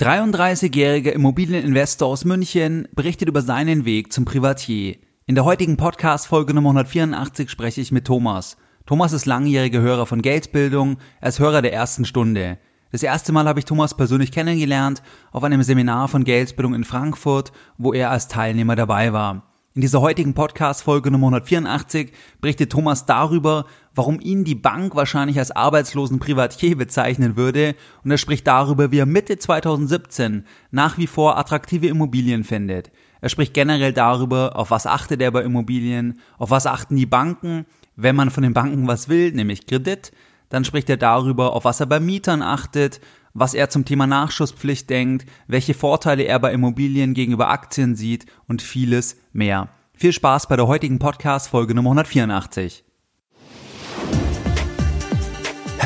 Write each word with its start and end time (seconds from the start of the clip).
33-jähriger 0.00 1.12
Immobilieninvestor 1.12 2.08
aus 2.08 2.24
München 2.24 2.88
berichtet 2.96 3.28
über 3.28 3.42
seinen 3.42 3.84
Weg 3.84 4.12
zum 4.12 4.24
Privatier. 4.24 4.96
In 5.26 5.36
der 5.36 5.44
heutigen 5.44 5.76
Podcast-Folge 5.76 6.52
Nummer 6.52 6.70
184 6.70 7.48
spreche 7.48 7.80
ich 7.80 7.92
mit 7.92 8.04
Thomas. 8.04 8.56
Thomas 8.86 9.12
ist 9.12 9.24
langjähriger 9.24 9.80
Hörer 9.80 10.06
von 10.06 10.20
Geldbildung, 10.20 10.96
er 11.20 11.28
ist 11.28 11.38
Hörer 11.38 11.62
der 11.62 11.72
ersten 11.72 12.04
Stunde. 12.04 12.58
Das 12.90 13.04
erste 13.04 13.30
Mal 13.30 13.46
habe 13.46 13.60
ich 13.60 13.66
Thomas 13.66 13.96
persönlich 13.96 14.32
kennengelernt 14.32 15.00
auf 15.30 15.44
einem 15.44 15.62
Seminar 15.62 16.08
von 16.08 16.24
Geldbildung 16.24 16.74
in 16.74 16.82
Frankfurt, 16.82 17.52
wo 17.78 17.92
er 17.92 18.10
als 18.10 18.26
Teilnehmer 18.26 18.74
dabei 18.74 19.12
war. 19.12 19.54
In 19.76 19.80
dieser 19.80 20.00
heutigen 20.00 20.34
Podcast-Folge 20.34 21.12
Nummer 21.12 21.28
184 21.28 22.12
berichtet 22.40 22.70
Thomas 22.72 23.06
darüber, 23.06 23.66
warum 23.94 24.20
ihn 24.20 24.44
die 24.44 24.54
Bank 24.54 24.94
wahrscheinlich 24.94 25.38
als 25.38 25.50
arbeitslosen 25.50 26.18
Privatier 26.18 26.76
bezeichnen 26.76 27.36
würde 27.36 27.74
und 28.02 28.10
er 28.10 28.18
spricht 28.18 28.46
darüber, 28.46 28.90
wie 28.90 28.98
er 28.98 29.06
Mitte 29.06 29.38
2017 29.38 30.44
nach 30.70 30.98
wie 30.98 31.06
vor 31.06 31.38
attraktive 31.38 31.86
Immobilien 31.86 32.44
findet. 32.44 32.90
Er 33.20 33.28
spricht 33.28 33.54
generell 33.54 33.92
darüber, 33.92 34.56
auf 34.56 34.70
was 34.70 34.86
achtet 34.86 35.22
er 35.22 35.30
bei 35.30 35.42
Immobilien, 35.42 36.20
auf 36.36 36.50
was 36.50 36.66
achten 36.66 36.96
die 36.96 37.06
Banken, 37.06 37.64
wenn 37.96 38.16
man 38.16 38.30
von 38.30 38.42
den 38.42 38.52
Banken 38.52 38.86
was 38.86 39.08
will, 39.08 39.32
nämlich 39.32 39.66
Kredit. 39.66 40.12
Dann 40.50 40.64
spricht 40.64 40.90
er 40.90 40.96
darüber, 40.96 41.54
auf 41.54 41.64
was 41.64 41.80
er 41.80 41.86
bei 41.86 42.00
Mietern 42.00 42.42
achtet, 42.42 43.00
was 43.32 43.54
er 43.54 43.70
zum 43.70 43.84
Thema 43.84 44.06
Nachschusspflicht 44.06 44.88
denkt, 44.90 45.26
welche 45.46 45.74
Vorteile 45.74 46.24
er 46.24 46.38
bei 46.38 46.52
Immobilien 46.52 47.14
gegenüber 47.14 47.48
Aktien 47.48 47.96
sieht 47.96 48.26
und 48.46 48.62
vieles 48.62 49.16
mehr. 49.32 49.70
Viel 49.94 50.12
Spaß 50.12 50.48
bei 50.48 50.56
der 50.56 50.66
heutigen 50.66 50.98
Podcast 50.98 51.48
Folge 51.48 51.74
Nummer 51.74 51.90
184. 51.90 52.84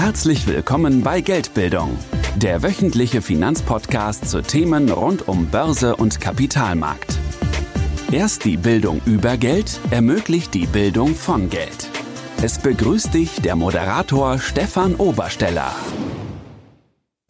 Herzlich 0.01 0.47
willkommen 0.47 1.03
bei 1.03 1.21
Geldbildung, 1.21 1.99
der 2.37 2.63
wöchentliche 2.63 3.21
Finanzpodcast 3.21 4.31
zu 4.31 4.43
Themen 4.43 4.89
rund 4.91 5.27
um 5.27 5.49
Börse 5.49 5.97
und 5.97 6.21
Kapitalmarkt. 6.21 7.19
Erst 8.13 8.45
die 8.45 8.57
Bildung 8.57 9.01
über 9.07 9.37
Geld 9.37 9.81
ermöglicht 9.91 10.55
die 10.55 10.69
Bildung 10.69 11.17
von 11.17 11.51
Geld. 11.51 11.91
Es 12.41 12.61
begrüßt 12.61 13.13
dich 13.13 13.43
der 13.43 13.57
Moderator 13.57 14.39
Stefan 14.39 14.95
Obersteller. 14.95 15.75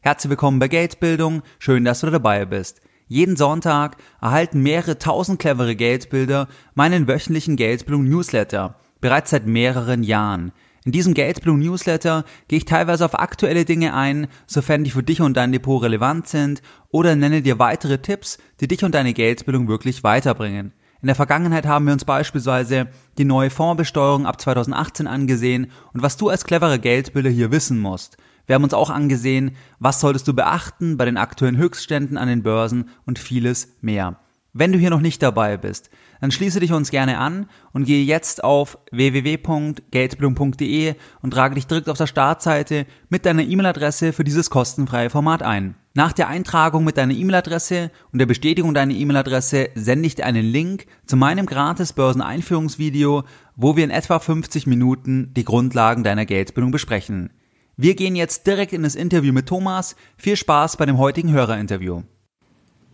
Herzlich 0.01 0.29
willkommen 0.29 0.59
bei 0.59 0.69
Geldbildung, 0.69 1.41
schön, 1.59 1.87
dass 1.87 2.01
du 2.01 2.11
dabei 2.11 2.45
bist. 2.45 2.83
Jeden 3.07 3.37
Sonntag 3.37 3.97
erhalten 4.21 4.63
mehrere 4.63 4.99
tausend 4.99 5.39
clevere 5.39 5.75
Geldbilder 5.75 6.49
meinen 6.75 7.09
wöchentlichen 7.09 7.57
Geldbildung 7.57 8.07
Newsletter, 8.07 8.79
bereits 9.01 9.31
seit 9.31 9.47
mehreren 9.47 10.03
Jahren. 10.03 10.53
In 10.89 10.93
diesem 10.93 11.13
Geldbildung 11.13 11.59
Newsletter 11.59 12.25
gehe 12.49 12.57
ich 12.57 12.65
teilweise 12.65 13.05
auf 13.05 13.19
aktuelle 13.19 13.67
Dinge 13.67 13.93
ein, 13.93 14.27
sofern 14.47 14.85
die 14.85 14.91
für 14.91 15.03
dich 15.03 15.21
und 15.21 15.37
dein 15.37 15.53
Depot 15.53 15.83
relevant 15.83 16.29
sind, 16.29 16.63
oder 16.89 17.15
nenne 17.15 17.43
dir 17.43 17.59
weitere 17.59 17.99
Tipps, 17.99 18.39
die 18.63 18.69
dich 18.69 18.83
und 18.83 18.95
deine 18.95 19.13
Geldbildung 19.13 19.69
wirklich 19.69 20.03
weiterbringen. 20.03 20.73
In 21.03 21.09
der 21.09 21.15
Vergangenheit 21.15 21.67
haben 21.67 21.85
wir 21.85 21.93
uns 21.93 22.07
beispielsweise 22.07 22.89
die 23.19 23.27
neue 23.27 23.51
Fondsbesteuerung 23.51 24.25
ab 24.25 24.41
2018 24.41 25.07
angesehen 25.07 25.71
und 25.93 26.01
was 26.01 26.17
du 26.17 26.31
als 26.31 26.47
cleverer 26.47 26.79
Geldbilder 26.79 27.29
hier 27.29 27.51
wissen 27.53 27.79
musst. 27.79 28.17
Wir 28.47 28.55
haben 28.55 28.65
uns 28.65 28.73
auch 28.73 28.89
angesehen, 28.89 29.57
was 29.79 30.01
solltest 30.01 30.27
du 30.27 30.33
beachten 30.33 30.97
bei 30.97 31.05
den 31.05 31.19
aktuellen 31.19 31.59
Höchstständen 31.59 32.17
an 32.17 32.29
den 32.29 32.43
Börsen 32.43 32.89
und 33.05 33.19
vieles 33.19 33.77
mehr. 33.83 34.21
Wenn 34.55 34.73
du 34.73 34.79
hier 34.79 34.89
noch 34.89 35.03
nicht 35.03 35.23
dabei 35.23 35.59
bist, 35.59 35.91
dann 36.21 36.31
schließe 36.31 36.61
dich 36.61 36.73
uns 36.73 36.91
gerne 36.91 37.19
an 37.19 37.47
und 37.73 37.85
gehe 37.85 38.05
jetzt 38.05 38.45
auf 38.45 38.79
www.geldbildung.de 38.91 40.95
und 41.23 41.31
trage 41.31 41.55
dich 41.55 41.67
direkt 41.67 41.89
auf 41.89 41.99
der 41.99 42.07
Startseite 42.07 42.87
mit 43.09 43.27
deiner 43.27 43.43
E-Mail-Adresse 43.43 44.13
für 44.13 44.25
dieses 44.25 44.51
kostenfreie 44.51 45.11
Format 45.11 45.43
ein. 45.43 45.77
Nach 45.95 46.13
der 46.13 46.29
Eintragung 46.29 46.85
mit 46.85 46.97
deiner 46.97 47.15
E-Mail-Adresse 47.15 47.91
und 48.13 48.19
der 48.19 48.27
Bestätigung 48.27 48.75
deiner 48.75 48.95
E-Mail-Adresse 48.95 49.71
sende 49.75 50.07
ich 50.07 50.15
dir 50.15 50.27
einen 50.27 50.45
Link 50.45 50.87
zu 51.07 51.17
meinem 51.17 51.47
gratis 51.47 51.93
Börseneinführungsvideo, 51.93 53.25
wo 53.57 53.77
wir 53.77 53.85
in 53.85 53.91
etwa 53.91 54.19
50 54.19 54.67
Minuten 54.67 55.33
die 55.35 55.45
Grundlagen 55.45 56.05
deiner 56.05 56.27
Geldbildung 56.27 56.71
besprechen. 56.71 57.31
Wir 57.77 57.95
gehen 57.95 58.17
jetzt 58.17 58.47
direkt 58.47 58.73
in 58.73 58.83
das 58.83 58.97
Interview 58.97 59.33
mit 59.33 59.47
Thomas. 59.47 59.97
Viel 60.17 60.37
Spaß 60.37 60.77
bei 60.77 60.87
dem 60.87 60.99
heutigen 60.99 61.33
Hörerinterview. 61.33 62.03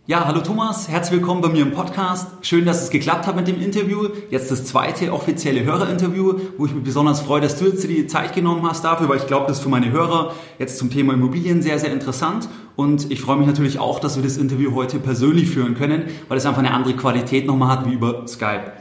Ja, 0.07 0.23
hallo 0.27 0.41
Thomas, 0.41 0.87
herzlich 0.87 1.19
willkommen 1.19 1.41
bei 1.41 1.49
mir 1.49 1.63
im 1.63 1.71
Podcast. 1.71 2.27
Schön, 2.41 2.63
dass 2.63 2.83
es 2.83 2.91
geklappt 2.91 3.25
hat 3.25 3.35
mit 3.35 3.47
dem 3.47 3.59
Interview. 3.59 4.09
Jetzt 4.29 4.51
das 4.51 4.63
zweite 4.63 5.11
offizielle 5.11 5.63
Hörerinterview, 5.63 6.41
wo 6.59 6.67
ich 6.67 6.75
mich 6.75 6.83
besonders 6.83 7.21
freue, 7.21 7.41
dass 7.41 7.57
du 7.57 7.65
jetzt 7.65 7.83
die 7.89 8.05
Zeit 8.05 8.35
genommen 8.35 8.61
hast 8.69 8.85
dafür, 8.85 9.09
weil 9.09 9.17
ich 9.17 9.25
glaube, 9.25 9.47
das 9.47 9.57
ist 9.57 9.63
für 9.63 9.69
meine 9.69 9.91
Hörer 9.91 10.35
jetzt 10.59 10.77
zum 10.77 10.91
Thema 10.91 11.13
Immobilien 11.13 11.63
sehr, 11.63 11.79
sehr 11.79 11.91
interessant. 11.91 12.47
Und 12.75 13.09
ich 13.09 13.19
freue 13.19 13.37
mich 13.37 13.47
natürlich 13.47 13.79
auch, 13.79 13.99
dass 13.99 14.15
wir 14.15 14.21
das 14.21 14.37
Interview 14.37 14.75
heute 14.75 14.99
persönlich 14.99 15.49
führen 15.49 15.73
können, 15.73 16.03
weil 16.27 16.37
es 16.37 16.45
einfach 16.45 16.59
eine 16.59 16.71
andere 16.71 16.95
Qualität 16.95 17.47
nochmal 17.47 17.69
hat 17.69 17.89
wie 17.89 17.93
über 17.95 18.27
Skype. 18.27 18.73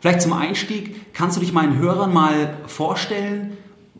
Vielleicht 0.00 0.22
zum 0.22 0.32
Einstieg, 0.32 1.12
kannst 1.14 1.36
du 1.36 1.40
dich 1.40 1.52
meinen 1.52 1.78
Hörern 1.78 2.12
mal 2.12 2.56
vorstellen, 2.66 3.52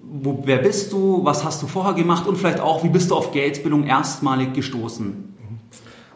wo, 0.03 0.43
wer 0.45 0.59
bist 0.59 0.93
du, 0.93 1.25
was 1.25 1.45
hast 1.45 1.63
du 1.63 1.69
vorher 1.69 1.95
gemacht 1.95 2.27
und 2.27 2.37
vielleicht 2.37 2.59
auch, 2.59 2.83
wie 2.83 2.89
bist 2.89 3.13
du 3.13 3.15
auf 3.15 3.31
Geldbildung 3.31 3.87
erstmalig 3.87 4.55
gestoßen? 4.55 5.34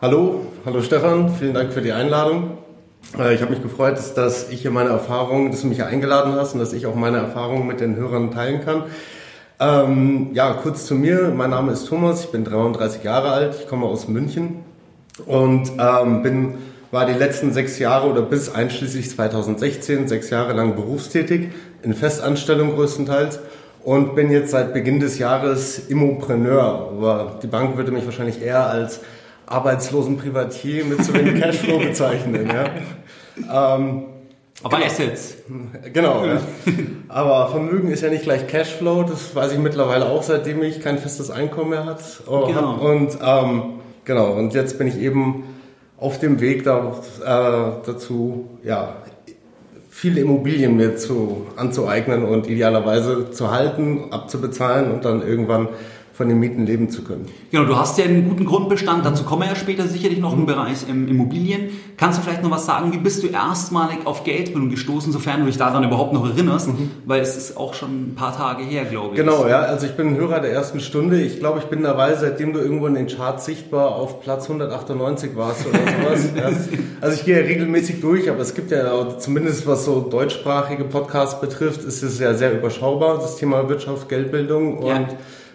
Hallo, 0.00 0.46
hallo 0.64 0.80
Stefan, 0.80 1.28
vielen 1.28 1.54
Dank 1.54 1.72
für 1.72 1.82
die 1.82 1.90
Einladung. 1.90 2.58
Äh, 3.18 3.34
ich 3.34 3.40
habe 3.42 3.50
mich 3.50 3.60
gefreut, 3.60 3.98
dass 4.14 4.48
ich 4.48 4.62
hier 4.62 4.70
meine 4.70 4.90
Erfahrungen, 4.90 5.50
dass 5.50 5.62
du 5.62 5.66
mich 5.66 5.78
hier 5.78 5.88
eingeladen 5.88 6.34
hast 6.34 6.54
und 6.54 6.60
dass 6.60 6.72
ich 6.72 6.86
auch 6.86 6.94
meine 6.94 7.16
Erfahrungen 7.16 7.66
mit 7.66 7.80
den 7.80 7.96
Hörern 7.96 8.30
teilen 8.30 8.60
kann. 8.60 8.84
Ähm, 9.58 10.28
ja, 10.34 10.52
kurz 10.52 10.86
zu 10.86 10.94
mir. 10.94 11.32
Mein 11.36 11.50
Name 11.50 11.72
ist 11.72 11.88
Thomas, 11.88 12.22
ich 12.22 12.30
bin 12.30 12.44
33 12.44 13.02
Jahre 13.02 13.32
alt, 13.32 13.56
ich 13.58 13.66
komme 13.66 13.86
aus 13.86 14.06
München 14.06 14.60
und 15.26 15.72
ähm, 15.80 16.22
bin, 16.22 16.54
war 16.92 17.04
die 17.04 17.18
letzten 17.18 17.52
sechs 17.52 17.80
Jahre 17.80 18.08
oder 18.08 18.22
bis 18.22 18.54
einschließlich 18.54 19.10
2016 19.10 20.06
sechs 20.06 20.30
Jahre 20.30 20.52
lang 20.52 20.76
berufstätig, 20.76 21.48
in 21.82 21.92
Festanstellung 21.92 22.76
größtenteils 22.76 23.40
und 23.82 24.14
bin 24.14 24.30
jetzt 24.30 24.52
seit 24.52 24.72
Beginn 24.72 25.00
des 25.00 25.18
Jahres 25.18 25.88
Immopreneur. 25.88 26.92
Aber 26.96 27.40
die 27.42 27.48
Bank 27.48 27.76
würde 27.76 27.90
mich 27.90 28.04
wahrscheinlich 28.04 28.40
eher 28.40 28.68
als 28.68 29.00
arbeitslosen 29.48 30.16
Privatier 30.16 30.84
mit 30.84 31.04
zu 31.04 31.14
wenig 31.14 31.40
Cashflow 31.40 31.78
bezeichnen. 31.78 32.48
Ja. 32.48 33.76
Ähm, 33.76 34.04
aber 34.62 34.78
genau. 34.78 34.88
Assets. 34.88 35.36
Genau. 35.92 36.26
Ja. 36.26 36.40
Aber 37.08 37.48
Vermögen 37.48 37.90
ist 37.92 38.02
ja 38.02 38.10
nicht 38.10 38.24
gleich 38.24 38.48
Cashflow. 38.48 39.04
Das 39.04 39.34
weiß 39.34 39.52
ich 39.52 39.58
mittlerweile 39.58 40.06
auch, 40.06 40.22
seitdem 40.22 40.62
ich 40.62 40.80
kein 40.80 40.98
festes 40.98 41.30
Einkommen 41.30 41.70
mehr 41.70 41.84
hat. 41.84 42.02
Oh, 42.26 42.46
genau. 42.46 42.74
Und 42.74 43.16
ähm, 43.22 43.62
genau. 44.04 44.32
Und 44.32 44.54
jetzt 44.54 44.76
bin 44.78 44.88
ich 44.88 44.98
eben 44.98 45.44
auf 45.96 46.18
dem 46.18 46.40
Weg 46.40 46.64
da, 46.64 46.92
äh, 47.20 47.86
dazu, 47.86 48.48
ja, 48.64 48.96
viele 49.90 50.20
Immobilien 50.20 50.76
mir 50.76 50.96
zu, 50.96 51.46
anzueignen 51.56 52.24
und 52.24 52.48
idealerweise 52.48 53.30
zu 53.30 53.50
halten, 53.50 54.12
abzubezahlen 54.12 54.90
und 54.92 55.04
dann 55.04 55.26
irgendwann 55.26 55.68
von 56.18 56.28
den 56.28 56.40
Mieten 56.40 56.66
leben 56.66 56.90
zu 56.90 57.04
können. 57.04 57.26
Genau, 57.52 57.64
du 57.64 57.76
hast 57.76 57.96
ja 57.96 58.04
einen 58.04 58.28
guten 58.28 58.44
Grundbestand, 58.44 59.06
dazu 59.06 59.22
kommen 59.22 59.42
wir 59.42 59.50
ja 59.50 59.54
später 59.54 59.86
sicherlich 59.86 60.18
noch 60.18 60.32
im 60.32 60.46
Bereich 60.46 60.78
ähm, 60.90 61.06
Immobilien. 61.06 61.68
Kannst 61.96 62.18
du 62.18 62.22
vielleicht 62.24 62.42
noch 62.42 62.50
was 62.50 62.66
sagen, 62.66 62.92
wie 62.92 62.96
bist 62.96 63.22
du 63.22 63.28
erstmalig 63.28 63.98
auf 64.04 64.24
Geldbildung 64.24 64.68
gestoßen, 64.68 65.12
sofern 65.12 65.40
du 65.40 65.46
dich 65.46 65.58
daran 65.58 65.84
überhaupt 65.84 66.12
noch 66.12 66.28
erinnerst, 66.28 66.70
mhm. 66.70 66.90
weil 67.06 67.20
es 67.20 67.36
ist 67.36 67.56
auch 67.56 67.72
schon 67.72 67.90
ein 67.90 68.14
paar 68.16 68.36
Tage 68.36 68.64
her, 68.64 68.84
glaube 68.84 69.10
ich. 69.14 69.20
Genau, 69.20 69.46
ja, 69.46 69.60
also 69.60 69.86
ich 69.86 69.92
bin 69.92 70.16
Hörer 70.16 70.40
der 70.40 70.50
ersten 70.50 70.80
Stunde. 70.80 71.20
Ich 71.22 71.38
glaube, 71.38 71.60
ich 71.60 71.66
bin 71.66 71.84
dabei, 71.84 72.12
seitdem 72.16 72.52
du 72.52 72.58
irgendwo 72.58 72.88
in 72.88 72.94
den 72.94 73.06
Charts 73.06 73.44
sichtbar 73.44 73.94
auf 73.94 74.20
Platz 74.20 74.50
198 74.50 75.36
warst 75.36 75.68
oder 75.68 75.78
sowas. 75.78 76.28
ja. 76.36 76.50
Also 77.00 77.14
ich 77.14 77.26
gehe 77.26 77.40
ja 77.40 77.46
regelmäßig 77.46 78.00
durch, 78.00 78.28
aber 78.28 78.40
es 78.40 78.56
gibt 78.56 78.72
ja 78.72 79.20
zumindest 79.20 79.68
was 79.68 79.84
so 79.84 80.00
deutschsprachige 80.00 80.82
Podcasts 80.82 81.40
betrifft, 81.40 81.84
ist 81.84 82.02
es 82.02 82.18
ja 82.18 82.34
sehr 82.34 82.58
überschaubar, 82.58 83.18
das 83.18 83.36
Thema 83.36 83.68
Wirtschaft, 83.68 84.08
Geldbildung 84.08 84.78
und 84.78 84.88
ja 84.88 85.08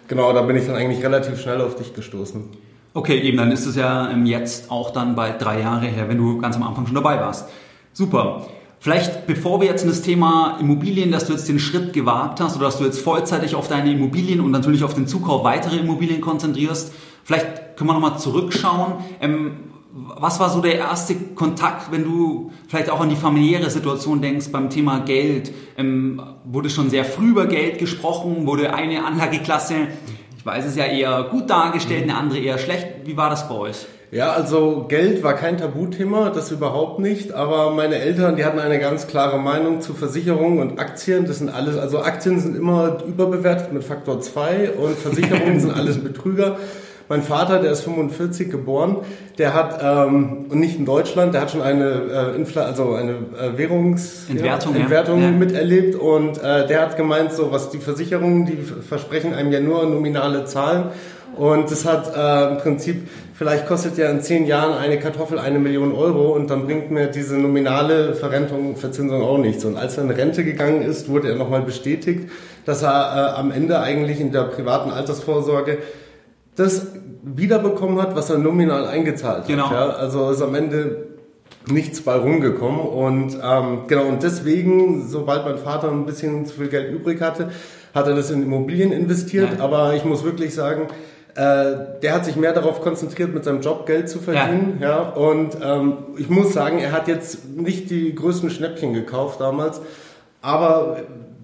Genau, 0.08 0.32
da 0.32 0.42
bin 0.42 0.56
ich 0.56 0.66
dann 0.66 0.76
eigentlich 0.76 1.02
relativ 1.02 1.40
schnell 1.40 1.60
auf 1.60 1.76
dich 1.76 1.94
gestoßen. 1.94 2.44
Okay, 2.92 3.18
eben, 3.20 3.38
dann 3.38 3.50
ist 3.50 3.66
es 3.66 3.74
ja 3.74 4.10
jetzt 4.24 4.70
auch 4.70 4.90
dann 4.90 5.16
bald 5.16 5.42
drei 5.42 5.60
Jahre 5.60 5.86
her, 5.86 6.08
wenn 6.08 6.18
du 6.18 6.38
ganz 6.38 6.56
am 6.56 6.62
Anfang 6.62 6.86
schon 6.86 6.94
dabei 6.94 7.18
warst. 7.18 7.48
Super. 7.92 8.46
Vielleicht 8.78 9.26
bevor 9.26 9.60
wir 9.60 9.66
jetzt 9.66 9.82
in 9.82 9.88
das 9.88 10.02
Thema 10.02 10.58
Immobilien, 10.60 11.10
dass 11.10 11.26
du 11.26 11.32
jetzt 11.32 11.48
den 11.48 11.58
Schritt 11.58 11.94
gewagt 11.94 12.40
hast 12.40 12.56
oder 12.56 12.66
dass 12.66 12.76
du 12.76 12.84
jetzt 12.84 13.00
vollzeitig 13.00 13.54
auf 13.54 13.66
deine 13.66 13.90
Immobilien 13.90 14.40
und 14.40 14.50
natürlich 14.50 14.84
auf 14.84 14.94
den 14.94 15.06
Zukauf 15.06 15.42
weiterer 15.42 15.80
Immobilien 15.80 16.20
konzentrierst, 16.20 16.92
vielleicht 17.24 17.76
können 17.76 17.88
wir 17.88 17.94
nochmal 17.94 18.18
zurückschauen. 18.18 18.94
Ähm, 19.22 19.56
was 19.96 20.40
war 20.40 20.50
so 20.50 20.60
der 20.60 20.76
erste 20.76 21.14
Kontakt, 21.14 21.92
wenn 21.92 22.02
du 22.02 22.50
vielleicht 22.66 22.90
auch 22.90 23.00
an 23.00 23.10
die 23.10 23.16
familiäre 23.16 23.70
Situation 23.70 24.20
denkst 24.20 24.48
beim 24.50 24.68
Thema 24.68 25.00
Geld? 25.00 25.52
Ähm, 25.78 26.20
wurde 26.44 26.68
schon 26.68 26.90
sehr 26.90 27.04
früh 27.04 27.30
über 27.30 27.46
Geld 27.46 27.78
gesprochen? 27.78 28.46
Wurde 28.46 28.74
eine 28.74 29.04
Anlageklasse, 29.04 29.74
ich 30.36 30.44
weiß 30.44 30.66
es 30.66 30.74
ja 30.74 30.86
eher 30.86 31.28
gut 31.30 31.48
dargestellt, 31.48 32.02
eine 32.02 32.16
andere 32.16 32.40
eher 32.40 32.58
schlecht? 32.58 32.88
Wie 33.04 33.16
war 33.16 33.30
das 33.30 33.48
bei 33.48 33.54
euch? 33.54 33.86
Ja, 34.10 34.32
also 34.32 34.86
Geld 34.88 35.22
war 35.22 35.34
kein 35.34 35.58
Tabuthema, 35.58 36.30
das 36.30 36.50
überhaupt 36.50 36.98
nicht. 36.98 37.32
Aber 37.32 37.72
meine 37.72 37.96
Eltern, 37.96 38.36
die 38.36 38.44
hatten 38.44 38.58
eine 38.58 38.80
ganz 38.80 39.06
klare 39.06 39.38
Meinung 39.38 39.80
zu 39.80 39.94
Versicherungen 39.94 40.58
und 40.58 40.78
Aktien. 40.78 41.26
Das 41.26 41.38
sind 41.38 41.48
alles, 41.48 41.76
also 41.76 42.00
Aktien 42.00 42.40
sind 42.40 42.56
immer 42.56 42.98
überbewertet 43.06 43.72
mit 43.72 43.84
Faktor 43.84 44.20
2 44.20 44.72
und 44.72 44.96
Versicherungen 44.98 45.60
sind 45.60 45.72
alles 45.72 46.02
Betrüger. 46.02 46.58
Mein 47.08 47.22
Vater, 47.22 47.60
der 47.60 47.72
ist 47.72 47.82
45 47.82 48.50
geboren, 48.50 48.98
der 49.38 49.52
hat, 49.52 49.80
ähm, 49.82 50.46
und 50.48 50.58
nicht 50.58 50.78
in 50.78 50.86
Deutschland, 50.86 51.34
der 51.34 51.42
hat 51.42 51.50
schon 51.50 51.60
eine, 51.60 52.32
äh, 52.34 52.36
Infl 52.36 52.60
also 52.60 52.94
eine 52.94 53.12
äh, 53.12 53.58
Währungs 53.58 54.28
Entwertung, 54.28 54.74
ja, 54.74 54.80
Entwertung 54.80 55.22
ja. 55.22 55.30
miterlebt 55.30 55.96
und 55.96 56.38
äh, 56.38 56.66
der 56.66 56.80
hat 56.80 56.96
gemeint, 56.96 57.32
so 57.32 57.52
was 57.52 57.70
die 57.70 57.78
Versicherungen, 57.78 58.46
die 58.46 58.56
versprechen 58.56 59.34
einem 59.34 59.52
ja 59.52 59.60
nur 59.60 59.84
nominale 59.84 60.44
Zahlen 60.46 60.90
und 61.36 61.70
das 61.70 61.84
hat 61.84 62.14
äh, 62.16 62.52
im 62.52 62.58
Prinzip, 62.58 63.08
vielleicht 63.34 63.66
kostet 63.66 63.98
ja 63.98 64.08
in 64.08 64.20
zehn 64.20 64.46
Jahren 64.46 64.78
eine 64.78 64.98
Kartoffel 64.98 65.38
eine 65.38 65.58
Million 65.58 65.92
Euro 65.92 66.32
und 66.32 66.48
dann 66.48 66.66
bringt 66.66 66.90
mir 66.90 67.08
diese 67.08 67.36
nominale 67.36 68.14
Verrentung, 68.14 68.76
Verzinsung 68.76 69.22
auch 69.22 69.38
nichts. 69.38 69.64
Und 69.64 69.76
als 69.76 69.96
er 69.96 70.04
in 70.04 70.10
Rente 70.10 70.44
gegangen 70.44 70.82
ist, 70.82 71.08
wurde 71.08 71.30
er 71.30 71.34
nochmal 71.34 71.62
bestätigt, 71.62 72.30
dass 72.64 72.82
er 72.82 73.34
äh, 73.34 73.38
am 73.38 73.50
Ende 73.50 73.80
eigentlich 73.80 74.20
in 74.20 74.32
der 74.32 74.44
privaten 74.44 74.90
Altersvorsorge 74.90 75.78
das 76.56 76.86
wiederbekommen 77.22 78.00
hat, 78.00 78.14
was 78.14 78.30
er 78.30 78.38
nominal 78.38 78.86
eingezahlt 78.86 79.46
genau. 79.46 79.70
hat. 79.70 79.72
Ja? 79.72 79.88
Also 79.90 80.30
ist 80.30 80.42
am 80.42 80.54
Ende 80.54 81.08
nichts 81.66 82.02
bei 82.02 82.14
rumgekommen 82.14 82.80
und 82.80 83.38
ähm, 83.42 83.82
genau 83.86 84.04
und 84.04 84.22
deswegen, 84.22 85.08
sobald 85.08 85.44
mein 85.44 85.58
Vater 85.58 85.90
ein 85.90 86.04
bisschen 86.04 86.44
zu 86.44 86.56
viel 86.56 86.68
Geld 86.68 86.92
übrig 86.92 87.20
hatte, 87.22 87.50
hat 87.94 88.06
er 88.06 88.14
das 88.14 88.30
in 88.30 88.42
Immobilien 88.42 88.92
investiert. 88.92 89.58
Ja. 89.58 89.64
Aber 89.64 89.94
ich 89.94 90.04
muss 90.04 90.24
wirklich 90.24 90.54
sagen, 90.54 90.88
äh, 91.36 92.00
der 92.02 92.14
hat 92.14 92.24
sich 92.24 92.36
mehr 92.36 92.52
darauf 92.52 92.80
konzentriert, 92.80 93.32
mit 93.32 93.44
seinem 93.44 93.60
Job 93.60 93.86
Geld 93.86 94.08
zu 94.08 94.18
verdienen. 94.18 94.78
Ja. 94.80 94.88
ja 94.88 95.00
und 95.10 95.56
ähm, 95.62 95.96
ich 96.16 96.28
muss 96.28 96.52
sagen, 96.52 96.78
er 96.78 96.92
hat 96.92 97.08
jetzt 97.08 97.48
nicht 97.48 97.90
die 97.90 98.14
größten 98.14 98.50
Schnäppchen 98.50 98.92
gekauft 98.92 99.40
damals, 99.40 99.80
aber 100.42 100.98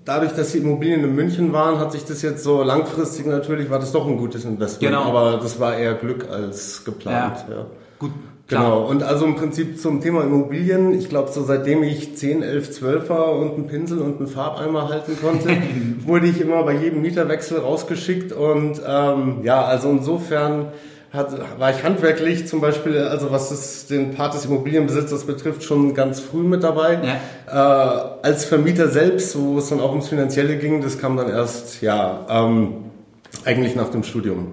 dadurch, 0.04 0.32
dass 0.32 0.52
die 0.52 0.58
Immobilien 0.58 1.04
in 1.04 1.14
München 1.14 1.52
waren, 1.52 1.78
hat 1.78 1.92
sich 1.92 2.04
das 2.04 2.22
jetzt 2.22 2.42
so 2.42 2.62
langfristig 2.62 3.26
natürlich 3.26 3.70
war 3.70 3.78
das 3.78 3.92
doch 3.92 4.06
ein 4.06 4.16
gutes 4.16 4.44
Investment. 4.44 4.92
Genau. 4.92 5.04
Aber 5.04 5.38
das 5.38 5.58
war 5.60 5.76
eher 5.76 5.94
Glück 5.94 6.28
als 6.30 6.84
geplant. 6.84 7.44
Ja. 7.48 7.54
ja. 7.54 7.66
Gut, 7.98 8.12
Genau, 8.50 8.84
und 8.84 9.04
also 9.04 9.26
im 9.26 9.36
Prinzip 9.36 9.80
zum 9.80 10.00
Thema 10.00 10.24
Immobilien, 10.24 10.92
ich 10.92 11.08
glaube, 11.08 11.30
so 11.30 11.44
seitdem 11.44 11.84
ich 11.84 12.16
10, 12.16 12.42
11, 12.42 12.72
12 12.72 13.08
war 13.08 13.32
und 13.36 13.54
einen 13.54 13.66
Pinsel 13.68 14.00
und 14.00 14.18
einen 14.18 14.26
Farbeimer 14.26 14.88
halten 14.88 15.16
konnte, 15.20 15.50
wurde 16.04 16.26
ich 16.26 16.40
immer 16.40 16.64
bei 16.64 16.74
jedem 16.74 17.00
Mieterwechsel 17.00 17.60
rausgeschickt 17.60 18.32
und 18.32 18.80
ähm, 18.84 19.38
ja, 19.44 19.64
also 19.64 19.90
insofern 19.90 20.72
hat, 21.12 21.58
war 21.58 21.70
ich 21.70 21.82
handwerklich 21.82 22.46
zum 22.46 22.60
Beispiel, 22.60 22.98
also 22.98 23.32
was 23.32 23.48
das, 23.48 23.86
den 23.86 24.14
Part 24.14 24.34
des 24.34 24.44
Immobilienbesitzers 24.44 25.24
betrifft, 25.24 25.64
schon 25.64 25.94
ganz 25.94 26.20
früh 26.20 26.42
mit 26.42 26.62
dabei. 26.62 27.00
Ja. 27.48 28.14
Äh, 28.22 28.26
als 28.26 28.44
Vermieter 28.44 28.88
selbst, 28.88 29.38
wo 29.38 29.58
es 29.58 29.68
dann 29.68 29.80
auch 29.80 29.90
ums 29.90 30.08
Finanzielle 30.08 30.56
ging, 30.56 30.82
das 30.82 30.98
kam 30.98 31.16
dann 31.16 31.28
erst, 31.28 31.82
ja, 31.82 32.26
ähm, 32.28 32.74
eigentlich 33.44 33.74
nach 33.74 33.88
dem 33.88 34.04
Studium. 34.04 34.48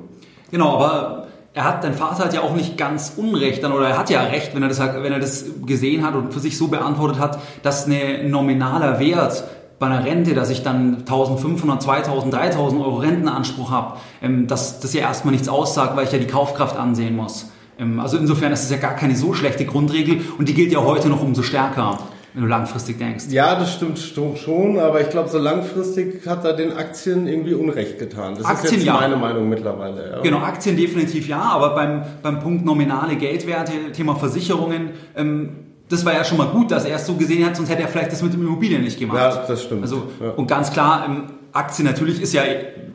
Genau, 0.51 0.75
aber 0.75 1.27
er 1.54 1.63
hat, 1.63 1.83
dein 1.83 1.94
Vater 1.94 2.25
hat 2.25 2.33
ja 2.33 2.42
auch 2.42 2.56
nicht 2.56 2.77
ganz 2.77 3.13
Unrecht 3.18 3.63
dann, 3.63 3.71
oder 3.71 3.89
er 3.89 3.98
hat 3.98 4.10
ja 4.10 4.21
Recht, 4.24 4.56
wenn 4.56 4.62
er 4.62 4.69
das, 4.69 4.80
wenn 4.80 5.12
er 5.12 5.19
das 5.19 5.45
gesehen 5.65 6.06
hat 6.06 6.15
und 6.15 6.33
für 6.33 6.39
sich 6.39 6.57
so 6.57 6.68
beantwortet 6.68 7.19
hat, 7.19 7.39
dass 7.63 7.88
ein 7.88 8.30
nominaler 8.30 9.00
Wert 9.00 9.44
bei 9.79 9.88
einer 9.88 10.03
Rente, 10.03 10.33
dass 10.33 10.50
ich 10.50 10.63
dann 10.63 10.97
1500, 11.00 11.81
2000, 11.81 12.33
3000 12.33 12.81
Euro 12.81 12.97
Rentenanspruch 12.97 13.71
habe, 13.71 13.97
ähm, 14.21 14.47
dass 14.47 14.79
das 14.79 14.94
ja 14.94 15.01
erstmal 15.01 15.33
nichts 15.33 15.50
aussagt, 15.50 15.95
weil 15.95 16.06
ich 16.06 16.12
ja 16.12 16.19
die 16.19 16.27
Kaufkraft 16.27 16.77
ansehen 16.77 17.15
muss. 17.15 17.51
Ähm, 17.79 18.00
also 18.00 18.18
insofern 18.18 18.51
ist 18.51 18.63
es 18.63 18.71
ja 18.71 18.77
gar 18.77 18.95
keine 18.95 19.15
so 19.15 19.33
schlechte 19.33 19.65
Grundregel 19.65 20.21
und 20.38 20.50
die 20.50 20.53
gilt 20.53 20.71
ja 20.71 20.83
heute 20.83 21.09
noch 21.09 21.21
umso 21.21 21.44
stärker 21.44 22.00
wenn 22.38 22.44
du 22.44 22.50
langfristig 22.50 23.00
denkst. 23.00 23.25
Ja, 23.31 23.56
das 23.56 23.74
stimmt 23.74 23.97
schon, 23.97 24.77
aber 24.77 25.01
ich 25.01 25.09
glaube, 25.09 25.27
so 25.27 25.39
langfristig 25.39 26.27
hat 26.27 26.45
er 26.45 26.53
den 26.53 26.71
Aktien 26.71 27.27
irgendwie 27.27 27.56
Unrecht 27.56 27.97
getan. 27.97 28.35
Das 28.35 28.45
Aktien, 28.45 28.65
ist 28.65 28.71
jetzt 28.74 28.85
ja. 28.85 28.94
meine 28.94 29.18
Meinung 29.18 29.50
mittlerweile. 29.50 30.12
Ja. 30.12 30.21
Genau, 30.21 30.38
Aktien 30.38 30.77
definitiv 30.77 31.27
ja, 31.27 31.41
aber 31.41 31.74
beim, 31.74 32.03
beim 32.21 32.39
Punkt 32.39 32.63
nominale 32.63 33.15
Geldwerte, 33.15 33.71
Thema 33.91 34.15
Versicherungen, 34.15 34.91
ähm, 35.15 35.67
das 35.89 36.06
war 36.06 36.13
ja 36.13 36.24
schon 36.24 36.38
mal 36.38 36.48
gut, 36.48 36.72
dass 36.72 36.86
er 36.86 36.98
es 36.98 37.06
so 37.06 37.16
gesehen 37.16 37.45
hat, 37.45 37.56
sonst 37.56 37.69
hätte 37.69 37.81
er 37.81 37.88
vielleicht 37.88 38.12
das 38.12 38.22
mit 38.22 38.34
dem 38.34 38.42
Immobilien 38.42 38.84
nicht 38.84 39.00
gemacht. 39.00 39.18
Ja, 39.18 39.45
das 39.48 39.63
stimmt. 39.63 39.84
Also, 39.84 40.10
ja. 40.22 40.31
Und 40.31 40.48
ganz 40.48 40.72
klar, 40.72 41.06
ähm, 41.06 41.24
Aktien 41.54 41.88
natürlich 41.88 42.22
ist 42.22 42.34
ja 42.34 42.44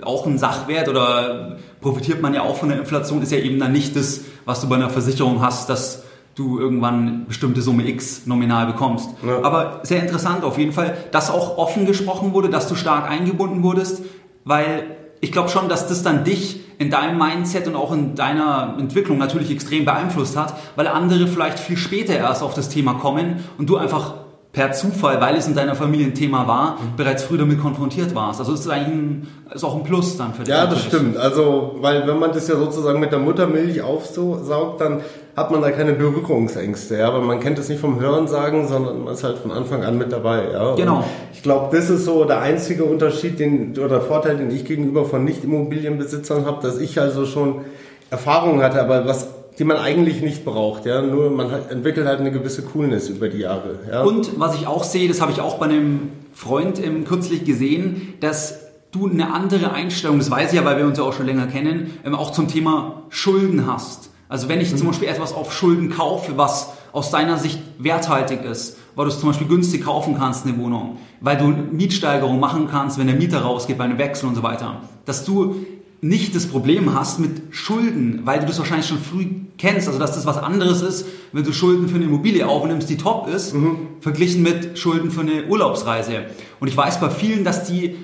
auch 0.03 0.27
ein 0.27 0.39
Sachwert 0.39 0.89
oder 0.89 1.57
profitiert 1.81 2.21
man 2.21 2.35
ja 2.35 2.43
auch 2.43 2.57
von 2.57 2.69
der 2.69 2.79
Inflation, 2.79 3.23
ist 3.23 3.33
ja 3.33 3.39
eben 3.39 3.59
dann 3.59 3.73
nicht 3.73 3.97
das, 3.97 4.21
was 4.45 4.61
du 4.61 4.69
bei 4.69 4.77
einer 4.77 4.91
Versicherung 4.91 5.41
hast, 5.41 5.69
dass 5.69 6.05
du 6.35 6.59
irgendwann 6.59 7.27
bestimmte 7.27 7.61
Summe 7.61 7.87
X 7.89 8.27
nominal 8.27 8.67
bekommst. 8.67 9.11
Ja. 9.27 9.43
Aber 9.43 9.81
sehr 9.83 10.01
interessant 10.01 10.45
auf 10.45 10.59
jeden 10.59 10.73
Fall, 10.73 10.97
dass 11.11 11.31
auch 11.31 11.59
offen 11.59 11.87
gesprochen 11.87 12.33
wurde, 12.33 12.49
dass 12.49 12.69
du 12.69 12.75
stark 12.75 13.11
eingebunden 13.11 13.63
wurdest, 13.63 14.03
weil 14.45 14.85
ich 15.23 15.31
glaube 15.31 15.49
schon, 15.49 15.69
dass 15.69 15.87
das 15.87 16.03
dann 16.03 16.25
dich 16.25 16.61
in 16.79 16.91
deinem 16.91 17.17
Mindset 17.17 17.69
und 17.69 17.77
auch 17.77 17.93
in 17.93 18.17
deiner 18.17 18.75
Entwicklung 18.79 19.19
natürlich 19.19 19.53
extrem 19.53 19.85
beeinflusst 19.85 20.37
hat, 20.37 20.55
weil 20.75 20.89
andere 20.89 21.29
vielleicht 21.29 21.61
viel 21.61 21.77
später 21.77 22.15
erst 22.15 22.43
auf 22.43 22.55
das 22.55 22.69
Thema 22.69 22.95
kommen 22.95 23.45
und 23.57 23.71
du 23.71 23.77
einfach 23.77 24.15
per 24.53 24.73
Zufall, 24.73 25.19
weil 25.21 25.37
es 25.37 25.47
in 25.47 25.55
deiner 25.55 25.75
Familie 25.75 26.07
ein 26.07 26.15
Thema 26.15 26.47
war, 26.47 26.73
mhm. 26.73 26.97
bereits 26.97 27.23
früh 27.23 27.39
damit 27.39 27.61
konfrontiert 27.61 28.15
warst. 28.15 28.39
Also 28.39 28.53
es 28.53 28.61
ist 28.61 28.69
eigentlich 28.69 28.89
ein, 28.89 29.29
ist 29.55 29.65
auch 29.65 29.75
ein 29.75 29.83
Plus 29.83 30.19
dann 30.19 30.35
für 30.35 30.45
dich. 30.45 30.55
Ja, 30.55 30.67
das 30.67 30.83
stimmt. 30.83 31.17
Also, 31.17 31.77
weil 31.81 32.07
wenn 32.07 32.19
man 32.19 32.33
das 32.33 32.49
ja 32.49 32.57
sozusagen 32.57 33.01
mit 33.01 33.13
der 33.13 33.19
Muttermilch 33.19 33.81
aufsaugt, 33.81 34.81
dann 34.81 35.01
hat 35.35 35.51
man 35.51 35.63
da 35.63 35.71
keine 35.71 35.95
Berührungsängste, 35.95 36.99
ja, 36.99 37.15
weil 37.15 37.23
man 37.23 37.41
kennt 37.41 37.59
es 37.59 37.71
nicht 37.71 37.81
vom 37.81 37.99
Hören 37.99 38.29
sagen, 38.29 38.69
sondern 38.69 39.05
man 39.05 39.15
ist 39.15 39.25
halt 39.25 39.39
von 39.39 39.51
Anfang 39.51 39.83
an 39.85 39.97
mit 39.97 40.13
dabei, 40.13 40.51
ja. 40.53 40.75
Genau. 40.75 40.97
Und 40.99 41.05
ich 41.33 41.43
glaube, 41.43 41.75
das 41.75 41.89
ist 41.89 42.05
so 42.05 42.27
der 42.27 42.41
einzige 42.43 42.85
Unterschied, 42.85 43.39
den 43.39 43.79
oder 43.79 44.03
Vorteil, 44.03 44.37
den 44.37 44.51
ich 44.51 44.67
gegenüber 44.67 45.07
von 45.07 45.25
Nicht-Immobilienbesitzern 45.25 46.45
habe, 46.45 46.61
dass 46.61 46.79
ich 46.79 47.01
also 47.01 47.25
schon 47.25 47.63
Erfahrung 48.11 48.63
hatte, 48.63 48.83
aber 48.83 49.07
was 49.07 49.29
die 49.59 49.65
man 49.65 49.77
eigentlich 49.77 50.23
nicht 50.23 50.45
braucht. 50.45 50.87
Ja? 50.87 51.03
Nur 51.03 51.31
man 51.31 51.51
hat, 51.51 51.71
entwickelt 51.71 52.07
halt 52.07 52.21
eine 52.21 52.33
gewisse 52.33 52.63
Coolness 52.63 53.09
über 53.09 53.29
die 53.29 53.39
Jahre. 53.39 53.81
Ja? 53.91 54.03
Und 54.03 54.39
was 54.39 54.55
ich 54.55 54.67
auch 54.67 54.85
sehe, 54.85 55.09
das 55.09 55.21
habe 55.21 55.33
ich 55.33 55.41
auch 55.41 55.59
bei 55.59 55.67
einem 55.67 56.11
Freund 56.33 56.85
ähm, 56.85 57.05
kürzlich 57.05 57.45
gesehen, 57.45 58.15
dass 58.21 58.61
du 58.93 59.09
eine 59.09 59.33
andere 59.33 59.73
Einstellung, 59.73 60.19
das 60.19 60.31
weiß 60.31 60.53
ich 60.53 60.59
ja, 60.59 60.65
weil 60.65 60.79
wir 60.79 60.87
uns 60.87 60.99
ja 60.99 61.05
auch 61.05 61.13
schon 61.13 61.27
länger 61.27 61.47
kennen, 61.47 61.99
ähm, 62.05 62.15
auch 62.15 62.31
zum 62.33 62.49
Thema 62.49 63.05
Schulden 63.09 63.67
hast. 63.67 64.11
Also 64.29 64.49
wenn 64.49 64.61
ich 64.61 64.73
mhm. 64.73 64.79
zum 64.79 64.87
Beispiel 64.89 65.09
etwas 65.09 65.35
auf 65.35 65.53
Schulden 65.53 65.91
kaufe, 65.91 66.33
was 66.37 66.73
aus 66.93 67.11
deiner 67.11 67.39
Sicht 67.39 67.59
werthaltig 67.79 68.45
ist, 68.45 68.79
weil 68.95 69.07
du 69.07 69.11
es 69.11 69.21
zum 69.21 69.31
Beispiel 69.31 69.47
günstig 69.47 69.85
kaufen 69.85 70.17
kannst, 70.19 70.47
eine 70.47 70.59
Wohnung, 70.59 70.99
weil 71.21 71.37
du 71.37 71.49
Mietsteigerung 71.49 72.39
machen 72.41 72.69
kannst, 72.71 72.99
wenn 72.99 73.07
der 73.07 73.17
Mieter 73.17 73.41
rausgeht 73.41 73.79
bei 73.79 73.85
einem 73.85 73.99
Wechsel 73.99 74.29
und 74.29 74.35
so 74.35 74.43
weiter, 74.43 74.83
dass 75.05 75.25
du 75.25 75.57
nicht 76.03 76.35
das 76.35 76.47
Problem 76.47 76.95
hast 76.95 77.21
mit 77.21 77.31
Schulden, 77.51 78.23
weil 78.25 78.41
du 78.41 78.47
das 78.47 78.59
wahrscheinlich 78.59 78.89
schon 78.89 78.99
früh 78.99 79.27
kennst, 79.57 79.87
also 79.87 80.01
dass 80.01 80.13
das 80.13 80.27
was 80.27 80.37
anderes 80.37 80.83
ist, 80.83 81.07
wenn 81.33 81.45
du 81.45 81.53
Schulden 81.53 81.89
für 81.89 81.95
eine 81.95 82.07
Immobilie 82.07 82.47
aufnimmst, 82.47 82.91
die 82.91 82.97
top 82.97 83.29
ist, 83.29 83.55
mhm. 83.55 83.77
verglichen 84.01 84.43
mit 84.43 84.77
Schulden 84.79 85.13
für 85.13 85.21
eine 85.21 85.47
Urlaubsreise. 85.47 86.25
Und 86.59 86.67
ich 86.67 86.77
weiß 86.77 86.99
bei 87.01 87.09
vielen, 87.09 87.45
dass 87.45 87.65
die 87.65 87.95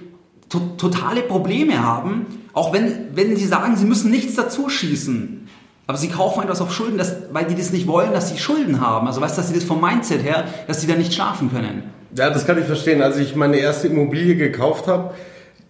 to 0.48 0.60
totale 0.78 1.22
Probleme 1.22 1.82
haben, 1.82 2.26
auch 2.52 2.72
wenn, 2.72 3.08
wenn 3.14 3.36
sie 3.36 3.46
sagen, 3.46 3.76
sie 3.76 3.84
müssen 3.84 4.12
nichts 4.12 4.36
dazu 4.36 4.68
schießen. 4.68 5.48
Aber 5.88 5.98
sie 5.98 6.08
kaufen 6.08 6.42
etwas 6.42 6.60
auf 6.60 6.72
Schulden, 6.72 6.98
dass, 6.98 7.16
weil 7.32 7.46
die 7.46 7.56
das 7.56 7.72
nicht 7.72 7.88
wollen, 7.88 8.12
dass 8.12 8.28
sie 8.28 8.38
Schulden 8.38 8.80
haben. 8.80 9.08
Also 9.08 9.20
weißt 9.20 9.36
du, 9.36 9.40
dass 9.40 9.48
sie 9.48 9.54
das 9.54 9.64
vom 9.64 9.80
Mindset 9.80 10.22
her, 10.22 10.44
dass 10.68 10.80
sie 10.80 10.86
da 10.86 10.94
nicht 10.94 11.14
schlafen 11.14 11.50
können. 11.50 11.82
Ja, 12.14 12.30
das 12.30 12.46
kann 12.46 12.58
ich 12.58 12.64
verstehen. 12.64 13.02
Als 13.02 13.16
ich 13.16 13.34
meine 13.34 13.56
erste 13.56 13.88
Immobilie 13.88 14.36
gekauft 14.36 14.86
habe, 14.86 15.14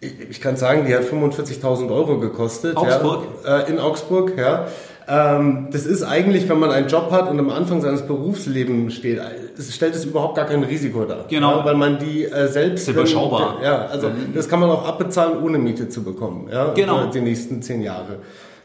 ich, 0.01 0.31
ich 0.31 0.41
kann 0.41 0.57
sagen, 0.57 0.87
die 0.87 0.95
hat 0.95 1.03
45.000 1.03 1.91
Euro 1.91 2.19
gekostet. 2.19 2.77
Augsburg? 2.77 3.25
Ja, 3.45 3.61
äh, 3.61 3.71
in 3.71 3.79
Augsburg, 3.79 4.37
ja. 4.37 4.67
Ähm, 5.11 5.69
das 5.73 5.87
ist 5.87 6.03
eigentlich, 6.03 6.49
wenn 6.49 6.59
man 6.59 6.71
einen 6.71 6.89
Job 6.89 7.11
hat 7.11 7.31
und 7.31 7.39
am 7.39 7.49
Anfang 7.49 7.81
seines 7.81 8.03
Berufslebens 8.03 8.95
steht, 8.95 9.21
es 9.57 9.75
stellt 9.75 9.95
es 9.95 10.05
überhaupt 10.05 10.37
gar 10.37 10.45
kein 10.45 10.63
Risiko 10.63 11.05
dar. 11.05 11.25
Genau. 11.29 11.59
Ja, 11.59 11.65
weil 11.65 11.77
man 11.77 11.99
die 11.99 12.25
äh, 12.25 12.49
selbst... 12.49 12.87
Das 12.87 12.95
ist 12.95 13.01
überschaubar. 13.01 13.57
Wenn, 13.57 13.65
ja, 13.65 13.87
also 13.87 14.09
mhm. 14.09 14.35
das 14.35 14.49
kann 14.49 14.61
man 14.61 14.69
auch 14.71 14.87
abbezahlen, 14.87 15.43
ohne 15.43 15.57
Miete 15.57 15.89
zu 15.89 16.05
bekommen. 16.05 16.49
Ja, 16.53 16.73
genau. 16.75 17.07
Die 17.07 17.23
nächsten 17.23 17.63
zehn 17.63 17.83
Jahre 17.83 18.19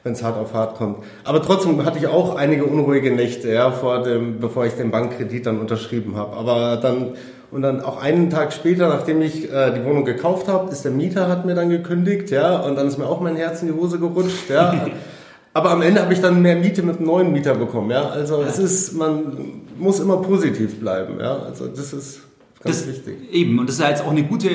wenn 0.04 0.12
es 0.12 0.22
hart 0.22 0.38
auf 0.38 0.54
hart 0.54 0.76
kommt. 0.76 0.98
Aber 1.24 1.42
trotzdem 1.42 1.86
hatte 1.86 1.98
ich 1.98 2.08
auch 2.08 2.36
einige 2.36 2.66
unruhige 2.66 3.12
Nächte, 3.12 3.52
ja, 3.54 3.72
vor 3.72 4.04
dem, 4.04 4.40
bevor 4.40 4.66
ich 4.66 4.74
den 4.74 4.92
Bankkredit 4.92 5.46
dann 5.46 5.60
unterschrieben 5.60 6.18
habe. 6.18 6.36
Aber 6.36 6.76
dann 6.76 7.14
und 7.54 7.62
dann 7.62 7.82
auch 7.82 8.02
einen 8.02 8.30
Tag 8.30 8.52
später, 8.52 8.90
nachdem 8.90 9.22
ich 9.22 9.52
äh, 9.52 9.72
die 9.74 9.86
Wohnung 9.86 10.06
gekauft 10.06 10.48
habe, 10.48 10.72
ist 10.72 10.84
der 10.84 10.92
Mieter 10.92 11.28
hat 11.30 11.46
mir 11.46 11.56
dann 11.56 11.70
gekündigt, 11.70 12.32
ja, 12.32 12.60
und 12.60 12.76
dann 12.76 12.88
ist 12.88 12.98
mir 12.98 13.08
auch 13.08 13.22
mein 13.22 13.36
Herz 13.36 13.62
in 13.62 13.68
die 13.68 13.74
Hose 13.74 14.00
gerutscht, 14.00 14.50
ja. 14.50 14.88
Aber 15.56 15.70
am 15.70 15.84
Ende 15.84 16.02
habe 16.02 16.12
ich 16.14 16.20
dann 16.20 16.42
mehr 16.42 16.56
Miete 16.56 16.82
mit 16.82 16.98
einem 16.98 17.06
neuen 17.06 17.32
Mieter 17.32 17.54
bekommen, 17.54 17.92
ja. 17.92 18.10
Also 18.10 18.42
es 18.42 18.58
ist, 18.58 18.94
man 18.94 19.62
muss 19.78 20.00
immer 20.00 20.18
positiv 20.18 20.80
bleiben, 20.80 21.20
ja. 21.20 21.38
Also 21.38 21.68
das 21.68 21.94
ist 21.94 22.22
ganz 22.64 22.80
das, 22.80 22.88
wichtig. 22.88 23.32
Eben, 23.32 23.60
und 23.60 23.70
das 23.70 23.76
ist 23.76 23.82
ja 23.82 23.90
jetzt 23.90 24.04
auch 24.04 24.12
eine 24.12 24.24
gute 24.24 24.50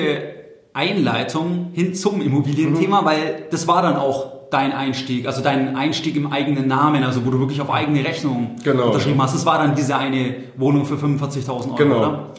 Einleitung 0.73 1.69
hin 1.73 1.95
zum 1.95 2.21
Immobilienthema, 2.21 3.01
mhm. 3.01 3.05
weil 3.05 3.45
das 3.49 3.67
war 3.67 3.81
dann 3.81 3.95
auch 3.95 4.39
dein 4.49 4.73
Einstieg, 4.73 5.25
also 5.25 5.41
dein 5.41 5.75
Einstieg 5.75 6.15
im 6.15 6.31
eigenen 6.31 6.67
Namen, 6.67 7.03
also 7.03 7.25
wo 7.25 7.29
du 7.29 7.39
wirklich 7.39 7.61
auf 7.61 7.69
eigene 7.69 8.03
Rechnung 8.03 8.55
genau. 8.63 8.87
unterschrieben 8.87 9.21
hast. 9.21 9.35
Das 9.35 9.45
war 9.45 9.59
dann 9.59 9.75
diese 9.75 9.95
eine 9.95 10.35
Wohnung 10.57 10.85
für 10.85 10.95
45.000 10.95 11.49
Euro, 11.49 11.75
genau. 11.75 11.97
oder? 11.97 12.33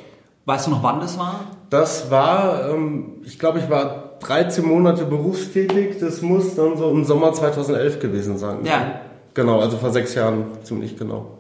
Weißt 0.51 0.67
du 0.67 0.73
noch, 0.73 0.83
wann 0.83 0.99
das 0.99 1.17
war? 1.17 1.43
Das 1.71 2.11
war, 2.11 2.71
ähm, 2.71 3.19
ich 3.25 3.39
glaube, 3.39 3.61
ich 3.61 3.71
war 3.71 4.15
13 4.19 4.67
Monate 4.67 5.05
berufstätig. 5.05 5.99
Das 6.01 6.23
muss 6.23 6.57
dann 6.57 6.77
so 6.77 6.91
im 6.91 7.05
Sommer 7.05 7.33
2011 7.33 8.01
gewesen 8.01 8.37
sein. 8.37 8.65
Ja. 8.65 9.01
Genau, 9.33 9.61
also 9.61 9.77
vor 9.77 9.91
sechs 9.91 10.17
Jahren 10.17 10.47
ziemlich 10.65 10.97
genau. 10.97 11.39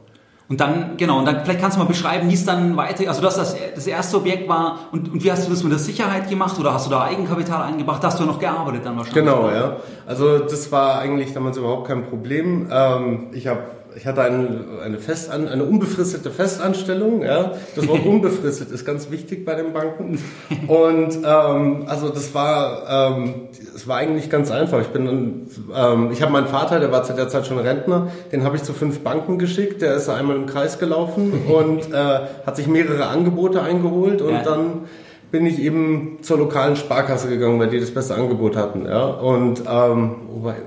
Und 0.48 0.60
dann, 0.60 0.96
genau, 0.96 1.18
und 1.18 1.24
dann 1.24 1.40
vielleicht 1.42 1.60
kannst 1.60 1.76
du 1.76 1.80
mal 1.80 1.88
beschreiben, 1.88 2.30
wie 2.30 2.34
es 2.34 2.44
dann 2.44 2.76
weiter, 2.76 3.08
also 3.08 3.20
das, 3.20 3.34
das, 3.34 3.56
das 3.74 3.86
erste 3.88 4.16
Objekt 4.16 4.48
war, 4.48 4.78
und, 4.92 5.12
und 5.12 5.24
wie 5.24 5.32
hast 5.32 5.48
du 5.48 5.50
das 5.50 5.64
mit 5.64 5.72
der 5.72 5.80
Sicherheit 5.80 6.30
gemacht 6.30 6.56
oder 6.60 6.72
hast 6.72 6.86
du 6.86 6.90
da 6.90 7.02
Eigenkapital 7.02 7.62
eingebracht? 7.62 8.04
Da 8.04 8.08
hast 8.08 8.20
du 8.20 8.24
noch 8.24 8.38
gearbeitet 8.38 8.86
dann 8.86 8.96
wahrscheinlich. 8.96 9.24
Genau, 9.24 9.48
oder? 9.48 9.56
ja. 9.56 9.76
Also 10.06 10.38
das 10.38 10.70
war 10.70 11.00
eigentlich 11.00 11.32
damals 11.32 11.56
überhaupt 11.56 11.88
kein 11.88 12.06
Problem. 12.06 12.68
Ähm, 12.70 13.30
ich 13.32 13.48
habe 13.48 13.62
ich 13.96 14.06
hatte 14.06 14.22
eine, 14.22 14.64
eine, 14.84 14.98
Festan 14.98 15.48
eine 15.48 15.64
unbefristete 15.64 16.30
Festanstellung. 16.30 17.22
Ja. 17.22 17.52
Das 17.74 17.88
Wort 17.88 18.04
unbefristet 18.06 18.70
ist 18.70 18.84
ganz 18.84 19.10
wichtig 19.10 19.44
bei 19.44 19.54
den 19.54 19.72
Banken. 19.72 20.18
Und 20.66 21.18
ähm, 21.24 21.84
also 21.86 22.08
das 22.08 22.34
war, 22.34 23.14
ähm, 23.16 23.34
das 23.72 23.86
war 23.88 23.96
eigentlich 23.96 24.30
ganz 24.30 24.50
einfach. 24.50 24.80
Ich 24.80 24.88
bin, 24.88 25.48
ähm, 25.74 26.10
ich 26.12 26.22
habe 26.22 26.32
meinen 26.32 26.46
Vater, 26.46 26.80
der 26.80 26.92
war 26.92 27.02
zu 27.02 27.12
der 27.12 27.28
Zeit 27.28 27.46
schon 27.46 27.58
Rentner, 27.58 28.08
den 28.32 28.44
habe 28.44 28.56
ich 28.56 28.62
zu 28.62 28.72
fünf 28.72 29.00
Banken 29.00 29.38
geschickt. 29.38 29.82
Der 29.82 29.94
ist 29.94 30.08
einmal 30.08 30.36
im 30.36 30.46
Kreis 30.46 30.78
gelaufen 30.78 31.32
und 31.48 31.92
äh, 31.92 32.20
hat 32.46 32.56
sich 32.56 32.66
mehrere 32.66 33.06
Angebote 33.06 33.62
eingeholt 33.62 34.22
und 34.22 34.34
ja. 34.34 34.42
dann 34.42 34.82
bin 35.30 35.46
ich 35.46 35.60
eben 35.60 36.18
zur 36.22 36.38
lokalen 36.38 36.76
Sparkasse 36.76 37.28
gegangen, 37.28 37.60
weil 37.60 37.70
die 37.70 37.78
das 37.78 37.92
beste 37.92 38.14
Angebot 38.14 38.56
hatten. 38.56 38.86
Ja. 38.86 39.04
Und 39.04 39.62
ähm, 39.70 40.16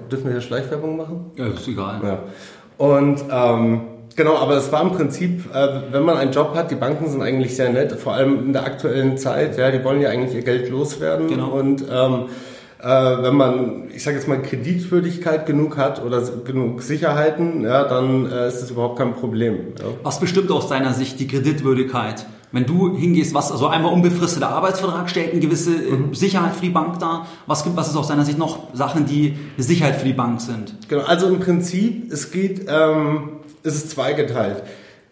dürfen 0.10 0.26
wir 0.26 0.32
hier 0.32 0.42
Schleichwerbung 0.42 0.96
machen? 0.96 1.32
Ja, 1.36 1.48
ist 1.48 1.68
egal. 1.68 2.00
Ja. 2.04 2.20
Und 2.84 3.24
ähm, 3.32 3.82
genau, 4.18 4.36
aber 4.36 4.58
es 4.58 4.70
war 4.74 4.82
im 4.82 4.92
Prinzip, 4.92 5.46
äh, 5.56 5.68
wenn 5.92 6.04
man 6.04 6.18
einen 6.18 6.34
Job 6.34 6.54
hat, 6.54 6.70
die 6.70 6.76
Banken 6.76 7.10
sind 7.10 7.22
eigentlich 7.22 7.56
sehr 7.56 7.70
nett, 7.70 7.94
vor 7.94 8.12
allem 8.12 8.48
in 8.48 8.52
der 8.52 8.66
aktuellen 8.66 9.18
Zeit. 9.18 9.58
Ja, 9.58 9.72
die 9.72 9.82
wollen 9.86 10.02
ja 10.02 10.10
eigentlich 10.10 10.36
ihr 10.36 10.42
Geld 10.42 10.70
loswerden 10.70 11.30
Genau. 11.30 11.52
und 11.52 11.86
ähm, 11.90 12.26
äh, 12.82 13.24
wenn 13.24 13.36
man, 13.38 13.84
ich 13.96 14.04
sage 14.04 14.18
jetzt 14.18 14.28
mal, 14.28 14.42
Kreditwürdigkeit 14.42 15.46
genug 15.46 15.78
hat 15.78 16.04
oder 16.04 16.22
genug 16.44 16.82
Sicherheiten, 16.82 17.64
ja, 17.64 17.86
dann 17.86 18.30
äh, 18.30 18.50
ist 18.50 18.62
das 18.62 18.72
überhaupt 18.72 19.00
kein 19.00 19.14
Problem. 19.14 19.60
Ja. 19.80 19.86
Was 20.04 20.20
bestimmt 20.20 20.52
aus 20.52 20.68
deiner 20.68 20.94
Sicht 20.94 21.22
die 21.22 21.28
Kreditwürdigkeit? 21.28 22.26
Wenn 22.54 22.66
du 22.68 22.96
hingehst, 22.96 23.34
was, 23.34 23.52
also 23.52 23.68
einmal 23.68 23.92
unbefristeter 23.92 24.48
Arbeitsvertrag 24.48 25.10
stellt 25.10 25.32
eine 25.32 25.42
gewisse 25.42 25.74
äh, 25.76 25.92
Mhm. 25.92 26.14
Sicherheit 26.14 26.56
für 26.56 26.62
die 26.62 26.70
Bank 26.70 27.00
dar. 27.00 27.26
Was 27.48 27.64
gibt, 27.64 27.76
was 27.76 27.90
ist 27.90 27.96
aus 27.98 28.08
deiner 28.08 28.24
Sicht 28.26 28.38
noch 28.38 28.60
Sachen, 28.74 29.06
die 29.08 29.34
eine 29.58 29.64
Sicherheit 29.64 29.96
für 29.96 30.06
die 30.06 30.14
Bank 30.14 30.40
sind? 30.40 30.76
Genau, 30.88 31.02
also 31.04 31.28
im 31.28 31.40
Prinzip, 31.40 32.14
es 32.14 32.32
geht, 32.32 32.68
ähm, 32.70 33.30
es 33.64 33.76
ist 33.76 33.90
zweigeteilt. 33.90 34.64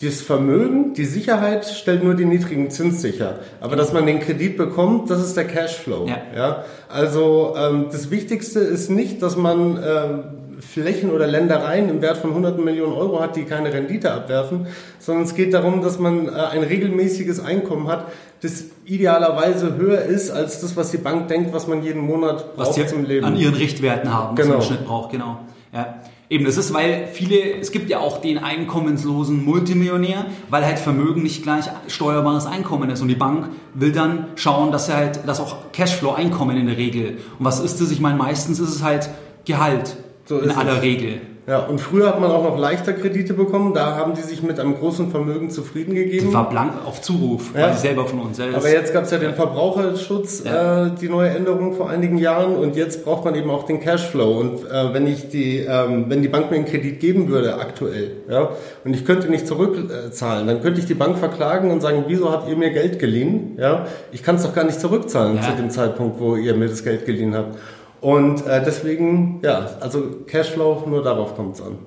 Das 0.03 0.21
Vermögen, 0.21 0.93
die 0.93 1.05
Sicherheit 1.05 1.65
stellt 1.65 2.03
nur 2.03 2.13
die 2.15 2.25
niedrigen 2.25 2.69
Zins 2.71 3.01
sicher. 3.01 3.39
Aber 3.59 3.75
dass 3.75 3.91
man 3.93 4.05
den 4.05 4.19
Kredit 4.19 4.57
bekommt, 4.57 5.09
das 5.09 5.23
ist 5.23 5.35
der 5.37 5.45
Cashflow. 5.45 6.07
Ja. 6.07 6.17
Ja? 6.35 6.65
Also 6.89 7.55
ähm, 7.57 7.85
das 7.91 8.09
Wichtigste 8.11 8.59
ist 8.59 8.89
nicht, 8.89 9.21
dass 9.21 9.35
man 9.35 9.77
ähm, 9.83 10.23
Flächen 10.61 11.11
oder 11.11 11.27
Ländereien 11.27 11.89
im 11.89 12.01
Wert 12.01 12.17
von 12.17 12.33
hunderten 12.33 12.63
Millionen 12.63 12.93
Euro 12.93 13.19
hat, 13.19 13.35
die 13.35 13.43
keine 13.43 13.73
Rendite 13.73 14.11
abwerfen, 14.13 14.67
sondern 14.99 15.25
es 15.25 15.35
geht 15.35 15.53
darum, 15.53 15.81
dass 15.81 15.99
man 15.99 16.27
äh, 16.27 16.31
ein 16.31 16.63
regelmäßiges 16.63 17.39
Einkommen 17.43 17.87
hat, 17.87 18.05
das 18.41 18.65
idealerweise 18.85 19.75
höher 19.77 20.01
ist 20.01 20.31
als 20.31 20.61
das, 20.61 20.75
was 20.77 20.91
die 20.91 20.97
Bank 20.97 21.27
denkt, 21.27 21.53
was 21.53 21.67
man 21.67 21.83
jeden 21.83 22.01
Monat 22.01 22.45
was 22.55 22.69
braucht 22.69 22.77
die 22.79 22.87
zum 22.87 23.05
Leben. 23.05 23.25
an 23.25 23.35
ihren 23.35 23.53
Richtwerten 23.55 24.13
haben, 24.13 24.37
was 24.37 24.45
Genau. 24.45 24.57
man 24.57 24.63
im 24.63 24.67
Schnitt 24.67 24.85
braucht, 24.87 25.11
genau. 25.11 25.39
Ja. 25.73 25.95
Eben, 26.29 26.45
das 26.45 26.55
ist, 26.55 26.73
weil 26.73 27.07
viele, 27.11 27.57
es 27.59 27.73
gibt 27.73 27.89
ja 27.89 27.99
auch 27.99 28.21
den 28.21 28.37
einkommenslosen 28.37 29.43
Multimillionär, 29.43 30.27
weil 30.49 30.65
halt 30.65 30.79
Vermögen 30.79 31.23
nicht 31.23 31.43
gleich 31.43 31.65
steuerbares 31.87 32.45
Einkommen 32.45 32.89
ist. 32.89 33.01
Und 33.01 33.09
die 33.09 33.15
Bank 33.15 33.49
will 33.73 33.91
dann 33.91 34.27
schauen, 34.35 34.71
dass 34.71 34.87
er 34.87 34.95
halt, 34.95 35.19
dass 35.27 35.41
auch 35.41 35.57
Cashflow-Einkommen 35.73 36.55
in 36.55 36.67
der 36.67 36.77
Regel. 36.77 37.17
Und 37.37 37.43
was 37.45 37.59
ist 37.59 37.81
das? 37.81 37.91
Ich 37.91 37.99
meine, 37.99 38.17
meistens 38.17 38.59
ist 38.61 38.69
es 38.69 38.81
halt 38.81 39.09
Gehalt. 39.43 39.97
So 40.25 40.39
in 40.39 40.51
aller 40.51 40.77
es. 40.77 40.81
Regel. 40.83 41.13
Ja, 41.47 41.57
und 41.65 41.81
früher 41.81 42.07
hat 42.07 42.21
man 42.21 42.29
auch 42.29 42.43
noch 42.43 42.57
leichter 42.57 42.93
Kredite 42.93 43.33
bekommen. 43.33 43.73
Da 43.73 43.95
haben 43.95 44.13
die 44.13 44.21
sich 44.21 44.43
mit 44.43 44.59
einem 44.59 44.75
großen 44.77 45.09
Vermögen 45.09 45.49
zufrieden 45.49 45.95
gegeben. 45.95 46.31
War 46.33 46.47
blank 46.47 46.73
auf 46.85 47.01
Zuruf, 47.01 47.51
Ja. 47.55 47.63
weil 47.63 47.73
selber 47.73 48.05
von 48.05 48.19
uns. 48.19 48.37
Das- 48.37 48.53
Aber 48.53 48.69
jetzt 48.69 48.93
gab 48.93 49.05
es 49.05 49.11
ja 49.11 49.17
den 49.17 49.33
Verbraucherschutz, 49.33 50.43
Ja. 50.45 50.85
äh, 50.85 50.91
die 51.01 51.09
neue 51.09 51.29
Änderung 51.31 51.73
vor 51.73 51.89
einigen 51.89 52.19
Jahren 52.19 52.55
und 52.55 52.75
jetzt 52.75 53.03
braucht 53.03 53.25
man 53.25 53.33
eben 53.35 53.49
auch 53.49 53.63
den 53.63 53.79
Cashflow. 53.79 54.39
Und 54.39 54.65
äh, 54.69 54.93
wenn 54.93 55.07
ich 55.07 55.29
die, 55.29 55.57
ähm, 55.67 56.05
wenn 56.09 56.21
die 56.21 56.27
Bank 56.27 56.51
mir 56.51 56.57
einen 56.57 56.65
Kredit 56.65 56.99
geben 56.99 57.27
würde 57.27 57.55
aktuell, 57.55 58.11
ja, 58.29 58.49
und 58.85 58.93
ich 58.95 59.03
könnte 59.03 59.27
nicht 59.29 59.47
zurückzahlen, 59.47 60.45
dann 60.47 60.61
könnte 60.61 60.79
ich 60.79 60.85
die 60.85 60.93
Bank 60.93 61.17
verklagen 61.17 61.71
und 61.71 61.81
sagen, 61.81 62.05
wieso 62.07 62.31
habt 62.31 62.47
ihr 62.49 62.55
mir 62.55 62.69
Geld 62.69 62.99
geliehen? 62.99 63.57
Ja, 63.57 63.87
ich 64.11 64.21
kann 64.23 64.35
es 64.35 64.43
doch 64.43 64.53
gar 64.53 64.63
nicht 64.63 64.79
zurückzahlen 64.79 65.37
Ja. 65.37 65.41
zu 65.41 65.51
dem 65.59 65.71
Zeitpunkt, 65.71 66.19
wo 66.19 66.35
ihr 66.35 66.53
mir 66.53 66.67
das 66.67 66.83
Geld 66.83 67.05
geliehen 67.07 67.33
habt. 67.35 67.57
Und 68.01 68.45
äh, 68.47 68.63
deswegen, 68.63 69.39
ja, 69.43 69.69
also 69.79 70.03
Cashflow, 70.25 70.83
nur 70.87 71.03
darauf 71.03 71.35
kommt 71.35 71.55
es 71.55 71.61
an. 71.61 71.77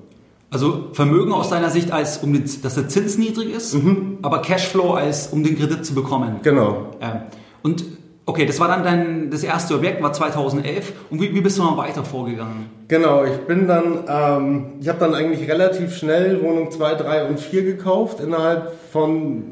Also 0.49 0.87
Vermögen 0.93 1.33
aus 1.33 1.49
deiner 1.49 1.69
Sicht 1.69 1.91
als, 1.91 2.19
um 2.19 2.31
den, 2.31 2.49
dass 2.63 2.75
der 2.75 2.87
Zins 2.87 3.17
niedrig 3.17 3.53
ist, 3.53 3.75
aber 4.21 4.41
Cashflow 4.41 4.93
als, 4.93 5.27
um 5.27 5.43
den 5.43 5.57
Kredit 5.57 5.85
zu 5.85 5.93
bekommen. 5.93 6.39
Genau. 6.43 6.91
Ähm, 7.01 7.23
und 7.61 7.83
okay, 8.25 8.45
das 8.45 8.59
war 8.61 8.69
dann 8.69 8.83
dein, 8.83 9.29
das 9.29 9.43
erste 9.43 9.75
Objekt, 9.75 10.01
war 10.01 10.13
2011. 10.13 10.93
Und 11.09 11.21
wie, 11.21 11.33
wie 11.35 11.41
bist 11.41 11.57
du 11.57 11.63
noch 11.63 11.77
weiter 11.77 12.05
vorgegangen? 12.05 12.69
Genau, 12.87 13.25
ich 13.25 13.37
bin 13.47 13.67
dann, 13.67 14.03
ähm, 14.07 14.65
ich 14.79 14.87
habe 14.87 14.99
dann 14.99 15.13
eigentlich 15.13 15.49
relativ 15.49 15.97
schnell 15.97 16.41
Wohnung 16.41 16.71
2, 16.71 16.95
3 16.95 17.25
und 17.27 17.39
4 17.39 17.63
gekauft, 17.63 18.21
innerhalb 18.21 18.73
von 18.91 19.43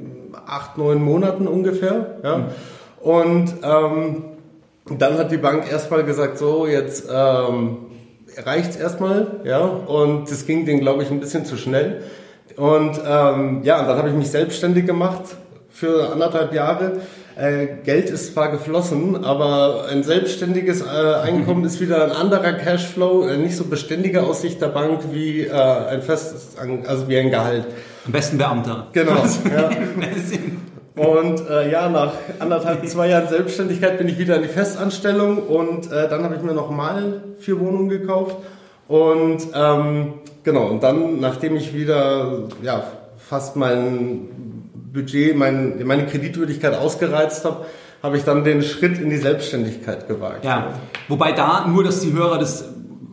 acht, 0.46 0.78
neun 0.78 1.04
Monaten 1.04 1.48
ungefähr. 1.48 2.18
Ja. 2.24 2.48
Und 3.02 3.54
ähm, 3.64 4.24
dann 4.90 5.18
hat 5.18 5.32
die 5.32 5.38
Bank 5.38 5.72
erstmal 5.72 6.04
gesagt, 6.04 6.38
so, 6.38 6.68
jetzt 6.68 7.08
ähm, 7.12 7.78
reicht's 8.38 8.76
erstmal, 8.76 9.42
ja. 9.46 9.60
Und 9.60 10.30
das 10.30 10.46
ging 10.46 10.66
denen, 10.66 10.82
glaube 10.82 11.04
ich, 11.04 11.12
ein 11.12 11.20
bisschen 11.20 11.46
zu 11.46 11.58
schnell. 11.58 12.04
Und 12.56 13.00
ähm, 13.06 13.62
ja, 13.64 13.80
und 13.80 13.88
dann 13.88 13.98
habe 13.98 14.10
ich 14.10 14.16
mich 14.16 14.30
selbstständig 14.30 14.86
gemacht 14.86 15.24
für 15.70 16.12
anderthalb 16.12 16.54
Jahre. 16.54 17.02
Äh, 17.36 17.68
Geld 17.84 18.12
ist 18.12 18.34
zwar 18.34 18.52
geflossen, 18.52 19.24
aber 19.26 19.88
ein 19.90 20.04
selbstständiges 20.04 20.82
äh, 20.82 20.86
Einkommen 20.86 21.66
ist 21.66 21.82
wieder 21.82 22.04
ein 22.04 22.12
anderer 22.12 22.54
Cashflow, 22.54 23.28
äh, 23.28 23.38
nicht 23.38 23.56
so 23.56 23.64
beständiger 23.66 24.24
aus 24.24 24.42
Sicht 24.42 24.62
der 24.62 24.68
Bank 24.68 25.02
wie 25.12 25.42
äh, 25.42 25.52
ein 25.52 26.04
festes, 26.04 26.56
also 26.86 27.08
wie 27.08 27.18
ein 27.18 27.32
Gehalt. 27.32 27.66
Am 28.06 28.12
besten 28.12 28.38
Beamter. 28.38 28.88
Genau. 28.92 29.16
ja. 29.16 29.70
Und 30.96 31.50
äh, 31.50 31.72
ja, 31.72 31.90
nach 31.90 32.14
anderthalb, 32.40 32.88
zwei 32.88 33.10
Jahren 33.10 33.28
Selbstständigkeit 33.28 33.98
bin 33.98 34.08
ich 34.08 34.20
wieder 34.20 34.36
in 34.36 34.44
die 34.44 34.48
Festanstellung 34.48 35.40
und 35.48 35.92
äh, 35.92 36.08
dann 36.08 36.24
habe 36.24 36.36
ich 36.36 36.44
mir 36.44 36.54
nochmal 36.54 37.24
vier 37.40 37.60
Wohnungen 37.60 37.90
gekauft. 37.90 38.36
Und 38.88 39.48
ähm, 39.56 40.14
genau, 40.44 40.68
und 40.68 40.84
dann, 40.84 41.20
nachdem 41.20 41.56
ich 41.56 41.74
wieder 41.74 42.44
ja, 42.62 42.84
fast 43.18 43.56
mein 43.56 44.28
Budget, 44.94 45.36
mein, 45.36 45.84
meine 45.86 46.06
Kreditwürdigkeit 46.06 46.76
ausgereizt 46.76 47.44
habe, 47.46 47.66
habe 48.04 48.18
ich 48.18 48.24
dann 48.24 48.44
den 48.44 48.62
Schritt 48.62 49.00
in 49.00 49.10
die 49.10 49.18
Selbstständigkeit 49.18 50.08
gewagt. 50.08 50.46
Ja, 50.46 50.74
wobei 51.08 51.32
da 51.32 51.66
nur, 51.68 51.84
dass 51.84 52.02
die 52.02 52.14
Hörer 52.14 52.38
das 52.38 52.70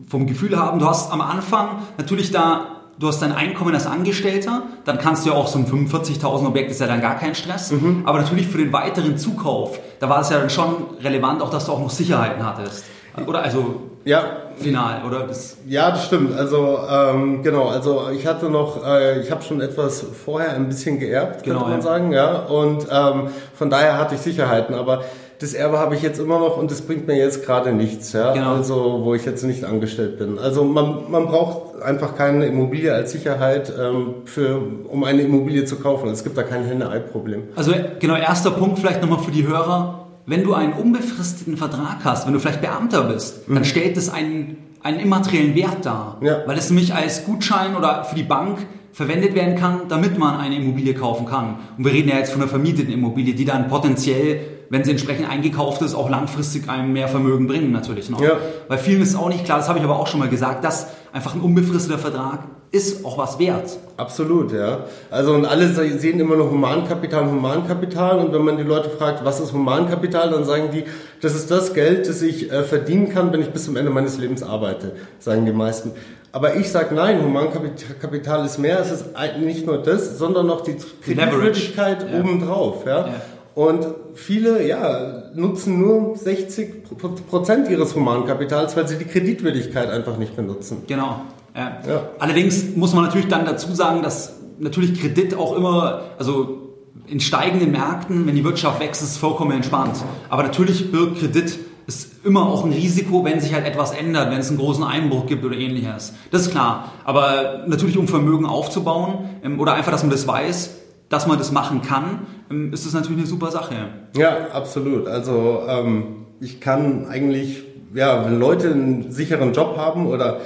vom 0.08 0.26
Gefühl 0.26 0.58
haben, 0.58 0.80
du 0.80 0.86
hast 0.86 1.12
am 1.12 1.20
Anfang 1.20 1.82
natürlich 1.96 2.32
da, 2.32 2.79
du 3.00 3.08
hast 3.08 3.20
dein 3.22 3.32
Einkommen 3.32 3.74
als 3.74 3.86
Angestellter, 3.86 4.62
dann 4.84 4.98
kannst 4.98 5.24
du 5.26 5.30
ja 5.30 5.36
auch 5.36 5.48
so 5.48 5.58
ein 5.58 5.66
45.000 5.66 6.46
Objekt, 6.46 6.70
ist 6.70 6.80
ja 6.80 6.86
dann 6.86 7.00
gar 7.00 7.18
kein 7.18 7.34
Stress. 7.34 7.72
Aber 8.04 8.20
natürlich 8.20 8.46
für 8.46 8.58
den 8.58 8.72
weiteren 8.72 9.18
Zukauf, 9.18 9.80
da 9.98 10.08
war 10.08 10.20
es 10.20 10.30
ja 10.30 10.38
dann 10.38 10.50
schon 10.50 10.76
relevant, 11.02 11.42
auch 11.42 11.50
dass 11.50 11.64
du 11.66 11.72
auch 11.72 11.80
noch 11.80 11.90
Sicherheiten 11.90 12.44
hattest. 12.46 12.84
Oder 13.26 13.42
also 13.42 13.80
Ja, 14.04 14.22
final, 14.56 15.02
oder? 15.06 15.26
Das, 15.26 15.56
Ja, 15.66 15.90
das 15.90 16.06
stimmt. 16.06 16.32
Also 16.38 16.78
ähm, 16.88 17.42
genau, 17.42 17.68
also 17.68 18.08
ich 18.14 18.26
hatte 18.26 18.48
noch, 18.48 18.84
äh, 18.86 19.20
ich 19.20 19.30
habe 19.30 19.42
schon 19.42 19.60
etwas 19.60 20.04
vorher 20.24 20.52
ein 20.54 20.68
bisschen 20.68 20.98
geerbt, 20.98 21.42
könnte 21.42 21.50
Genau, 21.50 21.60
man 21.62 21.72
ja. 21.72 21.80
sagen, 21.80 22.12
ja. 22.12 22.32
Und 22.36 22.86
ähm, 22.90 23.28
von 23.54 23.68
daher 23.70 23.98
hatte 23.98 24.14
ich 24.14 24.20
Sicherheiten, 24.20 24.74
aber 24.74 25.02
das 25.40 25.54
Erbe 25.54 25.78
habe 25.78 25.94
ich 25.94 26.02
jetzt 26.02 26.20
immer 26.20 26.38
noch 26.38 26.58
und 26.58 26.70
das 26.70 26.82
bringt 26.82 27.06
mir 27.06 27.16
jetzt 27.16 27.46
gerade 27.46 27.72
nichts, 27.72 28.12
ja. 28.12 28.34
Genau. 28.34 28.56
Also 28.56 29.00
wo 29.02 29.14
ich 29.14 29.24
jetzt 29.24 29.42
nicht 29.42 29.64
angestellt 29.64 30.18
bin. 30.18 30.38
Also 30.38 30.64
man, 30.64 31.10
man 31.10 31.26
braucht 31.26 31.82
einfach 31.82 32.14
keine 32.14 32.44
Immobilie 32.44 32.92
als 32.92 33.12
Sicherheit, 33.12 33.72
ähm, 33.78 34.16
für, 34.26 34.60
um 34.86 35.02
eine 35.02 35.22
Immobilie 35.22 35.64
zu 35.64 35.76
kaufen. 35.76 36.10
Es 36.10 36.24
gibt 36.24 36.36
da 36.36 36.42
kein 36.42 36.64
Henne-Ei-Problem. 36.64 37.44
Also 37.56 37.72
genau, 37.98 38.16
erster 38.16 38.50
Punkt 38.50 38.78
vielleicht 38.78 39.00
nochmal 39.00 39.20
für 39.20 39.30
die 39.30 39.46
Hörer. 39.46 40.08
Wenn 40.26 40.44
du 40.44 40.52
einen 40.52 40.74
unbefristeten 40.74 41.56
Vertrag 41.56 42.04
hast, 42.04 42.26
wenn 42.26 42.34
du 42.34 42.38
vielleicht 42.38 42.60
Beamter 42.60 43.04
bist, 43.04 43.40
dann 43.48 43.64
stellt 43.64 43.96
es 43.96 44.10
einen, 44.10 44.58
einen 44.82 45.00
immateriellen 45.00 45.54
Wert 45.54 45.86
dar. 45.86 46.18
Ja. 46.20 46.42
Weil 46.46 46.58
es 46.58 46.68
nämlich 46.68 46.94
als 46.94 47.24
Gutschein 47.24 47.74
oder 47.74 48.04
für 48.04 48.14
die 48.14 48.24
Bank 48.24 48.58
verwendet 48.92 49.34
werden 49.34 49.56
kann, 49.56 49.88
damit 49.88 50.18
man 50.18 50.38
eine 50.38 50.56
Immobilie 50.56 50.92
kaufen 50.92 51.24
kann. 51.24 51.56
Und 51.78 51.84
wir 51.86 51.92
reden 51.92 52.10
ja 52.10 52.16
jetzt 52.16 52.32
von 52.32 52.42
einer 52.42 52.50
vermieteten 52.50 52.92
Immobilie, 52.92 53.34
die 53.34 53.46
dann 53.46 53.68
potenziell 53.68 54.59
wenn 54.70 54.84
sie 54.84 54.92
entsprechend 54.92 55.28
eingekauft 55.28 55.82
ist, 55.82 55.94
auch 55.94 56.08
langfristig 56.08 56.68
einem 56.68 56.92
mehr 56.92 57.08
Vermögen 57.08 57.46
bringen 57.46 57.72
natürlich 57.72 58.08
noch. 58.08 58.22
Ja. 58.22 58.38
Bei 58.68 58.78
vielen 58.78 59.02
ist 59.02 59.10
es 59.10 59.16
auch 59.16 59.28
nicht 59.28 59.44
klar, 59.44 59.58
das 59.58 59.68
habe 59.68 59.80
ich 59.80 59.84
aber 59.84 59.98
auch 59.98 60.06
schon 60.06 60.20
mal 60.20 60.28
gesagt, 60.28 60.64
dass 60.64 60.86
einfach 61.12 61.34
ein 61.34 61.40
unbefristeter 61.40 61.98
Vertrag 61.98 62.44
ist 62.72 63.04
auch 63.04 63.18
was 63.18 63.40
wert. 63.40 63.78
Absolut, 63.96 64.52
ja. 64.52 64.84
Also 65.10 65.34
und 65.34 65.44
alle 65.44 65.68
sehen 65.68 66.20
immer 66.20 66.36
nur 66.36 66.50
Humankapital, 66.50 67.26
Humankapital 67.26 68.20
und 68.20 68.32
wenn 68.32 68.42
man 68.42 68.58
die 68.58 68.62
Leute 68.62 68.90
fragt, 68.90 69.24
was 69.24 69.40
ist 69.40 69.52
Humankapital, 69.52 70.30
dann 70.30 70.44
sagen 70.44 70.68
die, 70.72 70.84
das 71.20 71.34
ist 71.34 71.50
das 71.50 71.74
Geld, 71.74 72.08
das 72.08 72.22
ich 72.22 72.52
äh, 72.52 72.62
verdienen 72.62 73.08
kann, 73.08 73.32
wenn 73.32 73.40
ich 73.40 73.50
bis 73.50 73.64
zum 73.64 73.76
Ende 73.76 73.90
meines 73.90 74.18
Lebens 74.18 74.44
arbeite, 74.44 74.92
sagen 75.18 75.46
die 75.46 75.52
meisten. 75.52 75.90
Aber 76.30 76.54
ich 76.54 76.70
sage 76.70 76.94
nein, 76.94 77.24
Humankapital 77.24 78.46
ist 78.46 78.58
mehr, 78.58 78.78
es 78.78 78.92
ist 78.92 79.06
nicht 79.40 79.66
nur 79.66 79.78
das, 79.78 80.16
sondern 80.16 80.46
noch 80.46 80.60
die 80.60 80.76
Kreditwürdigkeit 81.02 82.06
obendrauf. 82.14 82.86
Ja? 82.86 83.08
ja. 83.08 83.14
Und 83.54 83.86
viele 84.14 84.66
ja, 84.66 85.24
nutzen 85.34 85.80
nur 85.80 86.16
60 86.16 86.84
Prozent 87.28 87.68
ihres 87.68 87.94
Humankapitals, 87.94 88.76
weil 88.76 88.86
sie 88.86 88.96
die 88.96 89.04
Kreditwürdigkeit 89.04 89.90
einfach 89.90 90.16
nicht 90.16 90.36
benutzen. 90.36 90.82
Genau. 90.86 91.22
Ja. 91.56 91.78
ja. 91.86 92.02
Allerdings 92.18 92.76
muss 92.76 92.94
man 92.94 93.04
natürlich 93.04 93.28
dann 93.28 93.44
dazu 93.44 93.74
sagen, 93.74 94.02
dass 94.02 94.34
natürlich 94.58 95.00
Kredit 95.00 95.34
auch 95.34 95.56
immer, 95.56 96.02
also 96.18 96.70
in 97.06 97.18
steigenden 97.18 97.72
Märkten, 97.72 98.26
wenn 98.26 98.36
die 98.36 98.44
Wirtschaft 98.44 98.80
wächst, 98.80 99.02
ist 99.02 99.10
es 99.10 99.16
vollkommen 99.16 99.52
entspannt. 99.52 99.96
Aber 100.28 100.44
natürlich 100.44 100.92
birgt 100.92 101.18
Kredit 101.18 101.58
ist 101.86 102.24
immer 102.24 102.46
auch 102.46 102.64
ein 102.64 102.72
Risiko, 102.72 103.24
wenn 103.24 103.40
sich 103.40 103.52
halt 103.52 103.66
etwas 103.66 103.90
ändert, 103.92 104.30
wenn 104.30 104.38
es 104.38 104.48
einen 104.48 104.58
großen 104.58 104.84
Einbruch 104.84 105.26
gibt 105.26 105.44
oder 105.44 105.56
ähnliches. 105.56 106.14
Das 106.30 106.42
ist 106.42 106.52
klar. 106.52 106.92
Aber 107.04 107.64
natürlich, 107.66 107.98
um 107.98 108.06
Vermögen 108.06 108.46
aufzubauen 108.46 109.30
ähm, 109.42 109.58
oder 109.58 109.74
einfach, 109.74 109.90
dass 109.90 110.02
man 110.02 110.10
das 110.10 110.26
weiß, 110.26 110.76
dass 111.10 111.26
man 111.26 111.36
das 111.36 111.52
machen 111.52 111.82
kann, 111.82 112.26
ähm, 112.50 112.72
ist 112.72 112.86
das 112.86 112.94
natürlich 112.94 113.18
eine 113.18 113.26
super 113.26 113.50
Sache. 113.50 113.74
Ja, 114.16 114.48
absolut. 114.52 115.06
Also 115.06 115.62
ähm, 115.68 116.26
ich 116.40 116.60
kann 116.60 117.06
eigentlich, 117.10 117.64
ja, 117.92 118.24
wenn 118.24 118.38
Leute 118.38 118.70
einen 118.70 119.12
sicheren 119.12 119.52
Job 119.52 119.76
haben 119.76 120.06
oder 120.06 120.40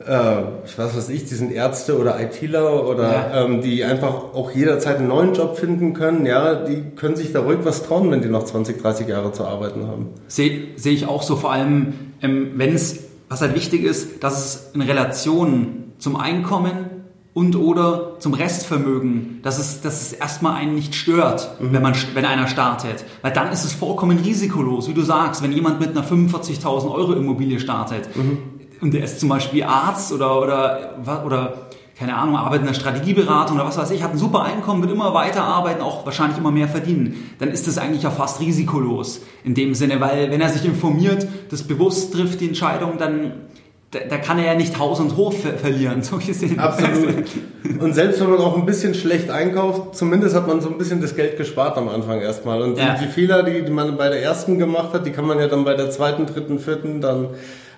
äh, 0.00 0.42
ich 0.66 0.76
weiß 0.76 0.96
was 0.96 1.08
ich, 1.08 1.24
die 1.24 1.34
sind 1.34 1.52
Ärzte 1.52 1.98
oder 1.98 2.20
ITler 2.20 2.84
oder 2.86 3.12
ja. 3.12 3.44
ähm, 3.44 3.62
die 3.62 3.84
einfach 3.84 4.34
auch 4.34 4.50
jederzeit 4.50 4.98
einen 4.98 5.08
neuen 5.08 5.34
Job 5.34 5.56
finden 5.56 5.94
können, 5.94 6.26
ja, 6.26 6.56
die 6.56 6.82
können 6.96 7.14
sich 7.14 7.32
da 7.32 7.40
ruhig 7.40 7.60
was 7.62 7.84
trauen, 7.84 8.10
wenn 8.10 8.20
die 8.22 8.28
noch 8.28 8.44
20, 8.44 8.82
30 8.82 9.06
Jahre 9.06 9.32
zu 9.32 9.44
arbeiten 9.44 9.86
haben. 9.86 10.08
Sehe 10.26 10.68
seh 10.74 10.90
ich 10.90 11.06
auch 11.06 11.22
so, 11.22 11.36
vor 11.36 11.52
allem, 11.52 11.94
ähm, 12.20 12.52
wenn 12.56 12.74
es, 12.74 13.04
was 13.28 13.40
halt 13.40 13.54
wichtig 13.54 13.84
ist, 13.84 14.24
dass 14.24 14.44
es 14.44 14.70
in 14.74 14.82
Relation 14.82 15.92
zum 15.98 16.16
Einkommen 16.16 16.91
und 17.34 17.56
oder 17.56 18.18
zum 18.18 18.34
Restvermögen, 18.34 19.40
dass 19.42 19.58
es, 19.58 19.80
dass 19.80 20.02
es 20.02 20.12
erstmal 20.12 20.54
einen 20.54 20.74
nicht 20.74 20.94
stört, 20.94 21.60
mhm. 21.60 21.72
wenn, 21.72 21.82
man, 21.82 21.94
wenn 22.14 22.24
einer 22.24 22.46
startet. 22.46 23.04
Weil 23.22 23.32
dann 23.32 23.50
ist 23.52 23.64
es 23.64 23.72
vollkommen 23.72 24.18
risikolos, 24.18 24.88
wie 24.88 24.94
du 24.94 25.02
sagst, 25.02 25.42
wenn 25.42 25.52
jemand 25.52 25.80
mit 25.80 25.90
einer 25.90 26.04
45.000 26.04 26.90
Euro 26.92 27.12
Immobilie 27.12 27.58
startet. 27.58 28.14
Mhm 28.14 28.38
und 28.82 28.92
der 28.92 29.04
ist 29.04 29.20
zum 29.20 29.28
Beispiel 29.28 29.62
Arzt 29.62 30.12
oder, 30.12 30.40
oder, 30.40 31.24
oder 31.24 31.54
keine 31.96 32.16
Ahnung, 32.16 32.36
arbeitet 32.36 32.62
in 32.62 32.66
der 32.66 32.74
Strategieberatung 32.74 33.56
oder 33.56 33.64
was 33.64 33.78
weiß 33.78 33.92
ich, 33.92 34.02
hat 34.02 34.10
ein 34.10 34.18
super 34.18 34.42
Einkommen, 34.42 34.82
wird 34.82 34.90
immer 34.90 35.14
weiter 35.14 35.44
arbeiten, 35.44 35.82
auch 35.82 36.04
wahrscheinlich 36.04 36.36
immer 36.36 36.50
mehr 36.50 36.66
verdienen, 36.66 37.30
dann 37.38 37.50
ist 37.50 37.68
das 37.68 37.78
eigentlich 37.78 38.02
ja 38.02 38.10
fast 38.10 38.40
risikolos 38.40 39.22
in 39.44 39.54
dem 39.54 39.74
Sinne, 39.74 40.00
weil 40.00 40.32
wenn 40.32 40.40
er 40.40 40.48
sich 40.48 40.64
informiert, 40.64 41.28
das 41.50 41.62
bewusst 41.62 42.12
trifft 42.12 42.40
die 42.40 42.48
Entscheidung, 42.48 42.98
dann 42.98 43.34
da, 43.92 44.00
da 44.08 44.16
kann 44.16 44.38
er 44.38 44.46
ja 44.46 44.54
nicht 44.54 44.78
Haus 44.78 45.00
und 45.00 45.16
Hof 45.16 45.42
ver 45.42 45.52
verlieren, 45.52 46.02
so 46.02 46.16
gesehen. 46.16 46.58
Absolut. 46.58 47.26
Und 47.78 47.94
selbst 47.94 48.20
wenn 48.20 48.30
man 48.30 48.38
auch 48.40 48.56
ein 48.56 48.64
bisschen 48.64 48.94
schlecht 48.94 49.28
einkauft, 49.28 49.96
zumindest 49.96 50.34
hat 50.34 50.46
man 50.46 50.60
so 50.60 50.68
ein 50.68 50.78
bisschen 50.78 51.00
das 51.00 51.14
Geld 51.14 51.36
gespart 51.36 51.76
am 51.76 51.88
Anfang 51.88 52.20
erstmal. 52.20 52.62
Und 52.62 52.78
ja. 52.78 52.96
die, 52.96 53.06
Fehler, 53.06 53.42
die, 53.42 53.62
die 53.62 53.70
man 53.70 53.96
bei 53.96 54.08
der 54.08 54.22
ersten 54.22 54.58
gemacht 54.58 54.92
hat, 54.92 55.04
die 55.04 55.10
kann 55.10 55.26
man 55.26 55.38
ja 55.38 55.46
dann 55.46 55.64
bei 55.64 55.74
der 55.74 55.90
zweiten, 55.90 56.26
dritten, 56.26 56.58
vierten 56.58 57.00
dann 57.00 57.28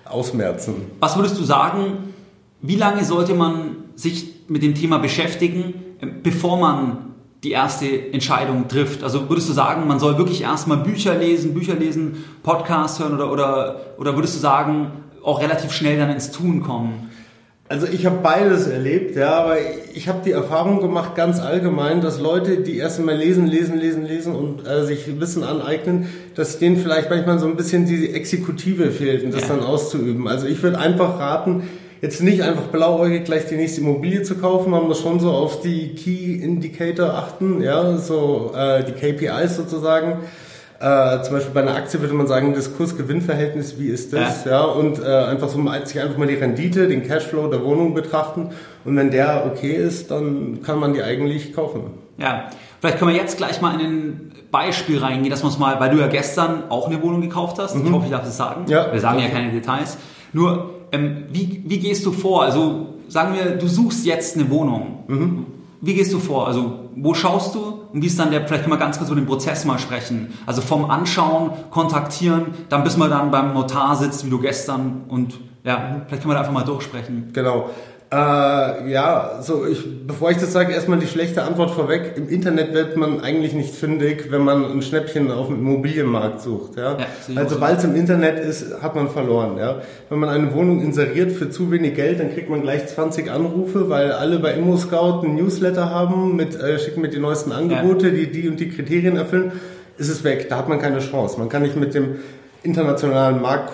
ausmerzen. 0.05 0.75
Was 0.99 1.17
würdest 1.17 1.37
du 1.39 1.43
sagen, 1.43 2.13
wie 2.61 2.75
lange 2.75 3.03
sollte 3.03 3.33
man 3.33 3.77
sich 3.95 4.47
mit 4.47 4.63
dem 4.63 4.75
Thema 4.75 4.99
beschäftigen, 4.99 5.73
äh, 5.99 6.07
bevor 6.23 6.57
man 6.57 7.15
die 7.43 7.51
erste 7.51 8.13
Entscheidung 8.13 8.67
trifft? 8.67 9.03
Also 9.03 9.27
würdest 9.29 9.49
du 9.49 9.53
sagen, 9.53 9.87
man 9.87 9.99
soll 9.99 10.17
wirklich 10.17 10.43
erstmal 10.43 10.77
Bücher 10.77 11.15
lesen, 11.15 11.53
Bücher 11.53 11.75
lesen, 11.75 12.23
Podcasts 12.41 12.99
hören 12.99 13.15
oder, 13.15 13.31
oder, 13.31 13.81
oder 13.97 14.15
würdest 14.15 14.35
du 14.35 14.39
sagen, 14.39 14.91
auch 15.25 15.41
relativ 15.41 15.71
schnell 15.71 15.97
dann 15.97 16.11
ins 16.11 16.31
Tun 16.31 16.61
kommen? 16.61 17.09
Also 17.67 17.87
ich 17.87 18.05
habe 18.05 18.19
beides 18.21 18.67
erlebt, 18.67 19.15
ja, 19.15 19.39
aber 19.39 19.57
ich 19.95 20.07
habe 20.07 20.19
die 20.23 20.31
Erfahrung 20.31 20.81
gemacht, 20.81 21.15
ganz 21.15 21.39
allgemein, 21.39 21.99
dass 21.99 22.19
Leute, 22.19 22.57
die 22.57 22.77
erst 22.77 22.99
einmal 22.99 23.15
lesen, 23.17 23.47
lesen, 23.47 23.79
lesen, 23.79 24.05
lesen 24.05 24.35
und 24.35 24.67
äh, 24.67 24.85
sich 24.85 25.19
Wissen 25.19 25.43
aneignen, 25.43 26.07
dass 26.35 26.59
denen 26.59 26.77
vielleicht 26.77 27.09
manchmal 27.09 27.39
so 27.39 27.47
ein 27.47 27.55
bisschen 27.55 27.87
die 27.87 28.13
Exekutive 28.13 28.91
fehlt, 28.91 29.23
um 29.23 29.31
das 29.31 29.41
ja. 29.41 29.47
dann 29.47 29.61
auszuüben. 29.61 30.27
Also 30.27 30.45
ich 30.45 30.61
würde 30.61 30.77
einfach 30.77 31.19
raten, 31.19 31.63
jetzt 32.01 32.21
nicht 32.21 32.43
einfach 32.43 32.67
blauäugig 32.67 33.25
gleich 33.25 33.47
die 33.47 33.55
nächste 33.55 33.81
Immobilie 33.81 34.21
zu 34.21 34.35
kaufen, 34.35 34.69
man 34.69 34.83
muss 34.83 35.01
schon 35.01 35.19
so 35.19 35.31
auf 35.31 35.61
die 35.61 35.95
Key 35.95 36.35
Indicator 36.35 37.15
achten, 37.15 37.63
ja, 37.63 37.97
so 37.97 38.53
äh, 38.55 38.83
die 38.83 38.91
KPIs 38.91 39.55
sozusagen 39.55 40.19
äh, 40.79 41.21
zum 41.21 41.35
Beispiel 41.35 41.53
bei 41.53 41.61
einer 41.61 41.75
Aktie 41.75 42.01
würde 42.01 42.13
man 42.13 42.27
sagen, 42.27 42.53
das 42.53 42.75
Kurs-Gewinn-Verhältnis, 42.75 43.79
wie 43.79 43.87
ist 43.87 44.11
das? 44.11 44.45
Ja. 44.45 44.51
ja 44.51 44.63
und 44.63 44.99
äh, 44.99 45.05
einfach 45.05 45.47
so 45.47 45.63
sich 45.85 46.01
einfach 46.01 46.17
mal 46.17 46.27
die 46.27 46.35
Rendite, 46.35 46.87
den 46.87 47.07
Cashflow 47.07 47.47
der 47.47 47.63
Wohnung 47.63 47.93
betrachten. 47.93 48.49
Und 48.83 48.95
wenn 48.97 49.09
der 49.09 49.45
okay 49.45 49.73
ist, 49.73 50.11
dann 50.11 50.61
kann 50.63 50.79
man 50.79 50.93
die 50.93 51.01
eigentlich 51.01 51.53
kaufen. 51.53 51.91
Ja, 52.17 52.49
vielleicht 52.81 52.99
können 52.99 53.11
wir 53.11 53.17
jetzt 53.17 53.37
gleich 53.37 53.61
mal 53.61 53.79
in 53.79 53.85
ein 53.85 54.31
Beispiel 54.51 54.99
reingehen, 54.99 55.29
dass 55.29 55.43
wir 55.43 55.47
uns 55.47 55.59
mal, 55.59 55.79
weil 55.79 55.91
du 55.91 55.97
ja 55.97 56.07
gestern 56.07 56.69
auch 56.69 56.87
eine 56.87 57.01
Wohnung 57.01 57.21
gekauft 57.21 57.57
hast. 57.57 57.75
Mhm. 57.75 57.85
Ich 57.85 57.91
hoffe, 57.91 58.05
ich 58.05 58.11
darf 58.11 58.27
es 58.27 58.35
sagen. 58.35 58.65
Ja. 58.67 58.91
Wir 58.91 58.99
sagen 58.99 59.19
ja 59.19 59.29
keine 59.29 59.51
Details. 59.51 59.97
Nur, 60.33 60.71
ähm, 60.91 61.25
wie, 61.31 61.63
wie 61.65 61.79
gehst 61.79 62.05
du 62.05 62.11
vor? 62.11 62.43
Also 62.43 62.95
sagen 63.07 63.35
wir, 63.35 63.57
du 63.57 63.67
suchst 63.67 64.05
jetzt 64.05 64.35
eine 64.35 64.49
Wohnung. 64.49 65.03
Mhm. 65.07 65.45
Wie 65.81 65.93
gehst 65.93 66.11
du 66.13 66.19
vor? 66.19 66.47
Also 66.47 66.89
wo 66.95 67.13
schaust 67.13 67.55
du 67.55 67.74
und 67.95 68.01
wie 68.01 68.07
ist 68.07 68.19
dann 68.19 68.29
der, 68.29 68.45
vielleicht 68.45 68.63
können 68.65 68.73
wir 68.73 68.77
ganz 68.77 68.97
kurz 68.97 69.09
über 69.09 69.21
den 69.21 69.25
Prozess 69.25 69.63
mal 69.63 69.79
sprechen. 69.79 70.33
Also 70.45 70.61
vom 70.61 70.91
Anschauen, 70.91 71.51
kontaktieren, 71.71 72.47
dann 72.67 72.83
bis 72.83 72.97
man 72.97 73.09
dann 73.09 73.31
beim 73.31 73.53
Notar 73.53 73.95
sitzt, 73.95 74.25
wie 74.25 74.29
du 74.29 74.37
gestern 74.37 75.05
und 75.07 75.35
ja, 75.63 76.01
vielleicht 76.05 76.21
können 76.21 76.31
wir 76.31 76.33
da 76.33 76.41
einfach 76.41 76.51
mal 76.51 76.65
durchsprechen. 76.65 77.29
Genau. 77.31 77.69
Äh, 78.11 78.91
ja, 78.91 79.39
so 79.41 79.65
ich, 79.65 79.83
bevor 80.05 80.29
ich 80.29 80.37
das 80.37 80.53
sage, 80.53 80.73
erstmal 80.73 80.99
die 80.99 81.07
schlechte 81.07 81.41
Antwort 81.41 81.71
vorweg. 81.71 82.13
Im 82.15 82.29
Internet 82.29 82.73
wird 82.73 82.97
man 82.97 83.21
eigentlich 83.21 83.53
nicht 83.53 83.73
fündig, 83.73 84.27
wenn 84.29 84.43
man 84.43 84.63
ein 84.63 84.81
Schnäppchen 84.83 85.31
auf 85.31 85.47
dem 85.47 85.57
Immobilienmarkt 85.57 86.41
sucht. 86.41 86.77
Ja? 86.77 86.97
ja 86.97 87.05
also 87.35 87.55
sobald 87.55 87.79
es 87.79 87.83
im 87.83 87.95
Internet 87.95 88.39
ist, 88.39 88.81
hat 88.81 88.95
man 88.95 89.09
verloren. 89.09 89.57
Ja? 89.57 89.81
Wenn 90.09 90.19
man 90.19 90.29
eine 90.29 90.53
Wohnung 90.53 90.81
inseriert 90.81 91.31
für 91.31 91.49
zu 91.49 91.71
wenig 91.71 91.95
Geld, 91.95 92.19
dann 92.19 92.31
kriegt 92.31 92.49
man 92.49 92.61
gleich 92.61 92.87
20 92.87 93.31
Anrufe, 93.31 93.89
weil 93.89 94.11
alle 94.11 94.37
bei 94.37 94.53
ImmoScout 94.53 95.25
ein 95.25 95.35
Newsletter 95.35 95.89
haben, 95.89 96.35
mit 96.35 96.55
äh, 96.55 96.77
schicken 96.77 97.01
mit 97.01 97.13
die 97.13 97.19
neuesten 97.19 97.51
Angebote, 97.51 98.09
ja. 98.09 98.13
die 98.13 98.31
die 98.31 98.47
und 98.47 98.59
die 98.59 98.69
Kriterien 98.69 99.17
erfüllen. 99.17 99.51
Ist 99.97 100.09
es 100.09 100.23
weg. 100.23 100.47
Da 100.49 100.57
hat 100.57 100.69
man 100.69 100.79
keine 100.79 100.99
Chance. 100.99 101.39
Man 101.39 101.49
kann 101.49 101.63
nicht 101.63 101.75
mit 101.75 101.95
dem 101.95 102.17
internationalen 102.61 103.41
Markt 103.41 103.71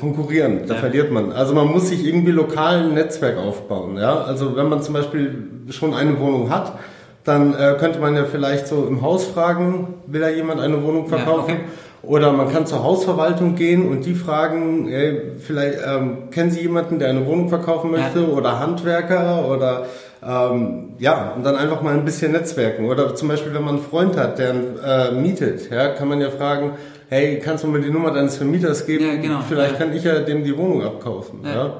konkurrieren, 0.00 0.60
da 0.66 0.74
ja. 0.74 0.80
verliert 0.80 1.10
man. 1.10 1.32
Also 1.32 1.54
man 1.54 1.68
muss 1.68 1.88
sich 1.88 2.06
irgendwie 2.06 2.32
lokal 2.32 2.84
ein 2.84 2.94
Netzwerk 2.94 3.38
aufbauen. 3.38 3.96
Ja? 3.96 4.22
Also 4.22 4.56
wenn 4.56 4.68
man 4.68 4.82
zum 4.82 4.94
Beispiel 4.94 5.44
schon 5.70 5.94
eine 5.94 6.18
Wohnung 6.18 6.50
hat, 6.50 6.78
dann 7.24 7.54
äh, 7.54 7.76
könnte 7.78 7.98
man 7.98 8.14
ja 8.14 8.24
vielleicht 8.24 8.66
so 8.66 8.86
im 8.86 9.02
Haus 9.02 9.26
fragen, 9.26 9.94
will 10.06 10.20
da 10.20 10.28
jemand 10.28 10.60
eine 10.60 10.82
Wohnung 10.82 11.06
verkaufen? 11.06 11.48
Ja, 11.48 11.54
okay. 11.54 11.64
Oder 12.02 12.32
man 12.32 12.50
kann 12.50 12.64
zur 12.64 12.84
Hausverwaltung 12.84 13.56
gehen 13.56 13.88
und 13.88 14.06
die 14.06 14.14
fragen, 14.14 14.88
ey, 14.88 15.32
vielleicht 15.40 15.80
ähm, 15.84 16.30
kennen 16.30 16.50
Sie 16.50 16.60
jemanden, 16.60 16.98
der 16.98 17.08
eine 17.10 17.26
Wohnung 17.26 17.48
verkaufen 17.48 17.90
möchte? 17.90 18.20
Ja. 18.20 18.28
Oder 18.28 18.60
Handwerker 18.60 19.48
oder 19.48 19.86
ähm, 20.26 20.94
ja, 20.98 21.32
und 21.36 21.44
dann 21.44 21.56
einfach 21.56 21.82
mal 21.82 21.94
ein 21.94 22.04
bisschen 22.04 22.32
netzwerken. 22.32 22.86
Oder 22.86 23.14
zum 23.14 23.28
Beispiel, 23.28 23.52
wenn 23.52 23.64
man 23.64 23.76
einen 23.76 23.84
Freund 23.84 24.16
hat, 24.16 24.38
der 24.38 24.54
äh, 24.84 25.12
mietet, 25.12 25.70
ja, 25.70 25.88
kann 25.88 26.08
man 26.08 26.20
ja 26.20 26.30
fragen, 26.30 26.72
hey, 27.08 27.40
kannst 27.40 27.64
du 27.64 27.68
mir 27.68 27.80
die 27.80 27.90
Nummer 27.90 28.10
deines 28.10 28.36
Vermieters 28.36 28.86
geben? 28.86 29.04
Ja, 29.04 29.16
genau. 29.16 29.40
Vielleicht 29.46 29.72
ja. 29.72 29.78
kann 29.78 29.94
ich 29.94 30.04
ja 30.04 30.20
dem 30.20 30.44
die 30.44 30.56
Wohnung 30.56 30.82
abkaufen. 30.82 31.40
Ja. 31.44 31.74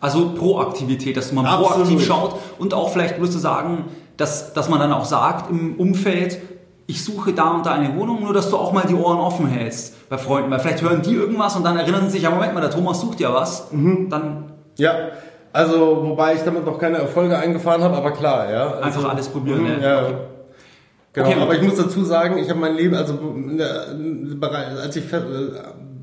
Also 0.00 0.30
Proaktivität, 0.34 1.16
dass 1.16 1.32
man 1.32 1.44
Absolut. 1.44 1.72
proaktiv 1.72 2.06
schaut 2.06 2.34
und 2.58 2.72
auch 2.72 2.90
vielleicht 2.90 3.18
würdest 3.18 3.34
du 3.34 3.38
sagen, 3.38 3.84
dass, 4.16 4.54
dass 4.54 4.68
man 4.68 4.80
dann 4.80 4.92
auch 4.92 5.04
sagt 5.04 5.50
im 5.50 5.74
Umfeld, 5.78 6.38
ich 6.86 7.04
suche 7.04 7.32
da 7.32 7.50
und 7.50 7.66
da 7.66 7.72
eine 7.72 7.94
Wohnung, 7.96 8.22
nur 8.22 8.32
dass 8.32 8.50
du 8.50 8.56
auch 8.56 8.72
mal 8.72 8.84
die 8.88 8.94
Ohren 8.94 9.18
offen 9.18 9.46
hältst 9.46 10.08
bei 10.08 10.16
Freunden, 10.18 10.50
weil 10.50 10.58
vielleicht 10.58 10.82
hören 10.82 11.02
die 11.02 11.14
irgendwas 11.14 11.54
und 11.54 11.64
dann 11.64 11.76
erinnern 11.76 12.06
sie 12.06 12.12
sich, 12.12 12.22
ja 12.22 12.30
Moment 12.30 12.54
mal, 12.54 12.60
der 12.60 12.70
Thomas 12.70 13.00
sucht 13.00 13.20
ja 13.20 13.32
was, 13.32 13.70
mhm. 13.72 14.08
dann... 14.08 14.52
Ja, 14.76 14.94
also 15.52 16.00
wobei 16.02 16.34
ich 16.34 16.40
damit 16.42 16.64
noch 16.64 16.78
keine 16.78 16.98
Erfolge 16.98 17.38
eingefahren 17.38 17.82
habe, 17.82 17.96
aber 17.96 18.12
klar, 18.12 18.50
ja. 18.50 18.66
Also, 18.68 18.82
Einfach 18.82 19.10
alles 19.10 19.28
probieren, 19.28 19.64
mh, 19.64 19.84
ja. 19.84 20.02
Okay. 20.02 20.14
Genau, 21.12 21.28
okay. 21.28 21.40
aber 21.40 21.54
ich 21.56 21.62
muss 21.62 21.76
dazu 21.76 22.04
sagen, 22.04 22.38
ich 22.38 22.48
habe 22.50 22.60
mein 22.60 22.76
Leben, 22.76 22.94
also 22.94 23.18
als 24.80 24.94
ich, 24.94 25.04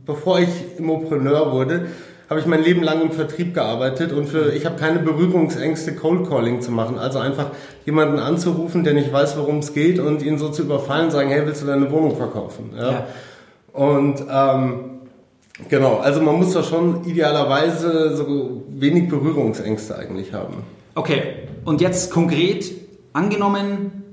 bevor 0.05 0.39
ich 0.39 0.49
Immopreneur 0.77 1.53
wurde, 1.53 1.87
habe 2.29 2.41
ich 2.41 2.45
mein 2.45 2.61
Leben 2.61 2.83
lang 2.83 3.01
im 3.01 3.11
Vertrieb 3.11 3.53
gearbeitet 3.53 4.11
und 4.11 4.27
für, 4.27 4.51
ich 4.51 4.65
habe 4.65 4.75
keine 4.77 4.99
Berührungsängste, 4.99 5.95
Cold 5.95 6.27
Calling 6.27 6.59
zu 6.59 6.71
machen. 6.71 6.99
Also 6.99 7.19
einfach 7.19 7.51
jemanden 7.85 8.19
anzurufen, 8.19 8.83
der 8.83 8.93
nicht 8.93 9.13
weiß, 9.13 9.37
worum 9.37 9.59
es 9.59 9.73
geht 9.73 9.99
und 9.99 10.21
ihn 10.21 10.37
so 10.37 10.49
zu 10.49 10.63
überfallen, 10.63 11.09
sagen, 11.09 11.29
hey, 11.29 11.45
willst 11.45 11.63
du 11.63 11.67
deine 11.67 11.89
Wohnung 11.89 12.17
verkaufen? 12.17 12.71
Ja. 12.77 12.91
ja. 12.91 13.07
Und 13.71 14.21
ähm, 14.29 14.79
genau, 15.69 15.97
also 15.97 16.21
man 16.21 16.35
muss 16.35 16.51
da 16.51 16.63
schon 16.63 17.05
idealerweise 17.05 18.17
so 18.17 18.63
wenig 18.67 19.07
Berührungsängste 19.07 19.95
eigentlich 19.95 20.33
haben. 20.33 20.63
Okay, 20.95 21.21
und 21.63 21.79
jetzt 21.79 22.11
konkret 22.11 22.73
angenommen, 23.13 24.03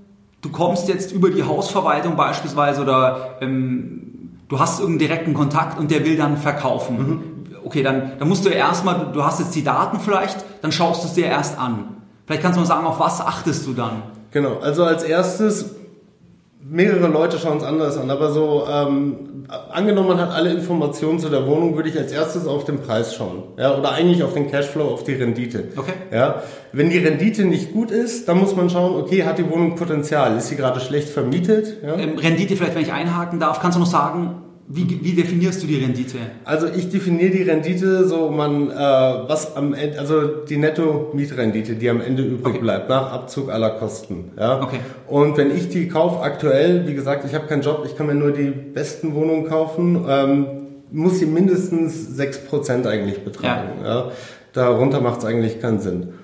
du 0.44 0.50
kommst 0.50 0.88
jetzt 0.88 1.11
über 1.11 1.30
die 1.30 1.42
Hausverwaltung 1.42 2.16
beispielsweise 2.16 2.83
oder 2.83 3.37
ähm, 3.40 4.38
du 4.48 4.59
hast 4.59 4.80
irgendeinen 4.80 5.09
direkten 5.09 5.35
Kontakt 5.35 5.78
und 5.78 5.90
der 5.90 6.04
will 6.04 6.16
dann 6.16 6.37
verkaufen. 6.37 6.98
Mhm. 6.98 7.22
Okay, 7.64 7.83
dann, 7.83 8.12
dann 8.18 8.28
musst 8.28 8.44
du 8.44 8.50
erstmal, 8.50 9.11
du 9.12 9.24
hast 9.24 9.40
jetzt 9.40 9.54
die 9.54 9.64
Daten 9.64 9.98
vielleicht, 9.98 10.44
dann 10.61 10.70
schaust 10.70 11.02
du 11.02 11.09
es 11.09 11.14
dir 11.14 11.26
erst 11.26 11.59
an. 11.59 11.96
Vielleicht 12.26 12.42
kannst 12.42 12.57
du 12.57 12.61
mal 12.61 12.66
sagen, 12.66 12.87
auf 12.87 13.00
was 13.00 13.22
achtest 13.22 13.66
du 13.66 13.72
dann? 13.72 14.02
Genau, 14.33 14.59
also 14.59 14.85
als 14.85 15.02
erstes 15.02 15.70
mehrere 16.66 17.09
Leute 17.09 17.38
schauen 17.38 17.59
es 17.59 17.62
anders 17.62 17.98
an, 17.98 18.11
aber 18.11 18.33
so 18.33 18.64
ähm, 18.68 19.44
angenommen 19.70 20.09
man 20.09 20.20
hat 20.20 20.31
alle 20.31 20.50
Informationen 20.50 21.18
zu 21.18 21.29
der 21.29 21.46
Wohnung, 21.46 21.77
würde 21.77 21.90
ich 21.90 21.98
als 21.98 22.11
erstes 22.11 22.46
auf 22.46 22.64
den 22.64 22.81
Preis 22.81 23.14
schauen, 23.14 23.42
ja, 23.59 23.77
oder 23.77 23.92
eigentlich 23.92 24.22
auf 24.22 24.33
den 24.33 24.50
Cashflow, 24.50 24.85
auf 24.85 25.05
die 25.05 25.12
Rendite. 25.12 25.68
Okay. 25.77 25.92
Ja, 26.11 26.42
wenn 26.72 26.90
die 26.90 26.98
Rendite 26.98 27.44
nicht 27.44 27.72
gut 27.72 27.90
ist, 27.90 28.29
dann 28.29 28.38
muss 28.38 28.57
man 28.57 28.70
schauen, 28.70 29.00
okay, 29.00 29.24
hat 29.24 29.38
die 29.38 29.50
Wohnung 29.50 29.77
Potenzial, 29.77 30.37
ist 30.37 30.48
sie 30.48 30.57
gerade 30.57 30.81
schlecht 30.81 31.09
vermietet? 31.09 31.83
Ja? 31.83 31.96
Ähm, 31.96 32.18
Rendite 32.18 32.57
vielleicht, 32.57 32.74
wenn 32.74 32.83
ich 32.83 32.92
einhaken 32.92 33.38
darf, 33.40 33.61
kannst 33.61 33.77
du 33.77 33.81
noch 33.81 33.87
sagen, 33.87 34.43
wie, 34.66 34.98
wie, 35.03 35.12
definierst 35.12 35.62
du 35.62 35.66
die 35.66 35.77
Rendite? 35.77 36.18
Also 36.44 36.66
ich 36.68 36.88
definiere 36.88 37.31
die 37.31 37.42
Rendite 37.42 38.09
so, 38.09 38.31
man 38.31 38.70
äh, 38.70 38.74
was 38.74 39.57
am 39.57 39.74
Ende, 39.74 39.98
also 39.98 40.27
die 40.27 40.57
Netto-Mietrendite, 40.57 41.74
die 41.74 41.90
am 41.90 42.00
Ende 42.00 42.22
übrig 42.22 42.55
okay. 42.55 42.59
bleibt 42.62 42.88
nach 42.88 43.12
Abzug 43.12 43.50
aller 43.50 43.70
Kosten. 43.70 44.33
Ja. 44.38 44.62
Okay. 44.62 44.79
Und 45.07 45.37
wenn 45.37 45.55
ich 45.55 45.68
die 45.68 45.88
kaufe 45.88 46.22
aktuell, 46.22 46.87
wie 46.87 46.94
gesagt, 46.94 47.27
ich 47.27 47.35
habe 47.35 47.46
keinen 47.46 47.61
Job, 47.61 47.85
ich 47.85 47.94
kann 47.94 48.07
mir 48.07 48.14
nur 48.14 48.33
die 48.33 48.50
besten 48.50 49.14
Wohnungen 49.14 49.46
kaufen, 49.46 50.07
ähm, 50.09 50.46
muss 50.90 51.18
sie 51.18 51.27
mindestens 51.27 52.18
6% 52.18 52.87
eigentlich 52.87 53.22
betragen. 53.22 53.81
Ja. 53.83 53.88
ja. 53.88 54.12
Darunter 54.55 55.00
macht 55.00 55.18
es 55.18 55.24
eigentlich 55.27 55.61
keinen 55.61 55.81
Sinn. 55.81 56.14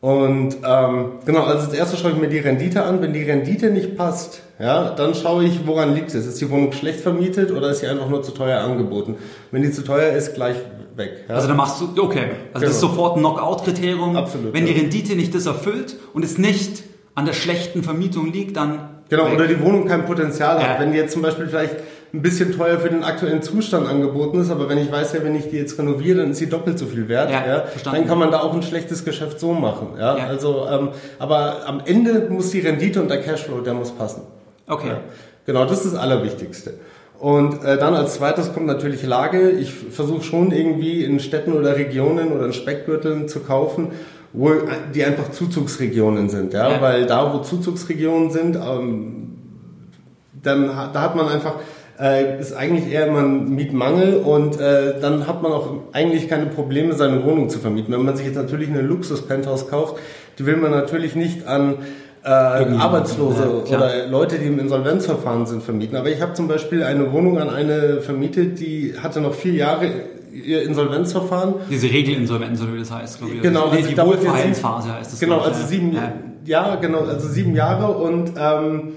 Und 0.00 0.56
ähm, 0.66 1.12
genau, 1.26 1.44
also 1.44 1.66
als 1.66 1.74
erstes 1.74 2.00
schaue 2.00 2.12
ich 2.12 2.18
mir 2.18 2.28
die 2.28 2.38
Rendite 2.38 2.84
an. 2.84 3.02
Wenn 3.02 3.12
die 3.12 3.22
Rendite 3.22 3.70
nicht 3.70 3.96
passt, 3.96 4.42
ja, 4.62 4.90
dann 4.90 5.12
schaue 5.16 5.44
ich, 5.44 5.66
woran 5.66 5.92
liegt 5.92 6.14
es. 6.14 6.24
Ist 6.24 6.40
die 6.40 6.48
Wohnung 6.48 6.70
schlecht 6.70 7.00
vermietet 7.00 7.50
oder 7.50 7.70
ist 7.70 7.80
sie 7.80 7.88
einfach 7.88 8.08
nur 8.08 8.22
zu 8.22 8.30
teuer 8.30 8.60
angeboten? 8.60 9.16
Wenn 9.50 9.62
die 9.62 9.72
zu 9.72 9.82
teuer 9.82 10.12
ist, 10.12 10.34
gleich 10.34 10.54
weg. 10.94 11.24
Ja? 11.28 11.34
Also 11.34 11.48
dann 11.48 11.56
machst 11.56 11.80
du, 11.80 12.00
okay, 12.00 12.20
also 12.20 12.20
genau. 12.20 12.50
das 12.52 12.62
ist 12.62 12.80
genau. 12.80 12.92
sofort 12.92 13.16
ein 13.16 13.20
Knockout-Kriterium. 13.20 14.16
Absolut. 14.16 14.54
Wenn 14.54 14.64
ja. 14.68 14.72
die 14.72 14.78
Rendite 14.78 15.16
nicht 15.16 15.34
das 15.34 15.46
erfüllt 15.46 15.96
und 16.14 16.24
es 16.24 16.38
nicht 16.38 16.84
an 17.16 17.26
der 17.26 17.32
schlechten 17.32 17.82
Vermietung 17.82 18.32
liegt, 18.32 18.56
dann 18.56 18.88
Genau, 19.08 19.26
weg. 19.26 19.34
oder 19.34 19.48
die 19.48 19.60
Wohnung 19.60 19.88
kein 19.88 20.06
Potenzial 20.06 20.62
hat. 20.62 20.78
Wenn 20.78 20.92
die 20.92 20.98
jetzt 20.98 21.12
zum 21.12 21.22
Beispiel 21.22 21.48
vielleicht 21.48 21.74
ein 22.14 22.22
bisschen 22.22 22.56
teuer 22.56 22.78
für 22.78 22.88
den 22.88 23.02
aktuellen 23.02 23.42
Zustand 23.42 23.88
angeboten 23.88 24.40
ist, 24.40 24.50
aber 24.50 24.68
wenn 24.68 24.78
ich 24.78 24.92
weiß, 24.92 25.12
ja, 25.14 25.24
wenn 25.24 25.34
ich 25.34 25.50
die 25.50 25.56
jetzt 25.56 25.76
renoviere, 25.76 26.18
dann 26.18 26.30
ist 26.30 26.38
sie 26.38 26.48
doppelt 26.48 26.78
so 26.78 26.86
viel 26.86 27.08
wert. 27.08 27.30
Ja, 27.30 27.44
ja, 27.46 27.64
dann 27.84 28.06
kann 28.06 28.18
man 28.18 28.30
da 28.30 28.40
auch 28.42 28.54
ein 28.54 28.62
schlechtes 28.62 29.04
Geschäft 29.04 29.40
so 29.40 29.54
machen. 29.54 29.88
Ja, 29.98 30.18
ja. 30.18 30.26
also, 30.28 30.68
ähm, 30.70 30.90
aber 31.18 31.66
am 31.66 31.82
Ende 31.84 32.28
muss 32.30 32.50
die 32.50 32.60
Rendite 32.60 33.02
und 33.02 33.10
der 33.10 33.20
Cashflow, 33.20 33.60
der 33.60 33.74
muss 33.74 33.90
passen. 33.90 34.22
Okay. 34.66 34.88
Ja. 34.88 35.00
Genau, 35.46 35.64
das 35.64 35.84
ist 35.84 35.94
das 35.94 36.00
Allerwichtigste. 36.00 36.74
Und 37.18 37.64
äh, 37.64 37.78
dann 37.78 37.94
als 37.94 38.14
zweites 38.14 38.52
kommt 38.52 38.66
natürlich 38.66 39.04
Lage. 39.04 39.50
Ich 39.50 39.72
versuche 39.72 40.22
schon 40.22 40.50
irgendwie 40.50 41.04
in 41.04 41.20
Städten 41.20 41.52
oder 41.52 41.76
Regionen 41.76 42.32
oder 42.32 42.46
in 42.46 42.52
Speckgürteln 42.52 43.28
zu 43.28 43.40
kaufen, 43.40 43.92
wo 44.32 44.50
die 44.94 45.04
einfach 45.04 45.30
Zuzugsregionen 45.30 46.28
sind, 46.28 46.52
ja, 46.52 46.70
ja. 46.70 46.80
weil 46.80 47.06
da, 47.06 47.32
wo 47.32 47.38
Zuzugsregionen 47.38 48.30
sind, 48.30 48.56
ähm, 48.56 49.36
dann 50.42 50.66
da 50.66 51.00
hat 51.00 51.14
man 51.14 51.28
einfach 51.28 51.56
äh, 52.00 52.40
ist 52.40 52.54
eigentlich 52.54 52.92
eher 52.92 53.06
immer 53.06 53.20
ein 53.20 53.54
Mietmangel 53.54 54.16
und 54.16 54.58
äh, 54.58 54.98
dann 55.00 55.26
hat 55.28 55.42
man 55.42 55.52
auch 55.52 55.74
eigentlich 55.92 56.28
keine 56.28 56.46
Probleme, 56.46 56.94
seine 56.94 57.24
Wohnung 57.24 57.48
zu 57.48 57.58
vermieten. 57.60 57.94
Wenn 57.94 58.04
man 58.04 58.16
sich 58.16 58.26
jetzt 58.26 58.36
natürlich 58.36 58.68
eine 58.68 58.80
Luxus-Penthouse 58.80 59.68
kauft, 59.68 59.96
die 60.38 60.46
will 60.46 60.56
man 60.56 60.70
natürlich 60.70 61.14
nicht 61.14 61.46
an 61.46 61.76
äh, 62.24 62.28
Arbeitslose 62.28 63.62
ja, 63.68 63.76
oder 63.76 64.06
Leute, 64.06 64.38
die 64.38 64.46
im 64.46 64.58
Insolvenzverfahren 64.58 65.46
sind, 65.46 65.62
vermieten. 65.62 65.96
Aber 65.96 66.08
ich 66.10 66.20
habe 66.20 66.34
zum 66.34 66.48
Beispiel 66.48 66.82
eine 66.82 67.12
Wohnung 67.12 67.38
an 67.38 67.50
eine 67.50 68.00
vermietet, 68.00 68.60
die 68.60 68.94
hatte 69.02 69.20
noch 69.20 69.34
vier 69.34 69.54
Jahre 69.54 69.90
ihr 70.32 70.62
Insolvenzverfahren. 70.62 71.54
Diese 71.70 71.88
Regelinsolvenz, 71.88 72.62
oder 72.62 72.74
wie 72.74 72.78
das 72.78 72.90
heißt, 72.90 73.18
glaube 73.18 73.34
ich. 73.34 73.42
Genau, 73.42 73.66
also 73.66 73.88
die 73.88 73.98
Wohlverhaltensphase 73.98 74.94
heißt 74.94 75.12
das. 75.12 75.20
Genau, 75.20 75.40
also 75.40 75.66
sieben, 75.66 75.92
ja. 75.92 76.12
ja. 76.44 76.76
genau, 76.76 77.00
also 77.00 77.28
sieben 77.28 77.54
Jahre 77.54 77.92
und 77.92 78.32
ähm, 78.38 78.92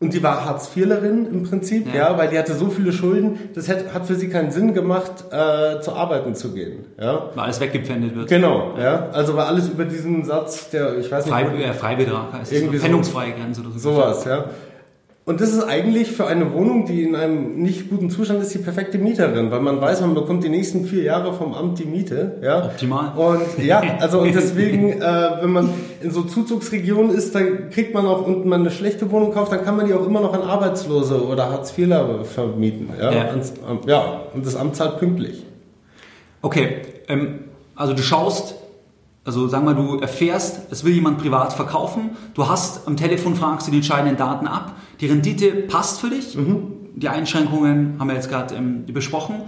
und 0.00 0.14
die 0.14 0.22
war 0.22 0.46
Hartz-IVlerin 0.46 1.26
im 1.26 1.42
Prinzip, 1.42 1.86
ja. 1.88 2.10
ja. 2.10 2.18
weil 2.18 2.28
die 2.28 2.38
hatte 2.38 2.54
so 2.54 2.68
viele 2.68 2.90
Schulden, 2.90 3.38
das 3.54 3.68
hat, 3.68 3.92
hat 3.92 4.06
für 4.06 4.14
sie 4.14 4.30
keinen 4.30 4.50
Sinn 4.50 4.72
gemacht, 4.72 5.24
äh, 5.30 5.80
zu 5.82 5.92
arbeiten 5.92 6.34
zu 6.34 6.54
gehen. 6.54 6.86
Ja. 6.98 7.28
Weil 7.34 7.44
alles 7.44 7.60
weggepfändet 7.60 8.16
wird. 8.16 8.28
Genau, 8.28 8.74
ja. 8.78 8.82
ja. 8.82 9.08
Also 9.12 9.36
war 9.36 9.46
alles 9.46 9.68
über 9.68 9.84
diesen 9.84 10.24
Satz, 10.24 10.70
der, 10.70 10.96
ich 10.96 11.12
weiß 11.12 11.26
nicht. 11.26 11.34
Frei, 11.34 11.44
äh, 11.44 11.72
Freibetrag 11.74 12.32
heißt 12.32 12.50
irgendwie 12.50 12.76
es. 12.76 12.82
Pfändungsfreie 12.82 13.32
Grenze 13.32 13.60
oder 13.60 13.70
so. 13.72 13.78
Sowas, 13.78 14.24
ja. 14.24 14.46
Und 15.26 15.40
das 15.40 15.50
ist 15.50 15.62
eigentlich 15.62 16.10
für 16.10 16.26
eine 16.26 16.52
Wohnung, 16.54 16.86
die 16.86 17.02
in 17.02 17.14
einem 17.14 17.62
nicht 17.62 17.90
guten 17.90 18.08
Zustand 18.08 18.42
ist, 18.42 18.54
die 18.54 18.58
perfekte 18.58 18.98
Mieterin, 18.98 19.50
weil 19.50 19.60
man 19.60 19.80
weiß, 19.80 20.00
man 20.00 20.14
bekommt 20.14 20.42
die 20.44 20.48
nächsten 20.48 20.86
vier 20.86 21.02
Jahre 21.02 21.34
vom 21.34 21.54
Amt 21.54 21.78
die 21.78 21.84
Miete. 21.84 22.38
Ja? 22.42 22.64
Optimal. 22.64 23.12
Und 23.16 23.62
ja, 23.62 23.82
also 24.00 24.20
und 24.20 24.34
deswegen, 24.34 25.00
äh, 25.00 25.30
wenn 25.42 25.50
man 25.50 25.70
in 26.02 26.10
so 26.10 26.22
Zuzugsregionen 26.22 27.14
ist, 27.14 27.34
dann 27.34 27.70
kriegt 27.70 27.92
man 27.92 28.06
auch 28.06 28.26
und 28.26 28.46
man 28.46 28.62
eine 28.62 28.70
schlechte 28.70 29.10
Wohnung 29.10 29.32
kauft, 29.32 29.52
dann 29.52 29.62
kann 29.62 29.76
man 29.76 29.86
die 29.86 29.94
auch 29.94 30.06
immer 30.06 30.20
noch 30.20 30.32
an 30.32 30.42
Arbeitslose 30.42 31.22
oder 31.24 31.50
Hartz-IVler 31.50 32.24
vermieten. 32.24 32.88
Ja? 32.98 33.12
Ja. 33.12 33.30
Und, 33.68 33.86
ja, 33.86 34.22
und 34.34 34.46
das 34.46 34.56
Amt 34.56 34.74
zahlt 34.74 34.98
pünktlich. 34.98 35.44
Okay, 36.40 36.78
ähm, 37.08 37.40
also 37.76 37.92
du 37.92 38.02
schaust 38.02 38.54
also 39.24 39.48
sagen 39.48 39.66
wir, 39.66 39.74
du 39.74 39.98
erfährst, 39.98 40.72
es 40.72 40.84
will 40.84 40.94
jemand 40.94 41.18
privat 41.18 41.52
verkaufen, 41.52 42.10
du 42.34 42.48
hast 42.48 42.86
am 42.86 42.96
Telefon 42.96 43.34
fragst 43.34 43.66
du 43.66 43.70
die 43.70 43.78
entscheidenden 43.78 44.16
Daten 44.16 44.46
ab, 44.46 44.76
die 45.00 45.06
Rendite 45.06 45.50
passt 45.52 46.00
für 46.00 46.08
dich, 46.08 46.36
mhm. 46.36 46.72
die 46.96 47.08
Einschränkungen 47.08 47.96
haben 47.98 48.08
wir 48.08 48.14
jetzt 48.14 48.30
gerade 48.30 48.54
ähm, 48.54 48.86
besprochen, 48.86 49.42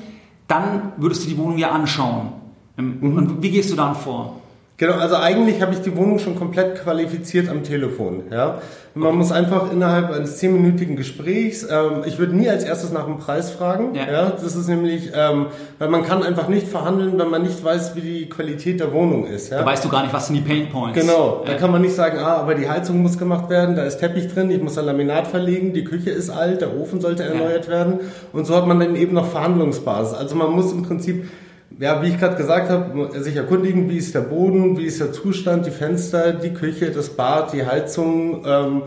dann 0.46 0.92
würdest 0.98 1.24
du 1.24 1.30
die 1.30 1.38
Wohnung 1.38 1.58
ja 1.58 1.70
anschauen. 1.70 2.32
Ähm, 2.76 2.98
mhm. 3.00 3.16
Und 3.16 3.42
wie 3.42 3.50
gehst 3.50 3.70
du 3.70 3.76
dann 3.76 3.94
vor? 3.94 4.41
Genau, 4.78 4.94
also 4.94 5.16
eigentlich 5.16 5.62
habe 5.62 5.74
ich 5.74 5.80
die 5.80 5.96
Wohnung 5.96 6.18
schon 6.18 6.35
komplett 6.35 6.82
qualifiziert 6.82 7.48
am 7.48 7.62
Telefon. 7.62 8.24
Ja? 8.30 8.61
Man 8.94 9.08
okay. 9.08 9.16
muss 9.16 9.32
einfach 9.32 9.72
innerhalb 9.72 10.12
eines 10.12 10.38
zehnminütigen 10.38 10.96
Gesprächs, 10.96 11.66
ähm, 11.70 12.02
ich 12.04 12.18
würde 12.18 12.35
nie 12.35 12.48
als 12.48 12.64
erstes 12.64 12.90
nach 12.90 13.04
dem 13.04 13.18
Preis 13.18 13.50
fragen. 13.50 13.94
Ja. 13.94 14.11
ja? 14.11 14.30
Das 14.30 14.56
ist 14.56 14.68
nämlich, 14.68 15.12
ähm, 15.14 15.46
weil 15.78 15.88
man 15.88 16.02
kann 16.02 16.22
einfach 16.22 16.48
nicht 16.48 16.66
verhandeln, 16.66 17.18
wenn 17.18 17.30
man 17.30 17.42
nicht 17.42 17.62
weiß, 17.62 17.94
wie 17.96 18.00
die 18.00 18.28
Qualität 18.28 18.80
der 18.80 18.92
Wohnung 18.92 19.26
ist. 19.26 19.50
Ja? 19.50 19.58
Da 19.58 19.66
weißt 19.66 19.85
du 19.85 19.88
gar 19.88 20.02
nicht, 20.02 20.12
was 20.12 20.26
sind 20.26 20.37
die 20.37 20.42
Pain 20.42 20.68
Points. 20.68 20.98
Genau, 20.98 21.42
da 21.46 21.54
kann 21.54 21.70
man 21.70 21.82
nicht 21.82 21.94
sagen, 21.94 22.18
ah, 22.18 22.38
aber 22.38 22.54
die 22.54 22.68
Heizung 22.68 23.02
muss 23.02 23.16
gemacht 23.16 23.48
werden, 23.48 23.76
da 23.76 23.85
ist 23.85 23.98
Teppich 23.98 24.32
drin, 24.32 24.50
ich 24.50 24.61
muss 24.61 24.76
ein 24.76 24.85
Laminat 24.85 25.26
verlegen, 25.26 25.72
die 25.72 25.85
Küche 25.85 26.11
ist 26.11 26.28
alt, 26.28 26.61
der 26.61 26.76
Ofen 26.76 27.00
sollte 27.00 27.22
erneuert 27.22 27.66
ja. 27.66 27.70
werden. 27.70 28.00
Und 28.32 28.46
so 28.46 28.56
hat 28.56 28.66
man 28.66 28.80
dann 28.80 28.96
eben 28.96 29.14
noch 29.14 29.26
Verhandlungsbasis. 29.26 30.14
Also 30.14 30.35
man 30.35 30.50
muss 30.50 30.72
im 30.72 30.82
Prinzip 30.82 31.28
ja, 31.78 32.02
wie 32.02 32.08
ich 32.08 32.18
gerade 32.18 32.37
gesagt 32.37 32.70
habe, 32.70 33.11
sich 33.20 33.37
erkundigen, 33.37 33.88
wie 33.88 33.98
ist 33.98 34.14
der 34.14 34.20
Boden, 34.20 34.76
wie 34.78 34.85
ist 34.85 35.00
der 35.00 35.12
Zustand, 35.12 35.66
die 35.66 35.70
Fenster, 35.70 36.32
die 36.32 36.52
Küche, 36.52 36.90
das 36.90 37.11
Bad, 37.11 37.52
die 37.52 37.66
Heizung 37.66 38.44
ähm, 38.46 38.82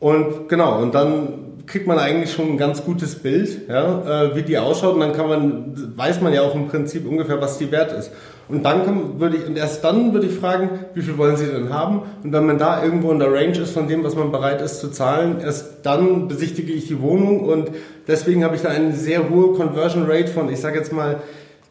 und 0.00 0.48
genau, 0.48 0.82
und 0.82 0.94
dann 0.94 1.44
kriegt 1.66 1.86
man 1.86 1.98
eigentlich 1.98 2.32
schon 2.32 2.50
ein 2.50 2.58
ganz 2.58 2.84
gutes 2.84 3.16
Bild, 3.16 3.68
ja, 3.68 4.24
äh, 4.26 4.36
wie 4.36 4.42
die 4.42 4.58
ausschaut 4.58 4.94
und 4.94 5.00
dann 5.00 5.12
kann 5.12 5.28
man, 5.28 5.92
weiß 5.96 6.20
man 6.20 6.32
ja 6.32 6.42
auch 6.42 6.54
im 6.54 6.68
Prinzip 6.68 7.08
ungefähr, 7.08 7.40
was 7.40 7.58
die 7.58 7.70
wert 7.70 7.92
ist. 7.92 8.10
Und 8.46 8.64
dann 8.64 9.18
würde 9.18 9.38
ich, 9.38 9.46
und 9.46 9.56
erst 9.56 9.82
dann 9.82 10.12
würde 10.12 10.26
ich 10.26 10.34
fragen, 10.34 10.68
wie 10.92 11.00
viel 11.00 11.16
wollen 11.16 11.36
Sie 11.36 11.46
denn 11.46 11.72
haben? 11.72 12.02
Und 12.22 12.32
wenn 12.32 12.44
man 12.44 12.58
da 12.58 12.84
irgendwo 12.84 13.10
in 13.10 13.18
der 13.18 13.32
Range 13.32 13.58
ist 13.58 13.72
von 13.72 13.88
dem, 13.88 14.04
was 14.04 14.14
man 14.14 14.30
bereit 14.30 14.60
ist 14.60 14.80
zu 14.80 14.90
zahlen, 14.90 15.40
erst 15.40 15.86
dann 15.86 16.28
besichtige 16.28 16.72
ich 16.72 16.86
die 16.86 17.00
Wohnung 17.00 17.40
und 17.40 17.70
deswegen 18.06 18.44
habe 18.44 18.56
ich 18.56 18.62
da 18.62 18.68
eine 18.68 18.92
sehr 18.92 19.30
hohe 19.30 19.54
Conversion 19.54 20.04
Rate 20.06 20.28
von, 20.28 20.50
ich 20.50 20.60
sage 20.60 20.78
jetzt 20.78 20.92
mal, 20.92 21.22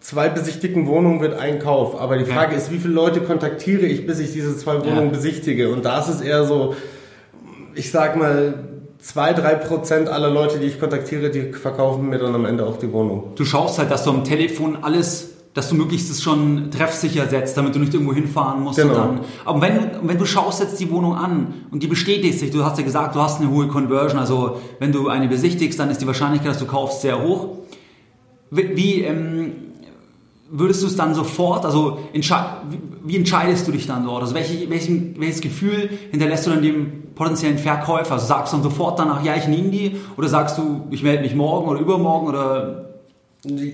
zwei 0.04 0.30
besichtigten 0.30 0.86
Wohnungen 0.86 1.22
wird 1.22 1.40
ein 1.40 1.60
Kauf. 1.60 2.00
Aber 2.00 2.18
die 2.18 2.26
Frage 2.26 2.52
ja. 2.52 2.58
ist, 2.58 2.72
wie 2.72 2.78
viele 2.78 2.94
Leute 2.94 3.22
kontaktiere 3.22 3.86
ich, 3.86 4.06
bis 4.06 4.20
ich 4.20 4.34
diese 4.34 4.56
zwei 4.58 4.82
Wohnungen 4.82 5.08
ja. 5.08 5.18
besichtige? 5.18 5.70
Und 5.70 5.86
da 5.86 6.00
ist 6.00 6.10
es 6.10 6.22
eher 6.22 6.46
so, 6.46 6.76
ich 7.74 7.90
sag 7.90 8.18
mal, 8.18 8.54
zwei, 9.00 9.34
drei 9.34 9.56
Prozent 9.56 10.10
aller 10.10 10.30
Leute, 10.30 10.60
die 10.60 10.68
ich 10.68 10.80
kontaktiere, 10.80 11.30
die 11.30 11.54
verkaufen 11.54 12.10
mir 12.10 12.20
dann 12.20 12.36
am 12.36 12.46
Ende 12.46 12.66
auch 12.66 12.78
die 12.78 12.92
Wohnung. 12.92 13.32
Du 13.36 13.46
schaust 13.46 13.80
halt, 13.80 13.90
dass 13.90 14.04
du 14.04 14.12
am 14.12 14.24
Telefon 14.24 14.78
alles 14.82 15.30
dass 15.54 15.70
du 15.70 15.76
möglichst 15.76 16.10
es 16.10 16.24
schon 16.24 16.72
treffsicher 16.72 17.28
setzt, 17.28 17.56
damit 17.58 17.76
du 17.76 17.80
nicht 17.80 17.94
irgendwo 17.94 18.12
hinfahren 18.12 18.64
musst. 18.64 18.80
Genau. 18.80 18.96
Dann, 18.96 19.20
aber 19.46 19.62
wenn 19.62 19.76
du, 19.76 20.00
wenn 20.02 20.18
du 20.18 20.26
schaust 20.26 20.62
jetzt 20.62 20.80
die 20.80 20.90
Wohnung 20.90 21.16
an 21.16 21.54
und 21.70 21.84
die 21.84 21.88
bestätigt 21.88 22.40
sich, 22.40 22.50
du 22.50 22.66
hast 22.66 22.80
ja 22.80 22.84
gesagt, 22.84 23.14
du 23.14 23.22
hast 23.22 23.40
eine 23.40 23.52
hohe 23.52 23.68
Conversion, 23.68 24.20
also 24.20 24.60
wenn 24.80 24.92
du 24.92 25.10
eine 25.10 25.28
besichtigst, 25.28 25.80
dann 25.80 25.92
ist 25.92 26.02
die 26.02 26.08
Wahrscheinlichkeit, 26.08 26.50
dass 26.50 26.58
du 26.58 26.66
kaufst, 26.66 27.02
sehr 27.02 27.22
hoch. 27.22 27.50
Wie, 28.50 29.04
ähm, 29.04 29.52
würdest 30.54 30.84
du 30.84 30.88
es 30.88 30.96
dann 30.96 31.16
sofort, 31.16 31.66
also 31.66 31.98
wie 32.14 33.18
entscheidest 33.18 33.68
du 33.68 33.72
dich 33.72 33.88
dann 33.88 34.06
dort? 34.06 34.22
Also 34.22 34.36
welche, 34.36 34.70
welchen, 34.70 35.20
welches 35.20 35.42
Gefühl 35.42 35.90
hinterlässt 36.12 36.46
du 36.46 36.52
dann 36.52 36.62
dem 36.62 37.14
potenziellen 37.16 37.58
Verkäufer? 37.58 38.14
Also 38.14 38.28
sagst 38.28 38.54
du 38.54 38.58
dann 38.58 38.64
sofort 38.64 39.00
danach, 39.00 39.24
ja, 39.26 39.36
ich 39.36 39.48
nehme 39.48 39.70
die? 39.70 39.98
Oder 40.16 40.28
sagst 40.30 40.58
du, 40.60 40.88
ich 40.92 41.02
melde 41.02 41.24
mich 41.24 41.34
morgen 41.34 41.68
oder 41.68 41.80
übermorgen 41.80 42.28
oder 42.28 42.90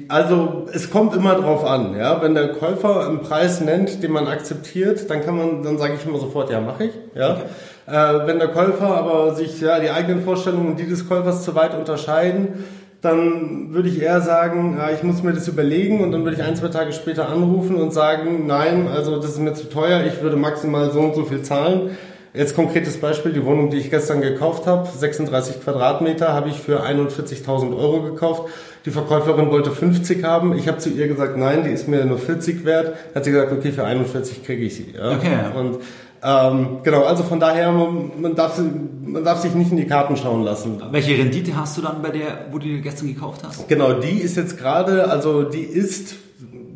also 0.07 0.65
es 0.73 0.89
kommt 0.89 1.13
immer 1.13 1.35
drauf 1.35 1.63
an, 1.63 1.95
ja. 1.95 2.19
Wenn 2.23 2.33
der 2.33 2.53
Käufer 2.53 3.05
einen 3.05 3.19
Preis 3.19 3.61
nennt, 3.61 4.01
den 4.01 4.11
man 4.11 4.25
akzeptiert, 4.25 5.11
dann 5.11 5.23
kann 5.23 5.37
man, 5.37 5.61
dann 5.61 5.77
sage 5.77 5.93
ich 5.93 6.07
immer 6.07 6.17
sofort, 6.17 6.49
ja, 6.49 6.59
mache 6.59 6.85
ich, 6.85 6.91
ja. 7.13 7.33
Okay. 7.33 7.41
Äh, 7.85 8.27
wenn 8.27 8.39
der 8.39 8.47
Käufer 8.47 8.87
aber 8.87 9.35
sich 9.35 9.61
ja 9.61 9.79
die 9.79 9.91
eigenen 9.91 10.23
Vorstellungen 10.23 10.69
und 10.69 10.79
die 10.79 10.87
des 10.87 11.07
Käufers 11.07 11.43
zu 11.43 11.53
weit 11.53 11.77
unterscheiden, 11.77 12.63
dann 13.01 13.73
würde 13.73 13.87
ich 13.87 14.01
eher 14.01 14.21
sagen, 14.21 14.75
ja, 14.77 14.91
ich 14.91 15.03
muss 15.03 15.23
mir 15.23 15.33
das 15.33 15.47
überlegen 15.47 16.01
und 16.01 16.11
dann 16.11 16.23
würde 16.25 16.35
ich 16.35 16.43
ein, 16.43 16.55
zwei 16.55 16.67
Tage 16.67 16.91
später 16.91 17.29
anrufen 17.29 17.75
und 17.75 17.93
sagen, 17.93 18.45
nein, 18.45 18.87
also 18.87 19.17
das 19.17 19.31
ist 19.31 19.39
mir 19.39 19.53
zu 19.53 19.69
teuer, 19.69 20.03
ich 20.05 20.21
würde 20.21 20.35
maximal 20.35 20.91
so 20.91 20.99
und 20.99 21.15
so 21.15 21.23
viel 21.23 21.41
zahlen. 21.41 21.91
Jetzt 22.33 22.55
konkretes 22.55 22.97
Beispiel, 22.97 23.33
die 23.33 23.43
Wohnung, 23.43 23.71
die 23.71 23.77
ich 23.77 23.89
gestern 23.89 24.21
gekauft 24.21 24.67
habe, 24.67 24.87
36 24.87 25.63
Quadratmeter, 25.63 26.33
habe 26.33 26.49
ich 26.49 26.59
für 26.59 26.83
41.000 26.85 27.75
Euro 27.75 28.03
gekauft. 28.03 28.49
Die 28.85 28.91
Verkäuferin 28.91 29.49
wollte 29.49 29.71
50 29.71 30.23
haben. 30.23 30.55
Ich 30.55 30.67
habe 30.67 30.77
zu 30.77 30.89
ihr 30.89 31.07
gesagt, 31.07 31.37
nein, 31.37 31.63
die 31.63 31.71
ist 31.71 31.87
mir 31.87 32.05
nur 32.05 32.19
40 32.19 32.65
wert. 32.65 32.95
Hat 33.15 33.25
sie 33.25 33.31
gesagt, 33.31 33.51
okay, 33.51 33.71
für 33.71 33.83
41 33.83 34.43
kriege 34.45 34.63
ich 34.63 34.75
sie. 34.75 34.93
Ja? 34.95 35.13
Okay. 35.13 35.37
Und 35.57 35.79
ähm, 36.21 36.79
genau, 36.83 37.03
also 37.03 37.23
von 37.23 37.39
daher, 37.39 37.71
man, 37.71 38.11
man, 38.19 38.35
darf, 38.35 38.59
man 39.05 39.23
darf 39.23 39.39
sich 39.39 39.53
nicht 39.53 39.71
in 39.71 39.77
die 39.77 39.87
Karten 39.87 40.17
schauen 40.17 40.43
lassen. 40.43 40.81
Welche 40.91 41.17
Rendite 41.17 41.55
hast 41.55 41.77
du 41.77 41.81
dann 41.81 42.01
bei 42.01 42.09
der, 42.09 42.47
wo 42.51 42.57
du 42.57 42.65
die 42.65 42.81
gestern 42.81 43.07
gekauft 43.07 43.41
hast? 43.43 43.67
Genau, 43.67 43.93
die 43.93 44.19
ist 44.19 44.35
jetzt 44.35 44.57
gerade, 44.57 45.09
also 45.09 45.43
die 45.43 45.63
ist, 45.63 46.15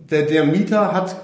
der, 0.09 0.23
der 0.23 0.45
Mieter 0.45 0.93
hat 0.93 1.15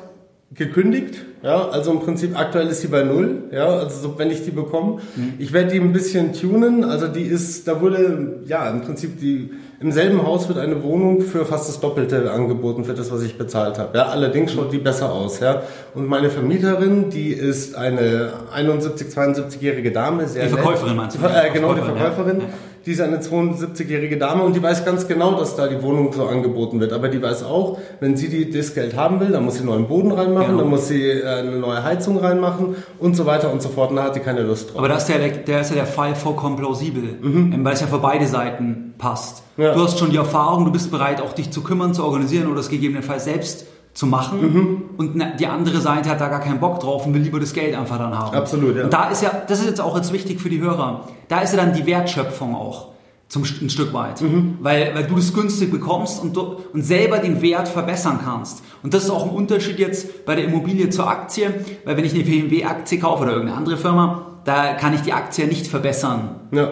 gekündigt, 0.53 1.25
ja, 1.43 1.69
also 1.69 1.91
im 1.91 1.99
Prinzip 1.99 2.37
aktuell 2.37 2.67
ist 2.67 2.81
sie 2.81 2.87
bei 2.87 3.03
null, 3.03 3.43
ja, 3.51 3.67
also 3.67 4.09
so, 4.09 4.17
wenn 4.17 4.31
ich 4.31 4.43
die 4.43 4.51
bekomme. 4.51 4.99
Mhm. 5.15 5.33
Ich 5.37 5.53
werde 5.53 5.71
die 5.71 5.79
ein 5.79 5.93
bisschen 5.93 6.33
tunen, 6.33 6.83
also 6.83 7.07
die 7.07 7.23
ist, 7.23 7.67
da 7.67 7.79
wurde, 7.79 8.41
ja, 8.45 8.69
im 8.69 8.81
Prinzip 8.81 9.19
die, 9.19 9.51
im 9.81 9.91
selben 9.91 10.25
Haus 10.25 10.47
wird 10.49 10.57
eine 10.57 10.83
Wohnung 10.83 11.21
für 11.21 11.45
fast 11.45 11.69
das 11.69 11.79
Doppelte 11.79 12.31
angeboten 12.31 12.83
für 12.83 12.93
das, 12.93 13.11
was 13.11 13.23
ich 13.23 13.37
bezahlt 13.37 13.79
habe. 13.79 13.97
Ja, 13.97 14.07
allerdings 14.07 14.51
schaut 14.53 14.73
die 14.73 14.77
besser 14.77 15.11
aus. 15.11 15.39
Ja. 15.39 15.63
Und 15.95 16.07
meine 16.07 16.29
Vermieterin, 16.29 17.09
die 17.09 17.31
ist 17.31 17.75
eine 17.75 18.33
71, 18.53 19.07
72-jährige 19.07 19.91
Dame. 19.91 20.27
Sehr 20.27 20.43
die 20.43 20.49
Verkäuferin 20.49 20.97
meinst 20.97 21.17
du? 21.17 21.25
Äh, 21.25 21.51
genau, 21.53 21.73
die 21.73 21.81
Verkäuferin. 21.81 22.39
Ja. 22.41 22.45
Die 22.85 22.91
ist 22.91 23.01
eine 23.01 23.17
72-jährige 23.17 24.17
Dame 24.17 24.43
und 24.43 24.55
die 24.55 24.63
weiß 24.63 24.85
ganz 24.85 25.07
genau, 25.07 25.37
dass 25.37 25.55
da 25.55 25.67
die 25.67 25.81
Wohnung 25.81 26.13
so 26.13 26.25
angeboten 26.25 26.79
wird. 26.79 26.93
Aber 26.93 27.09
die 27.09 27.21
weiß 27.21 27.43
auch, 27.43 27.77
wenn 27.99 28.15
sie 28.17 28.29
die, 28.29 28.49
das 28.49 28.73
Geld 28.73 28.95
haben 28.95 29.19
will, 29.19 29.29
dann 29.29 29.45
muss 29.45 29.55
sie 29.55 29.61
einen 29.61 29.69
neuen 29.69 29.87
Boden 29.87 30.11
reinmachen, 30.11 30.47
genau. 30.47 30.59
dann 30.59 30.69
muss 30.69 30.87
sie 30.87 31.03
äh, 31.03 31.25
eine 31.25 31.57
neue 31.57 31.83
Heizung 31.83 32.17
reinmachen 32.17 32.75
und 32.99 33.15
so 33.15 33.25
weiter 33.25 33.51
und 33.51 33.61
so 33.61 33.69
fort. 33.69 33.91
Und 33.91 33.97
da 33.97 34.03
hat 34.03 34.13
sie 34.13 34.21
keine 34.21 34.41
Lust 34.43 34.69
drauf. 34.69 34.79
Aber 34.79 34.87
da 34.87 34.97
ist 34.97 35.07
der, 35.07 35.19
der, 35.19 35.61
ist 35.61 35.69
ja 35.69 35.75
der 35.75 35.85
Fall 35.85 36.15
vollkommen 36.15 36.55
plausibel, 36.55 37.03
mhm. 37.21 37.63
weil 37.63 37.73
es 37.73 37.81
ja 37.81 37.87
für 37.87 37.99
beide 37.99 38.27
Seiten 38.27 38.93
passt. 38.97 39.43
Ja. 39.57 39.73
Du 39.73 39.83
hast 39.83 39.99
schon 39.99 40.11
die 40.11 40.17
Erfahrung, 40.17 40.65
du 40.65 40.71
bist 40.71 40.91
bereit, 40.91 41.21
auch 41.21 41.33
dich 41.33 41.51
zu 41.51 41.61
kümmern, 41.61 41.93
zu 41.93 42.03
organisieren 42.03 42.49
oder 42.49 42.59
es 42.59 42.69
gegebenenfalls 42.69 43.25
selbst 43.25 43.65
zu 43.93 44.05
machen 44.07 44.41
mhm. 44.41 44.83
und 44.97 45.23
die 45.39 45.47
andere 45.47 45.81
Seite 45.81 46.09
hat 46.09 46.21
da 46.21 46.27
gar 46.27 46.39
keinen 46.39 46.59
Bock 46.59 46.79
drauf 46.79 47.05
und 47.05 47.13
will 47.13 47.21
lieber 47.21 47.39
das 47.39 47.53
Geld 47.53 47.75
einfach 47.75 47.97
dann 47.97 48.17
haben. 48.17 48.35
Absolut, 48.35 48.75
ja. 48.75 48.83
Und 48.85 48.93
da 48.93 49.09
ist 49.09 49.21
ja, 49.21 49.31
das 49.47 49.59
ist 49.59 49.65
jetzt 49.65 49.81
auch 49.81 49.95
jetzt 49.95 50.13
wichtig 50.13 50.39
für 50.39 50.49
die 50.49 50.59
Hörer, 50.59 51.07
da 51.27 51.41
ist 51.41 51.53
ja 51.53 51.57
dann 51.57 51.73
die 51.73 51.85
Wertschöpfung 51.85 52.55
auch 52.55 52.89
zum, 53.27 53.43
ein 53.43 53.69
Stück 53.69 53.93
weit, 53.93 54.21
mhm. 54.21 54.57
weil, 54.61 54.93
weil 54.95 55.03
du 55.05 55.15
das 55.15 55.33
günstig 55.33 55.71
bekommst 55.71 56.21
und, 56.21 56.35
du, 56.35 56.57
und 56.73 56.81
selber 56.81 57.19
den 57.19 57.41
Wert 57.41 57.67
verbessern 57.67 58.19
kannst. 58.23 58.63
Und 58.81 58.93
das 58.93 59.03
ist 59.03 59.09
auch 59.11 59.23
ein 59.23 59.29
Unterschied 59.29 59.79
jetzt 59.79 60.25
bei 60.25 60.35
der 60.35 60.45
Immobilie 60.45 60.89
zur 60.89 61.07
Aktie, 61.07 61.53
weil 61.85 61.95
wenn 61.95 62.05
ich 62.05 62.13
eine 62.13 62.23
BMW-Aktie 62.23 62.99
kaufe 62.99 63.23
oder 63.23 63.33
irgendeine 63.33 63.57
andere 63.57 63.77
Firma, 63.77 64.39
da 64.45 64.73
kann 64.73 64.93
ich 64.93 65.01
die 65.01 65.13
Aktie 65.13 65.45
nicht 65.47 65.67
verbessern. 65.67 66.39
Ja. 66.51 66.69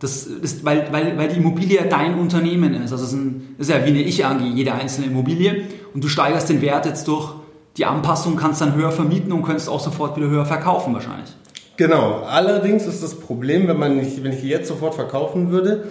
Das 0.00 0.24
ist, 0.24 0.64
weil, 0.64 0.86
weil, 0.92 1.18
weil 1.18 1.28
die 1.28 1.36
Immobilie 1.36 1.84
dein 1.88 2.18
Unternehmen 2.18 2.74
ist. 2.82 2.90
Also 2.90 3.04
es 3.04 3.12
ist, 3.12 3.18
ein, 3.18 3.54
ist 3.58 3.68
ja 3.68 3.84
wie 3.84 3.90
eine 3.90 4.00
Ich-AG, 4.00 4.40
jede 4.54 4.72
einzelne 4.72 5.08
Immobilie. 5.08 5.64
Und 5.92 6.02
du 6.02 6.08
steigerst 6.08 6.48
den 6.48 6.62
Wert 6.62 6.86
jetzt 6.86 7.06
durch 7.06 7.34
die 7.76 7.84
Anpassung, 7.84 8.36
kannst 8.36 8.62
dann 8.62 8.74
höher 8.74 8.92
vermieten 8.92 9.30
und 9.30 9.42
könntest 9.42 9.68
auch 9.68 9.80
sofort 9.80 10.16
wieder 10.16 10.28
höher 10.28 10.46
verkaufen 10.46 10.94
wahrscheinlich. 10.94 11.30
Genau. 11.76 12.22
Allerdings 12.26 12.86
ist 12.86 13.02
das 13.02 13.14
Problem, 13.14 13.68
wenn 13.68 13.78
man 13.78 13.98
nicht, 13.98 14.24
wenn 14.24 14.32
ich 14.32 14.40
die 14.40 14.48
jetzt 14.48 14.68
sofort 14.68 14.94
verkaufen 14.94 15.50
würde, 15.50 15.84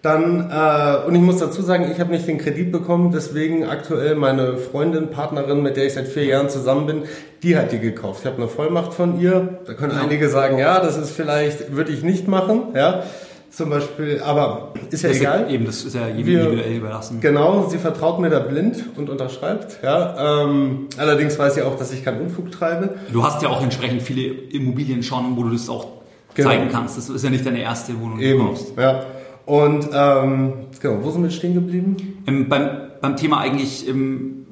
dann, 0.00 0.48
äh, 0.48 1.06
und 1.06 1.16
ich 1.16 1.20
muss 1.20 1.38
dazu 1.38 1.62
sagen, 1.62 1.90
ich 1.90 1.98
habe 1.98 2.12
nicht 2.12 2.28
den 2.28 2.38
Kredit 2.38 2.70
bekommen, 2.70 3.10
deswegen 3.12 3.64
aktuell 3.64 4.14
meine 4.14 4.58
Freundin, 4.58 5.10
Partnerin, 5.10 5.62
mit 5.62 5.76
der 5.76 5.86
ich 5.86 5.94
seit 5.94 6.06
vier 6.06 6.24
Jahren 6.24 6.48
zusammen 6.48 6.86
bin, 6.86 7.02
die 7.42 7.56
hat 7.56 7.72
die 7.72 7.80
gekauft. 7.80 8.20
Ich 8.20 8.26
habe 8.26 8.36
eine 8.36 8.48
Vollmacht 8.48 8.94
von 8.94 9.20
ihr. 9.20 9.58
Da 9.66 9.74
können 9.74 9.94
ja. 9.96 10.02
einige 10.02 10.28
sagen, 10.28 10.58
ja, 10.58 10.78
das 10.78 10.96
ist 10.96 11.10
vielleicht, 11.10 11.74
würde 11.74 11.90
ich 11.90 12.04
nicht 12.04 12.28
machen, 12.28 12.68
ja 12.76 13.02
zum 13.50 13.70
Beispiel, 13.70 14.20
aber 14.22 14.72
ist 14.90 15.02
ja 15.02 15.08
das 15.08 15.18
egal. 15.18 15.44
Ist, 15.44 15.50
eben, 15.52 15.64
das 15.64 15.84
ist 15.84 15.94
ja 15.94 16.06
individuell 16.08 16.76
überlassen. 16.76 17.20
Genau, 17.20 17.68
sie 17.68 17.78
vertraut 17.78 18.20
mir 18.20 18.28
da 18.28 18.40
blind 18.40 18.84
und 18.96 19.08
unterschreibt. 19.08 19.78
Ja, 19.82 20.42
ähm, 20.44 20.88
allerdings 20.98 21.38
weiß 21.38 21.54
sie 21.54 21.62
auch, 21.62 21.78
dass 21.78 21.92
ich 21.92 22.04
keinen 22.04 22.20
Unfug 22.20 22.50
treibe. 22.50 22.96
Du 23.12 23.24
hast 23.24 23.42
ja 23.42 23.48
auch 23.48 23.62
entsprechend 23.62 24.02
viele 24.02 24.26
Immobilien 24.26 25.02
schon, 25.02 25.36
wo 25.36 25.44
du 25.44 25.50
das 25.50 25.68
auch 25.68 25.86
genau. 26.34 26.50
zeigen 26.50 26.68
kannst. 26.70 26.98
Das 26.98 27.08
ist 27.08 27.24
ja 27.24 27.30
nicht 27.30 27.46
deine 27.46 27.60
erste 27.60 27.98
Wohnung, 28.00 28.18
die 28.18 28.30
du 28.30 28.38
kaufst. 28.38 28.72
Ja. 28.76 29.04
Und 29.46 29.88
ähm, 29.92 30.52
genau, 30.80 30.98
wo 31.02 31.10
sind 31.10 31.22
wir 31.22 31.30
stehen 31.30 31.54
geblieben? 31.54 32.22
Ähm, 32.26 32.48
beim, 32.48 32.68
beim 33.00 33.16
Thema 33.16 33.38
eigentlich, 33.38 33.88
ähm, 33.88 34.46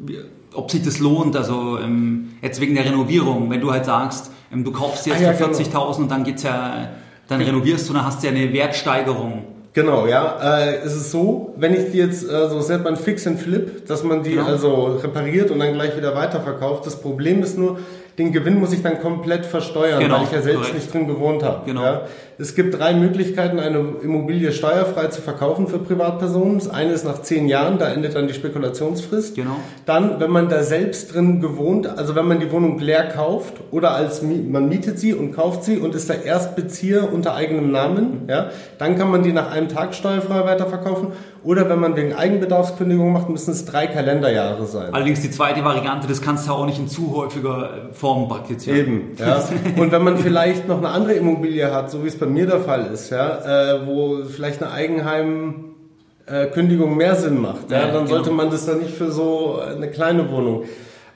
ob 0.54 0.70
sich 0.70 0.83
das 0.83 1.00
lohnt, 1.00 1.37
also 1.37 1.78
ähm, 1.78 2.30
jetzt 2.40 2.61
wegen 2.61 2.74
der 2.74 2.85
Renovierung, 2.85 3.50
wenn 3.50 3.61
du 3.61 3.72
halt 3.72 3.85
sagst, 3.85 4.30
ähm, 4.52 4.64
du 4.64 4.70
kaufst 4.70 5.07
jetzt 5.07 5.20
ah, 5.20 5.33
ja, 5.33 5.33
für 5.33 5.46
40.000 5.46 5.64
genau. 5.64 5.96
und 5.96 6.11
dann 6.11 6.24
geht's 6.24 6.44
ja 6.44 6.90
dann 7.29 7.41
renovierst 7.41 7.89
du, 7.89 7.93
dann 7.93 8.05
hast 8.05 8.23
du 8.23 8.27
ja 8.29 8.33
eine 8.33 8.53
Wertsteigerung. 8.53 9.45
Genau, 9.75 10.07
ja. 10.07 10.39
Äh, 10.41 10.77
es 10.85 10.95
ist 10.95 11.11
so, 11.11 11.53
wenn 11.57 11.75
ich 11.75 11.91
die 11.91 11.99
jetzt, 11.99 12.23
äh, 12.23 12.49
so 12.49 12.61
nennt 12.69 12.85
man 12.85 12.97
Fix 12.97 13.27
and 13.27 13.41
Flip, 13.41 13.85
dass 13.87 14.05
man 14.05 14.23
die 14.23 14.31
genau. 14.31 14.47
also 14.47 14.99
repariert 15.03 15.51
und 15.51 15.59
dann 15.59 15.73
gleich 15.75 15.97
wieder 15.97 16.15
weiterverkauft. 16.15 16.87
Das 16.87 17.01
Problem 17.01 17.43
ist 17.43 17.59
nur, 17.59 17.81
den 18.17 18.31
Gewinn 18.31 18.61
muss 18.61 18.73
ich 18.73 18.83
dann 18.83 19.01
komplett 19.01 19.45
versteuern, 19.45 19.99
genau, 19.99 20.19
weil 20.19 20.25
ich 20.25 20.31
ja 20.31 20.43
selbst 20.43 20.59
korrekt. 20.59 20.75
nicht 20.77 20.95
drin 20.95 21.09
gewohnt 21.09 21.43
habe. 21.43 21.63
Genau. 21.67 21.83
Ja. 21.83 22.03
Es 22.37 22.57
gibt 22.57 22.79
drei 22.79 22.94
Möglichkeiten, 22.94 23.61
eine 23.61 23.79
Immobilie 24.03 24.51
steuerfrei 24.51 25.07
zu 25.07 25.20
verkaufen 25.20 25.68
für 25.68 25.79
Privatpersonen. 25.79 26.59
Das 26.59 26.68
eine 26.68 26.92
ist 26.92 27.05
nach 27.05 27.23
zehn 27.23 27.47
Jahren, 27.47 27.79
da 27.79 27.88
endet 27.88 28.16
dann 28.16 28.27
die 28.27 28.35
Spekulationsfrist. 28.35 29.37
Genau. 29.37 29.57
Dann, 29.87 30.18
wenn 30.18 30.31
man 30.31 30.49
da 30.49 30.64
selbst 30.64 31.14
drin 31.14 31.40
gewohnt, 31.40 31.87
also 31.87 32.16
wenn 32.16 32.27
man 32.27 32.40
die 32.40 32.51
Wohnung 32.51 32.79
leer 32.81 33.09
kauft 33.09 33.55
oder 33.70 33.92
als 33.92 34.23
man 34.23 34.68
mietet 34.68 34.99
sie 34.99 35.14
und 35.14 35.33
kauft 35.33 35.64
sie 35.64 35.79
und 35.79 35.94
ist 35.94 36.09
der 36.09 36.25
Erstbezieher 36.25 37.12
unter 37.12 37.35
eigenem 37.35 37.70
Namen, 37.70 38.23
ja, 38.29 38.51
dann 38.79 38.99
kann 38.99 39.11
man 39.11 39.23
die 39.23 39.33
nach 39.33 39.53
einem 39.53 39.68
Tag 39.68 39.94
steuerfrei 39.94 40.44
weiterverkaufen. 40.44 41.09
Oder 41.44 41.68
wenn 41.68 41.79
man 41.79 41.94
wegen 41.94 42.14
Eigenbedarfskündigung 42.14 43.12
macht, 43.12 43.29
müssen 43.29 43.51
es 43.51 43.66
drei 43.66 43.87
Kalenderjahre 43.87 44.66
sein. 44.66 44.94
Allerdings 44.94 45.20
die 45.20 45.31
zweite 45.31 45.62
Variante, 45.62 46.09
das 46.09 46.23
kannst 46.23 46.49
du 46.49 46.53
auch 46.53 46.64
nicht 46.64 46.79
in 46.79 46.88
zu 46.88 47.14
häufiger 47.14 47.90
Form 47.92 48.29
praktizieren. 48.29 48.79
Eben, 48.79 49.03
ja. 49.18 49.44
Und 49.77 49.92
wenn 49.92 50.03
man 50.03 50.16
vielleicht 50.16 50.66
noch 50.68 50.79
eine 50.79 50.88
andere 50.88 51.12
Immobilie 51.12 51.70
hat, 51.70 51.90
so 51.90 52.03
wie 52.03 52.09
es 52.09 52.18
bei 52.18 52.24
mir 52.27 52.47
der 52.47 52.61
Fall 52.61 52.87
ist, 52.93 53.11
ja, 53.11 53.75
äh, 53.75 53.87
wo 53.87 54.25
vielleicht 54.25 54.63
eine 54.63 54.73
Eigenheimkündigung 54.73 56.93
äh, 56.93 56.97
mehr 56.97 57.17
Sinn 57.17 57.41
macht, 57.41 57.71
ja, 57.71 57.81
ja 57.81 57.87
dann 57.87 58.05
genau. 58.05 58.17
sollte 58.17 58.31
man 58.31 58.51
das 58.51 58.67
dann 58.67 58.79
nicht 58.79 58.95
für 58.95 59.11
so 59.11 59.59
eine 59.61 59.91
kleine 59.91 60.31
Wohnung 60.31 60.65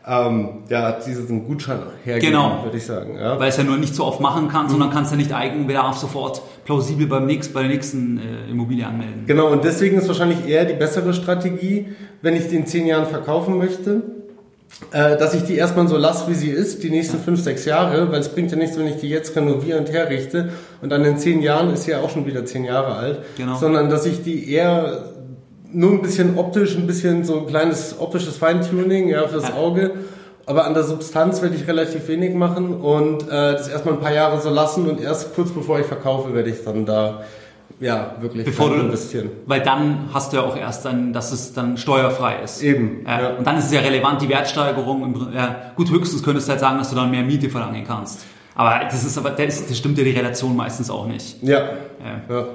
ähm, 0.09 0.49
ja, 0.71 0.93
diesen 0.93 1.47
Gutschein 1.47 1.81
hergeben, 2.03 2.33
genau. 2.33 2.65
würde 2.65 2.79
ich 2.79 2.87
sagen. 2.87 3.17
Ja. 3.17 3.39
Weil 3.39 3.51
es 3.51 3.59
ja 3.59 3.65
nur 3.65 3.77
nicht 3.77 3.95
so 3.95 4.05
oft 4.05 4.21
machen 4.21 4.49
kannst 4.49 4.75
mhm. 4.75 4.81
dann 4.81 4.91
kannst 4.91 5.11
ja 5.11 5.19
nicht 5.19 5.35
Eigenbedarf 5.35 5.99
sofort 5.99 6.41
plausibel 6.65 7.07
beim 7.07 7.27
nächsten, 7.27 7.53
bei 7.53 7.61
der 7.61 7.71
nächsten 7.71 8.19
äh, 8.19 8.51
Immobilie 8.51 8.87
anmelden. 8.87 9.25
Genau, 9.27 9.49
und 9.49 9.65
deswegen 9.65 9.99
ist 9.99 10.09
wahrscheinlich 10.09 10.49
eher 10.49 10.65
die 10.65 10.75
bessere 10.75 11.13
Strategie, 11.13 11.89
wenn 12.23 12.35
ich 12.35 12.49
die 12.49 12.57
in 12.57 12.67
zehn 12.67 12.87
Jahren 12.87 13.07
verkaufen 13.07 13.59
möchte, 13.59 14.01
äh, 14.93 15.17
dass 15.17 15.35
ich 15.35 15.45
die 15.45 15.57
erstmal 15.57 15.89
so 15.89 15.97
lasse, 15.97 16.29
wie 16.29 16.35
sie 16.35 16.51
ist, 16.51 16.83
die 16.83 16.91
nächsten 16.91 17.19
fünf, 17.19 17.43
sechs 17.43 17.65
Jahre, 17.65 18.13
weil 18.13 18.21
es 18.21 18.29
bringt 18.29 18.51
ja 18.51 18.57
nichts, 18.57 18.79
wenn 18.79 18.87
ich 18.87 18.97
die 18.97 19.09
jetzt 19.09 19.35
renoviere 19.35 19.79
und 19.79 19.91
herrichte 19.91 20.51
und 20.83 20.91
dann 20.91 21.05
in 21.05 21.19
zehn 21.19 21.43
Jahren 21.43 21.73
ist 21.73 21.85
sie 21.85 21.93
ja 21.93 22.01
auch 22.01 22.11
schon 22.11 22.27
wieder 22.27 22.45
zehn 22.45 22.65
Jahre 22.65 22.95
alt, 22.95 23.19
genau. 23.37 23.57
sondern 23.57 23.91
dass 23.91 24.07
ich 24.07 24.23
die 24.23 24.53
eher 24.53 25.15
nur 25.73 25.93
ein 25.93 26.03
bisschen 26.03 26.39
optisch, 26.39 26.77
ein 26.77 26.87
bisschen 26.87 27.25
so 27.25 27.41
ein 27.41 27.47
kleines 27.47 27.97
optisches 27.99 28.37
Feintuning 28.37 29.09
ja, 29.09 29.27
fürs 29.27 29.53
Auge, 29.53 29.93
aber 30.47 30.65
an 30.65 30.75
der 30.75 30.85
Substanz 30.85 31.43
werde 31.43 31.57
ich 31.57 31.67
relativ 31.67 32.07
wenig 32.09 32.35
machen 32.35 32.75
und 32.75 33.25
äh, 33.25 33.53
das 33.53 33.69
erstmal 33.69 33.95
ein 33.95 34.01
paar 34.01 34.15
Jahre 34.15 34.41
so 34.41 34.49
lassen 34.49 34.89
und 34.89 35.01
erst 35.01 35.35
kurz 35.35 35.51
bevor 35.51 35.81
ich 35.81 35.87
verkaufe, 35.87 36.35
werde 36.35 36.51
ich 36.51 36.65
dann 36.65 36.87
da 36.87 37.25
ja, 37.81 38.17
wirklich 38.21 38.45
Bevor 38.45 38.71
du, 38.71 38.77
investieren. 38.77 39.31
Weil 39.47 39.61
dann 39.61 40.09
hast 40.13 40.33
du 40.33 40.39
ja 40.39 40.43
auch 40.43 40.57
erst 40.57 40.85
dann, 40.85 41.13
dass 41.13 41.33
es 41.33 41.53
dann 41.53 41.77
steuerfrei 41.77 42.43
ist. 42.43 42.63
Eben. 42.63 43.05
Ja, 43.07 43.21
ja. 43.21 43.29
Und 43.37 43.47
dann 43.47 43.57
ist 43.59 43.67
es 43.67 43.73
ja 43.73 43.81
relevant, 43.81 44.21
die 44.21 44.29
Wertsteigerung. 44.29 45.03
Im, 45.05 45.33
ja, 45.35 45.73
gut, 45.77 45.91
höchstens 45.91 46.23
könntest 46.23 46.49
du 46.49 46.53
halt 46.53 46.61
sagen, 46.61 46.79
dass 46.79 46.91
du 46.91 46.97
dann 46.97 47.11
mehr 47.11 47.23
Miete 47.23 47.49
verlangen 47.49 47.85
kannst. 47.87 48.21
Aber 48.55 48.85
das 48.85 49.05
ist 49.05 49.17
aber, 49.17 49.31
das, 49.31 49.69
das 49.69 49.79
stimmt 49.79 49.97
ja 49.99 50.05
die 50.05 50.11
Relation 50.11 50.57
meistens 50.57 50.91
auch 50.91 51.07
nicht. 51.07 51.41
Ja. 51.43 51.71
ja. 52.29 52.47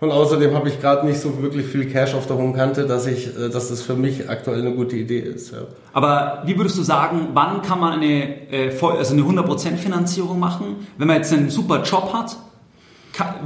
Und 0.00 0.10
außerdem 0.10 0.54
habe 0.54 0.70
ich 0.70 0.80
gerade 0.80 1.06
nicht 1.06 1.20
so 1.20 1.42
wirklich 1.42 1.66
viel 1.66 1.84
Cash 1.86 2.14
auf 2.14 2.26
der 2.26 2.36
hohen 2.36 2.54
Kante, 2.54 2.86
dass 2.86 3.06
ich, 3.06 3.36
äh, 3.36 3.50
dass 3.50 3.68
das 3.68 3.82
für 3.82 3.94
mich 3.94 4.30
aktuell 4.30 4.60
eine 4.60 4.72
gute 4.72 4.96
Idee 4.96 5.18
ist. 5.18 5.52
Ja. 5.52 5.58
Aber 5.92 6.42
wie 6.46 6.56
würdest 6.56 6.78
du 6.78 6.82
sagen, 6.82 7.28
wann 7.34 7.60
kann 7.60 7.78
man 7.78 7.92
eine, 7.92 8.50
äh, 8.50 8.72
also 8.80 9.12
eine 9.12 9.22
100% 9.22 9.76
Finanzierung 9.76 10.38
machen? 10.38 10.86
Wenn 10.96 11.06
man 11.06 11.16
jetzt 11.16 11.32
einen 11.34 11.50
super 11.50 11.82
Job 11.82 12.14
hat, 12.14 12.36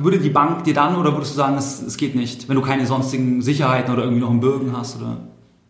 würde 0.02 0.18
die 0.18 0.30
Bank 0.30 0.64
dir 0.64 0.74
dann 0.74 0.96
oder 0.96 1.12
würdest 1.14 1.32
du 1.32 1.36
sagen, 1.36 1.56
es, 1.56 1.82
es 1.82 1.96
geht 1.96 2.14
nicht, 2.14 2.48
wenn 2.48 2.56
du 2.56 2.62
keine 2.62 2.86
sonstigen 2.86 3.42
Sicherheiten 3.42 3.92
oder 3.92 4.02
irgendwie 4.02 4.22
noch 4.22 4.30
einen 4.30 4.40
Bürgen 4.40 4.76
hast? 4.76 4.96
Oder? 4.96 5.18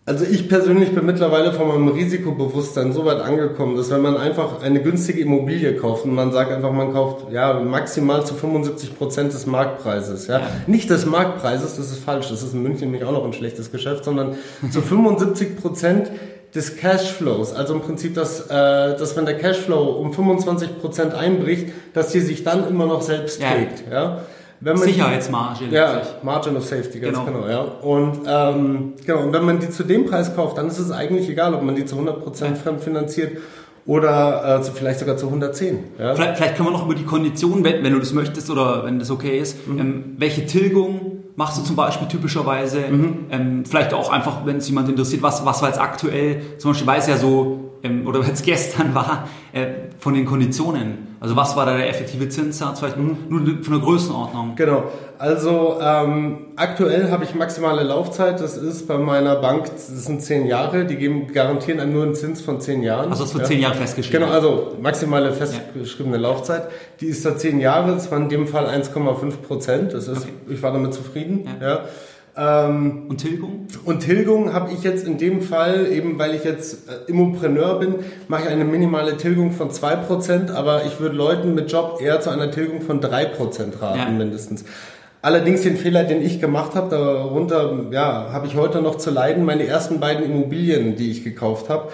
Also 0.06 0.26
ich 0.26 0.50
persönlich 0.50 0.94
bin 0.94 1.06
mittlerweile 1.06 1.54
von 1.54 1.66
meinem 1.66 1.88
Risikobewusstsein 1.88 2.92
so 2.92 3.06
weit 3.06 3.22
angekommen, 3.22 3.74
dass 3.74 3.90
wenn 3.90 4.02
man 4.02 4.18
einfach 4.18 4.60
eine 4.62 4.82
günstige 4.82 5.20
Immobilie 5.20 5.76
kauft 5.76 6.04
und 6.04 6.14
man 6.14 6.30
sagt 6.30 6.52
einfach, 6.52 6.72
man 6.72 6.92
kauft 6.92 7.32
ja 7.32 7.58
maximal 7.60 8.24
zu 8.26 8.34
75 8.34 8.98
Prozent 8.98 9.32
des 9.32 9.46
Marktpreises, 9.46 10.26
ja? 10.26 10.42
nicht 10.66 10.90
des 10.90 11.06
Marktpreises, 11.06 11.76
das 11.76 11.90
ist 11.90 12.04
falsch, 12.04 12.28
das 12.28 12.42
ist 12.42 12.52
in 12.52 12.62
München 12.62 12.90
nämlich 12.90 13.04
auch 13.04 13.12
noch 13.12 13.24
ein 13.24 13.32
schlechtes 13.32 13.72
Geschäft, 13.72 14.04
sondern 14.04 14.34
zu 14.70 14.82
75 14.82 15.56
Prozent 15.56 16.10
des 16.54 16.76
Cashflows, 16.76 17.52
also 17.52 17.74
im 17.74 17.80
Prinzip, 17.80 18.14
dass, 18.14 18.42
äh, 18.42 18.96
dass 18.96 19.16
wenn 19.16 19.24
der 19.24 19.38
Cashflow 19.38 19.82
um 20.00 20.12
25 20.12 20.80
Prozent 20.80 21.14
einbricht, 21.14 21.72
dass 21.94 22.12
die 22.12 22.20
sich 22.20 22.44
dann 22.44 22.68
immer 22.68 22.86
noch 22.86 23.02
selbst 23.02 23.40
ja. 23.42 23.52
trägt, 23.52 23.84
ja. 23.90 24.20
Wenn 24.60 24.78
man 24.78 24.88
Sicherheitsmarge. 24.88 25.66
Die, 25.66 25.74
ja, 25.74 26.00
Margin 26.22 26.56
of 26.56 26.64
Safety, 26.64 27.00
ganz 27.00 27.18
genau. 27.18 27.42
genau 27.42 27.48
ja. 27.48 27.60
Und, 27.60 28.20
ähm, 28.26 28.94
genau, 29.04 29.22
und 29.22 29.32
wenn 29.32 29.44
man 29.44 29.58
die 29.58 29.68
zu 29.68 29.82
dem 29.82 30.06
Preis 30.06 30.34
kauft, 30.34 30.56
dann 30.56 30.68
ist 30.68 30.78
es 30.78 30.90
eigentlich 30.90 31.28
egal, 31.28 31.54
ob 31.54 31.62
man 31.62 31.74
die 31.74 31.84
zu 31.84 31.96
100% 31.96 32.54
fremdfinanziert 32.54 33.38
oder 33.84 34.60
äh, 34.60 34.62
vielleicht 34.62 35.00
sogar 35.00 35.16
zu 35.16 35.26
110. 35.26 35.78
Ja? 35.98 36.14
Vielleicht, 36.14 36.36
vielleicht 36.38 36.56
können 36.56 36.68
wir 36.68 36.72
noch 36.72 36.86
über 36.86 36.94
die 36.94 37.04
Konditionen, 37.04 37.64
wenn, 37.64 37.82
wenn 37.84 37.92
du 37.92 37.98
das 37.98 38.14
möchtest 38.14 38.48
oder 38.48 38.84
wenn 38.84 38.98
das 38.98 39.10
okay 39.10 39.38
ist, 39.38 39.68
mhm. 39.68 39.78
ähm, 39.78 40.04
welche 40.18 40.46
Tilgung 40.46 41.13
machst 41.36 41.58
du 41.58 41.62
zum 41.62 41.76
Beispiel 41.76 42.08
typischerweise, 42.08 42.88
mhm. 42.90 43.26
ähm, 43.30 43.64
vielleicht 43.64 43.92
auch 43.92 44.10
einfach, 44.10 44.46
wenn 44.46 44.58
es 44.58 44.68
jemand 44.68 44.88
interessiert, 44.88 45.22
was, 45.22 45.44
was 45.44 45.62
war 45.62 45.68
jetzt 45.68 45.80
aktuell, 45.80 46.58
zum 46.58 46.70
Beispiel 46.70 46.86
weiß 46.86 47.08
ja 47.08 47.16
so, 47.16 47.72
ähm, 47.82 48.06
oder 48.06 48.22
jetzt 48.24 48.42
gestern 48.44 48.94
war, 48.94 49.28
äh, 49.52 49.66
von 49.98 50.14
den 50.14 50.26
Konditionen. 50.26 51.13
Also 51.24 51.36
was 51.36 51.56
war 51.56 51.64
da 51.64 51.74
der 51.74 51.88
effektive 51.88 52.28
Zinssatz? 52.28 52.80
Vielleicht 52.80 52.98
mhm. 52.98 53.16
nur 53.30 53.40
von 53.64 53.72
der 53.72 53.82
Größenordnung. 53.82 54.56
Genau. 54.56 54.84
Also 55.16 55.78
ähm, 55.80 56.48
aktuell 56.56 57.10
habe 57.10 57.24
ich 57.24 57.34
maximale 57.34 57.82
Laufzeit. 57.82 58.40
Das 58.40 58.58
ist 58.58 58.86
bei 58.86 58.98
meiner 58.98 59.36
Bank, 59.36 59.70
das 59.72 60.04
sind 60.04 60.20
zehn 60.20 60.44
Jahre. 60.44 60.84
Die 60.84 60.96
geben, 60.96 61.32
garantieren 61.32 61.80
einem 61.80 61.94
nur 61.94 62.02
einen 62.02 62.14
Zins 62.14 62.42
von 62.42 62.60
zehn 62.60 62.82
Jahren. 62.82 63.08
Also 63.10 63.24
das 63.24 63.32
wird 63.32 63.44
ja. 63.44 63.48
zehn 63.48 63.60
Jahre 63.60 63.76
festgeschrieben. 63.76 64.20
Genau, 64.20 64.34
also 64.34 64.76
maximale 64.82 65.32
festgeschriebene 65.32 66.16
ja. 66.16 66.22
Laufzeit. 66.22 66.68
Die 67.00 67.06
ist 67.06 67.24
da 67.24 67.38
zehn 67.38 67.58
Jahre. 67.58 67.92
Das 67.92 68.10
war 68.10 68.18
in 68.18 68.28
dem 68.28 68.46
Fall 68.46 68.66
1,5 68.66 69.36
Prozent. 69.38 69.94
Das 69.94 70.08
ist, 70.08 70.24
okay. 70.24 70.32
ich 70.50 70.62
war 70.62 70.72
damit 70.72 70.92
zufrieden. 70.92 71.48
Ja. 71.58 71.66
ja. 71.66 71.80
Ähm, 72.36 73.06
und 73.08 73.18
Tilgung? 73.18 73.66
Und 73.84 74.00
Tilgung 74.00 74.52
habe 74.52 74.72
ich 74.72 74.82
jetzt 74.82 75.06
in 75.06 75.18
dem 75.18 75.40
Fall, 75.40 75.86
eben 75.92 76.18
weil 76.18 76.34
ich 76.34 76.44
jetzt 76.44 76.88
äh, 76.88 77.10
Immopreneur 77.10 77.78
bin, 77.78 77.96
mache 78.26 78.44
ich 78.44 78.48
eine 78.48 78.64
minimale 78.64 79.16
Tilgung 79.16 79.52
von 79.52 79.70
2%, 79.70 80.52
aber 80.52 80.84
ich 80.84 80.98
würde 80.98 81.16
Leuten 81.16 81.54
mit 81.54 81.70
Job 81.70 82.00
eher 82.02 82.20
zu 82.20 82.30
einer 82.30 82.50
Tilgung 82.50 82.80
von 82.80 83.00
3% 83.00 83.80
raten 83.80 83.98
ja. 83.98 84.08
mindestens. 84.10 84.64
Allerdings 85.22 85.62
den 85.62 85.76
Fehler, 85.76 86.04
den 86.04 86.20
ich 86.20 86.40
gemacht 86.40 86.74
habe, 86.74 86.90
darunter 86.90 87.86
ja, 87.92 88.28
habe 88.32 88.46
ich 88.46 88.56
heute 88.56 88.82
noch 88.82 88.96
zu 88.96 89.10
leiden, 89.10 89.44
meine 89.44 89.66
ersten 89.66 89.98
beiden 90.00 90.24
Immobilien, 90.24 90.96
die 90.96 91.10
ich 91.10 91.24
gekauft 91.24 91.70
habe. 91.70 91.90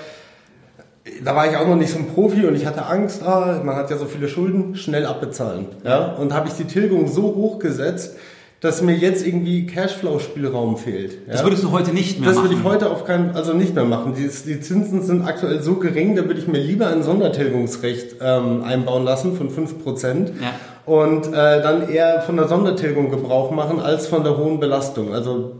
Da 1.23 1.37
war 1.37 1.49
ich 1.49 1.57
auch 1.57 1.67
noch 1.67 1.77
nicht 1.77 1.93
so 1.93 1.99
ein 1.99 2.09
Profi 2.09 2.45
und 2.47 2.57
ich 2.57 2.67
hatte 2.67 2.87
Angst, 2.87 3.23
ah, 3.23 3.61
man 3.65 3.77
hat 3.77 3.91
ja 3.91 3.99
so 3.99 4.07
viele 4.07 4.29
Schulden, 4.29 4.75
schnell 4.75 5.07
abbezahlen. 5.07 5.67
Ja? 5.85 6.15
Und 6.15 6.35
habe 6.35 6.49
ich 6.49 6.55
die 6.55 6.65
Tilgung 6.65 7.07
so 7.07 7.23
hoch 7.23 7.59
gesetzt, 7.61 8.17
dass 8.61 8.83
mir 8.83 8.95
jetzt 8.95 9.27
irgendwie 9.27 9.65
Cashflow-Spielraum 9.67 10.77
fehlt. 10.77 11.13
Ja? 11.27 11.33
Das 11.33 11.45
würdest 11.45 11.65
du 11.65 11.71
heute 11.71 11.93
nicht 11.93 12.21
mehr 12.21 12.29
das 12.29 12.37
machen? 12.37 12.51
Das 12.51 12.59
würde 12.59 12.69
ich 12.69 12.73
heute 12.73 12.91
auf 12.91 13.05
keinen, 13.05 13.31
also 13.31 13.55
nicht 13.55 13.75
mehr 13.75 13.85
machen. 13.85 14.15
Die, 14.15 14.29
die 14.29 14.61
Zinsen 14.61 15.03
sind 15.03 15.23
aktuell 15.25 15.63
so 15.63 15.77
gering, 15.77 16.15
da 16.15 16.27
würde 16.27 16.41
ich 16.41 16.47
mir 16.47 16.61
lieber 16.61 16.89
ein 16.89 17.03
Sondertilgungsrecht 17.03 18.17
ähm, 18.21 18.63
einbauen 18.63 19.05
lassen 19.05 19.35
von 19.35 19.49
5% 19.49 20.31
ja. 20.43 20.55
und 20.85 21.29
äh, 21.29 21.31
dann 21.33 21.89
eher 21.89 22.21
von 22.21 22.37
der 22.37 22.49
Sondertilgung 22.49 23.11
Gebrauch 23.11 23.51
machen 23.51 23.81
als 23.81 24.07
von 24.07 24.25
der 24.25 24.37
hohen 24.37 24.61
Belastung. 24.61 25.15
Also, 25.15 25.53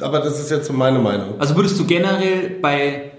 aber 0.00 0.20
das 0.20 0.40
ist 0.40 0.50
jetzt 0.50 0.66
so 0.66 0.72
meine 0.72 1.00
Meinung. 1.00 1.38
Also 1.38 1.56
würdest 1.56 1.78
du 1.78 1.84
generell 1.84 2.56
bei, 2.62 3.12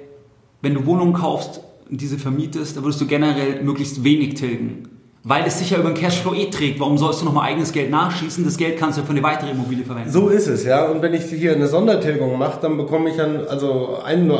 wenn 0.63 0.73
du 0.73 0.87
Wohnungen 0.87 1.13
kaufst 1.13 1.61
und 1.87 2.01
diese 2.01 2.17
vermietest, 2.17 2.75
da 2.75 2.81
würdest 2.81 2.99
du 3.01 3.05
generell 3.05 3.61
möglichst 3.61 4.03
wenig 4.03 4.33
tilgen? 4.33 4.98
Weil 5.29 5.45
es 5.45 5.59
sich 5.59 5.69
ja 5.69 5.77
über 5.77 5.91
den 5.91 5.93
Cashflow 5.93 6.33
eh 6.33 6.49
trägt. 6.49 6.79
Warum 6.79 6.97
sollst 6.97 7.21
du 7.21 7.25
nochmal 7.25 7.49
eigenes 7.49 7.71
Geld 7.71 7.91
nachschießen? 7.91 8.43
Das 8.43 8.57
Geld 8.57 8.79
kannst 8.79 8.97
du 8.97 9.03
für 9.03 9.11
eine 9.11 9.21
weitere 9.21 9.51
Immobilie 9.51 9.85
verwenden. 9.85 10.09
So 10.09 10.29
ist 10.29 10.47
es, 10.47 10.65
ja. 10.65 10.85
Und 10.85 11.03
wenn 11.03 11.13
ich 11.13 11.25
hier 11.25 11.53
eine 11.53 11.67
Sondertilgung 11.67 12.35
mache, 12.35 12.57
dann 12.63 12.77
bekomme 12.77 13.11
ich 13.11 13.17
dann, 13.17 13.47
also 13.47 13.99
ein, 14.03 14.31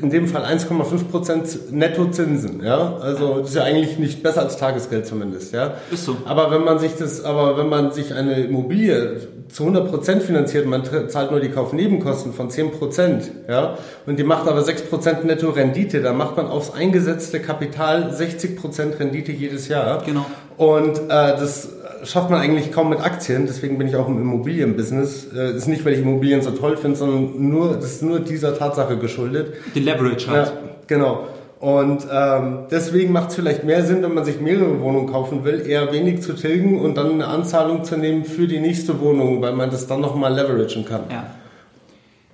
in 0.00 0.08
dem 0.08 0.28
Fall 0.28 0.44
1,5% 0.44 1.72
Nettozinsen, 1.72 2.62
ja. 2.62 2.96
Also 3.00 3.40
das 3.40 3.48
ist 3.48 3.56
ja 3.56 3.64
eigentlich 3.64 3.98
nicht 3.98 4.22
besser 4.22 4.42
als 4.42 4.56
Tagesgeld 4.56 5.04
zumindest, 5.08 5.52
ja. 5.52 5.74
Ist 5.90 6.04
so. 6.04 6.16
Aber 6.26 6.52
wenn 6.52 6.62
man 6.62 6.78
sich 6.78 6.92
das, 6.96 7.24
aber 7.24 7.58
wenn 7.58 7.68
man 7.68 7.90
sich 7.90 8.14
eine 8.14 8.34
Immobilie 8.34 9.16
zu 9.48 9.64
100% 9.64 10.20
finanziert, 10.20 10.66
man 10.66 10.82
zahlt 11.08 11.32
nur 11.32 11.40
die 11.40 11.50
Kaufnebenkosten 11.50 12.32
von 12.32 12.50
10%, 12.50 13.22
ja, 13.48 13.78
und 14.06 14.16
die 14.18 14.24
macht 14.24 14.46
aber 14.46 14.60
6% 14.60 15.24
Netto-Rendite, 15.24 16.02
dann 16.02 16.16
macht 16.16 16.36
man 16.36 16.46
aufs 16.46 16.72
eingesetzte 16.72 17.40
Kapital 17.40 18.12
60% 18.12 19.00
Rendite 19.00 19.32
jedes 19.32 19.66
Jahr. 19.68 20.02
Genau. 20.04 20.26
Und 20.56 20.98
äh, 20.98 21.08
das 21.08 21.68
schafft 22.04 22.30
man 22.30 22.40
eigentlich 22.40 22.72
kaum 22.72 22.88
mit 22.88 23.00
Aktien, 23.00 23.46
deswegen 23.46 23.78
bin 23.78 23.88
ich 23.88 23.96
auch 23.96 24.08
im 24.08 24.20
Immobilienbusiness. 24.20 25.32
Äh, 25.34 25.56
ist 25.56 25.68
nicht, 25.68 25.84
weil 25.84 25.94
ich 25.94 26.00
Immobilien 26.00 26.42
so 26.42 26.50
toll 26.52 26.76
finde, 26.76 26.96
sondern 26.96 27.48
nur, 27.48 27.74
das 27.74 27.94
ist 27.94 28.02
nur 28.02 28.20
dieser 28.20 28.56
Tatsache 28.56 28.96
geschuldet. 28.96 29.54
Die 29.74 29.80
Leverage 29.80 30.28
halt. 30.28 30.46
Ja, 30.46 30.52
genau. 30.86 31.26
Und 31.58 32.06
ähm, 32.12 32.58
deswegen 32.70 33.12
macht 33.12 33.30
es 33.30 33.36
vielleicht 33.36 33.64
mehr 33.64 33.82
Sinn, 33.84 34.02
wenn 34.02 34.12
man 34.12 34.24
sich 34.24 34.40
mehrere 34.40 34.80
Wohnungen 34.80 35.10
kaufen 35.10 35.44
will, 35.44 35.66
eher 35.66 35.90
wenig 35.90 36.20
zu 36.20 36.34
tilgen 36.34 36.80
und 36.80 36.96
dann 36.96 37.12
eine 37.12 37.28
Anzahlung 37.28 37.82
zu 37.82 37.96
nehmen 37.96 38.24
für 38.24 38.46
die 38.46 38.60
nächste 38.60 39.00
Wohnung, 39.00 39.40
weil 39.40 39.52
man 39.52 39.70
das 39.70 39.86
dann 39.86 40.00
nochmal 40.00 40.34
leveragen 40.34 40.84
kann. 40.84 41.02
Ja. 41.10 41.26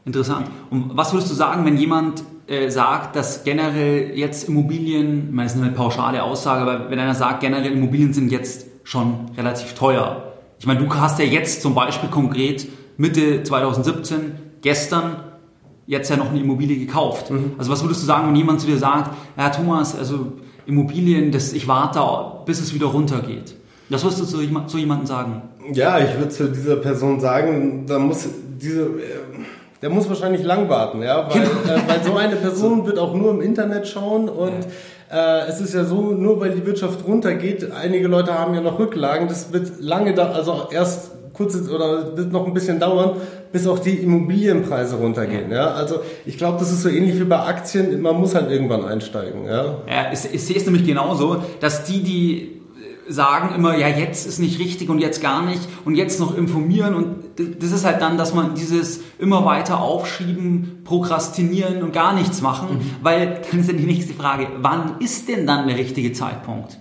Interessant. 0.05 0.49
Und 0.71 0.97
was 0.97 1.13
würdest 1.13 1.31
du 1.31 1.35
sagen, 1.37 1.65
wenn 1.65 1.77
jemand 1.77 2.25
äh, 2.53 2.71
sagt, 2.71 3.17
dass 3.17 3.45
generell 3.45 4.13
jetzt 4.15 4.49
Immobilien, 4.49 5.29
ich 5.29 5.35
meine, 5.35 5.49
das 5.49 5.57
ist 5.57 5.63
eine 5.63 5.73
pauschale 5.73 6.23
Aussage, 6.23 6.61
aber 6.61 6.91
wenn 6.91 6.99
einer 6.99 7.15
sagt, 7.15 7.41
generell 7.41 7.73
Immobilien 7.73 8.13
sind 8.13 8.31
jetzt 8.31 8.67
schon 8.85 9.31
relativ 9.37 9.73
teuer. 9.73 10.35
Ich 10.59 10.67
meine, 10.67 10.81
du 10.81 10.95
hast 10.95 11.19
ja 11.19 11.25
jetzt 11.25 11.63
zum 11.63 11.75
Beispiel 11.75 12.11
konkret 12.11 12.69
Mitte 12.99 13.43
2017, 13.43 14.33
gestern, 14.61 15.17
jetzt 15.87 16.11
ja 16.11 16.17
noch 16.17 16.31
eine 16.31 16.41
Immobilie 16.41 16.79
gekauft. 16.79 17.31
Mhm. 17.31 17.53
Also 17.57 17.73
was 17.73 17.83
würdest 17.83 18.03
du 18.03 18.07
sagen, 18.07 18.29
wenn 18.29 18.37
jemand 18.37 18.61
zu 18.61 18.67
dir 18.67 18.77
sagt, 18.79 19.17
ja 19.39 19.49
Thomas, 19.49 19.99
also 19.99 20.33
Immobilien, 20.67 21.33
das, 21.33 21.55
ich 21.55 21.67
warte, 21.67 22.01
bis 22.45 22.61
es 22.61 22.75
wieder 22.75 22.87
runtergeht. 22.87 23.57
Das 23.89 24.05
würdest 24.05 24.21
du 24.21 24.25
zu, 24.27 24.67
zu 24.67 24.79
jemandem 24.79 25.07
sagen? 25.07 25.43
Ja, 25.73 25.99
ich 25.99 26.17
würde 26.19 26.29
zu 26.29 26.49
dieser 26.51 26.77
Person 26.77 27.19
sagen, 27.19 27.85
da 27.87 27.99
muss 27.99 28.29
diese, 28.61 28.91
der 29.83 29.91
muss 29.91 30.09
wahrscheinlich 30.09 30.45
lang 30.45 30.69
warten, 30.69 31.03
ja, 31.03 31.29
weil, 31.29 31.43
genau. 31.43 31.75
äh, 31.75 31.89
weil 31.89 32.03
so 32.03 32.17
eine 32.17 32.37
Person 32.47 32.87
wird 32.87 32.99
auch 32.99 33.15
nur 33.15 33.33
im 33.33 33.43
Internet 33.43 33.89
schauen 33.89 34.29
und 34.29 34.67
äh, 35.11 35.49
es 35.49 35.61
ist 35.61 35.75
ja 35.75 35.85
so, 35.85 36.13
nur 36.13 36.41
weil 36.41 36.51
die 36.51 36.65
Wirtschaft 36.65 37.07
runtergeht, 37.07 37.71
einige 37.73 38.09
Leute 38.09 38.39
haben 38.39 38.55
ja 38.55 38.61
noch 38.61 38.79
Rücklagen, 38.79 39.29
das 39.29 39.53
wird 39.53 39.81
lange 39.81 40.15
da, 40.15 40.31
also 40.31 40.69
erst 40.71 41.11
kurz 41.35 41.57
oder 41.69 42.17
wird 42.17 42.31
noch 42.33 42.47
ein 42.47 42.55
bisschen 42.55 42.79
dauern, 42.79 43.17
bis 43.53 43.67
auch 43.67 43.79
die 43.79 43.97
Immobilienpreise 43.97 44.97
runtergehen. 44.97 45.51
Ja, 45.51 45.73
also 45.73 46.01
ich 46.25 46.39
glaube, 46.39 46.59
das 46.59 46.71
ist 46.71 46.83
so 46.83 46.89
ähnlich 46.89 47.19
wie 47.19 47.25
bei 47.25 47.39
Aktien. 47.39 48.01
Man 48.01 48.17
muss 48.17 48.35
halt 48.35 48.51
irgendwann 48.51 48.85
einsteigen. 48.85 49.47
Ja, 49.47 49.79
ja 49.89 50.13
ich, 50.13 50.33
ich 50.33 50.45
sehe 50.45 50.57
es 50.57 50.65
nämlich 50.67 50.87
genauso, 50.87 51.43
dass 51.61 51.85
die, 51.85 52.03
die 52.03 52.62
sagen 53.09 53.55
immer, 53.55 53.77
ja, 53.77 53.89
jetzt 53.89 54.27
ist 54.27 54.39
nicht 54.39 54.59
richtig 54.59 54.89
und 54.89 54.99
jetzt 54.99 55.21
gar 55.21 55.45
nicht 55.45 55.61
und 55.85 55.95
jetzt 55.95 56.21
noch 56.21 56.37
informieren 56.37 56.95
und 56.95 57.17
das 57.61 57.73
ist 57.73 57.85
halt 57.85 58.01
dann, 58.01 58.17
dass 58.17 58.35
man 58.35 58.55
dieses 58.55 59.01
immer 59.19 59.45
weiter 59.45 59.81
aufschieben, 59.81 60.83
prokrastinieren 60.85 61.83
und 61.83 61.93
gar 61.93 62.15
nichts 62.15 62.41
machen, 62.43 62.79
mhm. 62.79 62.81
weil 63.03 63.41
dann 63.51 63.61
ist 63.61 63.71
ja 63.71 63.77
die 63.77 63.87
nächste 63.87 64.15
Frage, 64.15 64.47
wann 64.59 64.97
ist 65.01 65.29
denn 65.29 65.47
dann 65.47 65.67
der 65.67 65.77
richtige 65.77 66.13
Zeitpunkt? 66.13 66.79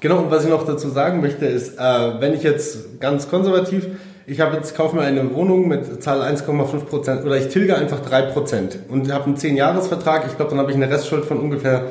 Genau, 0.00 0.18
und 0.18 0.30
was 0.30 0.44
ich 0.44 0.50
noch 0.50 0.64
dazu 0.64 0.88
sagen 0.88 1.20
möchte, 1.20 1.46
ist, 1.46 1.78
äh, 1.78 2.20
wenn 2.20 2.34
ich 2.34 2.42
jetzt 2.42 3.00
ganz 3.00 3.28
konservativ, 3.28 3.86
ich 4.26 4.40
habe 4.40 4.56
jetzt 4.56 4.76
kaufe 4.76 4.94
mir 4.94 5.02
eine 5.02 5.34
Wohnung 5.34 5.68
mit 5.68 6.02
Zahl 6.02 6.20
1,5 6.20 6.84
Prozent 6.84 7.24
oder 7.24 7.36
ich 7.36 7.48
tilge 7.48 7.76
einfach 7.76 8.00
3 8.00 8.22
Prozent 8.22 8.78
und 8.88 9.12
habe 9.12 9.24
einen 9.24 9.36
10-Jahres-Vertrag, 9.36 10.26
ich 10.28 10.36
glaube, 10.36 10.50
dann 10.50 10.60
habe 10.60 10.70
ich 10.70 10.76
eine 10.76 10.88
Restschuld 10.88 11.24
von 11.24 11.40
ungefähr 11.40 11.86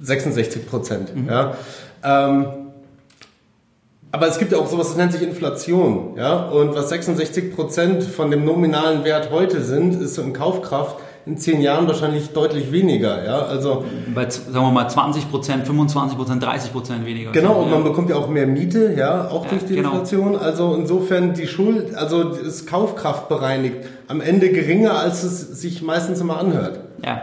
66 0.00 0.68
Prozent. 0.68 1.16
Mhm. 1.16 1.28
Ja. 1.28 1.54
Ähm, 2.04 2.46
aber 4.12 4.26
es 4.26 4.38
gibt 4.38 4.52
ja 4.52 4.58
auch 4.58 4.66
sowas, 4.66 4.88
das 4.88 4.96
nennt 4.96 5.12
sich 5.12 5.22
Inflation. 5.22 6.14
Ja? 6.16 6.48
Und 6.48 6.74
was 6.74 6.88
66 6.88 7.54
Prozent 7.54 8.02
von 8.02 8.30
dem 8.30 8.44
nominalen 8.44 9.04
Wert 9.04 9.30
heute 9.30 9.62
sind, 9.62 10.00
ist 10.00 10.14
so 10.14 10.22
in 10.22 10.32
Kaufkraft 10.32 10.96
in 11.26 11.36
zehn 11.36 11.60
Jahren 11.60 11.86
wahrscheinlich 11.86 12.30
deutlich 12.30 12.72
weniger. 12.72 13.24
Ja, 13.24 13.42
also 13.42 13.84
bei 14.14 14.28
sagen 14.28 14.52
wir 14.52 14.70
mal 14.70 14.88
20 14.88 15.30
Prozent, 15.30 15.66
25 15.66 16.16
Prozent, 16.16 16.42
30 16.42 16.72
Prozent 16.72 17.06
weniger. 17.06 17.32
Genau, 17.32 17.60
und 17.60 17.70
man 17.70 17.84
bekommt 17.84 18.10
ja 18.10 18.16
auch 18.16 18.28
mehr 18.28 18.46
Miete, 18.46 18.94
ja, 18.96 19.28
auch 19.28 19.44
ja, 19.44 19.50
durch 19.50 19.66
die 19.66 19.76
genau. 19.76 19.90
Inflation. 19.90 20.36
Also 20.36 20.74
insofern 20.74 21.34
die 21.34 21.46
Schuld, 21.46 21.94
also 21.94 22.24
das 22.24 22.66
Kaufkraft 22.66 23.28
bereinigt, 23.28 23.76
am 24.08 24.20
Ende 24.20 24.50
geringer, 24.50 24.98
als 24.98 25.22
es 25.22 25.40
sich 25.60 25.82
meistens 25.82 26.20
immer 26.20 26.38
anhört. 26.38 26.80
Ja. 27.04 27.22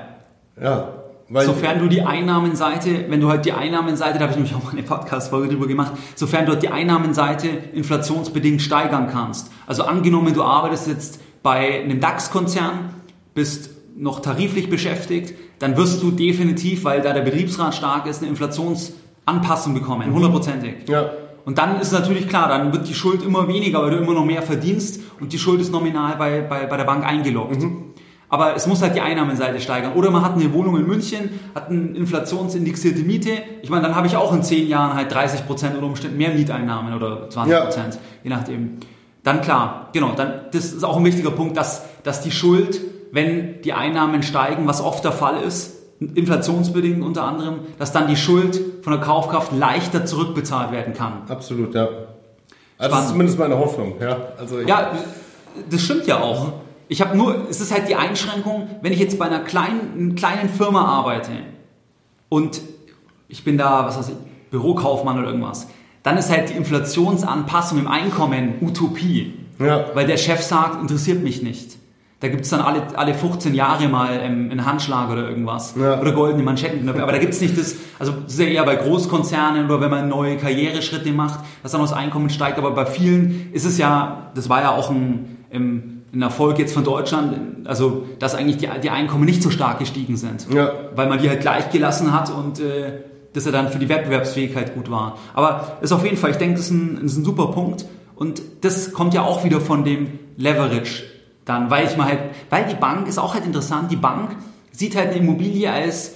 Ja. 0.62 0.89
Weil 1.30 1.45
sofern 1.45 1.80
du 1.80 1.88
die 1.88 2.01
Einnahmenseite, 2.01 3.05
wenn 3.09 3.19
du 3.19 3.28
halt 3.28 3.45
die 3.45 3.51
Einnahmenseite, 3.51 4.17
da 4.17 4.21
habe 4.21 4.32
ich 4.32 4.38
nämlich 4.38 4.55
auch 4.55 4.63
mal 4.63 4.71
eine 4.71 4.84
Podcast-Folge 4.84 5.49
drüber 5.49 5.67
gemacht, 5.67 5.93
sofern 6.15 6.45
du 6.45 6.53
halt 6.53 6.63
die 6.63 6.69
Einnahmenseite 6.69 7.49
inflationsbedingt 7.73 8.61
steigern 8.61 9.09
kannst. 9.11 9.51
Also 9.65 9.84
angenommen, 9.84 10.34
du 10.34 10.43
arbeitest 10.43 10.88
jetzt 10.88 11.19
bei 11.43 11.82
einem 11.84 11.99
DAX-Konzern, 11.99 12.93
bist 13.34 13.71
noch 13.97 14.21
tariflich 14.21 14.69
beschäftigt, 14.69 15.34
dann 15.59 15.75
wirst 15.75 16.01
du 16.01 16.11
definitiv, 16.11 16.86
weil 16.86 17.01
da 17.01 17.13
der 17.13 17.21
Betriebsrat 17.21 17.75
stark 17.75 18.05
ist, 18.07 18.21
eine 18.21 18.30
Inflationsanpassung 18.30 19.73
bekommen, 19.73 20.09
mhm. 20.09 20.13
hundertprozentig. 20.13 20.88
Ja. 20.88 21.11
Und 21.43 21.57
dann 21.57 21.80
ist 21.80 21.91
natürlich 21.91 22.28
klar, 22.28 22.49
dann 22.49 22.73
wird 22.73 22.88
die 22.88 22.93
Schuld 22.93 23.23
immer 23.23 23.47
weniger, 23.47 23.82
weil 23.82 23.91
du 23.91 23.97
immer 23.97 24.13
noch 24.13 24.25
mehr 24.25 24.41
verdienst 24.41 25.01
und 25.19 25.34
die 25.34 25.39
Schuld 25.39 25.61
ist 25.61 25.71
nominal 25.71 26.15
bei, 26.17 26.41
bei, 26.41 26.65
bei 26.65 26.78
der 26.78 26.84
Bank 26.84 27.05
eingeloggt. 27.05 27.61
Mhm. 27.61 27.87
Aber 28.30 28.55
es 28.55 28.67
muss 28.67 28.82
halt 28.82 28.95
die 28.95 29.01
Einnahmenseite 29.01 29.61
steigern. 29.61 29.93
Oder 29.93 30.11
man 30.11 30.23
hat 30.23 30.34
eine 30.34 30.51
Wohnung 30.51 30.78
in 30.78 30.86
München, 30.86 31.39
hat 31.55 31.69
eine 31.69 31.95
inflationsindexierte 31.95 32.99
Miete. 32.99 33.32
Ich 33.61 33.69
meine, 33.69 33.84
dann 33.84 33.95
habe 33.95 34.07
ich 34.07 34.17
auch 34.17 34.34
in 34.34 34.43
zehn 34.43 34.67
Jahren 34.67 34.95
halt 34.95 35.13
30 35.13 35.47
Prozent 35.47 35.75
unter 35.75 35.88
Umständen 35.88 36.17
mehr 36.17 36.32
Mieteinnahmen 36.32 36.93
oder 36.93 37.30
20 37.30 37.59
Prozent, 37.59 37.93
ja. 37.95 37.99
je 38.23 38.30
nachdem. 38.30 38.78
Dann 39.23 39.41
klar, 39.41 39.89
genau, 39.93 40.13
dann, 40.15 40.41
das 40.51 40.73
ist 40.73 40.84
auch 40.84 40.97
ein 40.97 41.05
wichtiger 41.05 41.32
Punkt, 41.32 41.55
dass, 41.57 41.84
dass 42.03 42.21
die 42.21 42.32
Schuld, 42.32 42.82
wenn 43.11 43.61
die 43.61 43.73
Einnahmen 43.73 44.23
steigen, 44.23 44.67
was 44.67 44.82
oft 44.82 45.05
der 45.05 45.13
Fall 45.13 45.41
ist, 45.41 45.75
inflationsbedingt 45.99 47.03
unter 47.03 47.23
anderem, 47.23 47.59
dass 47.80 47.91
dann 47.91 48.07
die 48.07 48.15
Schuld 48.15 48.59
von 48.84 48.93
der 48.93 49.01
Kaufkraft 49.01 49.51
leichter 49.53 50.05
zurückbezahlt 50.05 50.71
werden 50.71 50.93
kann. 50.93 51.23
Absolut, 51.28 51.73
ja. 51.73 51.88
Also 52.78 52.95
das 52.95 53.05
ist 53.05 53.11
zumindest 53.11 53.39
meine 53.39 53.57
Hoffnung, 53.57 53.95
ja. 53.99 54.17
Also 54.38 54.59
ja, 54.59 54.91
das 55.69 55.82
stimmt 55.82 56.05
ja 56.07 56.21
auch. 56.21 56.53
Ich 56.90 57.02
habe 57.02 57.18
nur, 57.18 57.48
es 57.50 57.60
ist 57.60 57.72
halt 57.72 57.90
die 57.90 57.96
Einschränkung, 57.96 58.70
wenn 58.82 58.94
ich 58.94 59.00
jetzt 59.00 59.20
bei 59.20 59.26
einer 59.26 59.40
kleinen, 59.40 60.16
kleinen 60.16 60.50
Firma 60.50 60.86
arbeite 60.86 61.32
und 62.30 62.62
ich 63.28 63.44
bin 63.44 63.58
da, 63.58 63.86
was 63.86 63.98
weiß 63.98 64.10
ich, 64.10 64.16
Bürokaufmann 64.52 65.20
oder 65.20 65.28
irgendwas, 65.28 65.68
dann 66.04 66.18
ist 66.18 66.32
halt 66.32 66.50
die 66.50 66.54
Inflationsanpassung 66.54 67.80
im 67.80 67.88
Einkommen 67.88 68.56
Utopie. 68.62 69.34
Ja. 69.60 69.88
Weil 69.94 70.08
der 70.08 70.18
Chef 70.18 70.42
sagt, 70.42 70.82
interessiert 70.82 71.24
mich 71.24 71.42
nicht. 71.42 71.78
Da 72.20 72.30
gibt 72.30 72.46
es 72.46 72.50
dann 72.50 72.62
alle, 72.62 72.82
alle 72.98 73.14
15 73.14 73.54
Jahre 73.54 73.88
mal 73.88 74.20
ähm, 74.24 74.50
einen 74.50 74.66
Handschlag 74.66 75.12
oder 75.12 75.30
irgendwas. 75.30 75.76
Ja. 75.80 76.00
Oder 76.00 76.14
goldene 76.14 76.44
Manschetten. 76.44 76.88
Aber 76.90 77.12
da 77.12 77.20
gibt 77.20 77.34
es 77.34 77.42
nicht 77.42 77.58
das, 77.58 77.76
also 78.00 78.12
das 78.12 78.34
ist 78.34 78.40
ja 78.40 78.48
eher 78.48 78.66
bei 78.66 78.76
Großkonzernen 78.76 79.66
oder 79.66 79.82
wenn 79.82 79.92
man 79.92 80.10
neue 80.10 80.38
Karriereschritte 80.38 81.12
macht, 81.12 81.42
dass 81.62 81.74
dann 81.74 81.82
das 81.82 81.94
Einkommen 81.94 82.30
steigt. 82.32 82.58
Aber 82.58 82.72
bei 82.72 82.88
vielen 82.88 83.50
ist 83.54 83.66
es 83.66 83.78
ja, 83.78 84.32
das 84.34 84.50
war 84.50 84.62
ja 84.62 84.72
auch 84.72 84.90
ein, 84.90 85.38
ein 85.54 85.97
ein 86.14 86.22
Erfolg 86.22 86.58
jetzt 86.60 86.74
von 86.74 86.84
Deutschland, 86.84 87.68
also 87.68 88.05
dass 88.20 88.34
eigentlich 88.36 88.58
die, 88.58 88.70
die 88.82 88.89
Einkommen 88.89 89.26
nicht 89.26 89.43
so 89.43 89.49
stark 89.49 89.80
gestiegen 89.80 90.16
sind, 90.18 90.47
ja. 90.53 90.72
weil 90.95 91.08
man 91.10 91.20
die 91.20 91.30
halt 91.30 91.41
gleich 91.41 91.70
gelassen 91.70 92.14
hat 92.14 92.32
und 92.32 92.60
äh, 92.60 93.01
dass 93.34 93.45
er 93.45 93.51
dann 93.51 93.70
für 93.70 93.80
die 93.80 93.89
Wettbewerbsfähigkeit 93.89 94.74
gut 94.74 94.89
war. 94.89 95.18
Aber 95.34 95.78
ist 95.82 95.91
auf 95.91 96.03
jeden 96.03 96.18
Fall, 96.18 96.32
ich 96.32 96.38
denke, 96.38 96.55
das 96.55 96.66
ist 96.66 96.72
ein, 96.72 97.01
ist 97.03 97.18
ein 97.18 97.26
super 97.26 97.47
Punkt 97.47 97.86
und 98.16 98.41
das 98.62 98.93
kommt 98.93 99.14
ja 99.14 99.24
auch 99.24 99.43
wieder 99.43 99.62
von 99.62 99.84
dem 99.84 100.20
Leverage 100.38 101.03
dann, 101.45 101.70
weil 101.70 101.88
ich 101.88 101.95
mal 101.95 102.08
halt, 102.08 102.20
weil 102.49 102.66
die 102.66 102.76
Bank 102.76 103.08
ist 103.08 103.18
auch 103.18 103.34
halt 103.34 103.45
interessant, 103.45 103.91
die 103.91 103.95
Bank 103.95 104.36
sieht 104.72 104.95
halt 104.95 105.10
eine 105.10 105.18
Immobilie 105.18 105.72
als 105.72 106.14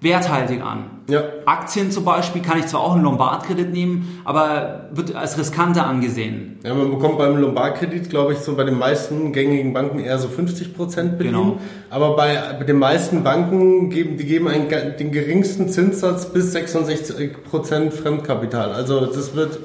werthaltig 0.00 0.62
an. 0.62 0.90
Ja. 1.08 1.22
Aktien 1.46 1.90
zum 1.90 2.04
Beispiel 2.04 2.42
kann 2.42 2.58
ich 2.58 2.66
zwar 2.66 2.80
auch 2.80 2.94
einen 2.94 3.02
Lombardkredit 3.02 3.72
nehmen, 3.72 4.20
aber 4.24 4.88
wird 4.92 5.14
als 5.14 5.38
riskanter 5.38 5.86
angesehen. 5.86 6.58
Ja, 6.62 6.74
man 6.74 6.90
bekommt 6.90 7.18
beim 7.18 7.36
Lombardkredit, 7.36 8.10
glaube 8.10 8.34
ich, 8.34 8.40
so 8.40 8.54
bei 8.54 8.64
den 8.64 8.78
meisten 8.78 9.32
gängigen 9.32 9.72
Banken 9.72 10.00
eher 10.00 10.18
so 10.18 10.28
50 10.28 10.76
Prozent 10.76 11.18
Bedingung. 11.18 11.52
Genau. 11.52 11.60
Aber 11.90 12.14
bei, 12.14 12.36
bei 12.58 12.64
den 12.64 12.78
meisten 12.78 13.24
Banken 13.24 13.90
geben, 13.90 14.18
die 14.18 14.24
geben 14.24 14.48
einen, 14.48 14.68
den 14.68 15.10
geringsten 15.10 15.68
Zinssatz 15.68 16.26
bis 16.26 16.52
66 16.52 17.44
Prozent 17.44 17.94
Fremdkapital. 17.94 18.72
Also 18.72 19.06
das 19.06 19.34
wird 19.34 19.58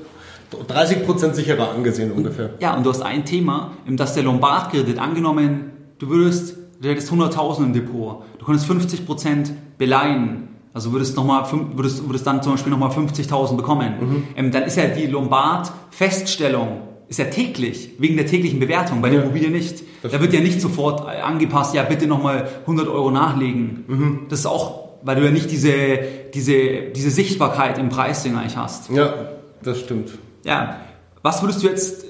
30 0.68 1.06
Prozent 1.06 1.36
sicherer 1.36 1.72
angesehen 1.72 2.12
ungefähr. 2.12 2.52
Ja, 2.60 2.76
und 2.76 2.86
du 2.86 2.90
hast 2.90 3.02
ein 3.02 3.26
Thema, 3.26 3.74
dass 3.88 4.14
der 4.14 4.24
Lombardkredit 4.24 4.98
angenommen, 5.00 5.72
du 6.00 6.10
würdest 6.10 6.58
du 6.84 6.90
hättest 6.90 7.12
100.000 7.12 7.64
im 7.64 7.74
Depot, 7.74 8.24
du 8.38 8.46
könntest 8.46 8.70
50% 8.70 9.52
beleihen, 9.78 10.50
also 10.74 10.92
würdest, 10.92 11.16
noch 11.16 11.26
mal, 11.26 11.46
würdest, 11.76 12.06
würdest 12.08 12.28
dann 12.28 12.44
zum 12.44 12.54
Beispiel 12.54 12.72
nochmal 12.72 12.92
50.000 12.92 13.56
bekommen, 13.56 13.94
mhm. 14.00 14.24
ähm, 14.36 14.52
dann 14.52 14.64
ist 14.64 14.78
ja 14.78 14.88
die 14.88 15.08
Lombard-Feststellung 15.08 16.82
ist 17.08 17.20
ja 17.20 17.26
täglich, 17.26 17.92
wegen 18.00 18.18
der 18.18 18.26
täglichen 18.26 18.60
Bewertung, 18.60 19.02
bei 19.02 19.10
der 19.10 19.20
ja, 19.20 19.26
Immobilie 19.26 19.50
nicht. 19.50 19.84
Da 20.02 20.20
wird 20.20 20.34
ja 20.34 20.40
nicht 20.40 20.60
sofort 20.60 21.06
angepasst, 21.08 21.76
ja 21.76 21.84
bitte 21.84 22.08
nochmal 22.08 22.50
100 22.62 22.88
Euro 22.88 23.12
nachlegen. 23.12 23.84
Mhm. 23.88 24.20
Das 24.30 24.40
ist 24.40 24.46
auch, 24.48 24.90
weil 25.04 25.18
du 25.18 25.24
ja 25.24 25.30
nicht 25.30 25.52
diese, 25.52 26.00
diese, 26.34 26.82
diese 26.96 27.12
Sichtbarkeit 27.12 27.78
im 27.78 27.90
Preisding 27.90 28.36
eigentlich 28.36 28.58
hast. 28.58 28.90
Ja, 28.90 29.14
das 29.62 29.80
stimmt. 29.80 30.18
Ja, 30.44 30.78
was 31.22 31.42
würdest 31.44 31.64
du 31.64 31.68
jetzt 31.68 32.06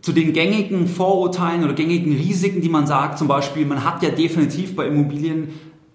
zu 0.00 0.12
den 0.12 0.32
gängigen 0.32 0.86
Vorurteilen 0.86 1.64
oder 1.64 1.74
gängigen 1.74 2.12
Risiken, 2.12 2.60
die 2.60 2.68
man 2.68 2.86
sagt, 2.86 3.18
zum 3.18 3.28
Beispiel, 3.28 3.66
man 3.66 3.84
hat 3.84 4.02
ja 4.02 4.10
definitiv 4.10 4.76
bei 4.76 4.86
Immobilien 4.86 5.48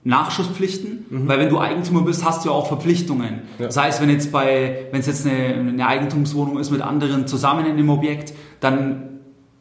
Nachschusspflichten, 0.05 1.05
mhm. 1.09 1.27
weil 1.27 1.39
wenn 1.39 1.49
du 1.49 1.59
Eigentümer 1.59 2.01
bist, 2.01 2.25
hast 2.25 2.43
du 2.43 2.49
ja 2.49 2.55
auch 2.55 2.67
Verpflichtungen. 2.67 3.43
Ja. 3.57 3.67
Das 3.67 3.77
heißt, 3.77 4.01
wenn 4.01 4.09
jetzt 4.09 4.31
bei, 4.31 4.87
wenn 4.91 4.99
es 4.99 5.07
jetzt 5.07 5.25
eine, 5.25 5.55
eine 5.55 5.87
Eigentumswohnung 5.87 6.59
ist 6.59 6.71
mit 6.71 6.81
anderen 6.81 7.25
zusammen 7.25 7.65
in 7.65 7.77
dem 7.77 7.89
Objekt, 7.89 8.33
dann 8.59 9.19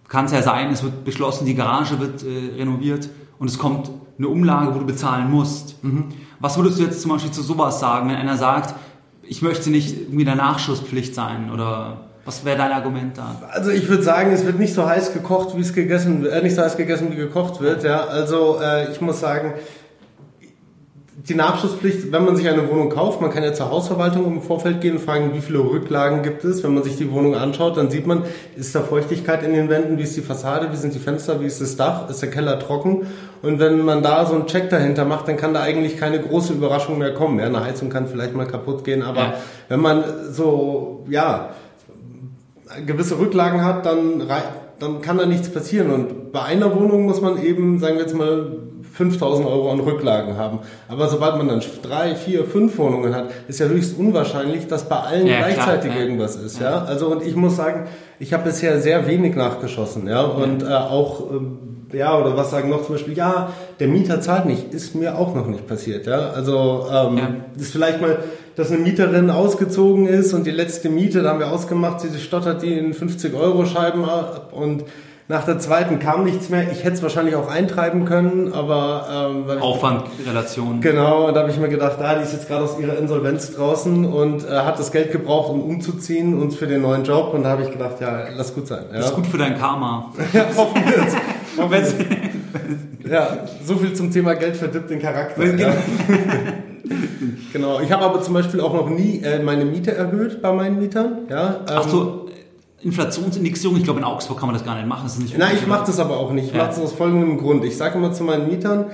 kann 0.09 0.25
es 0.25 0.33
ja 0.33 0.43
sein, 0.43 0.71
es 0.71 0.83
wird 0.83 1.05
beschlossen, 1.05 1.47
die 1.47 1.55
Garage 1.55 2.01
wird 2.01 2.25
äh, 2.25 2.57
renoviert 2.59 3.09
und 3.39 3.49
es 3.49 3.59
kommt 3.59 3.91
eine 4.19 4.29
Umlage, 4.29 4.75
wo 4.75 4.81
du 4.81 4.87
bezahlen 4.87 5.31
musst. 5.31 5.83
Mhm. 5.85 6.09
Was 6.41 6.59
würdest 6.59 6.79
du 6.79 6.83
jetzt 6.83 7.01
zum 7.01 7.13
Beispiel 7.13 7.31
zu 7.31 7.43
sowas 7.43 7.79
sagen, 7.79 8.11
wenn 8.11 8.17
einer 8.17 8.37
sagt, 8.37 8.75
ich 9.23 9.43
möchte 9.43 9.71
nicht 9.71 9.97
irgendwie 9.97 10.25
der 10.25 10.35
Nachschusspflicht 10.35 11.15
sein 11.15 11.51
oder 11.53 12.09
was 12.25 12.45
wäre 12.45 12.57
dein 12.57 12.73
Argument 12.73 13.19
da? 13.19 13.37
Also 13.51 13.71
ich 13.71 13.89
würde 13.89 14.03
sagen, 14.03 14.33
es 14.33 14.47
wird 14.47 14.59
nicht 14.59 14.75
so 14.75 14.87
heiß 14.87 15.13
gekocht, 15.13 15.57
wie 15.57 15.61
es 15.61 15.73
gegessen, 15.73 16.25
äh, 16.27 16.43
nicht 16.43 16.55
so 16.55 16.63
heiß 16.63 16.77
gegessen, 16.77 17.11
wie 17.11 17.17
gekocht 17.17 17.61
wird. 17.61 17.83
Ja, 17.83 18.05
also 18.05 18.59
äh, 18.63 18.91
ich 18.93 19.01
muss 19.01 19.21
sagen, 19.21 19.55
die 21.29 21.35
Nachschusspflicht, 21.35 22.11
wenn 22.11 22.25
man 22.25 22.37
sich 22.37 22.49
eine 22.49 22.69
Wohnung 22.69 22.91
kauft, 22.91 23.21
man 23.21 23.31
kann 23.31 23.45
ja 23.45 23.53
zur 23.53 23.71
Hausverwaltung 23.71 24.27
im 24.27 24.43
Vorfeld 24.43 24.81
gehen 24.81 24.97
und 24.97 25.03
fragen, 25.03 25.35
wie 25.35 25.41
viele 25.41 25.61
Rücklagen 25.61 26.23
gibt 26.23 26.43
es. 26.43 26.65
Wenn 26.65 26.75
man 26.75 26.83
sich 26.83 26.97
die 26.97 27.13
Wohnung 27.13 27.37
anschaut, 27.37 27.77
dann 27.77 27.91
sieht 27.91 28.07
man, 28.07 28.25
ist 28.57 28.75
da 28.75 28.81
Feuchtigkeit 28.81 29.43
in 29.45 29.53
den 29.53 29.69
Wänden, 29.69 29.99
wie 29.99 30.03
ist 30.03 30.17
die 30.17 30.21
Fassade, 30.21 30.73
wie 30.73 30.77
sind 30.77 30.95
die 30.95 30.99
Fenster, 30.99 31.41
wie 31.41 31.47
ist 31.47 31.61
das 31.61 31.77
Dach, 31.77 32.09
ist 32.09 32.23
der 32.23 32.31
Keller 32.31 32.59
trocken. 32.59 33.07
Und 33.43 33.61
wenn 33.61 33.85
man 33.85 34.03
da 34.03 34.27
so 34.27 34.35
einen 34.35 34.47
Check 34.47 34.71
dahinter 34.71 35.05
macht, 35.05 35.29
dann 35.29 35.37
kann 35.37 35.55
da 35.55 35.63
eigentlich 35.63 35.97
keine 35.97 36.19
große 36.19 36.55
Überraschung 36.55 36.99
mehr 36.99 37.15
kommen. 37.15 37.39
Ja, 37.39 37.47
eine 37.47 37.63
Heizung 37.63 37.89
kann 37.89 38.09
vielleicht 38.09 38.35
mal 38.35 38.47
kaputt 38.47 38.83
gehen, 38.85 39.03
aber 39.03 39.21
ja. 39.21 39.35
wenn 39.69 39.81
man 39.81 40.05
so, 40.33 41.05
ja, 41.09 41.51
gewisse 42.87 43.19
Rücklagen 43.19 43.65
hat, 43.65 43.87
dann, 43.87 44.23
dann 44.79 45.01
kann 45.01 45.19
da 45.19 45.27
nichts 45.27 45.49
passieren. 45.51 45.91
Und 45.91 46.33
bei 46.33 46.43
einer 46.43 46.75
Wohnung 46.75 47.07
muss 47.07 47.21
man 47.21 47.43
eben, 47.43 47.79
sagen 47.79 47.97
wir 47.97 48.03
jetzt 48.03 48.15
mal, 48.15 48.57
5000 48.93 49.47
Euro 49.47 49.73
an 49.73 49.81
Rücklagen 49.81 50.37
haben. 50.37 50.61
Aber 50.89 51.09
sobald 51.09 51.37
man 51.39 51.49
dann 51.49 51.63
drei, 51.83 52.15
vier, 52.15 52.45
fünf 52.45 52.77
Wohnungen 52.77 53.15
hat, 53.15 53.31
ist 53.49 53.59
ja 53.59 53.67
höchst 53.67 53.99
unwahrscheinlich, 53.99 54.67
dass 54.67 54.89
bei 54.89 54.97
allen 54.97 55.27
ja, 55.27 55.39
gleichzeitig 55.39 55.93
klar, 55.93 56.03
irgendwas 56.03 56.37
ist. 56.37 56.61
Ja. 56.61 56.71
ja. 56.71 56.85
Also 56.85 57.07
und 57.07 57.27
ich 57.27 57.35
muss 57.35 57.57
sagen, 57.57 57.87
ich 58.19 58.33
habe 58.33 58.45
bisher 58.45 58.81
sehr 58.81 59.07
wenig 59.07 59.35
nachgeschossen. 59.35 60.07
Ja. 60.09 60.23
Und 60.23 60.63
äh, 60.63 60.67
auch 60.67 61.23
äh, 61.93 61.97
ja 61.97 62.19
oder 62.19 62.37
was 62.37 62.51
sagen 62.51 62.69
noch 62.69 62.85
zum 62.85 62.97
Beispiel, 62.97 63.17
ja, 63.17 63.53
der 63.81 63.89
Mieter 63.89 64.21
zahlt 64.21 64.45
nicht, 64.45 64.75
ist 64.75 64.95
mir 64.95 65.19
auch 65.19 65.35
noch 65.35 65.47
nicht 65.47 65.67
passiert. 65.67 66.07
Ja. 66.07 66.31
Also 66.31 66.87
ähm, 66.93 67.17
ja. 67.17 67.29
ist 67.59 67.73
vielleicht 67.73 68.01
mal 68.01 68.19
dass 68.57 68.71
eine 68.71 68.81
Mieterin 68.81 69.31
ausgezogen 69.31 70.07
ist 70.07 70.33
und 70.35 70.47
die 70.47 70.51
letzte 70.51 70.89
Miete, 70.89 71.23
da 71.23 71.31
haben 71.31 71.39
wir 71.39 71.51
ausgemacht, 71.51 72.01
sie 72.01 72.19
stottert 72.19 72.63
die 72.63 72.75
in 72.75 72.95
50 72.95 73.35
Euro 73.35 73.65
Scheiben 73.67 74.05
ab 74.05 74.53
und 74.53 74.85
nach 75.29 75.47
der 75.47 75.59
zweiten 75.59 75.99
kam 75.99 76.25
nichts 76.25 76.51
mehr. 76.51 76.71
Ich 76.73 76.85
hätte 76.85 76.97
es 76.97 77.03
wahrscheinlich 77.03 77.37
auch 77.37 77.49
eintreiben 77.49 78.05
können, 78.05 78.53
aber 78.53 79.31
ähm, 79.49 79.63
Aufwand, 79.63 80.05
Relation. 80.27 80.81
Genau, 80.81 81.29
und 81.29 81.35
da 81.35 81.41
habe 81.41 81.51
ich 81.51 81.59
mir 81.59 81.69
gedacht, 81.69 81.97
ah, 82.01 82.17
die 82.17 82.25
ist 82.25 82.33
jetzt 82.33 82.49
gerade 82.49 82.65
aus 82.65 82.79
ihrer 82.79 82.99
Insolvenz 82.99 83.55
draußen 83.55 84.05
und 84.05 84.45
äh, 84.45 84.51
hat 84.51 84.79
das 84.79 84.93
Geld 84.93 85.13
gebraucht, 85.13 85.51
um 85.51 85.63
umzuziehen 85.63 86.39
und 86.39 86.53
für 86.53 86.67
den 86.67 86.83
neuen 86.83 87.05
Job. 87.05 87.33
Und 87.33 87.45
da 87.45 87.51
habe 87.51 87.63
ich 87.63 87.71
gedacht, 87.71 88.01
ja, 88.01 88.25
lass 88.37 88.53
gut 88.53 88.67
sein. 88.67 88.85
Ja. 88.91 88.99
Das 88.99 89.07
ist 89.07 89.15
gut 89.15 89.27
für 89.27 89.39
dein 89.39 89.57
Karma. 89.57 90.13
ja, 90.33 90.45
hoffen 90.55 90.83
wir 90.85 91.79
es. 91.81 91.95
ja, 93.09 93.39
so 93.65 93.77
viel 93.77 93.95
zum 93.95 94.11
Thema 94.11 94.35
Geld 94.35 94.57
verdirbt 94.57 94.91
den 94.91 95.01
Charakter. 95.01 95.43
Ja. 95.57 95.73
Genau. 97.53 97.81
Ich 97.81 97.93
habe 97.93 98.05
aber 98.05 98.23
zum 98.23 98.35
Beispiel 98.35 98.61
auch 98.61 98.75
noch 98.75 98.89
nie 98.89 99.21
äh, 99.23 99.43
meine 99.43 99.65
Miete 99.65 99.95
erhöht 99.95 100.43
bei 100.43 100.53
meinen 100.53 100.81
Mietern. 100.81 101.27
Ja, 101.29 101.61
ähm, 101.61 101.65
Ach 101.67 101.89
so, 101.89 102.29
Inflationsindexierung, 102.83 103.77
ich 103.77 103.85
glaube 103.85 104.01
in 104.01 104.05
Augsburg 104.05 104.39
kann 104.39 104.49
man 104.49 104.55
das 104.55 104.65
gar 104.65 104.75
nicht 104.75 104.89
machen. 104.89 105.09
Nicht 105.23 105.39
Nein, 105.39 105.57
ich 105.57 105.67
mache 105.67 105.87
das 105.87 106.01
aber 106.01 106.19
auch 106.19 106.33
nicht. 106.33 106.47
Ich 106.49 106.53
ja. 106.53 106.59
mache 106.59 106.69
das 106.69 106.81
aus 106.81 106.93
folgendem 106.93 107.39
Grund. 107.39 107.65
Ich 107.65 107.77
sage 107.77 107.97
immer 107.97 108.13
zu 108.13 108.25
meinen 108.25 108.49
Mietern, 108.49 108.87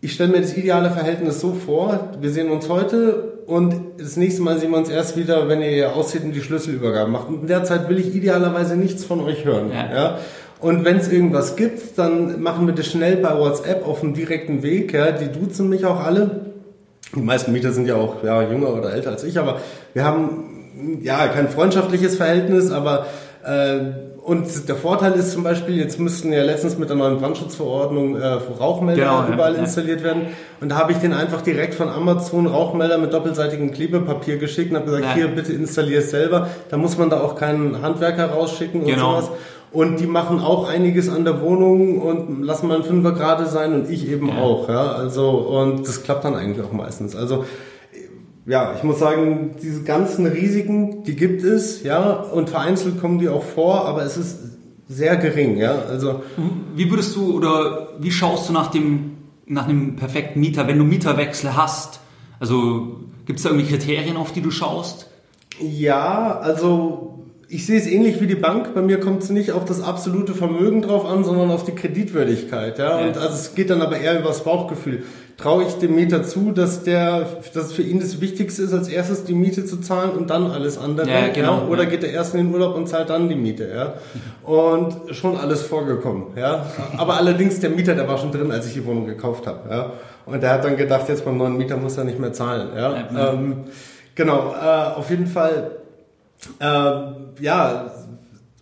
ich 0.00 0.14
stelle 0.14 0.32
mir 0.32 0.40
das 0.40 0.56
ideale 0.56 0.90
Verhältnis 0.90 1.40
so 1.40 1.52
vor, 1.52 2.10
wir 2.20 2.30
sehen 2.30 2.50
uns 2.50 2.68
heute 2.68 3.38
und 3.46 3.74
das 3.98 4.16
nächste 4.16 4.42
Mal 4.42 4.58
sehen 4.58 4.72
wir 4.72 4.78
uns 4.78 4.88
erst 4.88 5.16
wieder, 5.16 5.48
wenn 5.48 5.62
ihr 5.62 5.94
aussieht 5.94 6.24
und 6.24 6.32
die 6.32 6.40
Schlüsselübergabe 6.40 7.08
macht. 7.08 7.28
Und 7.28 7.42
in 7.42 7.46
der 7.46 7.62
Zeit 7.62 7.88
will 7.88 7.98
ich 7.98 8.12
idealerweise 8.12 8.76
nichts 8.76 9.04
von 9.04 9.20
euch 9.20 9.44
hören. 9.44 9.70
Ja. 9.72 9.94
ja? 9.94 10.18
Und 10.58 10.84
wenn 10.84 10.96
es 10.96 11.10
irgendwas 11.10 11.54
gibt, 11.54 11.98
dann 11.98 12.42
machen 12.42 12.66
wir 12.66 12.74
das 12.74 12.86
schnell 12.86 13.16
bei 13.16 13.38
WhatsApp 13.38 13.86
auf 13.86 14.00
dem 14.00 14.14
direkten 14.14 14.64
Weg. 14.64 14.92
Ja? 14.92 15.12
Die 15.12 15.28
duzen 15.28 15.68
mich 15.68 15.84
auch 15.84 16.00
alle. 16.00 16.51
Die 17.14 17.20
meisten 17.20 17.52
Mieter 17.52 17.72
sind 17.72 17.86
ja 17.86 17.96
auch 17.96 18.22
ja, 18.24 18.42
jünger 18.42 18.72
oder 18.74 18.92
älter 18.92 19.10
als 19.10 19.24
ich, 19.24 19.38
aber 19.38 19.60
wir 19.92 20.04
haben 20.04 20.98
ja 21.02 21.28
kein 21.28 21.48
freundschaftliches 21.48 22.16
Verhältnis, 22.16 22.70
aber 22.70 23.06
äh, 23.44 23.80
und 24.24 24.68
der 24.68 24.76
Vorteil 24.76 25.14
ist 25.14 25.32
zum 25.32 25.42
Beispiel, 25.42 25.76
jetzt 25.78 25.98
müssten 25.98 26.32
ja 26.32 26.44
letztens 26.44 26.78
mit 26.78 26.88
der 26.88 26.96
neuen 26.96 27.18
Brandschutzverordnung 27.18 28.14
äh, 28.14 28.24
Rauchmelder 28.24 29.02
genau, 29.02 29.26
überall 29.32 29.54
ja, 29.54 29.60
installiert 29.60 30.04
werden. 30.04 30.28
Und 30.60 30.68
da 30.68 30.76
habe 30.76 30.92
ich 30.92 30.98
den 30.98 31.12
einfach 31.12 31.42
direkt 31.42 31.74
von 31.74 31.88
Amazon 31.88 32.46
Rauchmelder 32.46 32.98
mit 32.98 33.12
doppelseitigem 33.12 33.72
Klebepapier 33.72 34.36
geschickt 34.36 34.70
und 34.70 34.76
habe 34.76 34.86
gesagt, 34.86 35.04
ja. 35.06 35.14
hier 35.14 35.26
bitte 35.26 35.52
installier 35.52 35.98
es 35.98 36.10
selber. 36.10 36.46
Da 36.70 36.76
muss 36.76 36.96
man 36.96 37.10
da 37.10 37.20
auch 37.20 37.34
keinen 37.34 37.82
Handwerker 37.82 38.26
rausschicken 38.26 38.82
und 38.82 38.86
genau. 38.86 39.20
sowas. 39.20 39.30
Und 39.72 40.00
die 40.00 40.06
machen 40.06 40.40
auch 40.40 40.68
einiges 40.68 41.08
an 41.08 41.24
der 41.24 41.40
Wohnung 41.40 42.00
und 42.02 42.42
lassen 42.42 42.68
mal 42.68 42.74
einen 42.74 42.84
Fünfer 42.84 43.12
gerade 43.12 43.46
sein 43.46 43.72
und 43.72 43.90
ich 43.90 44.10
eben 44.10 44.28
ja. 44.28 44.38
auch. 44.38 44.68
Ja? 44.68 44.92
Also, 44.92 45.30
und 45.30 45.88
das 45.88 46.02
klappt 46.02 46.24
dann 46.24 46.34
eigentlich 46.34 46.64
auch 46.64 46.72
meistens. 46.72 47.16
Also 47.16 47.44
ja, 48.44 48.74
ich 48.76 48.82
muss 48.82 48.98
sagen, 48.98 49.54
diese 49.62 49.82
ganzen 49.82 50.26
Risiken, 50.26 51.04
die 51.04 51.14
gibt 51.14 51.44
es, 51.44 51.84
ja, 51.84 52.10
und 52.10 52.50
vereinzelt 52.50 53.00
kommen 53.00 53.18
die 53.18 53.28
auch 53.28 53.44
vor, 53.44 53.86
aber 53.86 54.02
es 54.02 54.16
ist 54.16 54.38
sehr 54.88 55.16
gering, 55.16 55.56
ja. 55.56 55.76
Also 55.88 56.22
wie 56.74 56.90
würdest 56.90 57.14
du 57.14 57.36
oder 57.36 57.88
wie 58.00 58.10
schaust 58.10 58.48
du 58.48 58.52
nach 58.52 58.70
dem 58.70 59.12
nach 59.46 59.68
einem 59.68 59.96
perfekten 59.96 60.40
Mieter, 60.40 60.66
wenn 60.66 60.78
du 60.78 60.84
Mieterwechsel 60.84 61.56
hast? 61.56 62.00
Also 62.40 63.00
gibt 63.26 63.38
es 63.38 63.44
da 63.44 63.50
irgendwie 63.50 63.68
Kriterien, 63.68 64.16
auf 64.16 64.32
die 64.32 64.40
du 64.40 64.50
schaust? 64.50 65.08
Ja, 65.60 66.38
also 66.38 67.24
ich 67.52 67.66
sehe 67.66 67.78
es 67.78 67.86
ähnlich 67.86 68.18
wie 68.22 68.26
die 68.26 68.34
Bank. 68.34 68.72
Bei 68.74 68.80
mir 68.80 68.98
kommt 68.98 69.22
es 69.22 69.28
nicht 69.28 69.52
auf 69.52 69.66
das 69.66 69.82
absolute 69.82 70.32
Vermögen 70.32 70.80
drauf 70.80 71.04
an, 71.04 71.22
sondern 71.22 71.50
auf 71.50 71.64
die 71.64 71.72
Kreditwürdigkeit. 71.72 72.78
Ja? 72.78 72.98
ja. 72.98 73.06
Und 73.06 73.18
also 73.18 73.34
es 73.34 73.54
geht 73.54 73.68
dann 73.68 73.82
aber 73.82 73.98
eher 73.98 74.18
über 74.18 74.28
das 74.28 74.42
Bauchgefühl. 74.42 75.02
Traue 75.36 75.64
ich 75.64 75.74
dem 75.74 75.94
Mieter 75.94 76.22
zu, 76.22 76.52
dass 76.52 76.82
der, 76.82 77.26
dass 77.52 77.74
für 77.74 77.82
ihn 77.82 78.00
das 78.00 78.22
Wichtigste 78.22 78.62
ist, 78.62 78.72
als 78.72 78.88
erstes 78.88 79.24
die 79.24 79.34
Miete 79.34 79.66
zu 79.66 79.82
zahlen 79.82 80.12
und 80.12 80.30
dann 80.30 80.50
alles 80.50 80.78
andere? 80.78 81.10
Ja, 81.10 81.28
genau, 81.28 81.58
ja? 81.58 81.68
Oder 81.68 81.84
geht 81.84 82.02
er 82.02 82.10
erst 82.10 82.34
in 82.34 82.46
den 82.46 82.54
Urlaub 82.54 82.74
und 82.74 82.88
zahlt 82.88 83.10
dann 83.10 83.28
die 83.28 83.34
Miete? 83.34 83.68
Ja? 83.68 83.94
Und 84.50 85.14
schon 85.14 85.36
alles 85.36 85.60
vorgekommen. 85.60 86.28
Ja? 86.36 86.64
Aber 86.96 87.18
allerdings 87.18 87.60
der 87.60 87.68
Mieter, 87.68 87.94
der 87.94 88.08
war 88.08 88.16
schon 88.16 88.32
drin, 88.32 88.50
als 88.50 88.66
ich 88.66 88.72
die 88.72 88.86
Wohnung 88.86 89.04
gekauft 89.04 89.46
habe. 89.46 89.68
Ja? 89.68 89.92
Und 90.24 90.42
der 90.42 90.52
hat 90.52 90.64
dann 90.64 90.78
gedacht, 90.78 91.06
jetzt 91.10 91.26
beim 91.26 91.36
neuen 91.36 91.58
Mieter 91.58 91.76
muss 91.76 91.98
er 91.98 92.04
nicht 92.04 92.18
mehr 92.18 92.32
zahlen. 92.32 92.68
Ja? 92.74 93.32
Ähm, 93.34 93.64
genau, 94.14 94.54
äh, 94.54 94.94
auf 94.96 95.10
jeden 95.10 95.26
Fall 95.26 95.81
äh, 96.58 96.64
ja, 97.40 97.92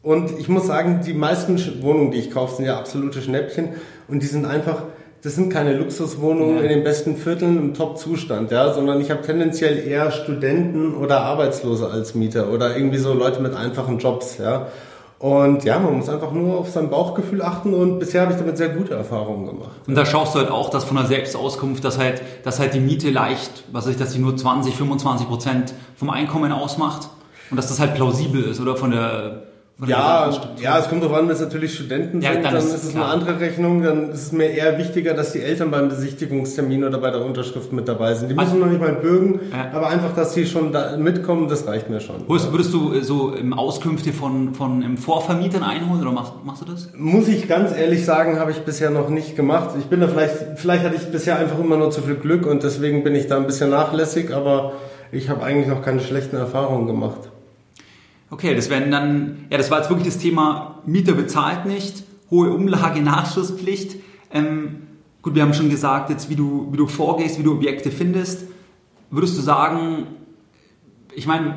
und 0.03 0.39
ich 0.39 0.49
muss 0.49 0.66
sagen, 0.66 1.01
die 1.05 1.12
meisten 1.12 1.59
Wohnungen, 1.83 2.11
die 2.11 2.18
ich 2.18 2.31
kaufe, 2.31 2.57
sind 2.57 2.64
ja 2.64 2.78
absolute 2.78 3.20
Schnäppchen 3.20 3.70
und 4.09 4.22
die 4.22 4.26
sind 4.26 4.47
einfach, 4.47 4.85
das 5.22 5.35
sind 5.35 5.53
keine 5.53 5.74
Luxuswohnungen 5.74 6.57
ja. 6.57 6.62
in 6.62 6.68
den 6.70 6.85
besten 6.85 7.16
Vierteln 7.16 7.59
im 7.59 7.74
Top-Zustand, 7.74 8.51
ja, 8.51 8.72
sondern 8.72 9.01
ich 9.01 9.11
habe 9.11 9.20
tendenziell 9.20 9.87
eher 9.87 10.11
Studenten 10.11 10.95
oder 10.95 11.20
Arbeitslose 11.20 11.89
als 11.91 12.14
Mieter 12.14 12.51
oder 12.51 12.74
irgendwie 12.76 12.99
so 12.99 13.12
Leute 13.12 13.41
mit 13.41 13.55
einfachen 13.55 13.99
Jobs, 13.99 14.39
ja. 14.39 14.68
Und 15.18 15.64
ja, 15.64 15.78
man 15.78 15.99
muss 15.99 16.09
einfach 16.09 16.33
nur 16.33 16.57
auf 16.57 16.70
sein 16.70 16.89
Bauchgefühl 16.89 17.43
achten 17.43 17.74
und 17.74 17.99
bisher 17.99 18.22
habe 18.22 18.33
ich 18.33 18.39
damit 18.39 18.57
sehr 18.57 18.70
gute 18.70 18.95
Erfahrungen 18.95 19.45
gemacht. 19.45 19.72
Und 19.87 19.95
da 19.95 20.07
schaust 20.07 20.35
du 20.35 20.39
halt 20.39 20.51
auch, 20.51 20.70
dass 20.70 20.85
von 20.85 20.97
der 20.97 21.05
Selbstauskunft, 21.05 21.85
dass 21.85 21.99
halt, 21.99 22.22
dass 22.43 22.59
halt 22.59 22.72
die 22.72 22.81
Miete 22.81 23.11
leicht, 23.11 23.64
was 23.70 23.85
weiß 23.85 23.93
ich, 23.93 23.99
dass 23.99 24.14
sie 24.14 24.18
nur 24.18 24.35
20, 24.35 24.74
25 24.74 25.28
Prozent 25.28 25.74
vom 25.95 26.09
Einkommen 26.09 26.53
ausmacht. 26.53 27.11
Und 27.51 27.57
dass 27.57 27.68
das 27.68 27.80
halt 27.80 27.94
plausibel 27.94 28.44
ist, 28.44 28.61
oder 28.61 28.76
von 28.76 28.90
der 28.90 29.42
von 29.80 29.88
ja, 29.88 30.30
ja, 30.61 30.78
es 30.78 30.90
kommt 30.90 31.03
darauf 31.03 31.16
an, 31.16 31.26
wenn 31.26 31.34
es 31.34 31.40
natürlich 31.40 31.74
Studenten 31.74 32.20
ja, 32.20 32.34
sind, 32.34 32.44
dann, 32.44 32.53
dann 32.53 32.62
ist, 32.62 32.84
es 32.84 32.94
eine 32.94 33.07
andere 33.07 33.40
Rechnung. 33.40 33.82
Dann 33.82 34.11
ist 34.11 34.24
es 34.24 34.32
mir 34.32 34.51
eher 34.51 34.76
wichtiger, 34.76 35.14
dass 35.14 35.32
die 35.32 35.40
Eltern 35.40 35.70
beim 35.70 35.88
Besichtigungstermin 35.88 36.84
oder 36.84 36.98
bei 36.98 37.11
der 37.11 37.24
Unterschrift 37.24 37.72
mit 37.72 37.88
dabei 37.88 38.12
sind. 38.12 38.28
Die 38.28 38.34
müssen 38.34 38.48
also, 38.48 38.59
noch 38.59 38.70
nicht 38.70 38.80
mal 38.80 38.92
bürgen, 38.92 39.40
ja. 39.51 39.70
aber 39.72 39.88
einfach, 39.88 40.14
dass 40.14 40.34
sie 40.34 40.44
schon 40.44 40.72
da 40.72 40.98
mitkommen, 40.98 41.48
das 41.48 41.66
reicht 41.66 41.88
mir 41.88 42.01
schon. 42.01 42.28
Würdest, 42.28 42.53
würdest 42.53 42.74
du 42.74 42.92
äh, 42.92 43.03
so 43.03 43.34
Auskünfte 43.57 44.12
von, 44.12 44.53
von 44.53 44.82
im 44.82 44.98
Vorvermietern 44.98 45.62
einholen 45.62 46.03
oder 46.03 46.12
machst, 46.12 46.34
machst 46.44 46.61
du 46.61 46.66
das? 46.66 46.90
Muss 46.94 47.28
ich 47.28 47.48
ganz 47.48 47.74
ehrlich 47.74 48.05
sagen, 48.05 48.38
habe 48.38 48.51
ich 48.51 48.59
bisher 48.59 48.90
noch 48.90 49.09
nicht 49.09 49.34
gemacht. 49.34 49.70
Ich 49.78 49.86
bin 49.86 50.01
da 50.01 50.09
vielleicht, 50.09 50.59
vielleicht 50.59 50.84
hatte 50.84 50.96
ich 50.96 51.11
bisher 51.11 51.38
einfach 51.38 51.59
immer 51.59 51.78
nur 51.78 51.90
zu 51.90 52.03
viel 52.03 52.16
Glück 52.16 52.44
und 52.44 52.62
deswegen 52.64 53.03
bin 53.03 53.14
ich 53.14 53.28
da 53.28 53.38
ein 53.38 53.46
bisschen 53.46 53.70
nachlässig, 53.70 54.34
aber 54.34 54.74
ich 55.11 55.30
habe 55.30 55.42
eigentlich 55.42 55.68
noch 55.68 55.80
keine 55.80 56.01
schlechten 56.01 56.36
Erfahrungen 56.36 56.86
gemacht. 56.86 57.30
Okay, 58.31 58.55
das 58.55 58.70
werden 58.70 58.91
dann, 58.91 59.47
ja, 59.51 59.59
das 59.59 59.70
war 59.70 59.78
jetzt 59.78 59.91
wirklich 59.91 60.07
das 60.07 60.18
Thema, 60.18 60.78
Mieter 60.87 61.12
bezahlt 61.12 61.66
nicht, 61.66 62.05
hohe 62.31 62.51
Umlage, 62.51 63.03
Nachschusspflicht. 63.03 63.97
Ähm, 64.33 64.83
gut, 65.20 65.35
wir 65.35 65.43
haben 65.43 65.55
schon 65.55 65.68
gesagt, 65.68 66.11
jetzt 66.11 66.31
wie 66.31 66.37
du, 66.37 66.68
wie 66.70 66.76
du 66.76 66.87
vorgehst, 66.87 67.39
wie 67.39 67.43
du 67.43 67.53
Objekte 67.53 67.91
findest. 67.91 68.45
Würdest 69.11 69.37
du 69.37 69.43
sagen, 69.43 70.07
ich 71.14 71.26
meine, 71.26 71.57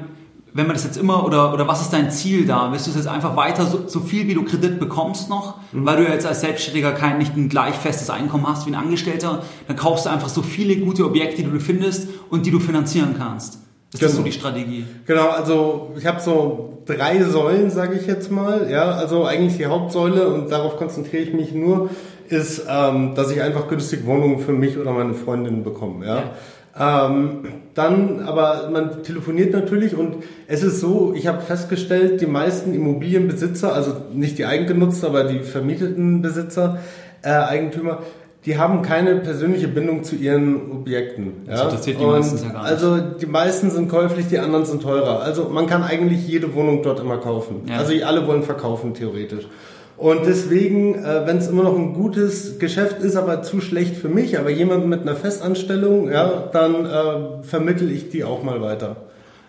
wenn 0.54 0.68
man 0.68 0.76
das 0.76 0.84
jetzt 0.84 0.98
immer, 0.98 1.26
oder, 1.26 1.54
oder 1.54 1.68
was 1.68 1.82
ist 1.82 1.94
dein 1.94 2.12
Ziel 2.12 2.46
da? 2.46 2.72
Willst 2.72 2.86
du 2.86 2.92
es 2.92 2.98
jetzt 2.98 3.08
einfach 3.08 3.36
weiter, 3.36 3.66
so, 3.66 3.88
so 3.88 4.00
viel 4.00 4.28
wie 4.28 4.34
du 4.36 4.44
Kredit 4.44 4.80
bekommst 4.80 5.30
noch, 5.30 5.58
mhm. 5.72 5.86
weil 5.86 5.98
du 5.98 6.12
jetzt 6.12 6.26
als 6.26 6.42
Selbstständiger 6.42 6.92
kein, 6.92 7.18
nicht 7.18 7.36
ein 7.36 7.50
gleich 7.50 7.76
festes 7.76 8.10
Einkommen 8.10 8.48
hast 8.48 8.66
wie 8.66 8.72
ein 8.72 8.76
Angestellter, 8.76 9.44
dann 9.68 9.76
kaufst 9.76 10.06
du 10.06 10.10
einfach 10.10 10.30
so 10.30 10.42
viele 10.42 10.78
gute 10.78 11.06
Objekte, 11.06 11.44
die 11.44 11.50
du 11.50 11.60
findest 11.60 12.08
und 12.30 12.46
die 12.46 12.52
du 12.52 12.60
finanzieren 12.60 13.16
kannst. 13.18 13.60
Ist 13.94 14.00
genau. 14.00 14.10
das 14.10 14.18
so 14.18 14.24
die 14.24 14.32
Strategie? 14.32 14.86
Genau, 15.06 15.30
also 15.30 15.94
ich 15.96 16.08
habe 16.08 16.20
so 16.20 16.80
drei 16.86 17.24
Säulen, 17.24 17.70
sage 17.70 17.96
ich 17.96 18.08
jetzt 18.08 18.32
mal. 18.32 18.68
Ja, 18.70 18.92
also 18.94 19.26
eigentlich 19.26 19.58
die 19.58 19.68
Hauptsäule 19.68 20.30
und 20.30 20.52
darauf 20.52 20.78
konzentriere 20.78 21.22
ich 21.22 21.34
mich 21.34 21.54
nur, 21.54 21.92
ist, 22.28 22.66
ähm, 22.68 23.14
dass 23.14 23.30
ich 23.32 23.40
einfach 23.42 23.68
günstig 23.68 24.06
Wohnungen 24.08 24.40
für 24.40 24.52
mich 24.52 24.80
oder 24.80 24.92
meine 24.94 25.14
Freundinnen 25.14 25.64
bekomme. 25.64 26.08
Ja. 26.08 26.16
ja. 26.16 26.32
Ähm, 26.76 27.46
dann, 27.76 28.22
aber 28.22 28.72
man 28.72 29.04
telefoniert 29.04 29.54
natürlich 29.54 29.96
und 29.96 30.24
es 30.48 30.64
ist 30.64 30.80
so, 30.80 31.14
ich 31.16 31.28
habe 31.28 31.42
festgestellt, 31.42 32.20
die 32.20 32.26
meisten 32.26 32.74
Immobilienbesitzer, 32.74 33.76
also 33.76 33.96
nicht 34.12 34.40
die 34.40 34.48
eigengenutzten, 34.48 35.08
aber 35.08 35.26
die 35.26 35.42
vermieteten 35.42 36.24
Besitzer, 36.24 36.80
äh, 37.22 37.30
Eigentümer, 37.30 38.00
die 38.46 38.58
haben 38.58 38.82
keine 38.82 39.16
persönliche 39.18 39.68
Bindung 39.70 40.04
zu 40.04 40.16
ihren 40.16 40.72
Objekten. 40.72 41.44
Das 41.46 41.60
ja? 41.60 41.66
interessiert 41.66 42.00
die 42.00 42.06
meisten 42.06 42.38
ja 42.46 42.52
gar 42.52 42.64
nicht. 42.64 42.72
Also 42.72 42.98
die 42.98 43.26
meisten 43.26 43.70
sind 43.72 43.90
käuflich, 43.90 44.28
die 44.28 44.40
anderen 44.40 44.66
sind 44.66 44.82
teurer. 44.82 45.22
Also 45.22 45.50
man 45.50 45.66
kann 45.68 45.84
eigentlich 45.84 46.28
jede 46.28 46.54
Wohnung 46.54 46.84
dort 46.84 47.00
immer 47.00 47.18
kaufen. 47.18 47.62
Ja. 47.68 47.78
Also 47.78 47.94
alle 48.04 48.28
wollen 48.28 48.44
verkaufen 48.44 48.94
theoretisch. 48.94 49.48
Und 49.96 50.26
deswegen, 50.26 50.96
äh, 50.96 51.26
wenn 51.26 51.38
es 51.38 51.48
immer 51.48 51.64
noch 51.64 51.78
ein 51.78 51.94
gutes 51.94 52.60
Geschäft 52.60 53.00
ist, 53.02 53.16
aber 53.16 53.44
zu 53.44 53.62
schlecht 53.62 53.96
für 53.96 54.10
mich, 54.10 54.38
aber 54.38 54.50
jemand 54.50 54.88
mit 54.88 55.02
einer 55.02 55.16
Festanstellung, 55.16 56.12
ja, 56.12 56.50
dann 56.52 56.86
äh, 56.86 57.44
vermittel 57.44 57.92
ich 57.92 58.10
die 58.10 58.24
auch 58.24 58.44
mal 58.44 58.60
weiter. 58.60 58.98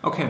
Okay. 0.03 0.26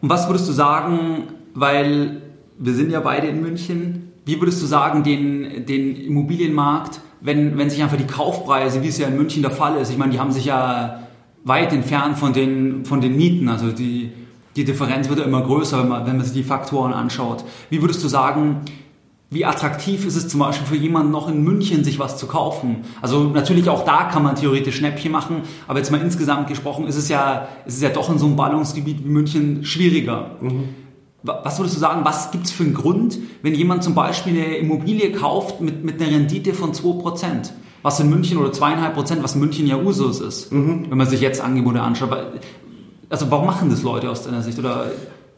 Und 0.00 0.08
was 0.08 0.28
würdest 0.28 0.48
du 0.48 0.52
sagen, 0.52 1.28
weil 1.54 2.22
wir 2.58 2.74
sind 2.74 2.90
ja 2.90 3.00
beide 3.00 3.28
in 3.28 3.42
München, 3.42 4.12
wie 4.24 4.40
würdest 4.40 4.62
du 4.62 4.66
sagen, 4.66 5.04
den, 5.04 5.66
den 5.66 5.94
Immobilienmarkt 5.96 7.00
wenn, 7.24 7.56
wenn 7.56 7.70
sich 7.70 7.82
einfach 7.82 7.96
die 7.96 8.06
Kaufpreise, 8.06 8.82
wie 8.82 8.88
es 8.88 8.98
ja 8.98 9.08
in 9.08 9.16
München 9.16 9.40
der 9.40 9.50
Fall 9.50 9.78
ist, 9.78 9.90
ich 9.90 9.96
meine, 9.96 10.12
die 10.12 10.20
haben 10.20 10.30
sich 10.30 10.44
ja 10.44 11.00
weit 11.42 11.72
entfernt 11.72 12.18
von 12.18 12.34
den, 12.34 12.84
von 12.84 13.00
den 13.00 13.16
Mieten, 13.16 13.48
also 13.48 13.72
die, 13.72 14.12
die 14.56 14.64
Differenz 14.64 15.08
wird 15.08 15.20
ja 15.20 15.24
immer 15.24 15.42
größer, 15.42 15.80
wenn 15.80 15.88
man, 15.88 16.06
wenn 16.06 16.18
man 16.18 16.24
sich 16.26 16.34
die 16.34 16.44
Faktoren 16.44 16.92
anschaut. 16.92 17.42
Wie 17.70 17.80
würdest 17.80 18.04
du 18.04 18.08
sagen, 18.08 18.60
wie 19.30 19.46
attraktiv 19.46 20.04
ist 20.04 20.16
es 20.16 20.28
zum 20.28 20.40
Beispiel 20.40 20.66
für 20.66 20.76
jemanden 20.76 21.12
noch 21.12 21.26
in 21.28 21.42
München, 21.42 21.82
sich 21.82 21.98
was 21.98 22.18
zu 22.18 22.26
kaufen? 22.26 22.84
Also 23.00 23.24
natürlich 23.24 23.70
auch 23.70 23.86
da 23.86 24.04
kann 24.04 24.22
man 24.22 24.36
theoretisch 24.36 24.76
Schnäppchen 24.76 25.10
machen, 25.10 25.42
aber 25.66 25.78
jetzt 25.78 25.90
mal 25.90 26.02
insgesamt 26.02 26.48
gesprochen 26.48 26.86
ist 26.86 26.96
es 26.96 27.08
ja, 27.08 27.48
ist 27.64 27.76
es 27.76 27.82
ja 27.82 27.88
doch 27.88 28.10
in 28.10 28.18
so 28.18 28.26
einem 28.26 28.36
Ballungsgebiet 28.36 29.02
wie 29.02 29.08
München 29.08 29.64
schwieriger. 29.64 30.36
Mhm. 30.42 30.68
Was 31.24 31.58
würdest 31.58 31.76
du 31.76 31.80
sagen, 31.80 32.04
was 32.04 32.30
gibt 32.32 32.44
es 32.44 32.52
für 32.52 32.64
einen 32.64 32.74
Grund, 32.74 33.18
wenn 33.40 33.54
jemand 33.54 33.82
zum 33.82 33.94
Beispiel 33.94 34.34
eine 34.34 34.58
Immobilie 34.58 35.10
kauft 35.12 35.62
mit, 35.62 35.82
mit 35.82 36.00
einer 36.00 36.10
Rendite 36.10 36.52
von 36.52 36.72
2%, 36.72 37.50
was 37.82 37.98
in 37.98 38.10
München 38.10 38.36
oder 38.36 38.50
2,5%, 38.50 39.22
was 39.22 39.34
in 39.34 39.40
München 39.40 39.66
ja 39.66 39.76
Usus 39.76 40.20
ist, 40.20 40.52
mhm. 40.52 40.86
wenn 40.90 40.98
man 40.98 41.06
sich 41.06 41.22
jetzt 41.22 41.40
Angebote 41.40 41.80
anschaut. 41.80 42.10
Also 43.08 43.30
warum 43.30 43.46
machen 43.46 43.70
das 43.70 43.82
Leute 43.82 44.10
aus 44.10 44.22
deiner 44.22 44.42
Sicht? 44.42 44.58
Oder 44.58 44.90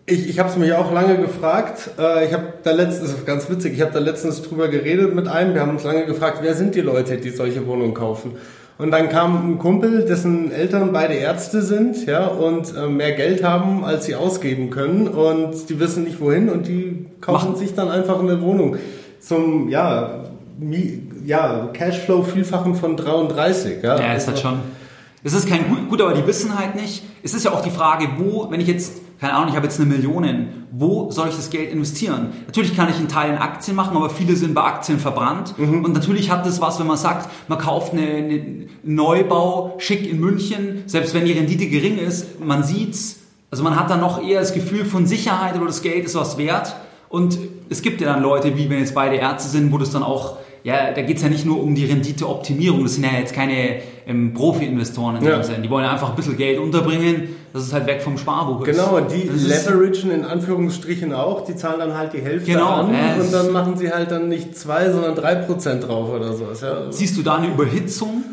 ich, 0.06 0.28
ich 0.28 0.38
habe 0.38 0.48
es 0.48 0.56
mich 0.56 0.72
auch 0.72 0.92
lange 0.92 1.18
gefragt. 1.18 1.90
Äh, 1.98 2.26
ich 2.26 2.32
habe 2.32 2.54
da 2.62 2.72
letztens, 2.72 3.24
ganz 3.24 3.48
witzig, 3.48 3.74
ich 3.74 3.80
habe 3.80 3.92
da 3.92 4.00
letztens 4.00 4.42
drüber 4.42 4.68
geredet 4.68 5.14
mit 5.14 5.28
einem. 5.28 5.54
Wir 5.54 5.60
haben 5.60 5.70
uns 5.70 5.84
lange 5.84 6.06
gefragt, 6.06 6.38
wer 6.42 6.54
sind 6.54 6.74
die 6.74 6.80
Leute, 6.80 7.16
die 7.16 7.30
solche 7.30 7.66
Wohnungen 7.66 7.94
kaufen? 7.94 8.32
Und 8.78 8.90
dann 8.90 9.08
kam 9.08 9.52
ein 9.52 9.58
Kumpel, 9.58 10.04
dessen 10.04 10.52
Eltern 10.52 10.92
beide 10.92 11.14
Ärzte 11.14 11.62
sind, 11.62 12.04
ja, 12.06 12.26
und 12.26 12.74
äh, 12.76 12.86
mehr 12.86 13.12
Geld 13.12 13.42
haben, 13.42 13.84
als 13.84 14.04
sie 14.04 14.14
ausgeben 14.14 14.68
können. 14.68 15.08
Und 15.08 15.70
die 15.70 15.80
wissen 15.80 16.04
nicht 16.04 16.20
wohin 16.20 16.50
und 16.50 16.66
die 16.66 17.06
kaufen 17.22 17.52
Machen. 17.52 17.58
sich 17.58 17.74
dann 17.74 17.90
einfach 17.90 18.20
eine 18.20 18.42
Wohnung 18.42 18.76
zum, 19.18 19.70
ja, 19.70 20.24
ja, 21.24 21.70
Cashflow-Vielfachen 21.72 22.74
von 22.74 22.96
33. 22.96 23.82
Ja, 23.82 23.98
ja 23.98 24.14
ist 24.14 24.28
also, 24.28 24.32
halt 24.32 24.38
schon. 24.38 24.60
Es 25.24 25.32
ist 25.32 25.48
kein 25.48 25.68
gut, 25.68 25.88
gut, 25.88 26.02
aber 26.02 26.12
die 26.12 26.26
wissen 26.26 26.56
halt 26.56 26.76
nicht. 26.76 27.02
Es 27.22 27.34
ist 27.34 27.44
ja 27.44 27.52
auch 27.52 27.62
die 27.62 27.70
Frage, 27.70 28.08
wo, 28.18 28.50
wenn 28.50 28.60
ich 28.60 28.68
jetzt, 28.68 29.00
keine 29.20 29.34
Ahnung, 29.34 29.48
ich 29.48 29.56
habe 29.56 29.66
jetzt 29.66 29.80
eine 29.80 29.88
Million, 29.88 30.48
wo 30.72 31.10
soll 31.10 31.28
ich 31.28 31.36
das 31.36 31.48
Geld 31.48 31.72
investieren? 31.72 32.32
Natürlich 32.46 32.76
kann 32.76 32.90
ich 32.90 32.96
einen 32.96 33.08
Teil 33.08 33.30
in 33.30 33.38
Aktien 33.38 33.74
machen, 33.74 33.96
aber 33.96 34.10
viele 34.10 34.36
sind 34.36 34.54
bei 34.54 34.62
Aktien 34.62 34.98
verbrannt. 34.98 35.58
Mhm. 35.58 35.84
Und 35.84 35.94
natürlich 35.94 36.30
hat 36.30 36.44
das 36.44 36.60
was, 36.60 36.78
wenn 36.78 36.86
man 36.86 36.98
sagt, 36.98 37.30
man 37.48 37.58
kauft 37.58 37.92
eine, 37.92 38.02
eine 38.02 38.66
Neubau 38.82 39.76
schick 39.78 40.08
in 40.08 40.20
München, 40.20 40.82
selbst 40.86 41.14
wenn 41.14 41.24
die 41.24 41.32
Rendite 41.32 41.66
gering 41.66 41.98
ist, 41.98 42.40
man 42.44 42.62
sieht's. 42.62 43.20
Also 43.50 43.64
man 43.64 43.76
hat 43.76 43.88
dann 43.88 44.00
noch 44.00 44.22
eher 44.22 44.40
das 44.40 44.52
Gefühl 44.52 44.84
von 44.84 45.06
Sicherheit 45.06 45.56
oder 45.56 45.66
das 45.66 45.80
Geld 45.80 46.04
ist 46.04 46.14
was 46.14 46.36
wert. 46.36 46.76
Und 47.08 47.38
es 47.70 47.80
gibt 47.80 48.00
ja 48.00 48.12
dann 48.12 48.22
Leute, 48.22 48.56
wie 48.56 48.68
wenn 48.68 48.80
jetzt 48.80 48.94
beide 48.94 49.16
Ärzte 49.16 49.48
sind, 49.48 49.72
wo 49.72 49.78
das 49.78 49.92
dann 49.92 50.02
auch 50.02 50.36
ja, 50.66 50.90
da 50.90 51.00
geht 51.02 51.18
es 51.18 51.22
ja 51.22 51.28
nicht 51.28 51.46
nur 51.46 51.62
um 51.62 51.76
die 51.76 51.84
Renditeoptimierung, 51.84 52.82
das 52.82 52.94
sind 52.94 53.04
ja 53.04 53.12
jetzt 53.20 53.32
keine 53.32 53.76
ähm, 54.04 54.34
Profi-Investoren 54.34 55.18
in 55.18 55.24
ja. 55.24 55.36
dem 55.36 55.44
Sinne. 55.44 55.60
Die 55.60 55.70
wollen 55.70 55.84
ja 55.84 55.92
einfach 55.92 56.10
ein 56.10 56.16
bisschen 56.16 56.36
Geld 56.36 56.58
unterbringen, 56.58 57.36
dass 57.52 57.62
es 57.62 57.72
halt 57.72 57.86
weg 57.86 58.02
vom 58.02 58.18
Sparbuch 58.18 58.66
ist. 58.66 58.76
Genau, 58.76 58.98
die 58.98 59.28
leveragen 59.28 60.10
in 60.10 60.24
Anführungsstrichen 60.24 61.12
auch, 61.12 61.44
die 61.44 61.54
zahlen 61.54 61.78
dann 61.78 61.96
halt 61.96 62.14
die 62.14 62.20
Hälfte 62.20 62.50
genau, 62.50 62.66
an 62.66 62.92
äh, 62.92 63.20
und 63.20 63.32
dann 63.32 63.52
machen 63.52 63.76
sie 63.76 63.92
halt 63.92 64.10
dann 64.10 64.28
nicht 64.28 64.58
zwei, 64.58 64.90
sondern 64.90 65.14
drei 65.14 65.36
Prozent 65.36 65.86
drauf 65.86 66.12
oder 66.12 66.32
so. 66.32 66.46
Ja. 66.60 66.90
Siehst 66.90 67.16
du 67.16 67.22
da 67.22 67.36
eine 67.36 67.46
Überhitzung? 67.46 68.24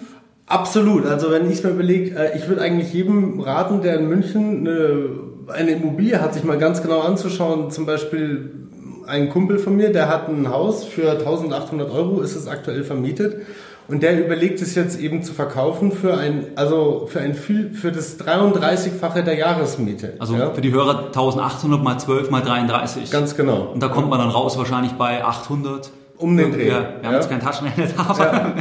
Absolut. 0.48 1.06
Also 1.06 1.30
wenn 1.30 1.46
ich 1.46 1.60
es 1.60 1.64
mir 1.64 1.70
überlege, 1.70 2.16
äh, 2.16 2.36
ich 2.36 2.48
würde 2.48 2.64
eigentlich 2.64 2.92
jedem 2.94 3.42
raten, 3.42 3.84
der 3.84 4.00
in 4.00 4.08
München 4.08 4.68
eine, 4.68 5.54
eine 5.54 5.72
Immobilie 5.74 6.20
hat, 6.20 6.34
sich 6.34 6.44
mal 6.44 6.58
ganz 6.58 6.82
genau 6.82 7.02
anzuschauen, 7.02 7.70
zum 7.70 7.86
Beispiel 7.86 8.63
ein 9.08 9.30
Kumpel 9.30 9.60
von 9.60 9.76
mir, 9.76 9.92
der 9.92 10.10
hat 10.10 10.28
ein 10.30 10.50
Haus 10.50 10.84
für 10.84 11.12
1800 11.12 11.92
Euro, 11.92 12.22
ist 12.22 12.36
es 12.36 12.48
aktuell 12.48 12.84
vermietet. 12.84 13.46
Und 13.88 14.02
der 14.02 14.24
überlegt 14.26 14.62
es 14.62 14.76
jetzt 14.76 15.00
eben 15.00 15.24
zu 15.24 15.34
verkaufen 15.34 15.92
für 15.92 16.18
ein, 16.18 16.46
also 16.56 17.08
für 17.12 17.20
ein 17.20 17.36
für 17.36 17.92
das 17.92 18.18
33-fache 18.18 19.24
der 19.24 19.36
Jahresmiete. 19.36 20.14
Also 20.20 20.36
ja? 20.36 20.52
für 20.52 20.62
die 20.62 20.72
Hörer 20.72 21.08
1800 21.08 21.84
mal 21.84 22.00
12 22.00 22.30
mal 22.32 22.42
33. 22.42 23.12
Ganz 23.12 23.36
genau. 23.36 23.72
Und 23.74 23.84
da 23.84 23.90
kommt 23.90 24.10
man 24.10 24.20
dann 24.20 24.30
raus 24.30 24.58
wahrscheinlich 24.58 24.94
bei 24.94 25.24
800. 25.24 25.92
Um 26.18 26.38
den 26.38 26.54
Dreh. 26.54 26.70
Ja, 26.70 26.80
wir 26.80 26.86
haben 26.86 27.04
ja. 27.04 27.14
jetzt 27.14 27.30
keinen 27.30 27.42
Taschenrechner 27.42 27.88
da. 27.98 28.24
Ja. 28.24 28.54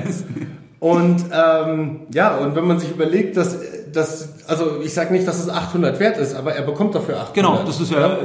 Und 0.80 1.24
ähm, 1.32 2.00
ja, 2.12 2.36
und 2.38 2.56
wenn 2.56 2.66
man 2.66 2.80
sich 2.80 2.90
überlegt, 2.90 3.36
dass, 3.36 3.56
dass 3.92 4.48
also 4.48 4.80
ich 4.82 4.92
sage 4.92 5.12
nicht, 5.12 5.28
dass 5.28 5.38
es 5.38 5.48
800 5.48 6.00
wert 6.00 6.18
ist, 6.18 6.34
aber 6.34 6.54
er 6.54 6.62
bekommt 6.62 6.96
dafür 6.96 7.20
800. 7.20 7.34
Genau, 7.34 7.62
das 7.64 7.80
ist 7.80 7.92
ja, 7.92 8.00
ja 8.00 8.18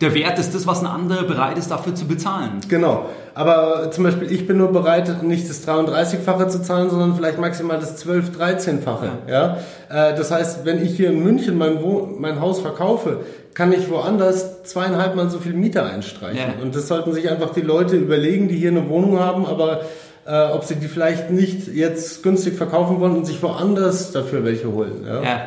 der 0.00 0.14
Wert 0.14 0.38
ist 0.38 0.54
das, 0.54 0.66
was 0.66 0.80
ein 0.80 0.86
anderer 0.86 1.24
bereit 1.24 1.58
ist, 1.58 1.70
dafür 1.70 1.94
zu 1.94 2.06
bezahlen. 2.06 2.60
Genau. 2.68 3.06
Aber 3.34 3.90
zum 3.90 4.04
Beispiel, 4.04 4.30
ich 4.30 4.46
bin 4.46 4.58
nur 4.58 4.72
bereit, 4.72 5.22
nicht 5.22 5.48
das 5.48 5.66
33-fache 5.66 6.48
zu 6.48 6.62
zahlen, 6.62 6.90
sondern 6.90 7.14
vielleicht 7.14 7.38
maximal 7.38 7.78
das 7.78 8.04
12-, 8.04 8.36
13-fache. 8.38 9.08
Ja. 9.28 9.58
ja? 9.90 10.10
Äh, 10.10 10.16
das 10.16 10.30
heißt, 10.30 10.64
wenn 10.64 10.84
ich 10.84 10.96
hier 10.96 11.10
in 11.10 11.22
München 11.22 11.58
mein, 11.58 11.78
mein 12.18 12.40
Haus 12.40 12.60
verkaufe, 12.60 13.20
kann 13.54 13.72
ich 13.72 13.88
woanders 13.88 14.64
zweieinhalb 14.64 15.14
Mal 15.14 15.30
so 15.30 15.38
viel 15.38 15.54
Miete 15.54 15.84
einstreichen. 15.84 16.54
Ja. 16.58 16.62
Und 16.62 16.74
das 16.74 16.88
sollten 16.88 17.12
sich 17.12 17.30
einfach 17.30 17.50
die 17.50 17.60
Leute 17.60 17.96
überlegen, 17.96 18.48
die 18.48 18.56
hier 18.56 18.70
eine 18.70 18.88
Wohnung 18.88 19.20
haben, 19.20 19.46
aber 19.46 19.82
äh, 20.26 20.50
ob 20.52 20.64
sie 20.64 20.76
die 20.76 20.88
vielleicht 20.88 21.30
nicht 21.30 21.68
jetzt 21.68 22.22
günstig 22.22 22.54
verkaufen 22.54 23.00
wollen 23.00 23.16
und 23.16 23.26
sich 23.26 23.42
woanders 23.42 24.12
dafür 24.12 24.44
welche 24.44 24.72
holen. 24.72 25.04
Ja. 25.06 25.22
ja. 25.22 25.40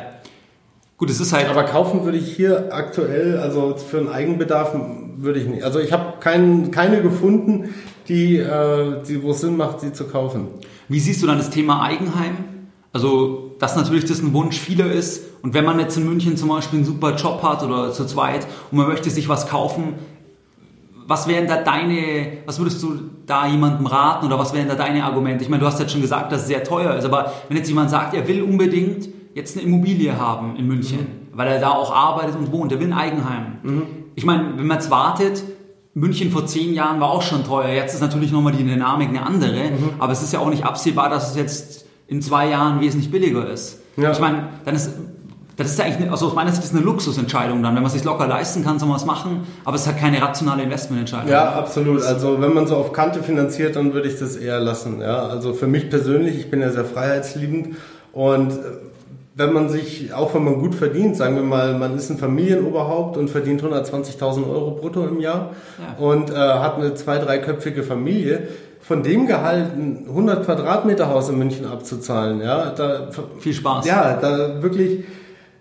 Gut, 0.98 1.10
es 1.10 1.20
ist 1.20 1.32
halt. 1.32 1.48
Aber 1.48 1.62
kaufen 1.62 2.04
würde 2.04 2.18
ich 2.18 2.34
hier 2.34 2.74
aktuell, 2.74 3.38
also 3.38 3.76
für 3.76 3.98
einen 3.98 4.08
Eigenbedarf 4.08 4.74
würde 5.16 5.38
ich 5.38 5.46
nicht. 5.46 5.62
Also 5.62 5.78
ich 5.78 5.92
habe 5.92 6.14
kein, 6.18 6.72
keine 6.72 7.00
gefunden, 7.02 7.72
die, 8.08 8.36
äh, 8.36 9.00
die, 9.06 9.22
wo 9.22 9.30
es 9.30 9.40
Sinn 9.40 9.56
macht, 9.56 9.80
sie 9.80 9.92
zu 9.92 10.08
kaufen. 10.08 10.48
Wie 10.88 10.98
siehst 10.98 11.22
du 11.22 11.28
dann 11.28 11.38
das 11.38 11.50
Thema 11.50 11.82
Eigenheim? 11.84 12.36
Also, 12.92 13.54
dass 13.60 13.76
natürlich 13.76 14.06
das 14.06 14.20
ein 14.20 14.32
Wunsch 14.32 14.58
vieler 14.58 14.90
ist. 14.90 15.22
Und 15.42 15.54
wenn 15.54 15.64
man 15.64 15.78
jetzt 15.78 15.96
in 15.96 16.04
München 16.04 16.36
zum 16.36 16.48
Beispiel 16.48 16.80
einen 16.80 16.86
super 16.86 17.14
Job 17.14 17.44
hat 17.44 17.62
oder 17.62 17.92
zu 17.92 18.04
zweit 18.04 18.44
und 18.72 18.78
man 18.78 18.88
möchte 18.88 19.08
sich 19.08 19.28
was 19.28 19.46
kaufen, 19.46 19.94
was 21.06 21.28
wären 21.28 21.46
da 21.46 21.62
deine, 21.62 22.38
was 22.44 22.58
würdest 22.58 22.82
du 22.82 22.98
da 23.24 23.46
jemandem 23.46 23.86
raten 23.86 24.26
oder 24.26 24.38
was 24.38 24.52
wären 24.52 24.66
da 24.66 24.74
deine 24.74 25.04
Argumente? 25.04 25.44
Ich 25.44 25.48
meine, 25.48 25.60
du 25.60 25.66
hast 25.66 25.78
jetzt 25.78 25.92
schon 25.92 26.02
gesagt, 26.02 26.32
dass 26.32 26.42
es 26.42 26.48
sehr 26.48 26.64
teuer 26.64 26.96
ist, 26.96 27.04
aber 27.04 27.32
wenn 27.46 27.56
jetzt 27.56 27.68
jemand 27.68 27.88
sagt, 27.88 28.14
er 28.14 28.26
will 28.26 28.42
unbedingt 28.42 29.08
jetzt 29.38 29.56
eine 29.56 29.66
Immobilie 29.66 30.18
haben 30.18 30.56
in 30.56 30.66
München, 30.66 30.98
mhm. 30.98 31.38
weil 31.38 31.48
er 31.48 31.60
da 31.60 31.70
auch 31.70 31.94
arbeitet 31.94 32.36
und 32.36 32.52
wohnt. 32.52 32.70
Der 32.70 32.80
will 32.80 32.88
ein 32.88 32.92
Eigenheim. 32.92 33.58
Mhm. 33.62 33.82
Ich 34.14 34.24
meine, 34.24 34.56
wenn 34.56 34.66
man 34.66 34.78
jetzt 34.78 34.90
wartet, 34.90 35.42
München 35.94 36.30
vor 36.30 36.46
zehn 36.46 36.74
Jahren 36.74 37.00
war 37.00 37.10
auch 37.10 37.22
schon 37.22 37.44
teuer. 37.44 37.70
Jetzt 37.70 37.94
ist 37.94 38.00
natürlich 38.00 38.30
nochmal 38.30 38.52
die 38.52 38.64
Dynamik 38.64 39.08
eine 39.08 39.24
andere. 39.24 39.70
Mhm. 39.70 39.90
Aber 39.98 40.12
es 40.12 40.22
ist 40.22 40.32
ja 40.32 40.40
auch 40.40 40.50
nicht 40.50 40.64
absehbar, 40.64 41.08
dass 41.08 41.30
es 41.30 41.36
jetzt 41.36 41.86
in 42.06 42.22
zwei 42.22 42.48
Jahren 42.48 42.80
wesentlich 42.80 43.10
billiger 43.10 43.48
ist. 43.48 43.80
Ja. 43.96 44.12
Ich 44.12 44.20
meine, 44.20 44.48
dann 44.64 44.74
ist 44.74 44.90
das 45.58 45.70
ist 45.70 45.78
ja 45.80 45.86
eigentlich, 45.86 46.08
also 46.08 46.28
aus 46.28 46.34
meiner 46.36 46.52
Sicht 46.52 46.62
ist 46.62 46.72
eine 46.72 46.84
Luxusentscheidung 46.84 47.64
dann. 47.64 47.74
Wenn 47.74 47.82
man 47.82 47.88
es 47.88 47.94
sich 47.94 48.04
locker 48.04 48.28
leisten 48.28 48.62
kann, 48.62 48.78
soll 48.78 48.86
man 48.86 48.96
es 48.96 49.04
machen, 49.04 49.40
aber 49.64 49.74
es 49.74 49.82
ist 49.82 49.88
halt 49.88 49.98
keine 49.98 50.22
rationale 50.22 50.62
Investmententscheidung. 50.62 51.28
Ja, 51.28 51.50
absolut. 51.54 52.00
Also 52.02 52.40
wenn 52.40 52.54
man 52.54 52.68
so 52.68 52.76
auf 52.76 52.92
Kante 52.92 53.24
finanziert, 53.24 53.74
dann 53.74 53.92
würde 53.92 54.08
ich 54.08 54.20
das 54.20 54.36
eher 54.36 54.60
lassen. 54.60 55.00
Ja, 55.00 55.26
also 55.26 55.54
für 55.54 55.66
mich 55.66 55.90
persönlich, 55.90 56.36
ich 56.36 56.48
bin 56.48 56.60
ja 56.60 56.70
sehr 56.70 56.84
freiheitsliebend 56.84 57.76
und 58.12 58.52
wenn 59.38 59.52
man 59.52 59.68
sich, 59.68 60.12
auch 60.12 60.34
wenn 60.34 60.42
man 60.42 60.58
gut 60.58 60.74
verdient, 60.74 61.16
sagen 61.16 61.36
wir 61.36 61.44
mal, 61.44 61.78
man 61.78 61.96
ist 61.96 62.10
ein 62.10 62.18
Familienoberhaupt 62.18 63.16
und 63.16 63.30
verdient 63.30 63.62
120.000 63.62 64.50
Euro 64.50 64.72
brutto 64.72 65.06
im 65.06 65.20
Jahr 65.20 65.52
ja. 65.78 66.04
und 66.04 66.30
äh, 66.30 66.34
hat 66.34 66.76
eine 66.76 66.94
zwei-, 66.94 67.18
dreiköpfige 67.18 67.84
Familie, 67.84 68.48
von 68.80 69.04
dem 69.04 69.26
Gehalt 69.26 69.76
ein 69.76 70.06
100 70.08 70.44
Quadratmeter 70.44 71.08
Haus 71.08 71.28
in 71.28 71.38
München 71.38 71.66
abzuzahlen, 71.66 72.40
ja, 72.40 72.70
da, 72.70 73.10
viel 73.38 73.54
Spaß. 73.54 73.86
Ja, 73.86 74.18
da 74.20 74.60
wirklich, 74.60 75.04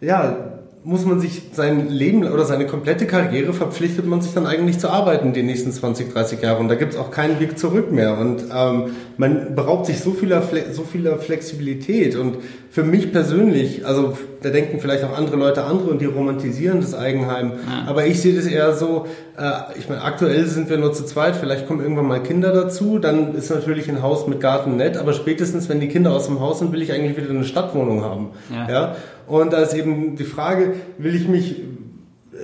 ja, 0.02 0.47
muss 0.88 1.04
man 1.04 1.20
sich 1.20 1.42
sein 1.52 1.90
Leben 1.90 2.24
oder 2.24 2.46
seine 2.46 2.66
komplette 2.66 3.08
Karriere 3.08 3.52
verpflichtet 3.52 4.06
man 4.06 4.22
sich 4.22 4.34
dann 4.34 4.48
eigentlich 4.48 4.80
zu 4.80 4.90
arbeiten 4.90 5.34
die 5.34 5.44
nächsten 5.44 5.74
20, 5.74 6.14
30 6.14 6.42
Jahre 6.42 6.60
und 6.60 6.70
da 6.70 6.76
gibt 6.76 6.94
es 6.94 6.98
auch 6.98 7.12
keinen 7.12 7.42
Weg 7.42 7.60
zurück 7.60 7.92
mehr 7.92 8.18
und 8.18 8.46
ähm, 8.56 8.96
man 9.18 9.54
beraubt 9.54 9.88
sich 9.88 10.00
so 10.00 10.14
vieler, 10.14 10.42
so 10.72 10.84
vieler 10.84 11.18
Flexibilität 11.18 12.16
und 12.16 12.38
für 12.70 12.84
mich 12.84 13.12
persönlich, 13.12 13.86
also 13.86 14.18
da 14.42 14.50
denken 14.50 14.80
vielleicht 14.80 15.04
auch 15.04 15.18
andere 15.18 15.36
Leute 15.36 15.66
andere 15.66 15.90
und 15.90 16.00
die 16.00 16.06
romantisieren 16.06 16.80
das 16.80 16.96
Eigenheim, 16.96 17.52
ja. 17.68 17.90
aber 17.90 18.06
ich 18.06 18.22
sehe 18.22 18.34
das 18.34 18.46
eher 18.46 18.74
so, 18.74 19.08
äh, 19.38 19.78
ich 19.78 19.90
meine 19.90 20.04
aktuell 20.04 20.46
sind 20.46 20.70
wir 20.70 20.78
nur 20.78 20.94
zu 20.94 21.04
zweit, 21.04 21.36
vielleicht 21.36 21.68
kommen 21.68 21.82
irgendwann 21.82 22.08
mal 22.08 22.24
Kinder 22.24 22.54
dazu, 22.54 22.98
dann 22.98 23.36
ist 23.36 23.50
natürlich 23.50 23.90
ein 23.90 24.02
Haus 24.02 24.26
mit 24.26 24.40
Garten 24.40 24.78
nett, 24.78 24.96
aber 24.96 25.12
spätestens 25.12 25.68
wenn 25.68 25.82
die 25.82 25.90
Kinder 25.90 26.14
aus 26.14 26.28
dem 26.28 26.40
Haus 26.40 26.60
sind, 26.60 26.72
will 26.72 26.82
ich 26.82 26.94
eigentlich 26.94 27.18
wieder 27.18 27.30
eine 27.30 27.44
Stadtwohnung 27.44 28.04
haben. 28.04 28.30
Ja. 28.50 28.72
ja? 28.72 28.96
Und 29.28 29.54
da 29.54 29.62
ist 29.62 29.74
eben 29.74 30.16
die 30.16 30.24
Frage, 30.24 30.74
will 30.98 31.16
ich 31.16 31.28
mich 31.28 31.62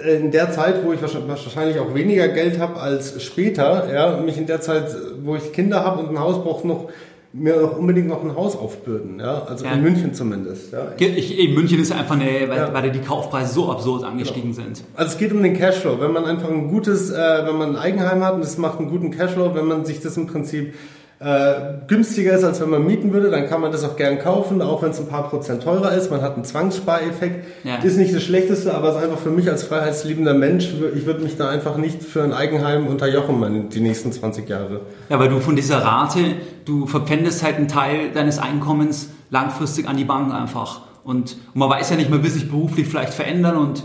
in 0.05 0.31
der 0.31 0.51
Zeit, 0.51 0.83
wo 0.83 0.91
ich 0.91 1.01
wahrscheinlich 1.01 1.79
auch 1.79 1.93
weniger 1.93 2.27
Geld 2.27 2.59
habe 2.59 2.79
als 2.79 3.21
später, 3.23 3.91
ja, 3.93 4.17
mich 4.17 4.37
in 4.37 4.47
der 4.47 4.59
Zeit, 4.59 4.87
wo 5.23 5.35
ich 5.35 5.53
Kinder 5.53 5.83
habe 5.83 6.01
und 6.01 6.09
ein 6.09 6.19
Haus 6.19 6.43
brauche, 6.43 6.67
noch 6.67 6.89
mir 7.35 7.55
auch 7.63 7.77
unbedingt 7.77 8.07
noch 8.07 8.23
ein 8.23 8.35
Haus 8.35 8.55
aufbürden, 8.55 9.19
ja, 9.19 9.43
also 9.43 9.65
ja. 9.65 9.73
in 9.73 9.81
München 9.81 10.13
zumindest. 10.13 10.71
Ja. 10.71 10.91
Ich, 10.97 11.39
ich, 11.39 11.55
München 11.55 11.79
ist 11.79 11.91
einfach 11.91 12.15
eine, 12.15 12.47
weil, 12.47 12.57
ja. 12.57 12.73
weil 12.73 12.91
die 12.91 12.99
Kaufpreise 12.99 13.51
so 13.51 13.71
absurd 13.71 14.03
angestiegen 14.03 14.51
genau. 14.51 14.63
sind. 14.63 14.83
Also 14.93 15.13
es 15.13 15.17
geht 15.17 15.31
um 15.33 15.41
den 15.41 15.57
Cashflow. 15.57 15.99
Wenn 15.99 16.11
man 16.11 16.25
einfach 16.25 16.49
ein 16.49 16.69
gutes, 16.69 17.09
äh, 17.09 17.41
wenn 17.45 17.57
man 17.57 17.69
ein 17.71 17.77
Eigenheim 17.77 18.23
hat 18.23 18.35
und 18.35 18.43
es 18.43 18.59
macht 18.59 18.77
einen 18.77 18.89
guten 18.89 19.09
Cashflow, 19.09 19.55
wenn 19.55 19.65
man 19.65 19.83
sich 19.83 19.99
das 19.99 20.15
im 20.15 20.27
Prinzip 20.27 20.75
äh, 21.23 21.75
günstiger 21.87 22.33
ist, 22.33 22.43
als 22.43 22.59
wenn 22.59 22.69
man 22.69 22.85
mieten 22.85 23.13
würde, 23.13 23.29
dann 23.29 23.47
kann 23.47 23.61
man 23.61 23.71
das 23.71 23.83
auch 23.83 23.95
gern 23.95 24.19
kaufen, 24.19 24.61
auch 24.61 24.81
wenn 24.81 24.91
es 24.91 24.99
ein 24.99 25.07
paar 25.07 25.29
Prozent 25.29 25.63
teurer 25.63 25.93
ist. 25.93 26.11
Man 26.11 26.21
hat 26.21 26.35
einen 26.35 26.43
Zwangsspareffekt. 26.43 27.45
Ja. 27.63 27.77
Ist 27.77 27.97
nicht 27.97 28.13
das 28.13 28.23
Schlechteste, 28.23 28.73
aber 28.73 28.89
es 28.89 28.97
ist 28.97 29.03
einfach 29.03 29.19
für 29.19 29.29
mich 29.29 29.49
als 29.49 29.63
freiheitsliebender 29.63 30.33
Mensch, 30.33 30.67
ich 30.95 31.05
würde 31.05 31.21
mich 31.21 31.37
da 31.37 31.49
einfach 31.49 31.77
nicht 31.77 32.03
für 32.03 32.23
ein 32.23 32.33
Eigenheim 32.33 32.87
unterjochen 32.87 33.69
die 33.69 33.79
nächsten 33.79 34.11
20 34.11 34.49
Jahre. 34.49 34.81
Ja, 35.09 35.17
weil 35.19 35.29
du 35.29 35.39
von 35.39 35.55
dieser 35.55 35.77
Rate, 35.77 36.19
du 36.65 36.87
verpfändest 36.87 37.41
halt 37.41 37.55
einen 37.55 37.69
Teil 37.69 38.11
deines 38.13 38.39
Einkommens 38.39 39.09
langfristig 39.29 39.87
an 39.87 39.95
die 39.95 40.05
Bank 40.05 40.33
einfach. 40.33 40.81
Und, 41.03 41.37
man 41.53 41.69
weiß 41.69 41.89
ja 41.89 41.95
nicht, 41.95 42.09
man 42.09 42.23
will 42.23 42.31
sich 42.31 42.49
beruflich 42.49 42.87
vielleicht 42.87 43.13
verändern 43.13 43.57
und 43.57 43.83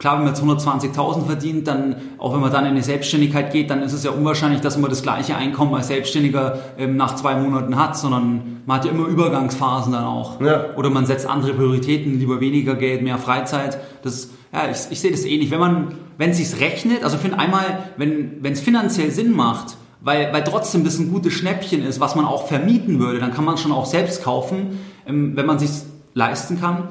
Klar, 0.00 0.16
wenn 0.16 0.24
man 0.24 0.32
jetzt 0.32 0.42
120.000 0.42 1.26
verdient, 1.26 1.68
dann, 1.68 1.94
auch 2.16 2.32
wenn 2.32 2.40
man 2.40 2.50
dann 2.50 2.64
in 2.64 2.74
die 2.74 2.80
Selbstständigkeit 2.80 3.52
geht, 3.52 3.68
dann 3.68 3.82
ist 3.82 3.92
es 3.92 4.02
ja 4.02 4.10
unwahrscheinlich, 4.10 4.62
dass 4.62 4.78
man 4.78 4.88
das 4.88 5.02
gleiche 5.02 5.36
Einkommen 5.36 5.74
als 5.74 5.88
Selbstständiger 5.88 6.58
ähm, 6.78 6.96
nach 6.96 7.16
zwei 7.16 7.34
Monaten 7.34 7.76
hat, 7.76 7.98
sondern 7.98 8.62
man 8.64 8.78
hat 8.78 8.86
ja 8.86 8.92
immer 8.92 9.06
Übergangsphasen 9.06 9.92
dann 9.92 10.04
auch. 10.04 10.40
Ja. 10.40 10.74
Oder 10.76 10.88
man 10.88 11.04
setzt 11.04 11.26
andere 11.26 11.52
Prioritäten, 11.52 12.18
lieber 12.18 12.40
weniger 12.40 12.76
Geld, 12.76 13.02
mehr 13.02 13.18
Freizeit. 13.18 13.76
Das, 14.02 14.30
ja, 14.54 14.70
ich, 14.70 14.78
ich 14.88 15.00
sehe 15.02 15.10
das 15.10 15.26
ähnlich. 15.26 15.50
Wenn 15.50 15.60
man, 15.60 15.88
wenn 16.16 16.30
es 16.30 16.38
sich 16.38 16.58
rechnet, 16.58 17.04
also 17.04 17.16
ich 17.16 17.22
finde 17.22 17.38
einmal, 17.38 17.90
wenn 17.98 18.40
es 18.42 18.60
finanziell 18.62 19.10
Sinn 19.10 19.36
macht, 19.36 19.76
weil, 20.00 20.32
weil 20.32 20.44
trotzdem 20.44 20.82
das 20.82 20.98
ein 20.98 21.12
gutes 21.12 21.34
Schnäppchen 21.34 21.84
ist, 21.84 22.00
was 22.00 22.16
man 22.16 22.24
auch 22.24 22.46
vermieten 22.46 23.00
würde, 23.00 23.18
dann 23.18 23.34
kann 23.34 23.44
man 23.44 23.58
schon 23.58 23.70
auch 23.70 23.84
selbst 23.84 24.24
kaufen, 24.24 24.78
ähm, 25.06 25.36
wenn 25.36 25.44
man 25.44 25.58
sich 25.58 25.70
leisten 26.14 26.58
kann 26.58 26.88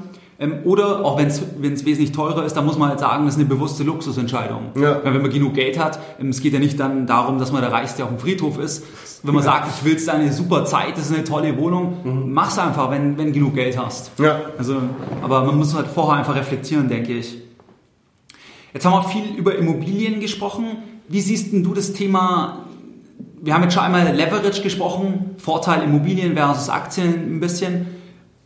oder 0.64 1.04
auch 1.04 1.18
wenn 1.18 1.28
es 1.28 1.42
wesentlich 1.86 2.14
teurer 2.14 2.46
ist, 2.46 2.54
dann 2.54 2.66
muss 2.66 2.78
man 2.78 2.90
halt 2.90 3.00
sagen, 3.00 3.26
das 3.26 3.36
ist 3.36 3.40
eine 3.42 3.50
bewusste 3.50 3.84
Luxusentscheidung. 3.84 4.72
Ja. 4.76 5.04
Weil 5.04 5.14
wenn 5.14 5.22
man 5.22 5.32
genug 5.32 5.54
Geld 5.54 5.78
hat, 5.78 6.00
ähm, 6.20 6.30
es 6.30 6.42
geht 6.42 6.54
ja 6.54 6.60
nicht 6.60 6.80
dann 6.80 7.08
darum, 7.08 7.40
dass 7.40 7.52
man 7.52 7.62
der 7.62 7.74
Reichste 7.74 8.06
auf 8.06 8.10
dem 8.10 8.20
Friedhof 8.20 8.58
ist. 8.58 8.86
Wenn 9.24 9.34
man 9.34 9.44
ja. 9.44 9.52
sagt, 9.52 9.68
ich 9.76 9.84
will 9.84 9.98
es 9.98 10.08
eine 10.08 10.32
super 10.32 10.64
Zeit, 10.64 10.96
das 10.96 11.10
ist 11.10 11.14
eine 11.14 11.26
tolle 11.26 11.58
Wohnung, 11.58 11.98
mhm. 12.04 12.34
mach's 12.34 12.58
einfach, 12.58 12.90
wenn, 12.90 13.18
wenn 13.18 13.34
genug 13.34 13.56
Geld 13.56 13.78
hast. 13.78 14.18
Ja. 14.18 14.40
Also, 14.58 14.78
aber 15.22 15.44
man 15.44 15.58
muss 15.58 15.76
halt 15.76 15.88
vorher 15.88 16.20
einfach 16.20 16.36
reflektieren, 16.36 16.88
denke 16.88 17.14
ich. 17.14 17.38
Jetzt 18.74 18.86
haben 18.86 18.94
wir 18.94 19.10
viel 19.10 19.36
über 19.36 19.56
Immobilien 19.56 20.22
gesprochen. 20.22 20.78
Wie 21.10 21.20
siehst 21.20 21.52
denn 21.52 21.64
du 21.64 21.74
das 21.74 21.92
Thema 21.92 22.66
wir 23.42 23.54
haben 23.54 23.64
jetzt 23.64 23.74
schon 23.74 23.84
einmal 23.84 24.14
Leverage 24.14 24.62
gesprochen, 24.62 25.36
Vorteil 25.38 25.84
Immobilien 25.84 26.36
versus 26.36 26.70
Aktien 26.70 27.36
ein 27.36 27.40
bisschen. 27.40 27.88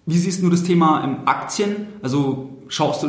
Wie 0.06 0.18
siehst 0.18 0.44
du 0.44 0.50
das 0.50 0.64
Thema 0.64 1.22
Aktien? 1.26 1.88
Also 2.02 2.50
schaust 2.68 3.04
du, 3.04 3.08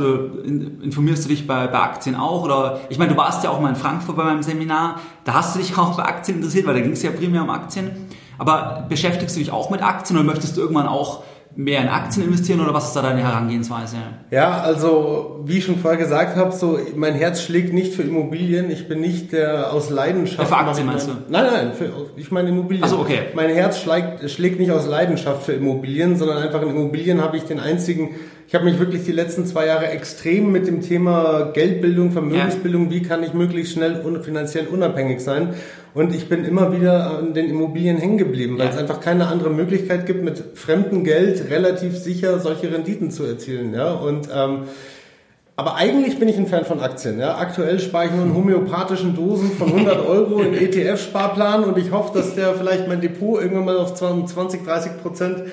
informierst 0.82 1.24
du 1.24 1.28
dich 1.28 1.46
bei, 1.46 1.66
bei 1.66 1.80
Aktien 1.80 2.14
auch? 2.14 2.44
Oder 2.44 2.80
ich 2.88 2.98
meine, 2.98 3.12
du 3.12 3.16
warst 3.16 3.42
ja 3.42 3.50
auch 3.50 3.60
mal 3.60 3.70
in 3.70 3.76
Frankfurt 3.76 4.16
bei 4.16 4.24
meinem 4.24 4.42
Seminar, 4.42 5.00
da 5.24 5.34
hast 5.34 5.54
du 5.54 5.58
dich 5.58 5.76
auch 5.76 5.96
bei 5.96 6.04
Aktien 6.04 6.38
interessiert, 6.38 6.66
weil 6.66 6.74
da 6.74 6.80
ging 6.80 6.92
es 6.92 7.02
ja 7.02 7.10
primär 7.10 7.42
um 7.42 7.50
Aktien. 7.50 7.90
Aber 8.38 8.86
beschäftigst 8.88 9.36
du 9.36 9.40
dich 9.40 9.50
auch 9.50 9.70
mit 9.70 9.82
Aktien 9.82 10.18
oder 10.18 10.26
möchtest 10.26 10.56
du 10.56 10.60
irgendwann 10.60 10.86
auch 10.86 11.24
mehr 11.56 11.82
in 11.82 11.88
Aktien 11.88 12.26
investieren 12.26 12.60
oder 12.60 12.74
was 12.74 12.88
ist 12.88 12.96
da 12.96 13.02
deine 13.02 13.22
Herangehensweise? 13.22 13.96
Ja, 14.30 14.60
also 14.60 15.40
wie 15.44 15.58
ich 15.58 15.64
schon 15.64 15.78
vorher 15.78 15.98
gesagt 15.98 16.36
habe, 16.36 16.52
so 16.52 16.78
mein 16.96 17.14
Herz 17.14 17.42
schlägt 17.42 17.72
nicht 17.72 17.94
für 17.94 18.02
Immobilien. 18.02 18.70
Ich 18.70 18.88
bin 18.88 19.00
nicht 19.00 19.32
der 19.32 19.72
aus 19.72 19.90
Leidenschaft. 19.90 20.38
Ja, 20.40 20.44
für 20.44 20.56
Aktien 20.56 20.86
meinst 20.86 21.08
du? 21.08 21.12
Nein, 21.28 21.46
nein, 21.52 21.72
für, 21.74 21.90
ich 22.16 22.30
meine 22.30 22.48
Immobilien. 22.48 22.82
Also 22.82 22.98
okay. 22.98 23.20
Mein 23.34 23.50
Herz 23.50 23.80
schlägt, 23.80 24.28
schlägt 24.30 24.58
nicht 24.58 24.72
aus 24.72 24.86
Leidenschaft 24.86 25.44
für 25.44 25.52
Immobilien, 25.52 26.16
sondern 26.16 26.38
einfach 26.38 26.62
in 26.62 26.70
Immobilien 26.70 27.20
habe 27.20 27.36
ich 27.36 27.44
den 27.44 27.60
einzigen. 27.60 28.16
Ich 28.46 28.54
habe 28.54 28.64
mich 28.64 28.78
wirklich 28.78 29.04
die 29.04 29.12
letzten 29.12 29.46
zwei 29.46 29.66
Jahre 29.66 29.88
extrem 29.88 30.52
mit 30.52 30.66
dem 30.66 30.80
Thema 30.80 31.50
Geldbildung, 31.54 32.12
Vermögensbildung, 32.12 32.84
ja. 32.84 32.90
wie 32.90 33.02
kann 33.02 33.22
ich 33.22 33.32
möglichst 33.32 33.72
schnell 33.72 34.02
un 34.04 34.22
finanziell 34.22 34.66
unabhängig 34.66 35.20
sein 35.20 35.54
und 35.94 36.12
ich 36.12 36.28
bin 36.28 36.44
immer 36.44 36.72
wieder 36.72 37.18
an 37.18 37.34
den 37.34 37.48
Immobilien 37.48 37.96
hängen 37.96 38.18
geblieben, 38.18 38.58
weil 38.58 38.66
ja. 38.66 38.72
es 38.72 38.78
einfach 38.78 39.00
keine 39.00 39.28
andere 39.28 39.50
Möglichkeit 39.50 40.06
gibt, 40.06 40.24
mit 40.24 40.42
fremdem 40.54 41.04
Geld 41.04 41.50
relativ 41.50 41.96
sicher 41.96 42.40
solche 42.40 42.72
Renditen 42.72 43.12
zu 43.12 43.24
erzielen. 43.24 43.72
Ja? 43.72 43.92
Und 43.92 44.28
ähm, 44.34 44.64
aber 45.56 45.76
eigentlich 45.76 46.18
bin 46.18 46.28
ich 46.28 46.36
ein 46.36 46.48
Fan 46.48 46.64
von 46.64 46.80
Aktien. 46.80 47.20
Ja? 47.20 47.38
Aktuell 47.38 47.78
spare 47.78 48.06
ich 48.06 48.10
nur 48.10 48.24
in 48.24 48.34
homöopathischen 48.34 49.14
Dosen 49.14 49.52
von 49.52 49.68
100 49.68 50.04
Euro 50.08 50.40
in 50.40 50.54
ETF-Sparplan 50.54 51.62
und 51.62 51.78
ich 51.78 51.92
hoffe, 51.92 52.18
dass 52.18 52.34
der 52.34 52.54
vielleicht 52.54 52.88
mein 52.88 53.00
Depot 53.00 53.40
irgendwann 53.40 53.64
mal 53.64 53.76
auf 53.76 53.94
20, 53.94 54.64
30 54.64 55.00
Prozent 55.00 55.44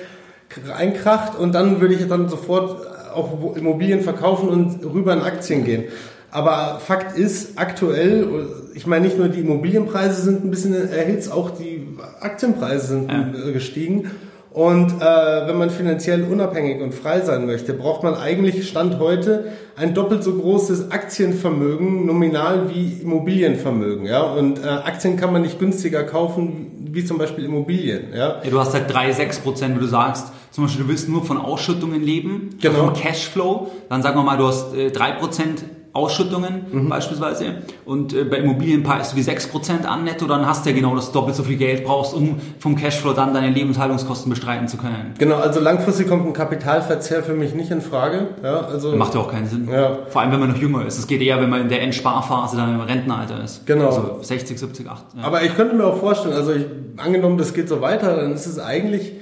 einkracht 0.76 1.38
und 1.38 1.54
dann 1.54 1.80
würde 1.80 1.94
ich 1.94 2.06
dann 2.08 2.28
sofort 2.28 2.86
auch 3.14 3.56
Immobilien 3.56 4.00
verkaufen 4.00 4.48
und 4.48 4.84
rüber 4.84 5.12
in 5.12 5.20
Aktien 5.20 5.64
gehen. 5.64 5.84
Aber 6.30 6.80
Fakt 6.80 7.18
ist, 7.18 7.58
aktuell, 7.58 8.46
ich 8.74 8.86
meine 8.86 9.04
nicht 9.04 9.18
nur 9.18 9.28
die 9.28 9.40
Immobilienpreise 9.40 10.22
sind 10.22 10.44
ein 10.44 10.50
bisschen 10.50 10.90
erhitzt, 10.90 11.30
auch 11.30 11.50
die 11.50 11.86
Aktienpreise 12.20 12.86
sind 12.86 13.12
ja. 13.12 13.50
gestiegen. 13.52 14.10
Und 14.50 15.00
äh, 15.00 15.46
wenn 15.46 15.56
man 15.56 15.70
finanziell 15.70 16.24
unabhängig 16.24 16.82
und 16.82 16.94
frei 16.94 17.20
sein 17.20 17.46
möchte, 17.46 17.72
braucht 17.72 18.02
man 18.02 18.14
eigentlich 18.14 18.68
Stand 18.68 18.98
heute 18.98 19.52
ein 19.76 19.94
doppelt 19.94 20.22
so 20.22 20.34
großes 20.34 20.90
Aktienvermögen 20.90 22.04
nominal 22.04 22.68
wie 22.68 23.00
Immobilienvermögen. 23.02 24.04
Ja? 24.06 24.22
Und 24.22 24.58
äh, 24.58 24.68
Aktien 24.68 25.16
kann 25.16 25.32
man 25.32 25.42
nicht 25.42 25.58
günstiger 25.58 26.04
kaufen 26.04 26.81
wie 26.92 27.04
zum 27.04 27.18
Beispiel 27.18 27.44
Immobilien. 27.44 28.12
Ja? 28.12 28.42
ja 28.42 28.50
du 28.50 28.58
hast 28.58 28.74
halt 28.74 28.92
drei 28.92 29.12
sechs 29.12 29.38
Prozent, 29.38 29.76
wie 29.76 29.80
du 29.80 29.86
sagst, 29.86 30.32
zum 30.50 30.64
Beispiel 30.64 30.84
du 30.84 30.88
willst 30.88 31.08
nur 31.08 31.24
von 31.24 31.38
Ausschüttungen 31.38 32.02
leben, 32.02 32.50
genau. 32.60 32.86
von 32.86 32.94
Cashflow. 32.94 33.70
Dann 33.88 34.02
sagen 34.02 34.18
wir 34.18 34.22
mal, 34.22 34.36
du 34.36 34.46
hast 34.46 34.74
äh, 34.74 34.90
drei 34.90 35.10
äh, 35.10 35.18
Prozent 35.18 35.64
Ausschüttungen 35.94 36.64
mhm. 36.72 36.88
beispielsweise 36.88 37.56
und 37.84 38.14
äh, 38.14 38.24
bei 38.24 38.38
Immobilien 38.38 38.82
peilst 38.82 39.12
du 39.12 39.16
die 39.16 39.24
6% 39.24 39.84
an 39.84 40.04
netto, 40.04 40.26
dann 40.26 40.46
hast 40.46 40.64
du 40.64 40.70
ja 40.70 40.76
genau 40.76 40.96
das 40.96 41.12
doppelt 41.12 41.36
so 41.36 41.42
viel 41.42 41.58
Geld 41.58 41.84
brauchst, 41.84 42.14
um 42.14 42.36
vom 42.58 42.76
Cashflow 42.76 43.12
dann 43.12 43.34
deine 43.34 43.50
Lebenshaltungskosten 43.50 44.30
bestreiten 44.30 44.68
zu 44.68 44.78
können. 44.78 45.12
Genau, 45.18 45.36
also 45.36 45.60
langfristig 45.60 46.08
kommt 46.08 46.26
ein 46.26 46.32
Kapitalverzehr 46.32 47.22
für 47.22 47.34
mich 47.34 47.54
nicht 47.54 47.70
in 47.70 47.82
Frage. 47.82 48.28
Ja, 48.42 48.60
also 48.60 48.96
Macht 48.96 49.14
ja 49.14 49.20
auch 49.20 49.30
keinen 49.30 49.46
Sinn. 49.46 49.68
Ja. 49.70 49.98
Vor 50.08 50.22
allem, 50.22 50.32
wenn 50.32 50.40
man 50.40 50.50
noch 50.52 50.58
jünger 50.58 50.86
ist. 50.86 50.98
Es 50.98 51.06
geht 51.06 51.20
eher, 51.20 51.40
wenn 51.40 51.50
man 51.50 51.60
in 51.60 51.68
der 51.68 51.82
Endsparphase 51.82 52.56
dann 52.56 52.74
im 52.74 52.80
Rentenalter 52.80 53.44
ist. 53.44 53.66
Genau. 53.66 53.86
Also 53.86 54.18
60, 54.22 54.58
70, 54.58 54.88
80. 54.88 55.20
Ja. 55.20 55.26
Aber 55.26 55.42
ich 55.42 55.54
könnte 55.54 55.76
mir 55.76 55.84
auch 55.84 55.98
vorstellen, 55.98 56.34
also 56.34 56.52
ich, 56.52 56.64
angenommen, 56.96 57.36
das 57.36 57.52
geht 57.52 57.68
so 57.68 57.82
weiter, 57.82 58.16
dann 58.16 58.32
ist 58.32 58.46
es 58.46 58.58
eigentlich 58.58 59.12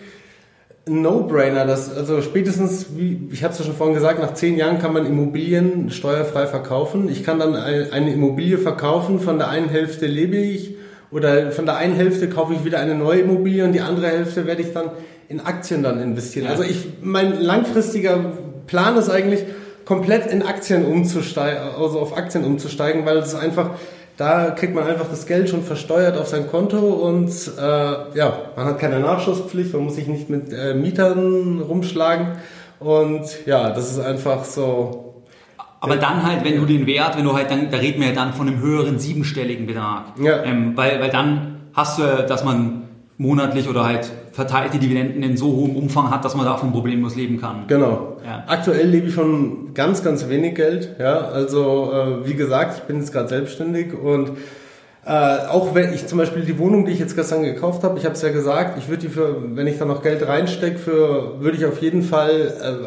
No-Brainer. 0.88 1.66
Das, 1.66 1.94
also 1.94 2.22
spätestens, 2.22 2.86
wie 2.96 3.28
ich 3.32 3.44
habe 3.44 3.52
es 3.52 3.58
ja 3.58 3.64
schon 3.64 3.74
vorhin 3.74 3.94
gesagt, 3.94 4.20
nach 4.20 4.34
zehn 4.34 4.56
Jahren 4.56 4.78
kann 4.78 4.92
man 4.92 5.06
Immobilien 5.06 5.90
steuerfrei 5.90 6.46
verkaufen. 6.46 7.08
Ich 7.10 7.24
kann 7.24 7.38
dann 7.38 7.54
eine 7.54 8.12
Immobilie 8.12 8.58
verkaufen, 8.58 9.20
von 9.20 9.38
der 9.38 9.48
einen 9.48 9.68
Hälfte 9.68 10.06
lebe 10.06 10.36
ich 10.36 10.76
oder 11.10 11.52
von 11.52 11.66
der 11.66 11.76
einen 11.76 11.94
Hälfte 11.94 12.28
kaufe 12.28 12.54
ich 12.54 12.64
wieder 12.64 12.80
eine 12.80 12.94
neue 12.94 13.20
Immobilie 13.20 13.64
und 13.64 13.72
die 13.72 13.80
andere 13.80 14.08
Hälfte 14.08 14.46
werde 14.46 14.62
ich 14.62 14.72
dann 14.72 14.90
in 15.28 15.40
Aktien 15.40 15.82
dann 15.82 16.00
investieren. 16.00 16.46
Ja. 16.46 16.52
Also 16.52 16.64
ich, 16.64 16.88
mein 17.02 17.40
langfristiger 17.40 18.32
Plan 18.66 18.96
ist 18.96 19.10
eigentlich 19.10 19.44
komplett 19.84 20.26
in 20.26 20.42
Aktien 20.42 20.84
umzusteigen, 20.86 21.62
also 21.78 22.00
auf 22.00 22.16
Aktien 22.16 22.44
umzusteigen, 22.44 23.06
weil 23.06 23.18
es 23.18 23.34
einfach 23.34 23.70
da 24.20 24.50
kriegt 24.50 24.74
man 24.74 24.86
einfach 24.86 25.08
das 25.08 25.26
Geld 25.26 25.48
schon 25.48 25.62
versteuert 25.62 26.18
auf 26.18 26.28
sein 26.28 26.46
Konto 26.46 26.76
und 26.76 27.30
äh, 27.58 27.62
ja, 27.62 28.38
man 28.54 28.66
hat 28.66 28.78
keine 28.78 29.00
Nachschusspflicht, 29.00 29.72
man 29.72 29.84
muss 29.84 29.94
sich 29.94 30.08
nicht 30.08 30.28
mit 30.28 30.52
äh, 30.52 30.74
Mietern 30.74 31.62
rumschlagen 31.62 32.32
und 32.80 33.22
ja, 33.46 33.70
das 33.70 33.90
ist 33.90 33.98
einfach 33.98 34.44
so. 34.44 35.24
Aber 35.80 35.96
dann 35.96 36.22
halt, 36.26 36.44
wenn 36.44 36.56
du 36.56 36.66
den 36.66 36.86
Wert, 36.86 37.16
wenn 37.16 37.24
du 37.24 37.32
halt 37.32 37.50
dann, 37.50 37.70
da 37.70 37.78
reden 37.78 38.02
wir 38.02 38.08
ja 38.08 38.14
dann 38.14 38.34
von 38.34 38.46
einem 38.46 38.60
höheren 38.60 38.98
siebenstelligen 38.98 39.66
Betrag. 39.66 40.12
Ja. 40.22 40.44
Ähm, 40.44 40.76
weil, 40.76 41.00
weil 41.00 41.08
dann 41.08 41.62
hast 41.72 41.98
du, 41.98 42.02
dass 42.28 42.44
man 42.44 42.79
monatlich 43.20 43.68
oder 43.68 43.84
halt 43.84 44.10
verteilte 44.32 44.78
Dividenden 44.78 45.22
in 45.22 45.36
so 45.36 45.48
hohem 45.48 45.76
Umfang 45.76 46.10
hat, 46.10 46.24
dass 46.24 46.34
man 46.34 46.46
davon 46.46 46.72
problemlos 46.72 47.16
leben 47.16 47.38
kann. 47.38 47.64
Genau. 47.66 48.16
Ja. 48.24 48.44
Aktuell 48.46 48.86
lebe 48.86 49.08
ich 49.08 49.14
von 49.14 49.74
ganz, 49.74 50.02
ganz 50.02 50.30
wenig 50.30 50.54
Geld. 50.54 50.96
Ja, 50.98 51.18
also 51.28 51.92
äh, 51.92 52.26
wie 52.26 52.32
gesagt, 52.32 52.78
ich 52.78 52.84
bin 52.84 52.96
jetzt 52.96 53.12
gerade 53.12 53.28
selbstständig 53.28 53.92
und 53.92 54.30
äh, 55.04 55.10
auch 55.48 55.74
wenn 55.74 55.92
ich 55.92 56.06
zum 56.06 56.16
Beispiel 56.16 56.46
die 56.46 56.58
Wohnung, 56.58 56.86
die 56.86 56.92
ich 56.92 56.98
jetzt 56.98 57.14
gestern 57.14 57.42
gekauft 57.42 57.84
habe, 57.84 57.98
ich 57.98 58.06
habe 58.06 58.14
es 58.14 58.22
ja 58.22 58.30
gesagt, 58.30 58.78
ich 58.78 58.88
würde 58.88 59.02
die 59.02 59.08
für, 59.08 59.54
wenn 59.54 59.66
ich 59.66 59.78
da 59.78 59.84
noch 59.84 60.02
Geld 60.02 60.26
reinstecke, 60.26 60.78
für 60.78 61.40
würde 61.40 61.58
ich 61.58 61.66
auf 61.66 61.82
jeden 61.82 62.02
Fall 62.02 62.54
äh, 62.62 62.86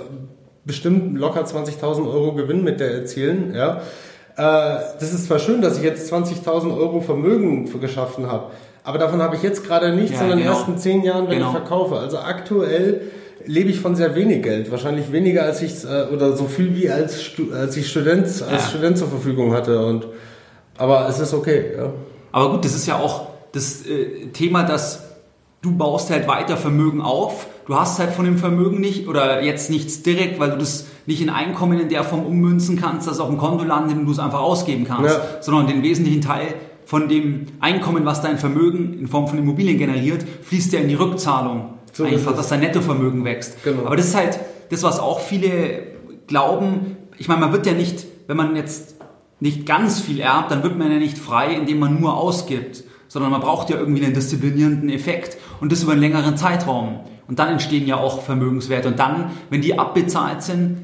bestimmt 0.65 1.15
locker 1.15 1.41
20.000 1.41 2.11
Euro 2.11 2.33
Gewinn 2.33 2.63
mit 2.63 2.79
der 2.79 2.91
erzielen. 2.91 3.53
Ja, 3.53 3.81
äh, 4.35 4.81
das 4.99 5.13
ist 5.13 5.27
zwar 5.27 5.37
schön, 5.37 5.61
dass 5.61 5.77
ich 5.77 5.83
jetzt 5.83 6.11
20.000 6.11 6.75
Euro 6.75 7.01
Vermögen 7.01 7.69
geschaffen 7.79 8.31
habe. 8.31 8.47
Aber 8.83 8.97
davon 8.97 9.21
habe 9.21 9.35
ich 9.35 9.43
jetzt 9.43 9.65
gerade 9.65 9.93
nichts, 9.93 10.11
ja, 10.11 10.19
sondern 10.19 10.39
genau. 10.39 10.51
in 10.51 10.55
den 10.55 10.61
ersten 10.61 10.77
zehn 10.77 11.03
Jahren, 11.03 11.27
wenn 11.29 11.37
genau. 11.37 11.51
ich 11.51 11.57
verkaufe. 11.57 11.97
Also 11.97 12.17
aktuell 12.19 13.01
lebe 13.45 13.69
ich 13.69 13.79
von 13.79 13.95
sehr 13.95 14.15
wenig 14.15 14.43
Geld. 14.43 14.71
Wahrscheinlich 14.71 15.11
weniger 15.11 15.43
als 15.43 15.61
ich, 15.61 15.83
äh, 15.83 16.13
oder 16.13 16.35
so 16.35 16.45
viel 16.45 16.75
wie 16.75 16.89
als, 16.89 17.31
als 17.53 17.77
ich 17.77 17.89
Student, 17.89 18.25
als 18.25 18.41
ja. 18.41 18.59
Student 18.59 18.97
zur 18.97 19.07
Verfügung 19.07 19.53
hatte. 19.53 19.85
Und, 19.85 20.07
aber 20.77 21.07
es 21.07 21.19
ist 21.19 21.33
okay, 21.33 21.73
ja. 21.77 21.93
Aber 22.31 22.51
gut, 22.51 22.65
das 22.65 22.75
ist 22.75 22.87
ja 22.87 22.97
auch 22.97 23.27
das 23.51 23.85
äh, 23.85 24.27
Thema, 24.33 24.63
dass 24.63 25.03
du 25.61 25.75
baust 25.77 26.09
halt 26.09 26.27
weiter 26.27 26.57
Vermögen 26.57 27.01
auf. 27.01 27.47
Du 27.67 27.75
hast 27.75 27.99
halt 27.99 28.11
von 28.11 28.25
dem 28.25 28.37
Vermögen 28.37 28.81
nicht 28.81 29.07
oder 29.07 29.41
jetzt 29.41 29.69
nichts 29.69 30.03
direkt, 30.03 30.39
weil 30.39 30.51
du 30.51 30.57
das 30.57 30.87
nicht 31.05 31.21
in 31.21 31.29
Einkommen 31.29 31.79
in 31.79 31.89
der 31.89 32.03
Form 32.03 32.25
ummünzen 32.25 32.79
kannst, 32.79 33.07
dass 33.07 33.19
auf 33.19 33.29
dem 33.29 33.37
Konto 33.37 33.63
landet 33.63 33.97
und 33.97 34.05
du 34.05 34.11
es 34.11 34.19
einfach 34.19 34.41
ausgeben 34.41 34.85
kannst, 34.85 35.15
ja. 35.15 35.21
sondern 35.41 35.67
den 35.67 35.83
wesentlichen 35.83 36.21
Teil 36.21 36.55
von 36.93 37.09
dem 37.09 37.47
Einkommen, 37.59 38.05
was 38.05 38.21
dein 38.21 38.37
Vermögen 38.37 38.99
in 38.99 39.07
Form 39.07 39.27
von 39.27 39.39
Immobilien 39.39 39.79
generiert, 39.79 40.23
fließt 40.43 40.73
ja 40.73 40.79
in 40.79 40.89
die 40.89 40.93
Rückzahlung. 40.93 41.73
So 41.91 42.03
Einfach, 42.03 42.35
dass 42.35 42.49
dein 42.49 42.59
Nettovermögen 42.59 43.25
wächst. 43.25 43.63
Genau. 43.63 43.87
Aber 43.87 43.95
das 43.95 44.09
ist 44.09 44.15
halt 44.15 44.39
das, 44.69 44.83
was 44.83 44.99
auch 44.99 45.19
viele 45.19 45.87
glauben. 46.27 46.95
Ich 47.17 47.27
meine, 47.27 47.41
man 47.41 47.51
wird 47.51 47.65
ja 47.65 47.73
nicht, 47.73 48.05
wenn 48.27 48.37
man 48.37 48.55
jetzt 48.55 48.97
nicht 49.39 49.65
ganz 49.65 50.01
viel 50.01 50.19
erbt, 50.19 50.51
dann 50.51 50.61
wird 50.61 50.77
man 50.77 50.91
ja 50.91 50.99
nicht 50.99 51.17
frei, 51.17 51.55
indem 51.55 51.79
man 51.79 51.99
nur 51.99 52.15
ausgibt, 52.15 52.83
sondern 53.07 53.31
man 53.31 53.41
braucht 53.41 53.71
ja 53.71 53.77
irgendwie 53.77 54.05
einen 54.05 54.13
disziplinierenden 54.13 54.89
Effekt 54.89 55.37
und 55.61 55.71
das 55.71 55.81
über 55.81 55.93
einen 55.93 56.01
längeren 56.01 56.37
Zeitraum. 56.37 56.99
Und 57.27 57.39
dann 57.39 57.49
entstehen 57.49 57.87
ja 57.87 57.97
auch 57.97 58.21
Vermögenswerte. 58.21 58.89
Und 58.89 58.99
dann, 58.99 59.31
wenn 59.49 59.61
die 59.61 59.79
abbezahlt 59.79 60.43
sind, 60.43 60.77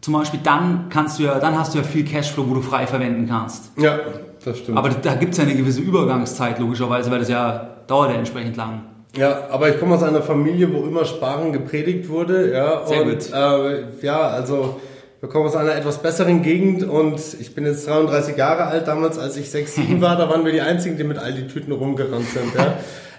zum 0.00 0.14
Beispiel, 0.14 0.38
dann 0.44 0.90
kannst 0.90 1.18
du 1.18 1.24
ja, 1.24 1.40
dann 1.40 1.58
hast 1.58 1.74
du 1.74 1.78
ja 1.78 1.84
viel 1.84 2.04
Cashflow, 2.04 2.48
wo 2.48 2.54
du 2.54 2.62
frei 2.62 2.86
verwenden 2.86 3.26
kannst. 3.28 3.72
Ja, 3.76 3.98
das 4.46 4.58
stimmt. 4.58 4.78
Aber 4.78 4.88
da 4.88 5.14
gibt 5.14 5.32
es 5.32 5.38
ja 5.38 5.44
eine 5.44 5.54
gewisse 5.54 5.80
Übergangszeit, 5.80 6.58
logischerweise, 6.58 7.10
weil 7.10 7.18
das 7.18 7.28
ja 7.28 7.76
dauert 7.86 8.10
ja 8.10 8.16
entsprechend 8.16 8.56
lang. 8.56 8.82
Ja, 9.16 9.48
aber 9.50 9.70
ich 9.70 9.78
komme 9.78 9.94
aus 9.94 10.02
einer 10.02 10.22
Familie, 10.22 10.72
wo 10.72 10.84
immer 10.84 11.04
Sparen 11.04 11.52
gepredigt 11.52 12.08
wurde. 12.08 12.52
Ja, 12.52 12.86
Sehr 12.86 13.02
und, 13.02 13.10
gut. 13.10 13.32
Äh, 13.32 14.04
ja, 14.06 14.20
also 14.28 14.80
wir 15.20 15.28
kommen 15.28 15.46
aus 15.46 15.56
einer 15.56 15.74
etwas 15.74 15.98
besseren 15.98 16.42
Gegend 16.42 16.84
und 16.84 17.20
ich 17.40 17.54
bin 17.54 17.64
jetzt 17.64 17.88
33 17.88 18.36
Jahre 18.36 18.66
alt. 18.66 18.86
Damals, 18.86 19.18
als 19.18 19.36
ich 19.36 19.50
6, 19.50 19.76
7 19.76 20.00
war, 20.00 20.16
da 20.16 20.28
waren 20.28 20.44
wir 20.44 20.52
die 20.52 20.60
Einzigen, 20.60 20.96
die 20.96 21.04
mit 21.04 21.18
all 21.18 21.32
die 21.32 21.46
Tüten 21.46 21.72
rumgerannt 21.72 22.28
sind. 22.28 22.54
Ja. 22.54 22.76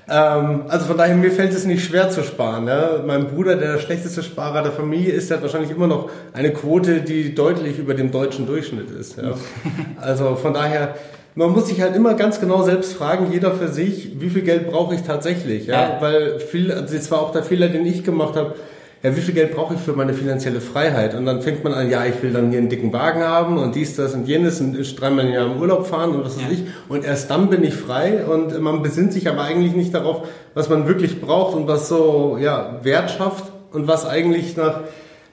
Ähm, 0.10 0.64
also 0.70 0.86
von 0.86 0.98
daher, 0.98 1.16
mir 1.16 1.32
fällt 1.32 1.54
es 1.54 1.66
nicht 1.66 1.84
schwer 1.84 2.10
zu 2.10 2.24
sparen. 2.24 2.68
Ja? 2.68 3.02
Mein 3.06 3.28
Bruder, 3.28 3.56
der 3.56 3.78
schlechteste 3.80 4.24
Sparer 4.24 4.64
der 4.64 4.72
Familie 4.72 5.12
ist, 5.12 5.30
der 5.30 5.38
hat 5.38 5.44
wahrscheinlich 5.44 5.72
immer 5.72 5.88
noch 5.88 6.10
eine 6.34 6.54
Quote, 6.54 7.02
die 7.02 7.36
deutlich 7.36 7.78
über 7.78 7.94
dem 7.94 8.12
deutschen 8.12 8.46
Durchschnitt 8.46 8.92
ist. 8.92 9.18
Ja? 9.18 9.34
Also 10.00 10.36
von 10.36 10.54
daher, 10.54 10.96
man 11.38 11.52
muss 11.52 11.68
sich 11.68 11.82
halt 11.82 11.96
immer 11.96 12.16
ganz 12.16 12.42
genau 12.42 12.64
selbst 12.64 12.94
fragen, 12.94 13.32
jeder 13.32 13.54
für 13.54 13.70
sich, 13.70 14.20
wie 14.20 14.30
viel 14.30 14.42
Geld 14.42 14.70
brauche 14.70 14.96
ich 14.96 15.04
tatsächlich. 15.04 15.68
Ja? 15.68 15.82
ja. 15.82 15.98
Weil 16.02 16.40
viel, 16.40 16.72
also 16.72 16.96
das 16.96 17.10
war 17.12 17.22
auch 17.22 17.32
der 17.32 17.44
Fehler, 17.44 17.70
den 17.70 17.86
ich 17.86 18.04
gemacht 18.04 18.36
habe 18.36 18.56
ja, 19.04 19.16
wie 19.16 19.22
viel 19.22 19.36
Geld 19.36 19.56
brauche 19.56 19.76
ich 19.76 19.80
für 19.80 19.94
meine 19.94 20.14
finanzielle 20.14 20.60
Freiheit? 20.60 21.14
Und 21.14 21.26
dann 21.26 21.42
fängt 21.42 21.64
man 21.64 21.74
an, 21.74 21.90
ja, 21.90 22.06
ich 22.06 22.22
will 22.24 22.34
dann 22.34 22.50
hier 22.50 22.58
einen 22.58 22.70
dicken 22.70 22.92
Wagen 22.94 23.22
haben 23.22 23.58
und 23.58 23.76
dies, 23.76 23.96
das 23.96 24.16
und 24.16 24.28
jenes 24.28 24.60
und 24.60 25.00
dreimal 25.00 25.26
im 25.26 25.34
Jahr 25.34 25.46
im 25.46 25.62
Urlaub 25.62 25.86
fahren 25.86 26.16
und 26.16 26.26
was 26.26 26.38
weiß 26.38 26.46
ja. 26.46 26.52
ich. 26.52 26.64
Und 26.90 27.06
erst 27.06 27.30
dann 27.30 27.50
bin 27.50 27.64
ich 27.64 27.76
frei 27.76 28.26
und 28.26 28.60
man 28.60 28.82
besinnt 28.82 29.14
sich 29.14 29.30
aber 29.30 29.44
eigentlich 29.44 29.74
nicht 29.74 29.94
darauf, 29.94 30.28
was 30.56 30.70
man 30.70 30.88
wirklich 30.88 31.22
braucht 31.22 31.56
und 31.56 31.68
was 31.68 31.88
so, 31.88 32.38
ja, 32.42 32.80
Wert 32.82 33.12
schafft 33.12 33.46
und 33.72 33.88
was 33.88 34.08
eigentlich 34.08 34.58
nach, 34.58 34.82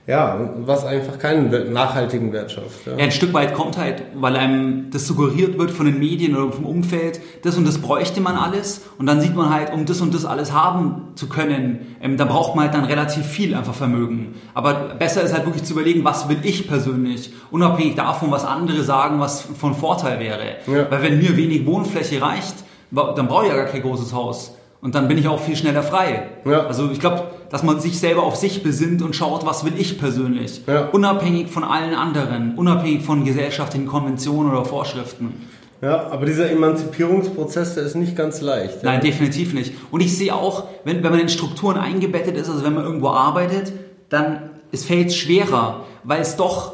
ja, 0.06 0.38
was 0.58 0.84
einfach 0.84 1.18
keinen 1.18 1.72
nachhaltigen 1.72 2.32
Wert 2.32 2.52
schafft. 2.52 2.86
Ja. 2.86 2.92
ja. 2.96 3.04
ein 3.04 3.10
Stück 3.10 3.32
weit 3.32 3.54
kommt 3.54 3.78
halt, 3.78 4.02
weil 4.14 4.36
einem 4.36 4.90
das 4.90 5.06
suggeriert 5.06 5.58
wird 5.58 5.70
von 5.70 5.86
den 5.86 5.98
Medien 5.98 6.36
oder 6.36 6.52
vom 6.52 6.66
Umfeld, 6.66 7.20
das 7.42 7.56
und 7.56 7.66
das 7.66 7.78
bräuchte 7.78 8.20
man 8.20 8.36
alles 8.36 8.82
und 8.98 9.06
dann 9.06 9.22
sieht 9.22 9.34
man 9.34 9.48
halt, 9.48 9.72
um 9.72 9.86
das 9.86 10.02
und 10.02 10.12
das 10.12 10.26
alles 10.26 10.52
haben 10.52 11.08
zu 11.14 11.28
können, 11.28 11.96
ähm, 12.02 12.18
da 12.18 12.26
braucht 12.26 12.54
man 12.54 12.66
halt 12.66 12.74
dann 12.74 12.84
relativ 12.84 13.24
viel 13.24 13.54
einfach 13.54 13.74
Vermögen. 13.74 14.34
Aber 14.52 14.74
besser 14.98 15.22
ist 15.22 15.32
halt 15.32 15.46
wirklich 15.46 15.64
zu 15.64 15.72
überlegen, 15.72 16.04
was 16.04 16.28
will 16.28 16.38
ich 16.42 16.68
persönlich, 16.68 17.32
unabhängig 17.50 17.94
davon, 17.94 18.30
was 18.30 18.44
andere 18.44 18.82
sagen, 18.82 19.20
was 19.20 19.40
von 19.40 19.74
Vorteil 19.74 20.20
wäre. 20.20 20.56
Ja. 20.66 20.90
Weil 20.90 21.02
wenn 21.02 21.18
mir 21.18 21.36
wenig 21.36 21.64
Wohnfläche 21.64 22.20
reicht, 22.20 22.56
dann 22.90 23.26
brauche 23.26 23.44
ich 23.44 23.50
ja 23.50 23.56
gar 23.56 23.66
kein 23.66 23.80
großes 23.80 24.12
Haus. 24.12 24.54
Und 24.82 24.94
dann 24.94 25.08
bin 25.08 25.16
ich 25.16 25.28
auch 25.28 25.40
viel 25.40 25.56
schneller 25.56 25.82
frei. 25.82 26.28
Ja. 26.44 26.66
Also 26.66 26.90
ich 26.90 27.00
glaube, 27.00 27.22
dass 27.54 27.62
man 27.62 27.78
sich 27.78 28.00
selber 28.00 28.24
auf 28.24 28.34
sich 28.34 28.64
besinnt 28.64 29.00
und 29.00 29.14
schaut, 29.14 29.46
was 29.46 29.64
will 29.64 29.74
ich 29.78 29.96
persönlich. 29.96 30.62
Ja. 30.66 30.88
Unabhängig 30.88 31.50
von 31.50 31.62
allen 31.62 31.94
anderen, 31.94 32.56
unabhängig 32.56 33.04
von 33.04 33.24
gesellschaftlichen 33.24 33.86
Konventionen 33.86 34.50
oder 34.50 34.64
Vorschriften. 34.64 35.34
Ja, 35.80 36.08
aber 36.10 36.26
dieser 36.26 36.50
Emanzipierungsprozess, 36.50 37.76
der 37.76 37.84
ist 37.84 37.94
nicht 37.94 38.16
ganz 38.16 38.40
leicht. 38.40 38.82
Ja. 38.82 38.90
Nein, 38.90 39.02
definitiv 39.02 39.54
nicht. 39.54 39.72
Und 39.92 40.00
ich 40.00 40.18
sehe 40.18 40.34
auch, 40.34 40.64
wenn, 40.82 41.04
wenn 41.04 41.12
man 41.12 41.20
in 41.20 41.28
Strukturen 41.28 41.76
eingebettet 41.76 42.36
ist, 42.36 42.50
also 42.50 42.64
wenn 42.64 42.74
man 42.74 42.82
irgendwo 42.82 43.10
arbeitet, 43.10 43.72
dann 44.08 44.50
es 44.72 44.84
fällt 44.84 45.12
schwerer, 45.12 45.84
weil 46.02 46.22
es 46.22 46.34
doch 46.34 46.72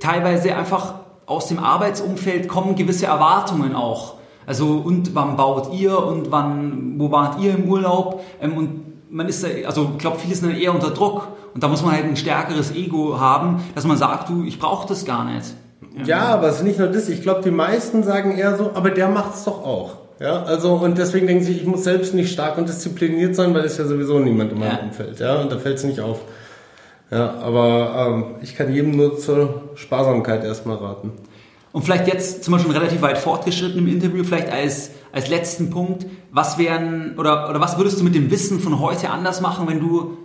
teilweise 0.00 0.56
einfach 0.56 0.94
aus 1.26 1.48
dem 1.48 1.58
Arbeitsumfeld 1.58 2.48
kommen 2.48 2.76
gewisse 2.76 3.04
Erwartungen 3.04 3.74
auch. 3.74 4.14
Also 4.46 4.82
und 4.82 5.14
wann 5.14 5.36
baut 5.36 5.74
ihr 5.74 6.02
und 6.02 6.32
wann, 6.32 6.94
wo 6.96 7.10
wart 7.10 7.42
ihr 7.42 7.54
im 7.54 7.68
Urlaub? 7.68 8.22
Ähm, 8.40 8.56
und 8.56 8.87
man 9.10 9.28
ist, 9.28 9.44
also 9.66 9.92
ich 9.92 9.98
glaube, 9.98 10.18
viele 10.18 10.34
sind 10.34 10.50
dann 10.50 10.58
eher 10.58 10.74
unter 10.74 10.90
Druck. 10.90 11.28
Und 11.54 11.62
da 11.62 11.68
muss 11.68 11.82
man 11.82 11.92
halt 11.92 12.04
ein 12.04 12.16
stärkeres 12.16 12.74
Ego 12.74 13.18
haben, 13.18 13.62
dass 13.74 13.84
man 13.84 13.96
sagt, 13.96 14.28
du, 14.28 14.44
ich 14.44 14.58
brauche 14.58 14.86
das 14.86 15.04
gar 15.04 15.24
nicht. 15.24 15.54
Ja, 15.98 16.04
ja 16.04 16.20
aber 16.28 16.48
es 16.48 16.56
ist 16.56 16.64
nicht 16.64 16.78
nur 16.78 16.88
das. 16.88 17.08
Ich 17.08 17.22
glaube, 17.22 17.42
die 17.42 17.50
meisten 17.50 18.02
sagen 18.02 18.36
eher 18.36 18.56
so, 18.56 18.70
aber 18.74 18.90
der 18.90 19.08
macht 19.08 19.34
es 19.34 19.44
doch 19.44 19.64
auch. 19.64 19.96
Ja, 20.20 20.42
also 20.42 20.74
und 20.74 20.98
deswegen 20.98 21.26
denken 21.28 21.44
sie, 21.44 21.52
ich 21.52 21.64
muss 21.64 21.84
selbst 21.84 22.12
nicht 22.12 22.32
stark 22.32 22.58
und 22.58 22.68
diszipliniert 22.68 23.36
sein, 23.36 23.54
weil 23.54 23.64
es 23.64 23.78
ja 23.78 23.86
sowieso 23.86 24.18
niemand 24.18 24.52
in 24.52 24.58
meinem 24.58 24.78
ja. 24.78 24.82
Umfeld. 24.82 25.20
Ja, 25.20 25.40
und 25.40 25.52
da 25.52 25.58
fällt 25.58 25.78
es 25.78 25.84
nicht 25.84 26.00
auf. 26.00 26.20
Ja, 27.10 27.34
aber 27.40 28.06
ähm, 28.08 28.24
ich 28.42 28.56
kann 28.56 28.72
jedem 28.72 28.96
nur 28.96 29.16
zur 29.16 29.62
Sparsamkeit 29.76 30.44
erstmal 30.44 30.76
raten. 30.76 31.12
Und 31.72 31.82
vielleicht 31.82 32.06
jetzt 32.06 32.44
sind 32.44 32.52
wir 32.52 32.58
schon 32.58 32.70
relativ 32.70 33.02
weit 33.02 33.18
fortgeschritten 33.18 33.78
im 33.78 33.88
Interview, 33.88 34.24
vielleicht 34.24 34.50
als, 34.50 34.90
als 35.12 35.28
letzten 35.28 35.70
Punkt, 35.70 36.06
was 36.32 36.58
wären 36.58 37.18
oder, 37.18 37.48
oder 37.50 37.60
was 37.60 37.76
würdest 37.76 38.00
du 38.00 38.04
mit 38.04 38.14
dem 38.14 38.30
Wissen 38.30 38.60
von 38.60 38.80
heute 38.80 39.10
anders 39.10 39.40
machen, 39.40 39.68
wenn 39.68 39.80
du 39.80 40.16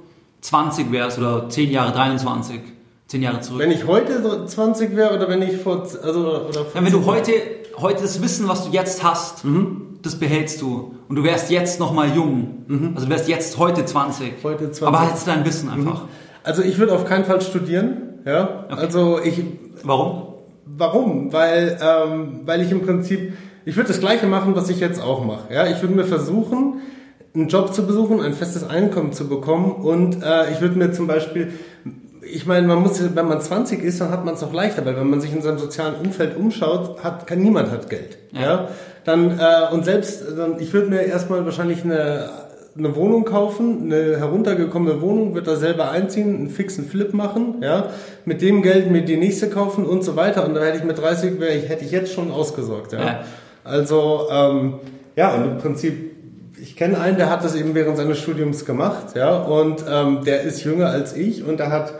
20 0.42 0.92
wärst 0.92 1.20
oder 1.20 1.50
10 1.50 1.72
Jahre, 1.72 1.92
23, 1.92 2.60
10 3.08 3.22
Jahre 3.22 3.42
zurück? 3.42 3.60
Wenn 3.60 3.72
ich 3.72 3.86
heute 3.86 4.46
20 4.46 4.96
wäre 4.96 5.16
oder 5.16 5.28
wenn 5.28 5.42
ich 5.42 5.58
vor, 5.58 5.82
also, 5.82 6.48
oder 6.48 6.62
ja, 6.62 6.66
wenn 6.82 6.92
du 6.92 7.06
heute, 7.06 7.32
heute 7.78 8.04
das 8.04 8.22
Wissen, 8.22 8.48
was 8.48 8.66
du 8.66 8.72
jetzt 8.72 9.04
hast, 9.04 9.44
mhm. 9.44 10.00
das 10.02 10.18
behältst 10.18 10.62
du 10.62 10.96
und 11.10 11.16
du 11.18 11.24
wärst 11.24 11.52
jetzt 11.52 11.80
nochmal 11.80 12.16
jung, 12.16 12.64
mhm. 12.68 12.92
also 12.96 13.06
du 13.06 13.12
wärst 13.12 13.28
jetzt 13.28 13.58
heute 13.58 13.86
20, 13.86 14.36
heute 14.44 14.72
20. 14.72 14.88
aber 14.88 15.08
hättest 15.08 15.28
dein 15.28 15.46
Wissen 15.46 15.70
einfach. 15.70 16.04
Mhm. 16.04 16.10
Also 16.44 16.62
ich 16.62 16.78
würde 16.78 16.94
auf 16.94 17.06
keinen 17.06 17.26
Fall 17.26 17.42
studieren, 17.42 18.20
ja, 18.26 18.66
okay. 18.70 18.82
also 18.82 19.20
ich... 19.20 19.44
Warum? 19.84 20.33
Warum? 20.66 21.34
Weil, 21.34 21.78
ähm, 21.82 22.42
weil 22.46 22.62
ich 22.62 22.72
im 22.72 22.82
Prinzip, 22.82 23.34
ich 23.66 23.76
würde 23.76 23.90
das 23.90 24.00
Gleiche 24.00 24.28
machen, 24.28 24.56
was 24.56 24.70
ich 24.70 24.80
jetzt 24.80 25.02
auch 25.02 25.24
mache. 25.24 25.54
Ja, 25.54 25.68
ich 25.68 25.82
würde 25.82 25.96
mir 25.96 26.06
versuchen, 26.06 26.82
einen 27.36 27.48
Job 27.48 27.74
zu 27.74 27.86
besuchen, 27.86 28.22
ein 28.22 28.34
festes 28.34 28.64
Einkommen 28.64 29.14
zu 29.14 29.28
bekommen 29.28 29.72
und 29.72 30.24
äh, 30.24 30.52
ich 30.52 30.62
würde 30.62 30.78
mir 30.78 30.92
zum 30.92 31.08
Beispiel, 31.08 31.54
ich 32.22 32.46
meine, 32.46 32.68
man 32.68 32.80
muss, 32.80 33.02
wenn 33.16 33.28
man 33.28 33.42
20 33.42 33.84
ist, 33.84 34.00
dann 34.02 34.12
hat 34.12 34.24
man 34.24 34.36
es 34.36 34.44
auch 34.44 34.54
leichter, 34.54 34.86
weil 34.86 34.96
wenn 34.96 35.10
man 35.10 35.20
sich 35.20 35.34
in 35.34 35.42
seinem 35.42 35.58
sozialen 35.58 35.96
Umfeld 35.96 36.38
umschaut, 36.38 37.04
hat 37.04 37.28
kann, 37.28 37.40
niemand 37.42 37.72
hat 37.72 37.90
Geld. 37.90 38.18
Ja. 38.32 38.42
ja? 38.42 38.68
Dann 39.04 39.40
äh, 39.40 39.74
und 39.74 39.84
selbst, 39.84 40.24
dann, 40.38 40.60
ich 40.60 40.72
würde 40.74 40.90
mir 40.90 41.02
erstmal 41.02 41.44
wahrscheinlich 41.44 41.84
eine 41.84 42.30
eine 42.78 42.96
Wohnung 42.96 43.24
kaufen, 43.26 43.84
eine 43.84 44.18
heruntergekommene 44.18 45.00
Wohnung, 45.02 45.36
wird 45.36 45.48
da 45.48 45.56
selber 45.56 45.92
einziehen, 45.92 46.36
einen 46.36 46.50
fixen 46.50 46.86
Flip 46.86 47.14
machen, 47.14 47.56
ja, 47.62 47.90
mit 48.26 48.42
dem 48.42 48.64
Geld 48.64 48.90
mir 48.90 49.04
die 49.04 49.18
nächste 49.18 49.50
kaufen 49.50 49.86
und 49.86 50.04
so 50.04 50.16
weiter. 50.16 50.46
Und 50.46 50.56
da 50.56 50.62
hätte 50.64 50.80
ich 50.80 50.84
mit 50.84 50.98
30, 50.98 51.40
wäre 51.40 51.54
ich, 51.54 51.70
hätte 51.70 51.86
ich 51.86 51.92
jetzt 51.92 52.14
schon 52.14 52.32
ausgesorgt, 52.32 52.94
ja. 52.94 53.00
ja. 53.00 53.20
Also, 53.64 54.28
ähm, 54.32 54.76
ja, 55.16 55.36
und 55.36 55.44
im 55.44 55.58
Prinzip, 55.60 56.12
ich 56.60 56.76
kenne 56.76 57.00
einen, 57.00 57.18
der 57.18 57.30
hat 57.30 57.44
das 57.44 57.56
eben 57.56 57.76
während 57.76 57.98
seines 57.98 58.20
Studiums 58.20 58.66
gemacht, 58.66 59.16
ja, 59.16 59.38
und 59.38 59.86
ähm, 59.88 60.24
der 60.26 60.42
ist 60.42 60.64
jünger 60.64 60.88
als 60.88 61.16
ich 61.16 61.44
und 61.44 61.60
der 61.60 61.70
hat 61.70 61.94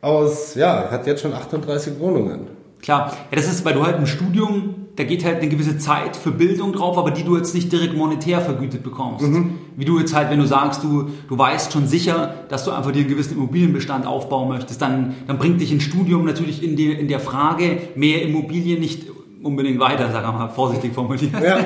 aus, 0.00 0.54
ja, 0.54 0.90
hat 0.90 1.06
jetzt 1.06 1.20
schon 1.20 1.34
38 1.34 1.98
Wohnungen. 1.98 2.48
Klar, 2.80 3.12
ja, 3.30 3.36
das 3.36 3.46
ist, 3.46 3.64
weil 3.64 3.74
du 3.74 3.84
halt 3.84 3.98
im 3.98 4.06
Studium 4.06 4.84
da 4.96 5.04
geht 5.04 5.24
halt 5.24 5.38
eine 5.38 5.48
gewisse 5.48 5.78
Zeit 5.78 6.16
für 6.16 6.30
Bildung 6.30 6.72
drauf, 6.72 6.96
aber 6.98 7.10
die 7.10 7.24
du 7.24 7.36
jetzt 7.36 7.54
nicht 7.54 7.72
direkt 7.72 7.96
monetär 7.96 8.40
vergütet 8.40 8.82
bekommst. 8.82 9.26
Mhm. 9.26 9.58
Wie 9.76 9.84
du 9.84 9.98
jetzt 9.98 10.14
halt, 10.14 10.30
wenn 10.30 10.38
du 10.38 10.46
sagst, 10.46 10.84
du, 10.84 11.10
du 11.28 11.38
weißt 11.38 11.72
schon 11.72 11.86
sicher, 11.86 12.34
dass 12.48 12.64
du 12.64 12.70
einfach 12.70 12.92
dir 12.92 13.00
einen 13.00 13.08
gewissen 13.08 13.36
Immobilienbestand 13.36 14.06
aufbauen 14.06 14.48
möchtest, 14.48 14.80
dann, 14.80 15.14
dann 15.26 15.38
bringt 15.38 15.60
dich 15.60 15.72
ein 15.72 15.80
Studium 15.80 16.24
natürlich 16.24 16.62
in, 16.62 16.76
die, 16.76 16.92
in 16.92 17.08
der 17.08 17.20
Frage, 17.20 17.78
mehr 17.94 18.22
Immobilien 18.22 18.80
nicht 18.80 19.06
unbedingt 19.44 19.78
weiter, 19.78 20.10
sagen 20.10 20.26
wir 20.26 20.32
mal 20.32 20.48
vorsichtig 20.48 20.94
formuliert. 20.94 21.32
Ja, 21.42 21.58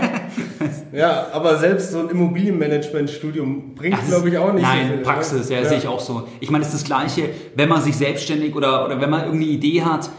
ja 0.92 1.26
aber 1.32 1.58
selbst 1.58 1.92
so 1.92 2.00
ein 2.00 2.10
Immobilienmanagement-Studium 2.10 3.74
bringt, 3.74 3.96
glaube 4.08 4.28
ich, 4.28 4.38
auch 4.38 4.52
nicht 4.52 4.62
Nein, 4.62 4.88
so 4.88 4.94
viel, 4.94 5.02
Praxis, 5.02 5.48
ja, 5.48 5.60
ja, 5.60 5.68
sehe 5.68 5.78
ich 5.78 5.86
auch 5.86 6.00
so. 6.00 6.24
Ich 6.40 6.50
meine, 6.50 6.62
es 6.62 6.74
ist 6.74 6.82
das 6.82 6.84
Gleiche, 6.84 7.30
wenn 7.54 7.68
man 7.68 7.80
sich 7.80 7.96
selbstständig 7.96 8.54
oder, 8.54 8.84
oder 8.84 9.00
wenn 9.00 9.10
man 9.10 9.24
irgendeine 9.24 9.52
Idee 9.52 9.82
hat, 9.82 10.10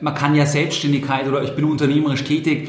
man 0.00 0.14
kann 0.14 0.34
ja 0.34 0.44
Selbstständigkeit 0.44 1.26
oder 1.26 1.42
ich 1.42 1.54
bin 1.54 1.64
unternehmerisch 1.64 2.24
tätig, 2.24 2.68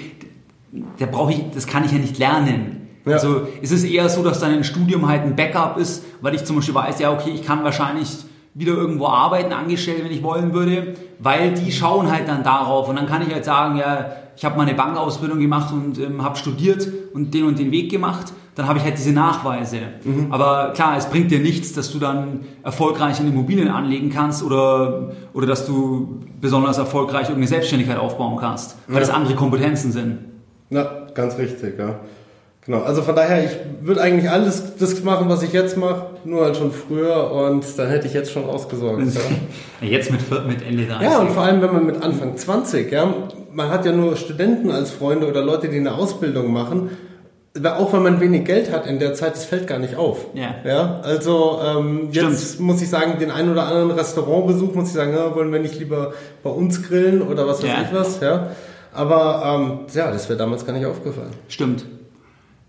da 0.99 1.05
brauche 1.05 1.33
ich, 1.33 1.41
das 1.53 1.67
kann 1.67 1.83
ich 1.83 1.91
ja 1.91 1.97
nicht 1.97 2.17
lernen. 2.17 2.78
Ja. 3.09 3.15
Also 3.15 3.47
ist 3.61 3.71
es 3.71 3.83
eher 3.83 4.09
so, 4.09 4.23
dass 4.23 4.39
dann 4.39 4.51
ein 4.51 4.63
Studium 4.63 5.07
halt 5.07 5.23
ein 5.23 5.35
Backup 5.35 5.77
ist, 5.77 6.03
weil 6.21 6.35
ich 6.35 6.45
zum 6.45 6.57
Beispiel 6.57 6.75
weiß, 6.75 6.99
ja 6.99 7.11
okay, 7.11 7.31
ich 7.33 7.43
kann 7.43 7.63
wahrscheinlich 7.63 8.09
wieder 8.53 8.73
irgendwo 8.73 9.07
arbeiten, 9.07 9.53
angestellt, 9.53 10.03
wenn 10.03 10.11
ich 10.11 10.23
wollen 10.23 10.53
würde, 10.53 10.95
weil 11.19 11.53
die 11.53 11.71
schauen 11.71 12.11
halt 12.11 12.27
dann 12.27 12.43
darauf 12.43 12.89
und 12.89 12.95
dann 12.95 13.07
kann 13.07 13.21
ich 13.21 13.33
halt 13.33 13.45
sagen, 13.45 13.77
ja, 13.77 14.11
ich 14.35 14.43
habe 14.45 14.57
mal 14.57 14.63
eine 14.63 14.73
Bankausbildung 14.73 15.39
gemacht 15.39 15.71
und 15.73 15.99
ähm, 15.99 16.23
habe 16.23 16.37
studiert 16.37 16.87
und 17.13 17.33
den 17.33 17.45
und 17.45 17.59
den 17.59 17.71
Weg 17.71 17.91
gemacht 17.91 18.33
dann 18.59 18.67
habe 18.67 18.77
ich 18.77 18.83
halt 18.83 18.97
diese 18.97 19.13
Nachweise. 19.13 19.77
Mhm. 20.03 20.27
Aber 20.31 20.73
klar, 20.73 20.97
es 20.97 21.05
bringt 21.05 21.31
dir 21.31 21.39
nichts, 21.39 21.71
dass 21.71 21.93
du 21.93 21.97
dann 21.97 22.41
erfolgreich 22.61 23.17
in 23.21 23.29
Immobilien 23.29 23.69
anlegen 23.69 24.09
kannst 24.09 24.43
oder, 24.43 25.13
oder 25.33 25.47
dass 25.47 25.65
du 25.65 26.19
besonders 26.41 26.77
erfolgreich 26.77 27.29
irgendeine 27.29 27.47
Selbstständigkeit 27.47 27.97
aufbauen 27.97 28.37
kannst, 28.37 28.75
weil 28.87 28.95
ja. 28.95 28.99
das 28.99 29.11
andere 29.11 29.35
Kompetenzen 29.35 29.93
sind. 29.93 30.17
Ja, 30.69 31.07
ganz 31.13 31.37
richtig, 31.37 31.79
ja. 31.79 32.01
Genau, 32.69 32.83
also 32.83 33.01
von 33.01 33.15
daher, 33.15 33.45
ich 33.45 33.57
würde 33.81 33.99
eigentlich 33.99 34.29
alles 34.29 34.75
das 34.77 35.03
machen, 35.03 35.27
was 35.27 35.41
ich 35.41 35.53
jetzt 35.53 35.75
mache, 35.75 36.05
nur 36.23 36.43
halt 36.43 36.55
schon 36.55 36.71
früher 36.71 37.31
und 37.31 37.65
dann 37.79 37.89
hätte 37.89 38.05
ich 38.05 38.13
jetzt 38.13 38.31
schon 38.31 38.45
ausgesorgt. 38.45 39.01
ja. 39.01 39.21
Jetzt 39.87 40.11
mit, 40.11 40.19
mit 40.45 40.61
Ende 40.61 40.85
30. 40.85 41.01
Ja, 41.01 41.17
und 41.17 41.31
vor 41.31 41.41
allem, 41.41 41.63
wenn 41.63 41.73
man 41.73 41.85
mit 41.87 42.03
Anfang 42.03 42.37
20, 42.37 42.91
ja, 42.91 43.11
man 43.51 43.71
hat 43.71 43.85
ja 43.85 43.91
nur 43.91 44.15
Studenten 44.17 44.69
als 44.69 44.91
Freunde 44.91 45.27
oder 45.27 45.41
Leute, 45.41 45.69
die 45.69 45.77
eine 45.77 45.95
Ausbildung 45.95 46.53
machen 46.53 46.91
auch 47.65 47.91
wenn 47.91 48.03
man 48.03 48.21
wenig 48.21 48.45
Geld 48.45 48.71
hat 48.71 48.85
in 48.85 48.99
der 48.99 49.15
Zeit, 49.15 49.33
das 49.33 49.43
fällt 49.43 49.65
gar 49.65 49.79
nicht 49.79 49.95
auf. 49.95 50.27
Ja. 50.35 50.55
ja 50.63 50.99
also 51.01 51.59
ähm, 51.65 52.09
jetzt 52.11 52.53
Stimmt. 52.53 52.67
muss 52.67 52.81
ich 52.83 52.89
sagen, 52.89 53.17
den 53.19 53.31
einen 53.31 53.51
oder 53.51 53.65
anderen 53.65 53.91
Restaurantbesuch 53.91 54.75
muss 54.75 54.89
ich 54.89 54.93
sagen, 54.93 55.13
ja, 55.13 55.35
wollen 55.35 55.51
wir 55.51 55.59
nicht 55.59 55.79
lieber 55.79 56.13
bei 56.43 56.51
uns 56.51 56.83
grillen 56.83 57.23
oder 57.23 57.47
was 57.47 57.63
weiß 57.63 57.69
ja. 57.69 57.81
ich 57.81 57.91
was. 57.91 58.19
Ja. 58.21 58.51
Aber 58.93 59.59
ähm, 59.59 59.79
ja, 59.93 60.11
das 60.11 60.29
wäre 60.29 60.37
damals 60.37 60.65
gar 60.65 60.73
nicht 60.73 60.85
aufgefallen. 60.85 61.31
Stimmt. 61.47 61.83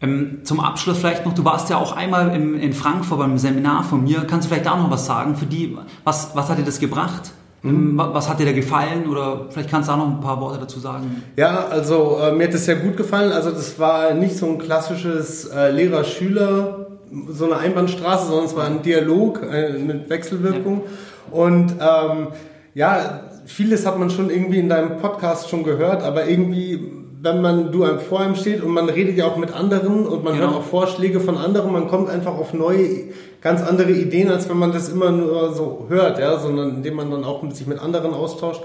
Ähm, 0.02 0.40
zum 0.44 0.60
Abschluss 0.60 0.98
vielleicht 0.98 1.26
noch, 1.26 1.34
du 1.34 1.44
warst 1.44 1.68
ja 1.68 1.76
auch 1.76 1.94
einmal 1.94 2.34
im, 2.34 2.58
in 2.58 2.72
Frankfurt 2.72 3.18
beim 3.18 3.36
Seminar 3.36 3.84
von 3.84 4.02
mir. 4.02 4.20
Kannst 4.26 4.46
du 4.46 4.48
vielleicht 4.48 4.66
da 4.66 4.76
noch 4.76 4.90
was 4.90 5.06
sagen? 5.06 5.36
Für 5.36 5.46
die, 5.46 5.76
was, 6.04 6.30
was 6.34 6.48
hat 6.48 6.58
dir 6.58 6.64
das 6.64 6.80
gebracht? 6.80 7.32
Mhm. 7.62 7.98
Was 7.98 8.30
hat 8.30 8.40
dir 8.40 8.46
da 8.46 8.52
gefallen 8.52 9.06
oder 9.06 9.46
vielleicht 9.50 9.68
kannst 9.68 9.90
du 9.90 9.92
auch 9.92 9.98
noch 9.98 10.08
ein 10.08 10.20
paar 10.20 10.40
Worte 10.40 10.58
dazu 10.58 10.80
sagen? 10.80 11.22
Ja, 11.36 11.66
also 11.66 12.18
äh, 12.22 12.32
mir 12.32 12.46
hat 12.46 12.54
das 12.54 12.64
sehr 12.64 12.76
gut 12.76 12.96
gefallen. 12.96 13.32
Also 13.32 13.50
das 13.50 13.78
war 13.78 14.14
nicht 14.14 14.36
so 14.36 14.46
ein 14.46 14.58
klassisches 14.58 15.44
äh, 15.44 15.70
Lehrer-Schüler, 15.70 16.86
so 17.28 17.44
eine 17.44 17.56
Einbahnstraße, 17.56 18.28
sondern 18.28 18.46
es 18.46 18.56
war 18.56 18.64
ein 18.64 18.80
Dialog 18.82 19.42
äh, 19.42 19.72
mit 19.72 20.08
Wechselwirkung. 20.08 20.84
Ja. 20.84 21.38
Und 21.38 21.72
ähm, 21.72 22.28
ja, 22.72 23.20
vieles 23.44 23.84
hat 23.84 23.98
man 23.98 24.08
schon 24.08 24.30
irgendwie 24.30 24.58
in 24.58 24.70
deinem 24.70 24.96
Podcast 24.98 25.50
schon 25.50 25.62
gehört, 25.62 26.02
aber 26.02 26.26
irgendwie 26.26 26.99
wenn 27.22 27.42
man 27.42 27.70
du 27.70 27.84
vor 27.98 28.24
ihm 28.24 28.34
steht 28.34 28.62
und 28.62 28.72
man 28.72 28.88
redet 28.88 29.16
ja 29.16 29.26
auch 29.26 29.36
mit 29.36 29.52
anderen 29.54 30.06
und 30.06 30.24
man 30.24 30.34
genau. 30.34 30.46
hört 30.46 30.56
auch 30.56 30.62
Vorschläge 30.62 31.20
von 31.20 31.36
anderen, 31.36 31.72
man 31.72 31.88
kommt 31.88 32.08
einfach 32.08 32.34
auf 32.34 32.54
neue, 32.54 33.10
ganz 33.40 33.62
andere 33.62 33.90
Ideen, 33.90 34.30
als 34.30 34.48
wenn 34.48 34.58
man 34.58 34.72
das 34.72 34.88
immer 34.88 35.10
nur 35.10 35.52
so 35.54 35.86
hört, 35.88 36.18
ja, 36.18 36.38
sondern 36.38 36.76
indem 36.76 36.94
man 36.94 37.10
dann 37.10 37.24
auch 37.24 37.42
sich 37.50 37.66
mit 37.66 37.78
anderen 37.78 38.14
austauscht. 38.14 38.62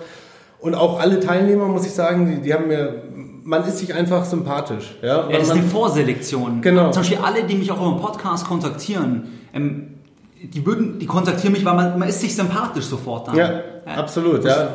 Und 0.59 0.73
auch 0.73 0.99
alle 0.99 1.19
Teilnehmer, 1.19 1.65
muss 1.65 1.85
ich 1.85 1.91
sagen, 1.91 2.27
die, 2.27 2.41
die 2.41 2.53
haben 2.53 2.67
mir, 2.67 3.03
man 3.43 3.65
ist 3.67 3.79
sich 3.79 3.93
einfach 3.93 4.23
sympathisch. 4.25 4.95
Ja, 5.01 5.29
ja 5.29 5.37
das 5.37 5.47
ist 5.47 5.51
eine 5.51 5.63
Vorselektion. 5.63 6.61
Genau. 6.61 6.91
Zum 6.91 7.01
Beispiel 7.01 7.19
alle, 7.23 7.43
die 7.43 7.55
mich 7.55 7.71
auch 7.71 7.85
im 7.85 7.99
Podcast 7.99 8.47
kontaktieren, 8.47 9.27
ähm, 9.53 9.95
die 10.41 10.65
würden, 10.65 10.99
die 10.99 11.05
kontaktieren 11.05 11.53
mich, 11.53 11.65
weil 11.65 11.75
man, 11.75 11.99
man 11.99 12.07
ist 12.07 12.21
sich 12.21 12.35
sympathisch 12.35 12.85
sofort 12.85 13.27
dann. 13.27 13.35
Ja, 13.35 13.51
ja. 13.51 13.61
absolut, 13.95 14.45
das, 14.45 14.57
ja. 14.57 14.69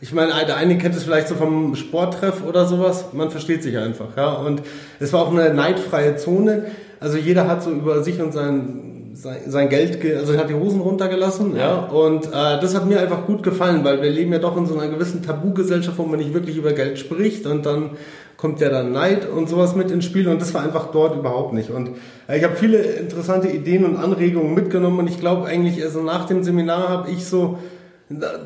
Ich 0.00 0.12
meine, 0.12 0.32
der 0.46 0.56
eine 0.56 0.78
kennt 0.78 0.94
es 0.94 1.02
vielleicht 1.02 1.28
so 1.28 1.34
vom 1.34 1.74
Sporttreff 1.74 2.44
oder 2.46 2.66
sowas. 2.66 3.06
Man 3.12 3.30
versteht 3.30 3.62
sich 3.62 3.76
einfach, 3.76 4.16
ja. 4.16 4.32
Und 4.32 4.62
es 5.00 5.12
war 5.12 5.22
auch 5.22 5.32
eine 5.32 5.52
neidfreie 5.52 6.16
Zone. 6.16 6.66
Also 7.00 7.16
jeder 7.18 7.48
hat 7.48 7.62
so 7.62 7.70
über 7.70 8.02
sich 8.02 8.20
und 8.20 8.32
sein, 8.32 9.10
sein, 9.14 9.38
sein 9.46 9.68
Geld, 9.68 9.98
also 10.16 10.32
er 10.32 10.40
hat 10.40 10.50
die 10.50 10.54
Hosen 10.54 10.80
runtergelassen, 10.80 11.56
ja. 11.56 11.68
ja. 11.68 11.76
Und 11.86 12.26
äh, 12.26 12.60
das 12.60 12.74
hat 12.76 12.86
mir 12.86 13.00
einfach 13.00 13.26
gut 13.26 13.42
gefallen, 13.42 13.84
weil 13.84 14.00
wir 14.00 14.10
leben 14.10 14.32
ja 14.32 14.38
doch 14.38 14.56
in 14.56 14.66
so 14.66 14.78
einer 14.78 14.88
gewissen 14.88 15.22
Tabugesellschaft, 15.22 15.98
wo 15.98 16.04
man 16.04 16.18
nicht 16.18 16.34
wirklich 16.34 16.56
über 16.56 16.72
Geld 16.72 16.98
spricht 16.98 17.46
und 17.46 17.66
dann 17.66 17.90
kommt 18.36 18.60
ja 18.60 18.68
dann 18.68 18.92
Neid 18.92 19.28
und 19.28 19.48
sowas 19.48 19.74
mit 19.74 19.90
ins 19.90 20.04
Spiel 20.04 20.28
und 20.28 20.40
das 20.40 20.54
war 20.54 20.62
einfach 20.62 20.92
dort 20.92 21.16
überhaupt 21.16 21.52
nicht. 21.52 21.70
Und 21.70 21.90
äh, 22.28 22.38
ich 22.38 22.44
habe 22.44 22.54
viele 22.54 22.78
interessante 22.78 23.48
Ideen 23.48 23.84
und 23.84 23.96
Anregungen 23.96 24.54
mitgenommen 24.54 25.00
und 25.00 25.08
ich 25.08 25.18
glaube 25.18 25.46
eigentlich, 25.46 25.82
also 25.82 26.02
nach 26.02 26.26
dem 26.26 26.44
Seminar 26.44 26.88
habe 26.88 27.10
ich 27.10 27.26
so 27.26 27.58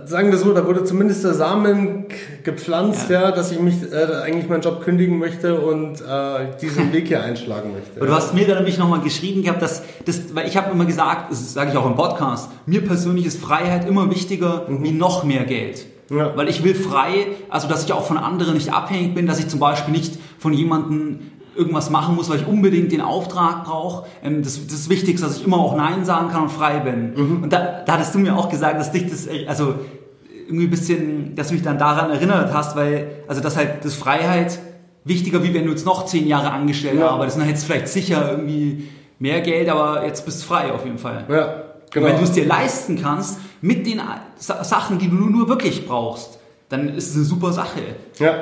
sagen 0.07 0.33
wir 0.33 0.39
so, 0.39 0.53
da 0.53 0.67
wurde 0.67 0.83
zumindest 0.85 1.23
der 1.23 1.35
Samen 1.35 2.07
gepflanzt, 2.43 3.09
ja. 3.11 3.23
ja 3.23 3.31
dass 3.31 3.53
ich 3.53 3.61
mich 3.61 3.77
äh, 3.93 4.23
eigentlich 4.23 4.49
meinen 4.49 4.63
Job 4.63 4.83
kündigen 4.83 5.19
möchte 5.19 5.61
und 5.61 6.01
äh, 6.01 6.59
diesen 6.61 6.93
Weg 6.93 7.07
hier 7.07 7.23
einschlagen 7.23 7.73
möchte. 7.73 7.91
Aber 7.97 8.07
du 8.07 8.13
hast 8.13 8.35
mir 8.35 8.47
dann 8.47 8.57
nämlich 8.59 8.79
nochmal 8.79 9.01
geschrieben 9.01 9.43
gehabt, 9.43 9.63
dass 9.63 9.83
das, 10.05 10.35
weil 10.35 10.49
ich 10.49 10.57
habe 10.57 10.73
immer 10.73 10.85
gesagt, 10.85 11.31
das 11.31 11.55
sage 11.55 11.71
ich 11.71 11.77
auch 11.77 11.87
im 11.87 11.95
Podcast, 11.95 12.51
mir 12.67 12.85
persönlich 12.85 13.25
ist 13.25 13.41
Freiheit 13.41 13.89
immer 13.89 14.11
wichtiger 14.11 14.67
mhm. 14.69 14.83
wie 14.83 14.91
noch 14.91 15.23
mehr 15.23 15.45
Geld. 15.45 15.87
Ja. 16.11 16.37
Weil 16.37 16.49
ich 16.49 16.65
will 16.65 16.75
frei, 16.75 17.29
also 17.49 17.69
dass 17.69 17.85
ich 17.85 17.93
auch 17.93 18.05
von 18.05 18.19
anderen 18.19 18.55
nicht 18.55 18.73
abhängig 18.73 19.15
bin, 19.15 19.27
dass 19.27 19.39
ich 19.39 19.49
zum 19.49 19.61
Beispiel 19.61 19.93
nicht 19.93 20.19
von 20.39 20.53
jemandem 20.53 21.21
irgendwas 21.55 21.91
machen 21.91 22.15
muss, 22.15 22.31
weil 22.31 22.39
ich 22.39 22.47
unbedingt 22.47 22.93
den 22.93 23.01
Auftrag 23.01 23.65
brauche. 23.65 24.07
Ähm, 24.23 24.43
das, 24.43 24.67
das 24.67 24.89
Wichtigste, 24.89 25.27
dass 25.27 25.39
ich 25.39 25.47
immer 25.47 25.59
auch 25.59 25.77
Nein 25.77 26.05
sagen 26.05 26.29
kann 26.31 26.45
und 26.45 26.51
frei 26.51 26.81
bin. 26.81 27.15
Mhm. 27.15 27.43
Und 27.43 27.53
da, 27.53 27.83
da 27.85 27.95
hattest 27.95 28.15
du 28.15 28.19
mir 28.19 28.37
auch 28.37 28.49
gesagt, 28.49 28.79
dass 28.79 28.93
dich 28.93 29.09
das, 29.09 29.29
also 29.47 29.75
irgendwie 30.47 30.67
ein 30.67 30.71
bisschen, 30.71 31.35
dass 31.37 31.49
du 31.49 31.55
mich 31.55 31.63
dann 31.63 31.79
daran 31.79 32.11
erinnert 32.11 32.53
hast, 32.53 32.77
weil, 32.77 33.23
also 33.29 33.41
dass 33.41 33.57
halt 33.57 33.85
das 33.85 33.95
Freiheit 33.95 34.59
wichtiger, 35.05 35.43
wie 35.43 35.55
wenn 35.55 35.65
du 35.65 35.71
jetzt 35.71 35.87
noch 35.87 36.07
zehn 36.07 36.27
Jahre 36.27 36.51
angestellt 36.51 36.99
ja. 36.99 37.11
arbeitest, 37.11 37.39
dann 37.39 37.47
hättest 37.47 37.65
du 37.65 37.73
vielleicht 37.73 37.89
sicher 37.89 38.31
irgendwie 38.31 38.89
mehr 39.19 39.41
Geld, 39.41 39.69
aber 39.69 40.07
jetzt 40.07 40.25
bist 40.25 40.43
du 40.43 40.47
frei 40.47 40.73
auf 40.73 40.85
jeden 40.85 40.99
Fall. 40.99 41.25
Ja, 41.29 41.65
genau. 41.91 42.07
Und 42.07 42.13
wenn 42.13 42.19
du 42.19 42.25
es 42.25 42.33
dir 42.33 42.45
leisten 42.45 43.01
kannst, 43.01 43.39
mit 43.61 43.87
den 43.87 44.01
Sachen, 44.39 44.99
die 44.99 45.09
du 45.09 45.15
nur 45.15 45.49
wirklich 45.49 45.87
brauchst, 45.87 46.39
dann 46.69 46.89
ist 46.89 47.11
es 47.11 47.17
eine 47.17 47.25
super 47.25 47.53
Sache. 47.53 47.81
Ja. 48.19 48.35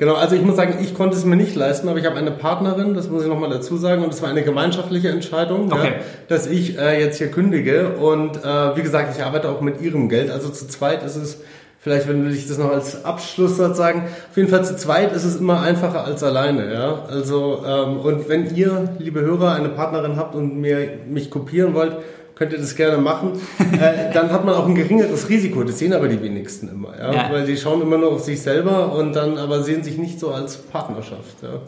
Genau, 0.00 0.14
also 0.14 0.34
ich 0.34 0.40
muss 0.40 0.56
sagen, 0.56 0.78
ich 0.80 0.94
konnte 0.94 1.14
es 1.14 1.26
mir 1.26 1.36
nicht 1.36 1.54
leisten, 1.54 1.86
aber 1.86 1.98
ich 1.98 2.06
habe 2.06 2.16
eine 2.16 2.30
Partnerin, 2.30 2.94
das 2.94 3.10
muss 3.10 3.22
ich 3.22 3.28
nochmal 3.28 3.50
dazu 3.50 3.76
sagen, 3.76 4.02
und 4.02 4.14
es 4.14 4.22
war 4.22 4.30
eine 4.30 4.42
gemeinschaftliche 4.42 5.10
Entscheidung, 5.10 5.70
okay. 5.70 5.88
ja, 5.88 5.92
dass 6.26 6.46
ich 6.46 6.78
äh, 6.78 6.98
jetzt 6.98 7.18
hier 7.18 7.30
kündige. 7.30 7.90
Und 7.90 8.38
äh, 8.42 8.76
wie 8.76 8.80
gesagt, 8.80 9.14
ich 9.14 9.22
arbeite 9.22 9.50
auch 9.50 9.60
mit 9.60 9.82
ihrem 9.82 10.08
Geld. 10.08 10.30
Also 10.30 10.48
zu 10.48 10.66
zweit 10.68 11.02
ist 11.02 11.16
es, 11.16 11.42
vielleicht 11.80 12.08
wenn 12.08 12.24
will 12.24 12.34
ich 12.34 12.48
das 12.48 12.56
noch 12.56 12.72
als 12.72 13.04
Abschlusssatz 13.04 13.76
sagen, 13.76 14.04
auf 14.30 14.36
jeden 14.38 14.48
Fall 14.48 14.64
zu 14.64 14.74
zweit 14.74 15.12
ist 15.12 15.24
es 15.24 15.36
immer 15.36 15.60
einfacher 15.60 16.02
als 16.02 16.22
alleine. 16.22 16.72
Ja? 16.72 17.04
Also 17.10 17.62
ähm, 17.66 17.98
und 17.98 18.26
wenn 18.30 18.56
ihr, 18.56 18.94
liebe 18.98 19.20
Hörer, 19.20 19.52
eine 19.52 19.68
Partnerin 19.68 20.16
habt 20.16 20.34
und 20.34 20.58
mir 20.58 20.78
mich 21.10 21.30
kopieren 21.30 21.74
wollt, 21.74 21.98
könnt 22.40 22.52
ihr 22.54 22.58
das 22.58 22.74
gerne 22.74 22.96
machen. 22.96 23.32
äh, 23.58 24.10
dann 24.14 24.32
hat 24.32 24.46
man 24.46 24.54
auch 24.54 24.66
ein 24.66 24.74
geringeres 24.74 25.28
Risiko. 25.28 25.62
Das 25.62 25.78
sehen 25.78 25.92
aber 25.92 26.08
die 26.08 26.22
wenigsten 26.22 26.68
immer, 26.68 26.98
ja? 26.98 27.12
ja? 27.12 27.30
weil 27.30 27.44
die 27.44 27.58
schauen 27.58 27.82
immer 27.82 27.98
nur 27.98 28.12
auf 28.12 28.24
sich 28.24 28.40
selber 28.40 28.94
und 28.94 29.14
dann 29.14 29.36
aber 29.36 29.62
sehen 29.62 29.84
sich 29.84 29.98
nicht 29.98 30.18
so 30.18 30.30
als 30.30 30.56
Partnerschaft. 30.56 31.42
Ja? 31.42 31.60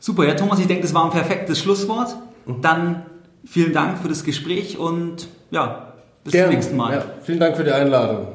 Super, 0.00 0.26
ja 0.26 0.34
Thomas, 0.34 0.58
ich 0.58 0.66
denke, 0.66 0.82
das 0.82 0.92
war 0.92 1.04
ein 1.04 1.12
perfektes 1.12 1.60
Schlusswort. 1.60 2.16
Mhm. 2.46 2.62
Dann 2.62 3.06
vielen 3.44 3.72
Dank 3.72 4.00
für 4.00 4.08
das 4.08 4.24
Gespräch 4.24 4.76
und 4.76 5.28
ja, 5.52 5.92
bis 6.24 6.32
Gerne. 6.32 6.48
zum 6.48 6.56
nächsten 6.56 6.76
Mal. 6.76 6.94
Ja, 6.94 7.04
vielen 7.22 7.38
Dank 7.38 7.56
für 7.56 7.62
die 7.62 7.70
Einladung. 7.70 8.26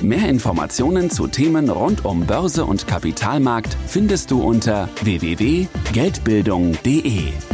Mehr 0.00 0.30
Informationen 0.30 1.10
zu 1.10 1.26
Themen 1.26 1.68
rund 1.68 2.06
um 2.06 2.24
Börse 2.24 2.64
und 2.64 2.86
Kapitalmarkt 2.86 3.76
findest 3.86 4.30
du 4.30 4.42
unter 4.42 4.88
www.geldbildung.de. 5.02 7.53